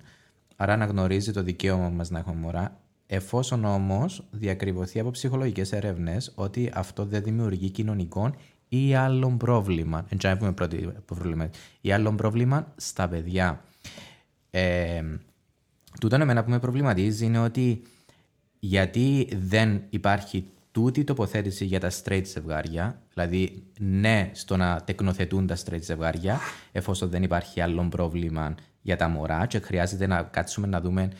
άρα 0.57 0.73
αναγνωρίζει 0.73 1.32
το 1.32 1.43
δικαίωμα 1.43 1.89
μας 1.89 2.11
να 2.11 2.19
έχουμε 2.19 2.36
μωρά, 2.40 2.81
εφόσον 3.10 3.64
όμως 3.64 4.24
διακριβωθεί 4.30 5.01
από 5.01 5.10
ψυχολογικές 5.10 5.72
έρευνε 5.72 6.16
ότι 6.35 6.70
αυτό 6.74 7.05
δεν 7.05 7.22
δημιουργεί 7.22 7.70
κοινωνικό 7.70 8.35
ή 8.68 8.94
άλλον 8.94 9.36
πρόβλημα. 9.36 10.06
Έτσι, 10.09 10.26
να 10.26 10.36
πούμε 10.36 10.52
πρώτη 10.52 10.93
πρόβλημα. 11.05 11.51
Ή 11.80 11.93
άλλον 11.93 12.16
πρόβλημα 12.16 12.72
στα 12.76 13.09
παιδιά. 13.09 13.64
Ε, 14.51 15.02
τούτο 16.01 16.16
εμένα 16.16 16.44
που 16.44 16.51
με 16.51 16.59
προβληματίζει 16.59 17.24
είναι 17.24 17.39
ότι 17.39 17.82
γιατί 18.59 19.28
δεν 19.40 19.82
υπάρχει 19.90 20.44
τούτη 20.72 21.05
τοποθέτηση 21.05 21.64
για 21.64 21.80
τα 21.80 21.90
straight 21.90 22.24
ζευγάρια, 22.24 23.02
δηλαδή 23.14 23.62
ναι 23.78 24.30
στο 24.32 24.56
να 24.56 24.82
τεκνοθετούν 24.85 25.47
τα 25.47 25.56
straight 25.56 25.82
ζευγάρια, 25.82 26.39
εφόσον 26.72 27.09
δεν 27.09 27.22
υπάρχει 27.22 27.60
άλλο 27.60 27.89
πρόβλημα 27.90 28.55
για 28.82 28.97
τα 28.97 29.09
μωρά 29.09 29.47
και 29.47 29.59
χρειάζεται 29.59 30.06
να 30.06 30.22
κάτσουμε 30.22 30.66
να 30.66 30.80
δούμε 30.80 31.10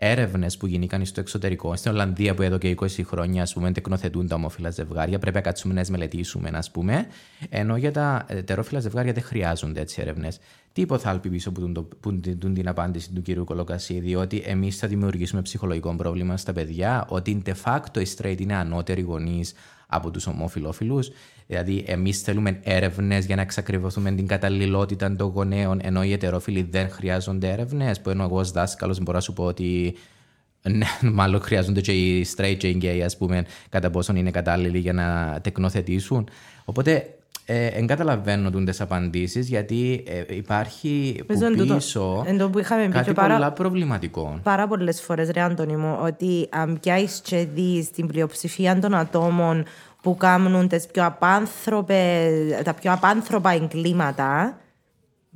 έρευνες 0.00 0.56
που 0.56 0.66
γίνηκαν 0.66 1.04
στο 1.04 1.20
εξωτερικό. 1.20 1.76
Στην 1.76 1.90
Ολλανδία 1.90 2.34
που 2.34 2.42
εδώ 2.42 2.58
και 2.58 2.76
20 2.80 2.86
χρόνια 3.04 3.42
ας 3.42 3.52
πούμε, 3.52 3.72
τεκνοθετούν 3.72 4.26
τα 4.28 4.34
ομόφυλα 4.34 4.70
ζευγάρια, 4.70 5.18
πρέπει 5.18 5.36
να 5.36 5.42
κάτσουμε 5.42 5.74
να 5.74 5.80
τις 5.80 5.90
μελετήσουμε, 5.90 6.50
ας 6.54 6.70
πούμε. 6.70 7.06
Ενώ 7.48 7.76
για 7.76 7.92
τα 7.92 8.24
ετερόφυλα 8.28 8.80
ζευγάρια 8.80 9.12
δεν 9.12 9.22
χρειάζονται 9.22 9.80
έτσι 9.80 10.00
έρευνες. 10.00 10.38
Τι 10.72 10.80
υποθάλπει 10.80 11.28
πίσω 11.28 11.48
από, 11.48 11.60
τον, 11.60 11.72
το- 11.72 11.82
που 12.00 12.20
την, 12.20 12.54
την 12.54 12.68
απάντηση 12.68 13.12
του 13.12 13.22
κυρίου 13.22 13.44
Κολοκασίδη, 13.44 14.14
ότι 14.14 14.42
εμείς 14.46 14.76
θα 14.76 14.86
δημιουργήσουμε 14.88 15.42
ψυχολογικό 15.42 15.94
πρόβλημα 15.96 16.36
στα 16.36 16.52
παιδιά, 16.52 17.06
ότι 17.08 17.42
de 17.46 17.52
facto 17.64 18.00
οι 18.00 18.06
straight 18.16 18.40
είναι 18.40 18.54
ανώτεροι 18.54 19.00
γονείς 19.00 19.52
από 19.86 20.10
τους 20.10 20.26
ομοφυλόφιλου. 20.26 21.00
Δηλαδή, 21.50 21.84
εμείς 21.86 22.20
θέλουμε 22.20 22.60
έρευνες 22.62 23.26
για 23.26 23.36
να 23.36 23.42
εξακριβωθούμε 23.42 24.10
την 24.10 24.26
καταλληλότητα 24.26 25.16
των 25.16 25.28
γονέων, 25.34 25.78
ενώ 25.82 26.02
οι 26.02 26.12
ετερόφιλοι 26.12 26.68
δεν 26.70 26.90
χρειάζονται 26.90 27.48
έρευνες. 27.50 28.00
Που 28.00 28.10
ενώ 28.10 28.22
εγώ 28.24 28.38
ως 28.38 28.50
δάσκαλος 28.50 28.98
μπορώ 29.00 29.12
να 29.16 29.20
σου 29.22 29.32
πω 29.32 29.44
ότι 29.44 29.96
ναι, 30.62 30.86
μάλλον 31.12 31.40
χρειάζονται 31.40 31.80
και 31.80 31.92
οι 31.92 32.26
straight 32.36 32.56
και 32.58 32.68
οι 32.68 32.78
gay, 32.82 33.00
ας 33.04 33.16
πούμε, 33.16 33.44
κατά 33.68 33.90
πόσον 33.90 34.16
είναι 34.16 34.30
κατάλληλοι 34.30 34.78
για 34.78 34.92
να 34.92 35.38
τεκνοθετήσουν. 35.42 36.28
Οπότε, 36.64 37.12
ε, 37.50 37.70
δεν 37.70 37.86
καταλαβαίνω 37.86 38.50
τις 38.50 38.80
απαντήσεις, 38.80 39.48
γιατί 39.48 40.04
ε, 40.28 40.34
υπάρχει 40.36 41.14
που 41.26 41.32
Νομίζω 41.32 41.46
εν 41.46 41.56
τούτο- 41.58 41.74
πίσω 41.74 42.22
εν 42.26 42.38
τω 42.38 42.48
που 42.50 42.58
είχαμε 42.58 42.86
πει 42.86 42.92
κάτι 42.92 43.04
και 43.04 43.12
παρά- 43.12 43.34
πολλά 43.34 43.52
προβληματικό. 43.52 44.40
Πάρα 44.42 44.66
πολλές 44.68 45.00
φορές, 45.00 45.30
ρε 45.30 45.40
Αντώνη 45.40 45.76
μου, 45.76 45.98
ότι 46.02 46.46
αν 46.50 46.78
πιάσει 46.80 47.20
και 47.22 47.46
δεις 47.54 47.90
την 47.90 48.06
πλειοψηφία 48.06 48.78
των 48.78 48.94
ατόμων 48.94 49.64
που 50.02 50.16
κάνουν 50.16 50.68
τις 50.68 50.86
πιο 50.86 51.06
απάνθρωπες, 51.06 52.62
τα 52.64 52.74
πιο 52.74 52.92
απάνθρωπα 52.92 53.50
εγκλήματα, 53.50 54.58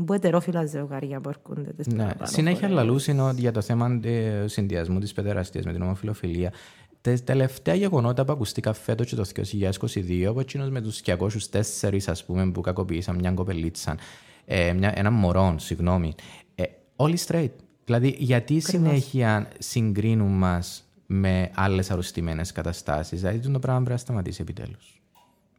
που 0.06 0.12
ετερόφυλα 0.12 0.66
ζευγάρια 0.66 1.20
που 1.20 1.28
έρχονται 1.28 1.72
τις 1.72 1.86
Ναι, 1.86 1.96
παραπάνω 1.96 2.30
συνέχεια 2.30 2.60
φορές. 2.68 2.74
λαλούς 2.76 3.06
είναι 3.06 3.22
ότι 3.22 3.40
για 3.40 3.52
το 3.52 3.60
θέμα 3.60 4.00
του 4.00 4.08
συνδυασμού 4.44 4.98
της 4.98 5.12
παιδεραστίας 5.12 5.64
με 5.64 5.72
την 5.72 5.82
ομοφιλοφιλία. 5.82 6.52
Τα 7.00 7.14
τελευταία 7.24 7.74
γεγονότα 7.74 8.24
που 8.24 8.32
ακουστήκα 8.32 8.72
φέτος 8.72 9.06
και 9.06 9.16
το 9.16 9.24
2022, 9.24 10.24
από 10.24 10.40
εκείνο 10.40 10.66
με 10.70 10.80
τους 10.80 11.00
204 11.00 12.06
ας 12.06 12.24
πούμε, 12.24 12.50
που 12.50 12.60
κακοποίησαν 12.60 13.16
μια 13.16 13.32
κοπελίτσα, 13.32 13.96
ε, 14.44 14.72
μια, 14.72 14.92
ένα 14.94 15.10
μωρό, 15.10 15.54
συγγνώμη, 15.58 16.14
ε, 16.54 16.62
όλοι 16.96 17.18
straight. 17.26 17.50
Δηλαδή, 17.84 18.16
γιατί 18.18 18.60
συνέχεια 18.60 19.48
συγκρίνουν 19.58 20.32
μας 20.38 20.91
με 21.14 21.50
άλλες 21.54 21.90
αρρωστημένες 21.90 22.52
καταστάσεις. 22.52 23.20
Δηλαδή, 23.20 23.38
το 23.38 23.58
πράγμα 23.58 23.76
πρέπει 23.80 23.90
να 23.90 23.96
σταματήσει 23.96 24.40
επιτέλους. 24.42 25.00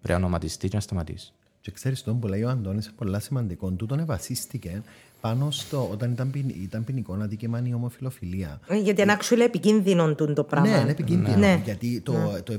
Πρέπει 0.02 0.20
να 0.20 0.26
ονοματιστεί 0.26 0.68
και 0.68 0.76
να 0.76 0.82
σταματήσει. 0.82 1.34
Και 1.62 1.72
ξέρεις 1.72 2.04
τον 2.04 2.20
που 2.20 2.28
λέει 2.28 2.44
ο 2.44 2.50
Αντώνης, 2.50 2.86
είναι 2.86 2.94
πολλά 2.98 3.20
σημαντικό. 3.20 3.72
Τούτον 3.72 4.06
βασίστηκε 4.06 4.82
πάνω 5.22 5.52
στο 5.52 5.90
όταν 5.92 6.12
ήταν, 6.12 6.32
ποιν- 6.32 6.50
ήταν 6.64 6.84
ποινικό 6.84 7.14
αδίκημα 7.14 7.62
η 7.66 7.74
ομοφιλοφιλία. 7.74 8.60
Ε, 8.68 8.78
Γιατί 8.78 9.02
είναι 9.02 9.18
actually 9.20 9.40
επικίνδυνο 9.40 10.16
τούτο 10.16 10.34
το 10.34 10.44
πράγμα. 10.44 10.70
Ναι, 10.70 10.78
είναι 10.82 10.92
επικίνδυνο. 10.92 11.38
Ναι. 11.38 11.62
Γιατί 11.64 12.02
το, 12.02 12.14
το 12.44 12.58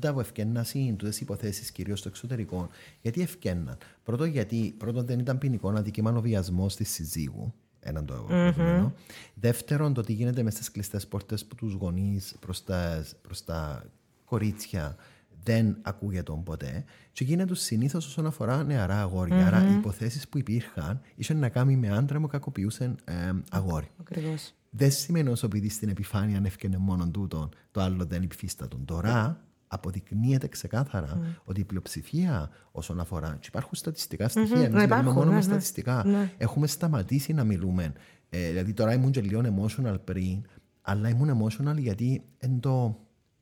70 0.00 0.12
που 0.12 0.20
ευκαιρνά 0.20 0.66
τούτες 0.96 1.20
υποθέσεις, 1.20 1.70
κυρίως 1.70 1.98
στο 1.98 2.08
εξωτερικό, 2.08 2.68
γιατί 3.02 3.20
ευκαιρναν. 3.22 3.76
Πρώτον, 4.04 4.28
γιατί 4.28 4.74
πρώτον 4.78 5.06
δεν 5.06 5.18
ήταν 5.18 5.38
ποινικό 5.38 5.68
αδίκημα 5.68 6.10
ο 6.16 6.20
βιασμός 6.20 6.76
της 6.76 6.90
συζύγου. 6.90 7.54
Έναν 7.88 8.06
το 8.06 8.26
δεδομένο. 8.28 8.92
Δεύτερον, 9.34 9.94
το 9.94 10.02
τι 10.02 10.12
γίνεται 10.12 10.42
με 10.42 10.50
στις 10.50 10.70
κλειστές 10.70 11.06
πόρτες 11.06 11.44
που 11.44 11.54
τους 11.54 11.72
γονείς 11.72 12.36
προς 12.40 12.64
τα, 12.64 13.04
προς 13.22 13.44
τα 13.44 13.84
κορίτσια 14.24 14.96
δεν 15.42 15.76
ακούγεται 15.82 16.32
ποτέ. 16.44 16.84
Και 17.12 17.24
γίνεται 17.24 17.54
συνήθως 17.54 18.06
όσον 18.06 18.26
αφορά 18.26 18.64
νεαρά 18.64 19.00
αγόρια. 19.00 19.46
Άρα 19.46 19.68
οι 19.68 19.72
υποθέσεις 19.72 20.28
που 20.28 20.38
υπήρχαν 20.38 21.00
είχαν 21.14 21.38
να 21.38 21.48
κάνουν 21.48 21.78
με 21.78 21.88
άντρα 21.88 22.20
που 22.20 22.26
κακοποιούσαν 22.26 22.98
ε, 23.04 23.32
αγόρι. 23.50 23.90
Ακριβώς. 24.00 24.54
Δεν 24.70 24.90
σημαίνει 24.90 25.28
όσο 25.28 25.46
επειδή 25.46 25.68
στην 25.68 25.88
επιφάνεια 25.88 26.36
ανέφυγε 26.36 26.76
μόνο 26.76 27.08
τούτο, 27.08 27.48
το 27.70 27.80
άλλο 27.80 28.04
δεν 28.04 28.22
υφίστατον. 28.22 28.84
Τώρα 28.84 29.40
αποδεικνύεται 29.68 30.48
ξεκάθαρα 30.48 31.40
ότι 31.44 31.60
η 31.60 31.64
πλειοψηφία 31.64 32.50
όσον 32.72 33.00
αφορά. 33.00 33.36
Και 33.40 33.46
υπάρχουν 33.48 33.74
στατιστικά 33.74 34.28
στοιχεία. 34.28 34.56
Εμείς 34.56 34.66
μιλούμε 34.66 34.82
υπάρχουν, 34.82 35.12
μόνο 35.12 35.24
ναι, 35.24 35.30
με 35.30 35.36
ναι. 35.36 35.42
στατιστικά. 35.42 36.06
Έχουμε 36.38 36.66
σταματήσει 36.66 37.32
να 37.32 37.44
μιλούμε. 37.44 37.92
Ε, 38.28 38.48
δηλαδή 38.48 38.72
τώρα 38.72 38.92
ήμουν 38.92 39.10
και 39.10 39.20
λίγο 39.20 39.40
emotional 39.44 39.96
πριν, 40.04 40.42
αλλά 40.82 41.08
ήμουν 41.08 41.42
emotional 41.42 41.76
γιατί 41.76 42.22
εν 42.38 42.60
το 42.60 43.00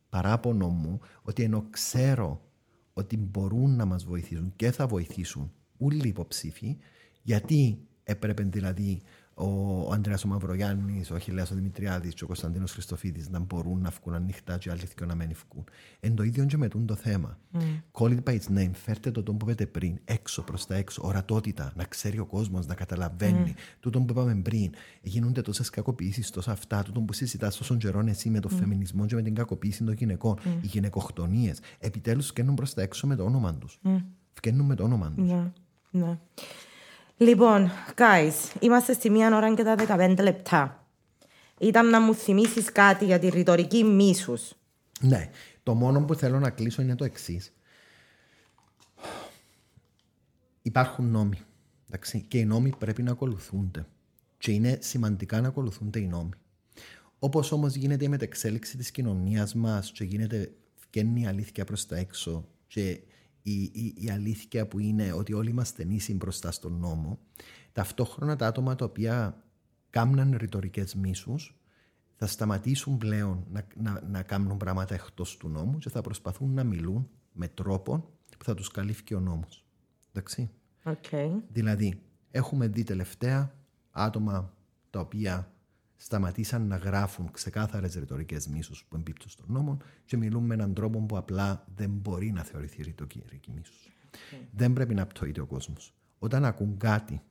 παράπονο 0.08 0.68
μου 0.68 1.00
ότι 1.22 1.42
ενώ 1.42 1.66
ξέρω 1.70 2.40
ότι 2.92 3.16
μπορούν 3.16 3.76
να 3.76 3.84
μας 3.84 4.04
βοηθήσουν 4.04 4.52
και 4.56 4.70
θα 4.70 4.86
βοηθήσουν 4.86 5.52
όλοι 5.78 6.04
οι 6.04 6.08
υποψήφοι, 6.08 6.76
γιατί 7.22 7.78
έπρεπε 8.04 8.42
δηλαδή 8.42 9.02
ο, 9.34 9.46
ο 9.86 9.92
Ανδρέας 9.92 10.24
ο 10.24 10.28
Μαυρογιάννης, 10.28 11.10
ο 11.10 11.14
Αχιλέας 11.14 11.50
ο 11.50 11.54
Δημητριάδης 11.54 12.14
και 12.14 12.24
ο 12.24 12.26
Κωνσταντίνος 12.26 12.72
Χριστοφίδης 12.72 13.28
να 13.28 13.38
μπορούν 13.38 13.80
να 13.80 13.90
βγουν 13.90 14.14
ανοιχτά 14.14 14.58
και 14.58 14.70
άλλοι 14.70 14.82
δύο 14.96 15.06
να 15.06 15.14
μην 15.14 15.30
βγουν. 15.48 15.64
Εν 16.00 16.14
το 16.14 16.22
ίδιο 16.22 16.44
και 16.44 16.56
με 16.56 16.68
τούν 16.68 16.86
το 16.86 16.94
θέμα. 16.94 17.38
Call 17.92 18.08
it 18.08 18.22
by 18.22 18.38
its 18.38 18.58
name. 18.58 18.70
Φέρτε 18.72 19.10
το 19.10 19.22
τον 19.22 19.36
που 19.36 19.44
είπατε 19.44 19.66
πριν, 19.66 19.98
έξω 20.04 20.42
προς 20.42 20.66
τα 20.66 20.74
έξω, 20.74 21.02
ορατότητα, 21.04 21.72
να 21.76 21.84
ξέρει 21.84 22.18
ο 22.18 22.26
κόσμος, 22.26 22.66
να 22.66 22.74
καταλαβαίνει. 22.74 23.54
Τούτο 23.80 24.00
που 24.00 24.06
είπαμε 24.10 24.34
πριν, 24.34 24.72
γίνονται 25.02 25.40
τόσες 25.40 25.70
κακοποιήσεις, 25.70 26.30
τόσα 26.30 26.52
αυτά, 26.52 26.82
τούτο 26.82 27.00
που 27.00 27.12
συζητάς 27.12 27.56
τόσο 27.56 27.76
καιρό 27.76 28.04
εσύ 28.06 28.30
με 28.30 28.40
τον 28.40 28.50
φεμινισμό 28.50 29.06
και 29.06 29.14
με 29.14 29.22
την 29.22 29.34
κακοποίηση 29.34 29.84
των 29.84 29.94
γυναικών, 29.94 30.38
οι 30.60 30.66
γυναικοκτονίες, 30.66 31.58
επιτέλους 31.78 32.26
φκαίνουν 32.26 32.54
προς 32.54 32.74
τα 32.74 32.82
έξω 32.82 33.06
με 33.06 33.16
το 33.16 33.24
όνομα 33.24 33.54
τους. 33.54 33.80
Φκαίνουν 34.32 34.66
με 34.66 34.74
το 34.74 34.84
όνομα 34.84 35.12
τους. 35.12 35.30
Ναι, 35.30 35.52
ναι. 35.90 36.18
Λοιπόν, 37.16 37.70
guys, 37.96 38.56
είμαστε 38.60 38.92
στη 38.92 39.10
μία 39.10 39.36
ώρα 39.36 39.54
και 39.54 39.62
τα 39.62 39.74
15 39.88 40.16
λεπτά. 40.22 40.86
ήταν 41.58 41.90
να 41.90 42.00
μου 42.00 42.14
θυμίσεις 42.14 42.72
κάτι 42.72 43.04
για 43.04 43.18
τη 43.18 43.28
ρητορική 43.28 43.84
μίσους. 43.84 44.52
Ναι. 45.00 45.30
Το 45.62 45.74
μόνο 45.74 46.04
που 46.04 46.14
θέλω 46.14 46.38
να 46.38 46.50
κλείσω 46.50 46.82
είναι 46.82 46.94
το 46.94 47.04
εξής. 47.04 47.52
Υπάρχουν 50.62 51.10
νόμοι. 51.10 51.38
Εντάξει, 51.86 52.24
και 52.28 52.38
οι 52.38 52.44
νόμοι 52.44 52.74
πρέπει 52.78 53.02
να 53.02 53.10
ακολουθούνται. 53.10 53.86
Και 54.38 54.52
είναι 54.52 54.78
σημαντικά 54.80 55.40
να 55.40 55.48
ακολουθούνται 55.48 55.98
οι 55.98 56.06
νόμοι. 56.06 56.32
Όπως 57.18 57.52
όμως 57.52 57.74
γίνεται 57.74 58.04
η 58.04 58.08
μετεξέλιξη 58.08 58.76
της 58.76 58.90
κοινωνίας 58.90 59.54
μας 59.54 59.92
και 59.92 60.04
γίνεται 60.04 60.52
βγαίνει 60.90 61.20
η 61.20 61.26
αλήθεια 61.26 61.64
προς 61.64 61.86
τα 61.86 61.96
έξω 61.96 62.48
και 62.66 63.00
η, 63.46 63.62
η, 63.62 63.94
η, 63.96 64.10
αλήθεια 64.10 64.66
που 64.66 64.78
είναι 64.78 65.12
ότι 65.12 65.32
όλοι 65.32 65.50
είμαστε 65.50 65.86
ίσοι 65.88 66.14
μπροστά 66.14 66.50
στον 66.50 66.78
νόμο, 66.78 67.18
ταυτόχρονα 67.72 68.36
τα 68.36 68.46
άτομα 68.46 68.74
τα 68.74 68.84
οποία 68.84 69.42
κάμναν 69.90 70.36
ρητορικές 70.36 70.94
μίσους 70.94 71.58
θα 72.16 72.26
σταματήσουν 72.26 72.98
πλέον 72.98 73.46
να, 73.50 73.66
να, 73.76 74.02
να 74.08 74.22
κάνουν 74.22 74.56
πράγματα 74.56 74.94
εκτός 74.94 75.36
του 75.36 75.48
νόμου 75.48 75.78
και 75.78 75.90
θα 75.90 76.00
προσπαθούν 76.00 76.54
να 76.54 76.64
μιλούν 76.64 77.08
με 77.32 77.48
τρόπο 77.48 78.10
που 78.38 78.44
θα 78.44 78.54
τους 78.54 78.68
καλύφει 78.68 79.14
ο 79.14 79.20
νόμος. 79.20 79.64
Εντάξει. 80.12 80.50
Okay. 80.84 81.30
Δηλαδή, 81.48 82.00
έχουμε 82.30 82.68
δει 82.68 82.82
τελευταία 82.82 83.54
άτομα 83.90 84.54
τα 84.90 85.00
οποία 85.00 85.53
σταματήσαν 85.96 86.66
να 86.66 86.76
γράφουν 86.76 87.30
ξεκάθαρες 87.30 87.94
ρητορικές 87.94 88.46
μίσους 88.46 88.84
που 88.88 88.96
εμπίπτουν 88.96 89.30
στον 89.30 89.46
νόμο 89.48 89.76
και 90.04 90.16
μιλούν 90.16 90.44
με 90.44 90.54
έναν 90.54 90.74
τρόπο 90.74 91.00
που 91.00 91.16
απλά 91.16 91.64
δεν 91.74 91.90
μπορεί 91.90 92.32
να 92.32 92.42
θεωρηθεί 92.42 92.82
ρητορική 92.82 93.50
μίσου. 93.54 93.74
Δεν 94.50 94.72
πρέπει 94.72 94.94
να 94.94 95.06
πτωείται 95.06 95.40
ο 95.40 95.46
κόσμος. 95.46 95.94
Όταν 96.18 96.44
ακούν 96.44 96.76
κάτι 96.76 97.22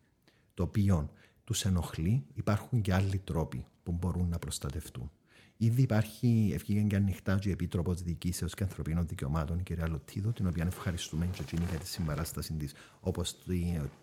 το 0.54 0.64
οποίο 0.64 1.10
τους 1.44 1.66
ενοχλεί, 1.66 2.26
υπάρχουν 2.34 2.82
και 2.82 2.94
άλλοι 2.94 3.18
τρόποι 3.18 3.66
που 3.84 3.92
μπορούν 3.92 4.30
να 4.30 4.40
προστατευτούν. 4.40 5.12
Ήδη 5.58 5.82
υπάρχει, 5.82 6.52
ευκήγε 6.54 6.82
και 6.82 6.96
ανοιχτά 6.96 7.40
και 7.40 7.50
η 7.50 7.52
Επίτροπος 7.52 8.02
Διοικήσεως 8.02 8.54
και 8.54 8.64
Ανθρωπίνων 8.64 9.08
Δικαιωμάτων, 9.08 9.60
η 9.60 9.64
κυρία 9.64 9.88
Λωτίδο, 9.88 10.32
την 10.32 10.48
οποία 10.48 10.66
ευχαριστούμε 10.66 11.26
και 11.26 11.44
για 11.70 11.80
τη 11.80 11.88
συμπαράσταση 11.88 12.54
της, 12.54 12.74
όπως 13.00 13.38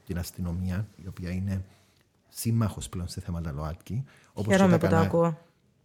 την 0.06 0.18
αστυνομία, 0.18 0.88
η 0.96 1.06
οποία 1.06 1.30
είναι 1.30 1.64
σύμμαχος 2.30 2.88
πλέον 2.88 3.08
σε 3.08 3.20
θέματα 3.20 3.52
ΛΟΑΤΚΙ. 3.52 4.04
Χαίρομαι 4.46 4.78
που 4.78 4.88
το 4.88 4.96
ακούω. 4.96 5.38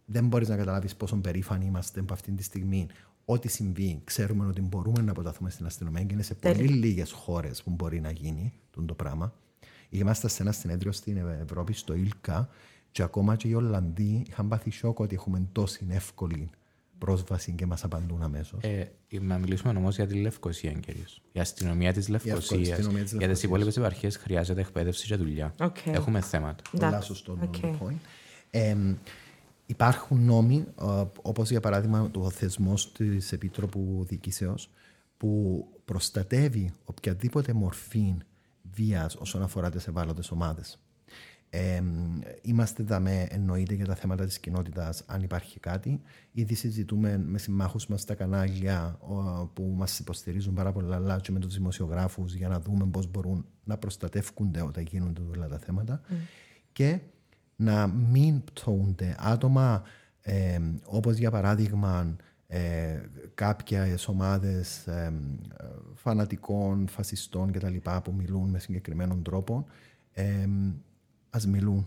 Δεν 0.04 0.26
μπορείς 0.26 0.48
να 0.48 0.56
καταλάβεις 0.56 0.96
πόσο 0.96 1.16
περήφανοι 1.16 1.64
είμαστε 1.64 2.00
από 2.00 2.12
αυτή 2.12 2.32
τη 2.32 2.42
στιγμή. 2.42 2.86
Ό,τι 3.24 3.48
συμβεί, 3.48 4.00
ξέρουμε 4.04 4.46
ότι 4.46 4.60
μπορούμε 4.60 5.02
να 5.02 5.10
αποταθούμε 5.10 5.50
στην 5.50 5.66
αστυνομία 5.66 6.02
και 6.02 6.14
είναι 6.14 6.22
σε 6.22 6.34
πολύ 6.34 6.66
λίγες 6.66 7.12
χώρες 7.12 7.62
που 7.62 7.70
μπορεί 7.70 8.00
να 8.00 8.10
γίνει 8.10 8.52
το 8.86 8.94
πράγμα. 8.94 9.32
Είμαστε 9.88 10.28
σε 10.28 10.42
ένα 10.42 10.52
συνέδριο 10.52 10.92
στην 10.92 11.16
Ευρώπη, 11.16 11.72
στο 11.72 11.94
ΙΛΚΑ, 11.94 12.48
και 12.90 13.02
ακόμα 13.02 13.36
και 13.36 13.48
οι 13.48 13.54
Ολλανδοί 13.54 14.24
είχαν 14.28 14.48
πάθει 14.48 14.70
σοκ 14.70 14.98
ότι 14.98 15.14
έχουμε 15.14 15.48
τόση 15.52 15.86
εύκολη 15.88 16.50
πρόσβαση 16.98 17.52
και 17.52 17.66
μας 17.66 17.84
απαντούν 17.84 18.22
αμέσως. 18.22 18.62
Ε, 18.62 18.92
να 19.20 19.38
μιλήσουμε 19.38 19.78
όμως 19.78 19.96
για 19.96 20.06
τη 20.06 20.14
Λευκοσία 20.14 20.72
κυρίω. 20.72 21.04
Η 21.32 21.40
αστυνομία 21.40 21.92
της 21.92 22.08
Λευκοσίας. 22.08 22.88
Για 23.18 23.28
τις 23.28 23.42
υπόλοιπες 23.42 23.76
επαρχίες 23.76 24.16
χρειάζεται 24.16 24.60
εκπαίδευση 24.60 25.06
και 25.06 25.16
δουλειά. 25.16 25.54
Okay. 25.58 25.70
Έχουμε 25.84 26.20
θέματα. 26.20 26.62
Πολλά 26.70 27.00
σωστό 27.00 27.38
okay. 27.52 27.64
point. 27.64 27.98
Ε, 28.50 28.76
υπάρχουν 29.66 30.24
νόμοι, 30.24 30.64
όπως 31.22 31.50
για 31.50 31.60
παράδειγμα 31.60 32.10
το 32.10 32.30
θεσμός 32.30 32.92
της 32.92 33.32
Επίτροπου 33.32 34.04
Διοικήσεως, 34.08 34.70
που 35.16 35.64
προστατεύει 35.84 36.72
οποιαδήποτε 36.84 37.52
μορφή 37.52 38.16
βίας 38.72 39.14
όσον 39.16 39.42
αφορά 39.42 39.70
τις 39.70 39.86
ευάλωτες 39.86 40.30
ομάδες. 40.30 40.78
Ε, 41.50 41.82
είμαστε 42.42 42.82
δαμέ 42.82 43.26
εννοείται 43.30 43.74
για 43.74 43.86
τα 43.86 43.94
θέματα 43.94 44.24
της 44.24 44.38
κοινότητας 44.38 45.02
αν 45.06 45.22
υπάρχει 45.22 45.60
κάτι. 45.60 46.00
Ήδη 46.32 46.54
συζητούμε 46.54 47.18
με 47.18 47.38
συμμάχους 47.38 47.86
μας 47.86 48.00
στα 48.00 48.14
κανάλια 48.14 48.98
που 49.52 49.74
μας 49.76 49.98
υποστηρίζουν 49.98 50.54
πάρα 50.54 50.72
πολλά 50.72 50.96
αλλά 50.96 51.20
και 51.20 51.32
με 51.32 51.38
τους 51.38 51.54
δημοσιογράφους 51.54 52.34
για 52.34 52.48
να 52.48 52.60
δούμε 52.60 52.86
πώς 52.86 53.10
μπορούν 53.10 53.46
να 53.64 53.76
προστατεύκονται 53.76 54.62
όταν 54.62 54.84
γίνονται 54.88 55.20
όλα 55.34 55.48
τα 55.48 55.58
θέματα 55.58 56.00
mm. 56.00 56.12
και 56.72 57.00
να 57.56 57.86
μην 57.86 58.44
πτωούνται 58.44 59.16
άτομα 59.18 59.82
ε, 60.22 60.60
όπως 60.84 61.16
για 61.16 61.30
παράδειγμα 61.30 62.16
ε, 62.46 63.00
κάποιες 63.34 64.08
ομάδες 64.08 64.86
ε, 64.86 65.12
φανατικών, 65.94 66.88
φασιστών 66.88 67.52
κτλ. 67.52 67.76
που 68.04 68.12
μιλούν 68.12 68.50
με 68.50 68.58
συγκεκριμένον 68.58 69.22
τρόπο 69.22 69.66
ε, 71.36 71.38
ας 71.38 71.46
μιλούν. 71.46 71.86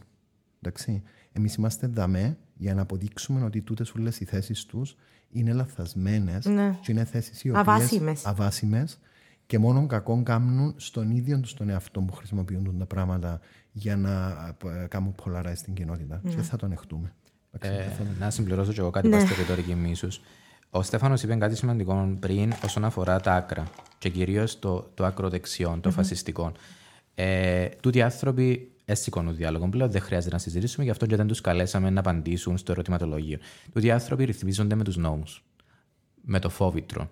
Εντάξει. 0.61 1.03
Εμείς 1.31 1.55
είμαστε 1.55 1.87
δαμέ 1.87 2.37
για 2.57 2.73
να 2.73 2.81
αποδείξουμε 2.81 3.43
ότι 3.43 3.61
τούτες 3.61 3.91
όλες 3.91 4.19
οι 4.19 4.25
θέσεις 4.25 4.65
τους 4.65 4.95
είναι 5.29 5.53
λαθασμένες 5.53 6.45
ναι. 6.45 6.77
και 6.81 6.91
είναι 6.91 7.03
θέσεις 7.03 7.43
οι 7.43 7.49
οποίες 7.49 8.25
αβάσιμες 8.25 8.99
και 9.45 9.59
μόνο 9.59 9.85
κακό 9.85 10.23
κάνουν 10.23 10.73
στον 10.77 11.11
ίδιο 11.11 11.39
τους 11.39 11.53
τον 11.53 11.69
εαυτό 11.69 12.01
που 12.01 12.13
χρησιμοποιούν 12.13 12.77
τα 12.77 12.85
πράγματα 12.85 13.39
για 13.71 13.95
να 13.95 14.35
ε, 14.83 14.87
κάνουν 14.87 15.15
polarize 15.23 15.51
στην 15.55 15.73
κοινότητα. 15.73 16.19
Ναι. 16.23 16.33
Και 16.33 16.41
θα 16.41 16.57
τον 16.57 16.71
εχτούμε. 16.71 17.13
Ε, 17.59 17.87
να 18.19 18.29
συμπληρώσω 18.29 18.71
και 18.71 18.79
εγώ 18.79 18.89
κάτι 18.89 19.07
ναι. 19.07 19.19
στη 19.19 19.33
ρητορική 19.33 19.75
μίσου. 19.75 20.07
Ο 20.69 20.81
Στέφανος 20.81 21.23
είπε 21.23 21.35
κάτι 21.35 21.55
σημαντικό 21.55 22.17
πριν 22.19 22.53
όσον 22.63 22.85
αφορά 22.85 23.19
τα 23.19 23.33
άκρα 23.33 23.63
και 23.97 24.09
κυρίως 24.09 24.59
το, 24.59 24.91
το 24.93 25.05
άκρο 25.05 25.29
δεξιών, 25.29 25.81
το 25.81 25.89
mm-hmm. 25.89 25.93
φασιστικό. 25.93 26.51
Ε, 27.15 27.65
τούτοι 27.65 28.01
άνθρωποι 28.01 28.71
έσηκον 28.89 29.35
διάλογο 29.35 29.69
πλέον, 29.69 29.91
δεν 29.91 30.01
χρειάζεται 30.01 30.33
να 30.33 30.39
συζητήσουμε, 30.39 30.85
γι' 30.85 30.91
αυτό 30.91 31.05
και 31.05 31.15
δεν 31.15 31.27
τους 31.27 31.41
καλέσαμε 31.41 31.89
να 31.89 31.99
απαντήσουν 31.99 32.57
στο 32.57 32.71
ερωτηματολόγιο. 32.71 33.37
Ότι 33.75 33.87
οι 33.87 33.91
άνθρωποι 33.91 34.23
ρυθμίζονται 34.23 34.75
με 34.75 34.83
τους 34.83 34.97
νόμους. 34.97 35.43
Με 36.21 36.39
το 36.39 36.49
φόβητρο. 36.49 37.09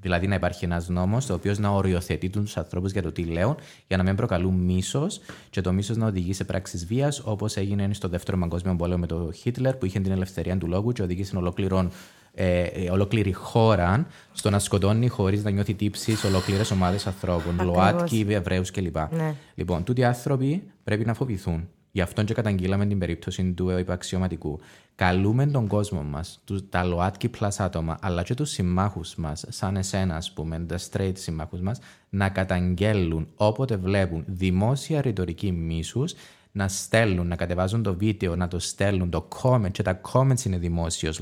Δηλαδή 0.00 0.26
να 0.26 0.34
υπάρχει 0.34 0.64
ένας 0.64 0.88
νόμος, 0.88 1.30
ο 1.30 1.34
οποίος 1.34 1.58
να 1.58 1.68
οριοθετεί 1.68 2.28
τους 2.30 2.56
ανθρώπους 2.56 2.92
για 2.92 3.02
το 3.02 3.12
τι 3.12 3.24
λέω, 3.24 3.56
για 3.86 3.96
να 3.96 4.02
μην 4.02 4.16
προκαλούν 4.16 4.54
μίσος 4.54 5.20
και 5.50 5.60
το 5.60 5.72
μίσος 5.72 5.96
να 5.96 6.06
οδηγεί 6.06 6.32
σε 6.32 6.44
πράξεις 6.44 6.86
βίας, 6.86 7.22
όπως 7.24 7.56
έγινε 7.56 7.88
στο 7.92 8.08
δεύτερο 8.08 8.38
Παγκόσμιο 8.38 8.76
Πόλεμο 8.76 9.00
με 9.00 9.06
τον 9.06 9.32
Χίτλερ, 9.32 9.76
που 9.76 9.86
είχε 9.86 10.00
την 10.00 10.12
ελευθερία 10.12 10.58
του 10.58 10.66
λόγου 10.66 10.92
και 10.92 11.02
οδήγησε 11.02 11.36
ολόκληρον 11.36 11.90
ε, 12.38 12.62
ε, 12.62 12.90
ολόκληρη 12.90 13.32
χώρα 13.32 14.06
στο 14.32 14.50
να 14.50 14.58
σκοτώνει 14.58 15.08
χωρίς 15.08 15.44
να 15.44 15.50
νιώθει 15.50 15.74
τύψεις 15.74 16.24
ολόκληρες 16.24 16.70
ομάδες 16.70 17.06
ανθρώπων. 17.06 17.60
ΛΟΑΤΚΙ, 17.62 18.26
Εβραίους 18.28 18.70
κλπ. 18.70 18.96
Ναι. 18.96 19.34
Λοιπόν, 19.54 19.84
τούτοι 19.84 20.04
άνθρωποι 20.04 20.62
πρέπει 20.84 21.04
να 21.04 21.14
φοβηθούν. 21.14 21.68
Γι' 21.96 22.02
αυτό 22.02 22.22
και 22.22 22.34
καταγγείλαμε 22.34 22.86
την 22.86 22.98
περίπτωση 22.98 23.52
του 23.52 23.78
υπαξιωματικού. 23.78 24.60
Καλούμε 24.94 25.46
τον 25.46 25.66
κόσμο 25.66 26.02
μας, 26.02 26.42
τα 26.68 26.84
ΛΟΑΤΚΙ 26.84 27.30
plus 27.38 27.48
άτομα, 27.58 27.98
αλλά 28.00 28.22
και 28.22 28.34
τους 28.34 28.50
συμμάχους 28.50 29.14
μας, 29.14 29.44
σαν 29.48 29.76
εσένα, 29.76 30.16
ας 30.16 30.32
πούμε, 30.32 30.58
τα 30.58 30.78
straight 30.90 31.12
συμμάχους 31.14 31.60
μας, 31.60 31.78
να 32.08 32.28
καταγγέλουν 32.28 33.28
όποτε 33.36 33.76
βλέπουν 33.76 34.24
δημόσια 34.26 35.00
ρητορική 35.00 35.52
μίσους 35.52 36.14
να 36.56 36.68
στέλνουν, 36.68 37.26
να 37.26 37.36
κατεβάζουν 37.36 37.82
το 37.82 37.94
βίντεο, 37.94 38.36
να 38.36 38.48
το 38.48 38.58
στέλνουν, 38.58 39.10
το 39.10 39.28
comment, 39.42 39.70
και 39.70 39.82
τα 39.82 40.00
comments 40.12 40.44
είναι 40.44 40.58
δημόσιος 40.58 41.20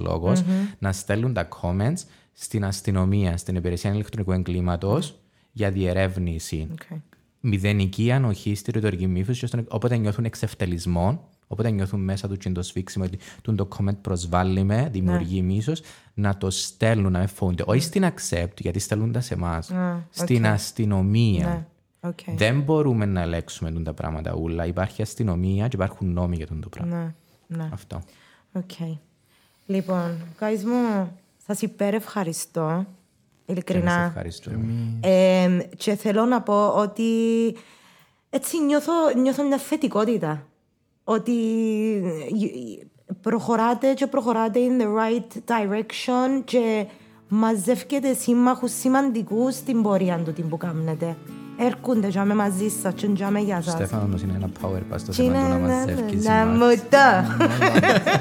να 0.78 0.92
στέλνουν 0.92 1.32
τα 1.32 1.48
comments 1.62 2.02
στην 2.32 2.64
αστυνομία, 2.64 3.36
στην 3.36 3.56
υπηρεσία 3.56 3.92
ηλεκτρονικού 3.92 4.32
εγκλήματος 4.32 5.18
για 5.52 5.70
διερεύνηση. 5.70 6.68
Okay. 6.72 6.96
Μηδενική 7.40 8.12
ανοχή 8.12 8.54
στη 8.54 8.70
ρητορική 8.70 9.06
μύφωση, 9.06 9.46
όποτε 9.68 9.96
νιώθουν 9.96 10.24
εξευτελισμό, 10.24 11.28
όποτε 11.46 11.70
νιώθουν 11.70 12.00
μέσα 12.00 12.28
του 12.28 12.52
το 12.52 12.62
σφίξιμο 12.62 13.04
ότι 13.04 13.18
το 13.56 13.68
comment 13.76 13.96
προσβάλλει 14.00 14.62
με, 14.62 14.88
δημιουργεί 14.92 15.40
ναι. 15.40 15.46
μίσο, 15.46 15.72
να 16.14 16.36
το 16.36 16.50
στέλνουν, 16.50 17.12
να 17.12 17.18
με 17.18 17.26
φοβούνται. 17.26 17.62
Όχι 17.66 17.80
στην 17.80 18.04
accept, 18.04 18.60
γιατί 18.60 18.78
στέλνουν 18.78 19.12
τα 19.12 19.20
σε 19.20 19.34
εμάς. 19.34 19.70
Στην 20.10 20.46
αστυνομία. 20.46 21.46
Ναι. 21.46 21.66
Okay. 22.06 22.32
Δεν 22.36 22.60
μπορούμε 22.60 23.04
να 23.04 23.20
ελέγξουμε 23.20 23.82
τα 23.82 23.94
πράγματα 23.94 24.32
όλα. 24.32 24.66
Υπάρχει 24.66 25.02
αστυνομία 25.02 25.68
και 25.68 25.76
υπάρχουν 25.76 26.12
νόμοι 26.12 26.36
για 26.36 26.46
το 26.46 26.68
πράγμα. 26.68 26.96
Ναι, 26.96 27.56
ναι. 27.56 27.68
Αυτό. 27.72 28.02
Okay. 28.52 28.98
Λοιπόν, 29.66 30.16
guys 30.40 30.62
μου, 30.64 31.12
σας 31.46 31.62
υπερευχαριστώ. 31.62 32.86
Ειλικρινά. 33.46 34.00
Και 34.00 34.06
ευχαριστώ. 34.06 34.50
Ε, 35.00 35.58
και 35.76 35.94
θέλω 35.94 36.24
να 36.24 36.42
πω 36.42 36.68
ότι 36.68 37.04
έτσι 38.30 38.64
νιώθω, 38.64 38.92
νιώθω 39.22 39.46
μια 39.46 39.58
θετικότητα. 39.58 40.46
Ότι 41.04 41.32
προχωράτε 43.20 43.94
και 43.94 44.06
προχωράτε 44.06 44.60
in 44.60 44.82
the 44.82 44.86
right 44.86 45.52
direction 45.54 46.42
και 46.44 46.86
μαζεύκετε 47.28 48.14
σύμμαχους 48.14 48.72
σημαντικούς 48.72 49.54
στην 49.54 49.82
πορεία 49.82 50.18
του 50.18 50.32
τι 50.32 50.42
που 50.42 50.56
κάνετε. 50.56 51.16
Έρχονται 51.56 52.08
και 52.08 52.20
με 52.24 52.34
μαζί 52.34 52.68
σας 52.82 52.94
και 52.94 53.08
τζάμε 53.08 53.40
για 53.40 53.62
σας. 53.62 53.72
Στέφανος 53.72 54.22
είναι 54.22 54.32
ένα 54.36 54.48
power 54.62 54.94
pass 54.94 54.98
στο 54.98 55.10
Τι 55.10 55.16
θέμα 55.16 55.38
είναι, 55.38 55.46
του 55.46 55.50
να 55.50 55.58
ναι, 55.58 55.74
μαζεύει 55.74 56.16
ναι, 56.16 56.28
να 56.28 56.46
μου 56.46 56.58
το. 56.90 57.06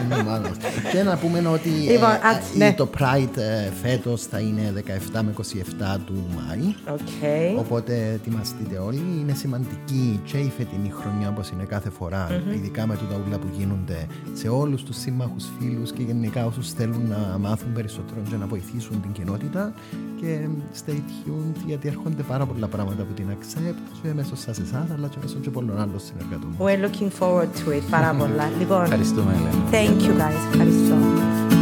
Είναι 0.03 0.23
μάλλον. 0.23 0.51
Και 0.91 1.03
να 1.03 1.17
πούμε 1.17 1.47
ότι 1.47 1.69
ε, 1.87 1.91
Λοιπόν, 1.91 2.09
α, 2.09 2.31
ε, 2.53 2.57
ναι. 2.57 2.73
το 2.73 2.89
Pride 2.97 3.37
ε, 3.37 3.71
φέτος 3.81 4.23
θα 4.23 4.39
είναι 4.39 4.73
17 5.13 5.21
με 5.23 5.33
27 5.37 5.97
του 6.05 6.25
Μάη. 6.35 6.75
Οκ. 6.93 7.59
Οπότε 7.59 8.11
ετοιμαστείτε 8.13 8.77
όλοι. 8.77 9.01
Είναι 9.19 9.33
σημαντική 9.33 10.21
και 10.23 10.37
η 10.37 10.51
φετινή 10.57 10.89
χρονιά 10.89 11.29
όπως 11.29 11.49
είναι 11.49 11.63
κάθε 11.63 11.89
φορά, 11.89 12.27
ειδικά 12.53 12.87
με 12.87 12.95
τα 12.95 13.21
ούλα 13.25 13.37
που 13.37 13.47
γίνονται 13.57 14.05
σε 14.33 14.47
όλους 14.49 14.83
τους 14.83 14.97
σύμμαχους 14.97 15.45
φίλους 15.59 15.91
και 15.91 16.03
γενικά 16.03 16.45
όσους 16.45 16.71
θέλουν 16.71 17.07
να 17.07 17.37
μάθουν 17.37 17.73
περισσότερο 17.73 18.21
και 18.29 18.35
να 18.35 18.45
βοηθήσουν 18.45 19.01
την 19.01 19.11
κοινότητα. 19.11 19.73
Και 20.19 20.47
stay 20.85 20.91
tuned 20.91 21.55
γιατί 21.65 21.87
έρχονται 21.87 22.23
πάρα 22.23 22.45
πολλά 22.45 22.67
πράγματα 22.67 23.01
από 23.01 23.13
την 23.27 23.37
Accept 23.37 23.99
και 24.01 24.13
μέσω 24.13 24.35
σας 24.35 24.59
εσάς 24.59 24.87
αλλά 24.97 25.07
και 25.07 25.17
μέσω 25.21 25.35
και 25.41 25.49
πολλών 25.49 25.79
άλλων 25.81 25.99
συνεργατών. 25.99 26.55
We're 26.59 26.85
looking 26.85 27.09
forward 27.21 27.49
to 27.65 27.71
it 27.77 27.83
πάρα 27.89 28.13
πολλά. 28.19 28.49
Λοιπόν, 28.59 28.83
Ευχαριστούμε, 28.83 29.31
Ελένα. 29.33 29.69
thank 29.71 30.01
you 30.01 30.11
guys. 30.21 30.51
Ευχαριστώ. 30.53 31.52